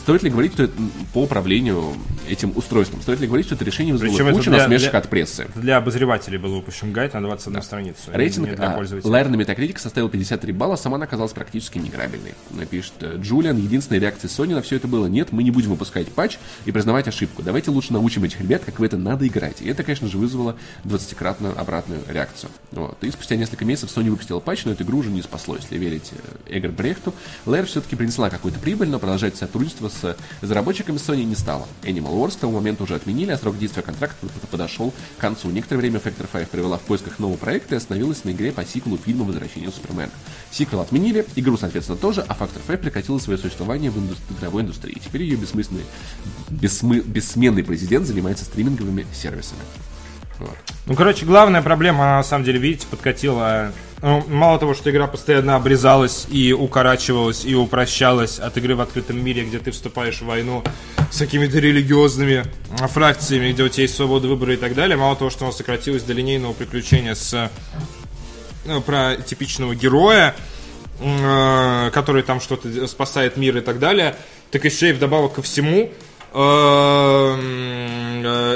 Стоит 0.02 0.24
ли 0.24 0.30
говорить, 0.30 0.54
что 0.54 0.64
это 0.64 0.72
по 1.12 1.22
управлению 1.22 1.94
этим 2.28 2.52
устройством? 2.56 3.00
Стоит 3.02 3.20
ли 3.20 3.28
говорить, 3.28 3.46
что 3.46 3.54
это 3.54 3.64
решение 3.64 3.92
вызвало 3.94 4.10
Причем 4.10 4.32
кучу 4.32 4.50
для- 4.50 4.58
насмешек 4.58 4.90
для- 4.90 4.98
от 4.98 5.08
прессы? 5.08 5.46
Для 5.54 5.76
обозревателей 5.76 6.38
был 6.38 6.56
выпущен 6.56 6.92
гайд 6.92 7.14
на 7.14 7.20
21 7.22 7.62
страницу. 7.62 7.98
а 8.08 8.10
не 8.10 8.16
Рейтинг 8.16 8.48
а. 8.58 8.84
Лайер 9.04 9.28
на 9.28 9.36
Metacritic 9.36 9.78
составил 9.78 10.08
53 10.08 10.52
балла, 10.52 10.74
сама 10.74 10.96
она 10.96 11.04
оказалась 11.04 11.32
практически 11.32 11.78
неиграбельной. 11.78 12.34
Напишет 12.50 12.94
э, 13.00 13.16
Джулиан, 13.20 13.56
единственной 13.56 14.00
реакцией 14.00 14.32
Sony 14.32 14.54
на 14.54 14.62
все 14.62 14.74
это 14.74 14.88
было, 14.88 15.06
нет, 15.06 15.30
мы 15.30 15.44
не 15.44 15.52
будем 15.52 15.70
выпускать 15.70 16.08
патч 16.08 16.38
и 16.64 16.72
признавать 16.72 17.06
ошибку. 17.06 17.42
Давайте 17.42 17.70
лучше 17.70 17.92
научим 17.92 18.24
этих 18.24 18.40
ребят, 18.40 18.62
как 18.64 18.80
в 18.80 18.82
это 18.82 18.96
надо 18.96 19.26
играть. 19.28 19.62
И 19.62 19.68
это, 19.68 19.84
конечно 19.84 20.08
же, 20.08 20.18
вызвало 20.18 20.56
20-кратную 20.84 21.56
обратную 21.56 22.00
реакцию. 22.08 22.50
Вот. 22.72 22.98
И 23.04 23.10
спустя 23.12 23.36
несколько 23.36 23.64
месяцев 23.64 23.96
Sony 23.96 24.10
выпустила 24.10 24.40
патч, 24.40 24.64
но 24.64 24.72
эту 24.72 24.82
игру 24.82 24.98
уже 24.98 25.10
не 25.10 25.22
спасло. 25.22 25.54
Если 25.54 25.78
верить 25.78 26.10
э, 26.48 26.58
Эгор 26.58 26.72
Брехту, 26.72 27.14
Лайер 27.46 27.66
все-таки 27.66 27.94
принесла 27.94 28.30
какую-то 28.30 28.58
прибыль, 28.58 28.88
но 28.88 28.98
продолжать 28.98 29.36
сотрудничество 29.36 29.91
с 30.00 30.16
разработчиками 30.40 30.96
Sony 30.96 31.24
не 31.24 31.34
стало. 31.34 31.66
Animal 31.82 32.14
Wars 32.14 32.32
к 32.32 32.40
тому 32.40 32.54
моменту 32.54 32.84
уже 32.84 32.94
отменили, 32.94 33.30
а 33.32 33.38
срок 33.38 33.58
действия 33.58 33.82
контракта 33.82 34.26
подошел 34.50 34.92
к 35.18 35.20
концу. 35.20 35.50
Некоторое 35.50 35.80
время 35.80 35.98
Factor 35.98 36.26
5 36.30 36.48
провела 36.50 36.78
в 36.78 36.82
поисках 36.82 37.18
нового 37.18 37.36
проекта 37.36 37.74
и 37.74 37.78
остановилась 37.78 38.24
на 38.24 38.30
игре 38.30 38.52
по 38.52 38.64
сиквелу 38.64 38.96
фильма 38.98 39.24
«Возвращение 39.24 39.70
Супермена». 39.70 40.10
Сиквел 40.50 40.80
отменили, 40.80 41.26
игру, 41.36 41.56
соответственно, 41.56 41.98
тоже, 41.98 42.24
а 42.26 42.34
Factor 42.34 42.60
5 42.66 42.80
прекратила 42.80 43.18
свое 43.18 43.38
существование 43.38 43.90
в 43.90 43.98
инду- 43.98 44.16
игровой 44.38 44.62
индустрии. 44.62 45.00
Теперь 45.04 45.22
ее 45.22 45.36
бессмысленный, 45.36 45.84
бессмы- 46.50 47.02
бессменный 47.02 47.64
президент 47.64 48.06
занимается 48.06 48.44
стриминговыми 48.44 49.06
сервисами. 49.14 49.60
Вот. 50.38 50.56
Ну, 50.86 50.94
короче, 50.94 51.24
главная 51.24 51.62
проблема, 51.62 52.04
на 52.16 52.22
самом 52.24 52.44
деле, 52.44 52.58
видите, 52.58 52.86
подкатила. 52.90 53.72
Ну, 54.02 54.24
мало 54.26 54.58
того, 54.58 54.74
что 54.74 54.90
игра 54.90 55.06
постоянно 55.06 55.54
обрезалась 55.54 56.26
и 56.28 56.52
укорачивалась, 56.52 57.44
и 57.44 57.54
упрощалась 57.54 58.40
от 58.40 58.56
игры 58.56 58.74
в 58.74 58.80
открытом 58.80 59.24
мире, 59.24 59.44
где 59.44 59.60
ты 59.60 59.70
вступаешь 59.70 60.20
в 60.20 60.26
войну 60.26 60.64
с 61.12 61.18
какими-то 61.18 61.60
религиозными 61.60 62.44
фракциями, 62.88 63.52
где 63.52 63.62
у 63.62 63.68
тебя 63.68 63.82
есть 63.82 63.94
свобода 63.94 64.26
выбора 64.26 64.54
и 64.54 64.56
так 64.56 64.74
далее. 64.74 64.96
Мало 64.96 65.14
того, 65.14 65.30
что 65.30 65.44
она 65.44 65.52
сократилась 65.52 66.02
до 66.02 66.14
линейного 66.14 66.52
приключения 66.52 67.14
с 67.14 67.48
ну, 68.64 68.80
про 68.80 69.16
типичного 69.16 69.76
героя, 69.76 70.34
э, 70.98 71.90
который 71.94 72.24
там 72.24 72.40
что-то 72.40 72.88
спасает 72.88 73.36
мир 73.36 73.58
и 73.58 73.60
так 73.60 73.78
далее, 73.78 74.16
так 74.50 74.64
еще 74.64 74.90
и 74.90 74.92
вдобавок 74.92 75.34
ко 75.34 75.42
всему 75.42 75.92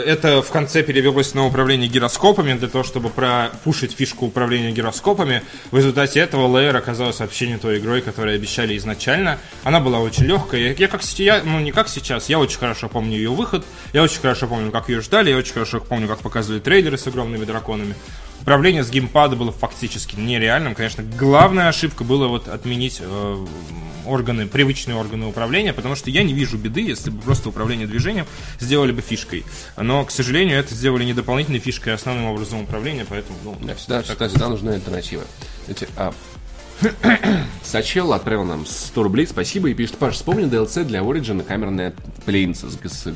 это 0.07 0.41
в 0.43 0.51
конце 0.51 0.83
перевелось 0.83 1.35
на 1.35 1.47
управление 1.47 1.89
гироскопами 1.89 2.55
для 2.55 2.69
того, 2.69 2.85
чтобы 2.85 3.11
пропушить 3.11 3.93
фишку 3.93 4.27
управления 4.27 4.73
гироскопами. 4.73 5.43
В 5.71 5.77
результате 5.77 6.21
этого 6.21 6.47
Layer 6.49 6.77
оказалась 6.77 7.21
вообще 7.21 7.49
не 7.49 7.59
той 7.59 7.79
игрой, 7.79 8.01
которую 8.01 8.35
обещали 8.35 8.77
изначально. 8.77 9.39
Она 9.65 9.81
была 9.81 10.01
очень 10.01 10.25
легкая. 10.25 10.61
Я, 10.61 10.73
я 10.73 10.89
как 10.89 11.03
сейчас, 11.03 11.43
ну 11.45 11.61
не 11.61 11.73
как 11.73 11.89
сейчас, 11.89 12.29
я 12.29 12.39
очень 12.39 12.59
хорошо 12.59 12.89
помню 12.89 13.17
ее 13.17 13.31
выход, 13.31 13.65
я 13.93 14.03
очень 14.03 14.21
хорошо 14.21 14.47
помню, 14.47 14.71
как 14.71 14.89
ее 14.89 15.01
ждали, 15.01 15.31
я 15.31 15.37
очень 15.37 15.53
хорошо 15.53 15.81
помню, 15.81 16.09
как 16.09 16.21
показывали 16.21 16.61
трейлеры 16.61 16.97
с 16.97 17.07
огромными 17.07 17.45
драконами. 17.45 17.95
Управление 18.47 18.85
с 18.85 18.91
геймпада 18.91 19.35
было 19.35 19.51
фактически 19.51 20.15
нереальным. 20.15 20.77
Конечно, 20.77 21.03
главная 21.03 21.67
ошибка 21.67 22.05
была 22.05 22.29
вот 22.29 22.47
отменить 22.47 22.99
э, 23.01 23.47
органы, 24.07 24.47
привычные 24.47 24.97
органы 24.97 25.27
управления, 25.27 25.73
потому 25.73 25.97
что 25.97 26.11
я 26.11 26.23
не 26.23 26.33
вижу 26.33 26.57
беды, 26.57 26.81
если 26.81 27.11
бы 27.11 27.21
просто 27.21 27.49
управление 27.49 27.89
движением 27.89 28.25
сделали 28.61 28.93
бы 28.93 29.03
фишкой. 29.03 29.45
Но, 29.77 30.05
к 30.05 30.13
сожалению, 30.13 30.61
это 30.61 30.77
сделали 30.77 31.03
не 31.03 31.13
дополнительной 31.13 31.59
фишкой, 31.59 31.95
а 31.95 31.97
основным 31.97 32.27
образом 32.27 32.63
управления, 32.63 33.05
поэтому, 33.09 33.37
ну, 33.43 33.57
Да, 33.63 33.75
всегда, 33.75 34.03
всегда, 34.05 34.29
всегда 34.29 34.49
нужна 34.49 34.75
альтернатива. 34.75 35.25
Эти, 35.67 35.89
а, 35.97 36.15
Сачел 37.65 38.13
отправил 38.13 38.45
нам 38.45 38.65
100 38.65 39.03
рублей, 39.03 39.27
спасибо, 39.27 39.71
и 39.71 39.75
пишет, 39.75 39.99
Паш, 39.99 40.15
вспомни 40.15 40.45
DLC 40.45 40.85
для 40.85 41.01
Origin 41.01 41.43
камерная 41.43 41.95
пленница 42.25 42.71
с, 42.71 42.77
с 42.77 43.13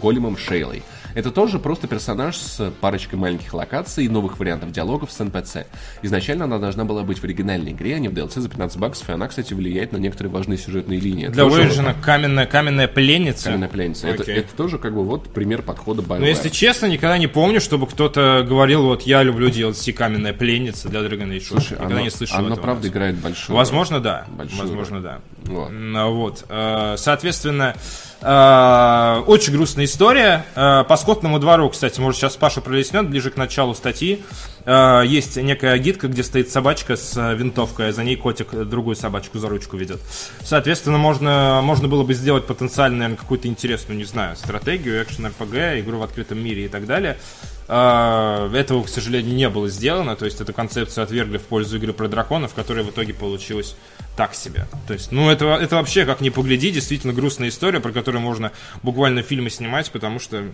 големом 0.00 0.38
Шейлой. 0.38 0.82
Это 1.14 1.30
тоже 1.30 1.58
просто 1.58 1.86
персонаж 1.86 2.36
с 2.36 2.72
парочкой 2.80 3.18
маленьких 3.18 3.52
локаций 3.54 4.04
и 4.04 4.08
новых 4.08 4.38
вариантов 4.38 4.72
диалогов 4.72 5.12
с 5.12 5.20
NPC. 5.20 5.66
Изначально 6.02 6.44
она 6.44 6.58
должна 6.58 6.84
была 6.84 7.02
быть 7.02 7.18
в 7.18 7.24
оригинальной 7.24 7.72
игре, 7.72 7.96
а 7.96 7.98
не 7.98 8.08
в 8.08 8.12
DLC 8.12 8.40
за 8.40 8.48
15 8.48 8.78
баксов, 8.78 9.08
и 9.08 9.12
она, 9.12 9.28
кстати, 9.28 9.54
влияет 9.54 9.92
на 9.92 9.98
некоторые 9.98 10.32
важные 10.32 10.58
сюжетные 10.58 11.00
линии. 11.00 11.26
Для 11.28 11.44
Origin 11.44 11.94
каменная, 12.00 12.46
каменная 12.46 12.88
пленница. 12.88 13.44
Каменная 13.44 13.68
пленница. 13.68 14.08
Это, 14.08 14.30
это 14.30 14.54
тоже 14.56 14.78
как 14.78 14.94
бы 14.94 15.04
вот 15.04 15.32
пример 15.32 15.62
подхода 15.62 16.02
BioWare. 16.02 16.20
Но 16.20 16.26
если 16.26 16.48
честно, 16.48 16.86
никогда 16.86 17.18
не 17.18 17.26
помню, 17.26 17.60
чтобы 17.60 17.86
кто-то 17.86 18.44
говорил, 18.48 18.84
вот 18.84 19.02
я 19.02 19.22
люблю 19.22 19.48
DLC 19.48 19.92
каменная 19.92 20.32
пленница 20.32 20.88
для 20.88 21.00
Dragon 21.00 21.28
Age. 21.28 21.46
Слушай, 21.46 21.72
никогда 21.72 21.96
оно, 21.96 22.04
не 22.04 22.10
слышал 22.10 22.38
оно 22.38 22.56
правда 22.56 22.88
играет 22.88 23.16
большую 23.16 23.56
Возможно, 23.56 24.00
да. 24.00 24.26
Большую 24.28 24.62
Возможно, 24.62 24.96
роль. 24.96 25.04
да. 25.04 25.20
Вот. 25.44 25.72
вот. 26.12 26.44
Э, 26.48 26.94
соответственно, 26.96 27.74
очень 28.22 29.52
грустная 29.52 29.84
история. 29.84 30.46
Э, 30.54 30.84
по 30.84 30.96
скотному 30.96 31.38
двору, 31.38 31.68
кстати, 31.70 32.00
может 32.00 32.20
сейчас 32.20 32.36
Паша 32.36 32.60
пролеснет 32.60 33.08
ближе 33.08 33.30
к 33.30 33.36
началу 33.36 33.74
статьи. 33.74 34.22
Есть 34.64 35.36
некая 35.36 35.76
гидка, 35.78 36.06
где 36.06 36.22
стоит 36.22 36.48
собачка 36.48 36.94
с 36.94 37.34
винтовкой, 37.34 37.88
а 37.88 37.92
за 37.92 38.04
ней 38.04 38.14
котик 38.14 38.54
другую 38.54 38.94
собачку 38.94 39.40
за 39.40 39.48
ручку 39.48 39.76
ведет. 39.76 40.00
Соответственно, 40.44 40.98
можно, 40.98 41.58
можно 41.64 41.88
было 41.88 42.04
бы 42.04 42.14
сделать 42.14 42.46
потенциально, 42.46 42.98
наверное, 42.98 43.16
какую-то 43.18 43.48
интересную, 43.48 43.98
не 43.98 44.04
знаю, 44.04 44.36
стратегию, 44.36 45.02
экшен-РПГ, 45.02 45.80
игру 45.80 45.98
в 45.98 46.02
открытом 46.04 46.38
мире 46.38 46.66
и 46.66 46.68
так 46.68 46.86
далее. 46.86 47.18
Этого, 47.66 48.82
к 48.84 48.88
сожалению, 48.88 49.34
не 49.34 49.48
было 49.48 49.68
сделано. 49.68 50.16
То 50.16 50.24
есть 50.24 50.40
эту 50.40 50.52
концепцию 50.52 51.04
отвергли 51.04 51.38
в 51.38 51.42
пользу 51.42 51.76
игры 51.76 51.92
про 51.92 52.08
драконов, 52.08 52.54
которая 52.54 52.84
в 52.84 52.90
итоге 52.90 53.14
получилась 53.14 53.76
так 54.16 54.34
себе. 54.34 54.66
То 54.86 54.92
есть, 54.92 55.10
ну, 55.10 55.30
это, 55.30 55.46
это 55.46 55.76
вообще, 55.76 56.04
как 56.04 56.20
ни 56.20 56.28
погляди, 56.28 56.70
действительно 56.70 57.12
грустная 57.12 57.48
история, 57.48 57.80
про 57.80 57.92
которую 57.92 58.20
можно 58.20 58.52
буквально 58.82 59.22
фильмы 59.22 59.48
снимать, 59.48 59.90
потому 59.90 60.18
что 60.18 60.44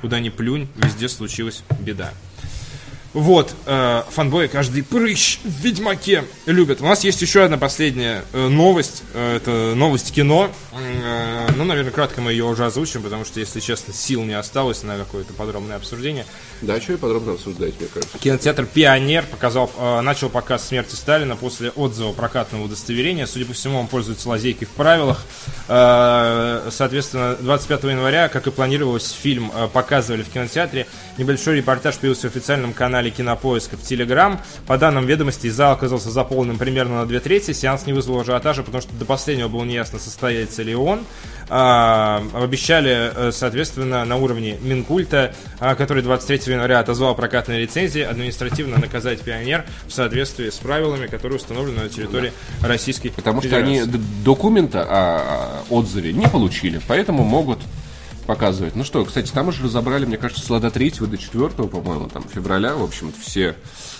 куда 0.00 0.20
ни 0.20 0.28
плюнь, 0.28 0.68
везде 0.76 1.08
случилась 1.08 1.62
беда. 1.80 2.12
Вот, 3.14 3.54
э, 3.64 4.02
фанбои 4.10 4.48
каждый 4.48 4.82
прыщ 4.82 5.38
в 5.42 5.62
Ведьмаке 5.62 6.24
любят. 6.44 6.82
У 6.82 6.84
нас 6.84 7.04
есть 7.04 7.22
еще 7.22 7.42
одна 7.42 7.56
последняя 7.56 8.22
э, 8.34 8.48
новость. 8.48 9.02
Э, 9.14 9.36
это 9.36 9.74
новость 9.74 10.12
кино. 10.12 10.50
Э, 10.72 11.48
ну, 11.56 11.64
наверное, 11.64 11.90
кратко 11.90 12.20
мы 12.20 12.32
ее 12.32 12.44
уже 12.44 12.66
озвучим, 12.66 13.02
потому 13.02 13.24
что, 13.24 13.40
если 13.40 13.60
честно, 13.60 13.94
сил 13.94 14.24
не 14.24 14.34
осталось 14.34 14.82
на 14.82 14.98
какое-то 14.98 15.32
подробное 15.32 15.76
обсуждение. 15.76 16.26
Да, 16.60 16.78
что 16.80 16.92
и 16.92 16.96
подробно 16.96 17.32
обсуждать, 17.32 17.80
мне 17.80 17.88
кажется. 17.88 18.18
Кинотеатр 18.18 18.66
«Пионер» 18.66 19.24
показал, 19.24 19.70
э, 19.78 20.00
начал 20.02 20.28
показ 20.28 20.68
смерти 20.68 20.94
Сталина 20.94 21.34
после 21.34 21.70
отзыва 21.70 22.12
прокатного 22.12 22.64
удостоверения. 22.64 23.24
Судя 23.24 23.46
по 23.46 23.54
всему, 23.54 23.78
он 23.78 23.86
пользуется 23.86 24.28
лазейкой 24.28 24.68
в 24.68 24.72
правилах. 24.72 25.24
Э, 25.68 26.68
соответственно, 26.70 27.36
25 27.40 27.84
января, 27.84 28.28
как 28.28 28.46
и 28.46 28.50
планировалось, 28.50 29.10
фильм 29.10 29.50
э, 29.54 29.66
показывали 29.72 30.22
в 30.22 30.28
кинотеатре. 30.28 30.86
Небольшой 31.16 31.56
репортаж 31.56 31.96
появился 31.96 32.28
в 32.28 32.36
официальном 32.36 32.74
канале 32.74 32.97
Кинопоиска 33.10 33.76
в 33.76 33.82
Телеграм. 33.82 34.40
По 34.66 34.78
данным 34.78 35.06
ведомостей, 35.06 35.50
зал 35.50 35.72
оказался 35.72 36.10
заполнен 36.10 36.58
примерно 36.58 36.96
на 36.96 37.06
две 37.06 37.20
трети. 37.20 37.52
Сеанс 37.52 37.86
не 37.86 37.92
вызвал 37.92 38.20
ажиотажа, 38.20 38.62
потому 38.62 38.82
что 38.82 38.92
до 38.94 39.04
последнего 39.04 39.48
было 39.48 39.64
неясно, 39.64 39.98
состоится 39.98 40.62
ли 40.62 40.74
он. 40.74 41.00
А, 41.50 42.22
обещали, 42.34 43.10
э, 43.14 43.32
соответственно, 43.32 44.04
на 44.04 44.16
уровне 44.16 44.58
Минкульта, 44.60 45.34
а, 45.60 45.74
который 45.74 46.02
23 46.02 46.52
января 46.52 46.80
отозвал 46.80 47.14
прокатные 47.14 47.60
лицензии, 47.60 48.02
административно 48.02 48.78
наказать 48.78 49.20
«Пионер» 49.20 49.64
в 49.86 49.92
соответствии 49.92 50.50
с 50.50 50.56
правилами, 50.56 51.06
которые 51.06 51.36
установлены 51.36 51.84
на 51.84 51.88
территории 51.88 52.32
да. 52.60 52.68
Российской 52.68 53.10
Потому 53.10 53.40
Федерации. 53.40 53.76
что 53.76 53.84
они 53.84 54.02
документа 54.24 54.86
о 54.88 55.62
отзыве 55.70 56.12
не 56.12 56.26
получили, 56.28 56.80
поэтому 56.86 57.24
могут 57.24 57.60
показывать. 58.28 58.76
Ну 58.76 58.84
что, 58.84 59.02
кстати, 59.06 59.32
там 59.32 59.48
уже 59.48 59.64
разобрали, 59.64 60.04
мне 60.04 60.18
кажется, 60.18 60.44
с 60.44 60.50
лада 60.50 60.70
3 60.70 60.90
до 61.00 61.16
4, 61.16 61.48
по-моему, 61.48 62.08
там, 62.08 62.22
февраля, 62.22 62.74
в 62.74 62.84
общем-то, 62.84 63.18
все. 63.18 63.56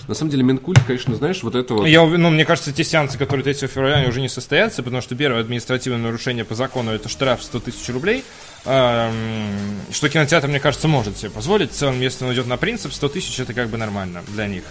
На 0.06 0.14
самом 0.14 0.30
деле, 0.30 0.42
Минкульт, 0.42 0.78
конечно, 0.86 1.14
знаешь, 1.14 1.42
вот 1.42 1.54
это 1.54 1.72
вот... 1.72 1.86
Я, 1.86 2.04
ну, 2.04 2.28
мне 2.28 2.44
кажется, 2.44 2.70
те 2.70 2.84
сеансы, 2.84 3.16
которые 3.16 3.42
3 3.42 3.66
февраля, 3.66 3.96
они 3.96 4.08
уже 4.08 4.20
не 4.20 4.28
состоятся, 4.28 4.82
потому 4.82 5.00
что 5.00 5.16
первое 5.16 5.40
административное 5.40 6.00
нарушение 6.00 6.44
по 6.44 6.54
закону 6.54 6.90
это 6.90 7.08
штраф 7.08 7.42
100 7.42 7.60
тысяч 7.60 7.88
рублей, 7.88 8.22
что 8.64 10.08
кинотеатр, 10.12 10.46
мне 10.48 10.60
кажется, 10.60 10.88
может 10.88 11.16
себе 11.16 11.30
позволить. 11.30 11.72
В 11.72 11.74
целом, 11.74 11.98
если 11.98 12.26
он 12.26 12.34
идет 12.34 12.46
на 12.46 12.58
принцип, 12.58 12.92
100 12.92 13.08
тысяч 13.08 13.40
это 13.40 13.54
как 13.54 13.70
бы 13.70 13.78
нормально 13.78 14.22
для 14.28 14.46
них. 14.46 14.64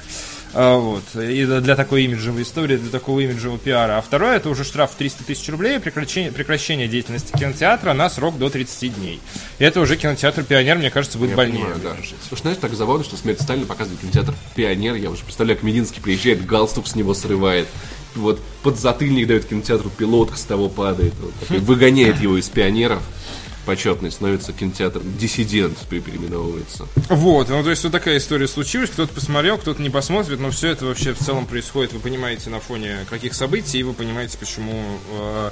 А, 0.53 0.77
вот. 0.77 1.03
И 1.15 1.45
для 1.45 1.75
такой 1.75 2.03
имиджевой 2.03 2.43
истории, 2.43 2.77
для 2.77 2.89
такого 2.89 3.19
имиджевого 3.19 3.59
пиара. 3.59 3.97
А 3.97 4.01
второе, 4.01 4.37
это 4.37 4.49
уже 4.49 4.63
штраф 4.63 4.91
в 4.91 4.95
300 4.95 5.23
тысяч 5.23 5.47
рублей, 5.49 5.79
прекращение, 5.79 6.31
прекращение 6.31 6.87
деятельности 6.87 7.31
кинотеатра 7.37 7.93
на 7.93 8.09
срок 8.09 8.37
до 8.37 8.49
30 8.49 8.95
дней. 8.95 9.19
И 9.59 9.63
это 9.63 9.81
уже 9.81 9.97
кинотеатр 9.97 10.43
«Пионер», 10.43 10.77
мне 10.77 10.89
кажется, 10.89 11.17
будет 11.17 11.31
я 11.31 11.35
больнее. 11.37 11.65
Понимаю, 11.65 11.81
да. 11.83 11.95
Слушай, 12.27 12.41
знаешь, 12.41 12.57
так 12.59 12.73
забавно, 12.73 13.03
что 13.03 13.17
«Смерть 13.17 13.41
Сталина» 13.41 13.65
показывает 13.65 14.01
кинотеатр 14.01 14.33
«Пионер». 14.55 14.95
Я 14.95 15.09
уже 15.09 15.23
представляю, 15.23 15.57
как 15.57 15.63
Мединский 15.63 16.01
приезжает, 16.01 16.45
галстук 16.45 16.87
с 16.87 16.95
него 16.95 17.13
срывает. 17.13 17.67
Вот 18.15 18.41
под 18.63 18.79
затыльник 18.79 19.27
дает 19.27 19.45
кинотеатру 19.45 19.89
пилотка 19.89 20.37
с 20.37 20.43
того 20.43 20.69
падает. 20.69 21.13
Вот, 21.21 21.59
выгоняет 21.61 22.19
его 22.19 22.37
из 22.37 22.49
«Пионеров» 22.49 23.03
почетный, 23.67 24.11
становится 24.11 24.53
кинотеатр 24.53 25.01
«Диссидент» 25.03 25.77
переименовывается. 25.89 26.87
Вот, 27.09 27.49
ну 27.49 27.61
то 27.61 27.69
есть 27.69 27.83
вот 27.83 27.91
такая 27.91 28.17
история 28.17 28.47
случилась, 28.47 28.89
кто-то 28.89 29.13
посмотрел, 29.13 29.57
кто-то 29.57 29.81
не 29.81 29.89
посмотрит, 29.89 30.39
но 30.39 30.51
все 30.51 30.69
это 30.69 30.85
вообще 30.85 31.13
в 31.13 31.19
целом 31.19 31.45
происходит, 31.45 31.91
вы 31.91 31.99
понимаете, 31.99 32.49
на 32.49 32.61
фоне 32.61 33.05
каких 33.09 33.33
событий, 33.33 33.79
и 33.79 33.83
вы 33.83 33.93
понимаете, 33.93 34.37
почему 34.37 34.81
э, 35.11 35.51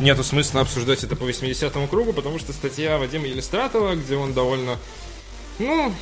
нету 0.00 0.24
смысла 0.24 0.62
обсуждать 0.62 1.04
это 1.04 1.16
по 1.16 1.24
80-му 1.24 1.86
кругу, 1.86 2.14
потому 2.14 2.38
что 2.38 2.54
статья 2.54 2.96
Вадима 2.96 3.26
Елистратова, 3.26 3.94
где 3.94 4.16
он 4.16 4.32
довольно, 4.32 4.78
ну, 5.58 5.94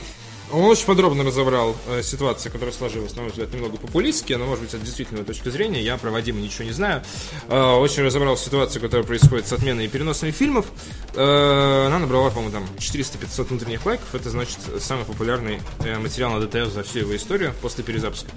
он 0.52 0.64
очень 0.64 0.86
подробно 0.86 1.24
разобрал 1.24 1.76
э, 1.88 2.02
ситуацию, 2.02 2.52
которая 2.52 2.74
сложилась, 2.74 3.14
на 3.16 3.22
мой 3.22 3.30
взгляд, 3.30 3.52
немного 3.52 3.76
популистски, 3.76 4.32
но, 4.34 4.46
может 4.46 4.64
быть, 4.64 4.74
от 4.74 4.82
действительной 4.82 5.24
точки 5.24 5.48
зрения, 5.48 5.82
я 5.82 5.96
про 5.96 6.10
Вадима 6.10 6.40
ничего 6.40 6.64
не 6.64 6.72
знаю. 6.72 7.02
Э, 7.48 7.74
очень 7.74 8.02
разобрал 8.02 8.36
ситуацию, 8.36 8.80
которая 8.80 9.06
происходит 9.06 9.46
с 9.46 9.52
отменой 9.52 9.86
и 9.86 9.88
переносами 9.88 10.30
фильмов. 10.30 10.66
Э, 11.14 11.86
она 11.86 11.98
набрала, 11.98 12.30
по-моему, 12.30 12.52
там 12.52 12.64
400-500 12.78 13.44
внутренних 13.44 13.84
лайков. 13.84 14.14
Это, 14.14 14.30
значит, 14.30 14.58
самый 14.80 15.04
популярный 15.04 15.60
э, 15.80 15.98
материал 15.98 16.32
на 16.32 16.40
ДТФ 16.40 16.72
за 16.72 16.82
всю 16.82 17.00
его 17.00 17.16
историю 17.16 17.52
после 17.60 17.84
перезапуска. 17.84 18.30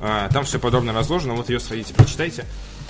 Э, 0.00 0.28
там 0.32 0.44
все 0.44 0.58
подробно 0.58 0.92
разложено, 0.92 1.34
вот 1.34 1.48
ее 1.50 1.60
сходите, 1.60 1.94
прочитайте. 1.94 2.46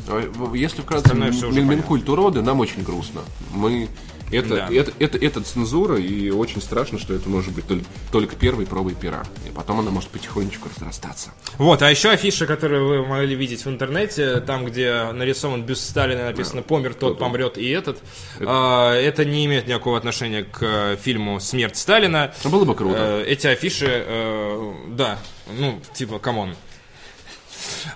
А, 0.08 0.54
если 0.54 0.82
вкратце, 0.82 1.14
Минкульт 1.14 2.08
уроды, 2.08 2.42
нам 2.42 2.60
очень 2.60 2.82
грустно. 2.82 3.22
Мы 3.50 3.88
это, 4.30 4.48
да. 4.48 4.68
это, 4.72 4.92
это, 4.98 5.18
это 5.18 5.40
цензура, 5.40 5.98
и 5.98 6.30
очень 6.30 6.60
страшно, 6.60 6.98
что 6.98 7.14
это 7.14 7.28
может 7.28 7.52
быть 7.52 7.66
только, 7.66 7.84
только 8.12 8.36
первой 8.36 8.66
пробой 8.66 8.94
пера. 8.94 9.24
И 9.46 9.50
потом 9.50 9.80
она 9.80 9.90
может 9.90 10.10
потихонечку 10.10 10.68
разрастаться. 10.74 11.32
Вот, 11.56 11.82
а 11.82 11.90
еще 11.90 12.10
афиша, 12.10 12.46
которую 12.46 12.86
вы 12.86 13.06
могли 13.06 13.34
видеть 13.34 13.64
в 13.64 13.68
интернете, 13.68 14.40
там, 14.40 14.64
где 14.64 15.12
нарисован 15.12 15.62
бюст 15.62 15.88
Сталина, 15.88 16.26
написано 16.26 16.62
«Помер, 16.62 16.94
тот 16.94 17.18
помрет 17.18 17.58
и 17.58 17.68
этот». 17.68 17.98
Это... 18.36 18.46
А, 18.46 18.94
это 18.94 19.24
не 19.24 19.46
имеет 19.46 19.66
никакого 19.66 19.96
отношения 19.96 20.44
к 20.44 20.96
фильму 20.96 21.40
«Смерть 21.40 21.76
Сталина». 21.76 22.32
Было 22.44 22.64
бы 22.64 22.74
круто. 22.74 22.96
Э, 22.98 23.24
эти 23.26 23.46
афиши, 23.46 23.86
э, 23.88 24.72
да, 24.88 25.18
ну, 25.58 25.80
типа, 25.94 26.18
come 26.18 26.39
on. 26.39 26.54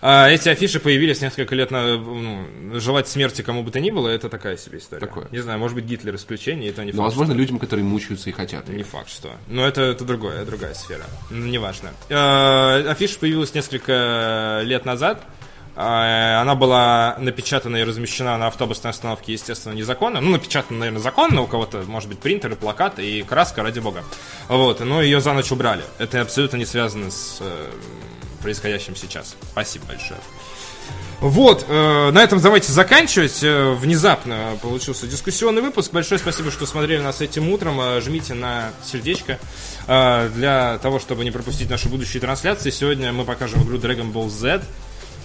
А, 0.01 0.29
эти 0.29 0.49
афиши 0.49 0.81
появились 0.81 1.21
несколько 1.21 1.55
лет 1.55 1.71
на... 1.71 1.97
Ну, 1.97 2.47
желать 2.75 3.09
смерти 3.09 3.43
кому 3.43 3.63
бы 3.63 3.71
то 3.71 3.81
ни 3.81 3.91
было, 3.91 4.09
это 4.09 4.29
такая 4.29 4.57
себе 4.57 4.79
история. 4.79 5.01
Такое. 5.01 5.29
Не 5.31 5.41
знаю, 5.41 5.59
может 5.59 5.75
быть, 5.75 5.85
Гитлер 5.85 6.15
исключение, 6.15 6.71
это 6.71 6.85
не 6.85 6.93
Но, 6.93 6.99
факт, 6.99 7.11
возможно, 7.11 7.35
что... 7.35 7.41
людям, 7.41 7.59
которые 7.59 7.85
мучаются 7.85 8.31
и 8.31 8.33
хотят. 8.33 8.69
Не 8.69 8.83
факт, 8.83 9.09
что. 9.09 9.31
Но 9.49 9.67
это, 9.67 9.83
это 9.83 10.05
другое, 10.05 10.45
другая 10.45 10.75
сфера. 10.75 11.05
Ну, 11.31 11.47
неважно. 11.47 11.91
А, 12.11 12.85
афиша 12.91 13.19
появилась 13.19 13.55
несколько 13.55 14.61
лет 14.65 14.85
назад. 14.85 15.23
А, 15.75 16.41
она 16.43 16.55
была 16.55 17.17
напечатана 17.19 17.77
и 17.77 17.85
размещена 17.85 18.37
на 18.37 18.49
автобусной 18.49 18.91
остановке, 18.91 19.33
естественно, 19.33 19.73
незаконно. 19.73 20.21
Ну, 20.21 20.31
напечатана, 20.31 20.81
наверное, 20.81 21.01
законно, 21.01 21.43
у 21.43 21.47
кого-то, 21.47 21.83
может 21.87 22.09
быть, 22.09 22.19
принтер 22.19 22.53
и 22.53 22.57
плакат, 22.57 22.99
и 22.99 23.23
краска, 23.23 23.63
ради 23.63 23.81
бога. 23.81 24.05
Вот, 24.49 24.81
но 24.81 25.01
ее 25.01 25.21
за 25.21 25.33
ночь 25.33 25.51
убрали. 25.51 25.83
Это 25.99 26.21
абсолютно 26.21 26.57
не 26.59 26.67
связано 26.67 27.11
с 27.11 27.41
происходящим 28.43 28.97
сейчас. 28.97 29.35
Спасибо 29.53 29.87
большое. 29.87 30.21
Вот, 31.21 31.65
э, 31.69 32.11
на 32.11 32.21
этом 32.21 32.41
давайте 32.41 32.73
заканчивать. 32.73 33.45
Э, 33.45 33.75
внезапно 33.75 34.59
получился 34.61 35.07
дискуссионный 35.07 35.63
выпуск. 35.63 35.93
Большое 35.93 36.19
спасибо, 36.19 36.51
что 36.51 36.67
смотрели 36.67 37.01
нас 37.01 37.21
этим 37.21 37.49
утром. 37.49 37.81
Э, 37.81 38.01
жмите 38.01 38.35
на 38.35 38.73
сердечко 38.85 39.39
э, 39.87 40.31
для 40.35 40.79
того, 40.79 40.99
чтобы 40.99 41.23
не 41.23 41.31
пропустить 41.31 41.71
наши 41.71 41.89
будущие 41.89 42.21
трансляции. 42.21 42.71
Сегодня 42.71 43.13
мы 43.13 43.25
покажем 43.25 43.63
игру 43.63 43.79
Dragon 43.79 44.13
Ball 44.13 44.29
Z. 44.29 44.63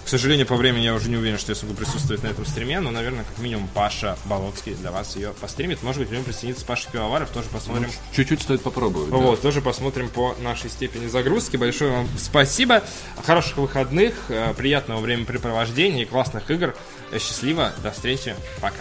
К 0.08 0.10
сожалению, 0.10 0.48
по 0.48 0.56
времени 0.56 0.84
я 0.86 0.94
уже 0.94 1.10
не 1.10 1.18
уверен, 1.18 1.38
что 1.38 1.52
я 1.52 1.56
смогу 1.58 1.74
присутствовать 1.74 2.24
на 2.24 2.28
этом 2.28 2.46
стриме, 2.46 2.80
но, 2.80 2.92
наверное, 2.92 3.26
как 3.26 3.40
минимум 3.40 3.68
Паша 3.68 4.18
Болоцкий 4.24 4.74
для 4.74 4.90
вас 4.90 5.18
ее 5.18 5.34
постримит. 5.34 5.84
Может 5.84 6.02
быть, 6.02 6.10
нему 6.10 6.24
присоединится 6.24 6.66
Паша 6.66 6.90
Пивоваров, 6.90 7.30
тоже 7.30 7.50
посмотрим. 7.50 7.92
Чуть-чуть 8.16 8.42
стоит 8.42 8.62
попробовать. 8.62 9.10
да. 9.10 9.18
Вот, 9.18 9.42
тоже 9.42 9.60
посмотрим 9.62 10.08
по 10.08 10.34
нашей 10.40 10.70
степени 10.70 11.08
загрузки. 11.08 11.58
Большое 11.58 11.92
вам 11.92 12.08
спасибо. 12.18 12.84
Хороших 13.26 13.58
выходных, 13.58 14.14
э, 14.30 14.54
приятного 14.54 15.02
времяпрепровождения 15.02 16.04
и 16.04 16.06
классных 16.06 16.50
игр. 16.52 16.74
Счастливо, 17.12 17.74
до 17.84 17.92
встречи, 17.92 18.34
пока. 18.62 18.78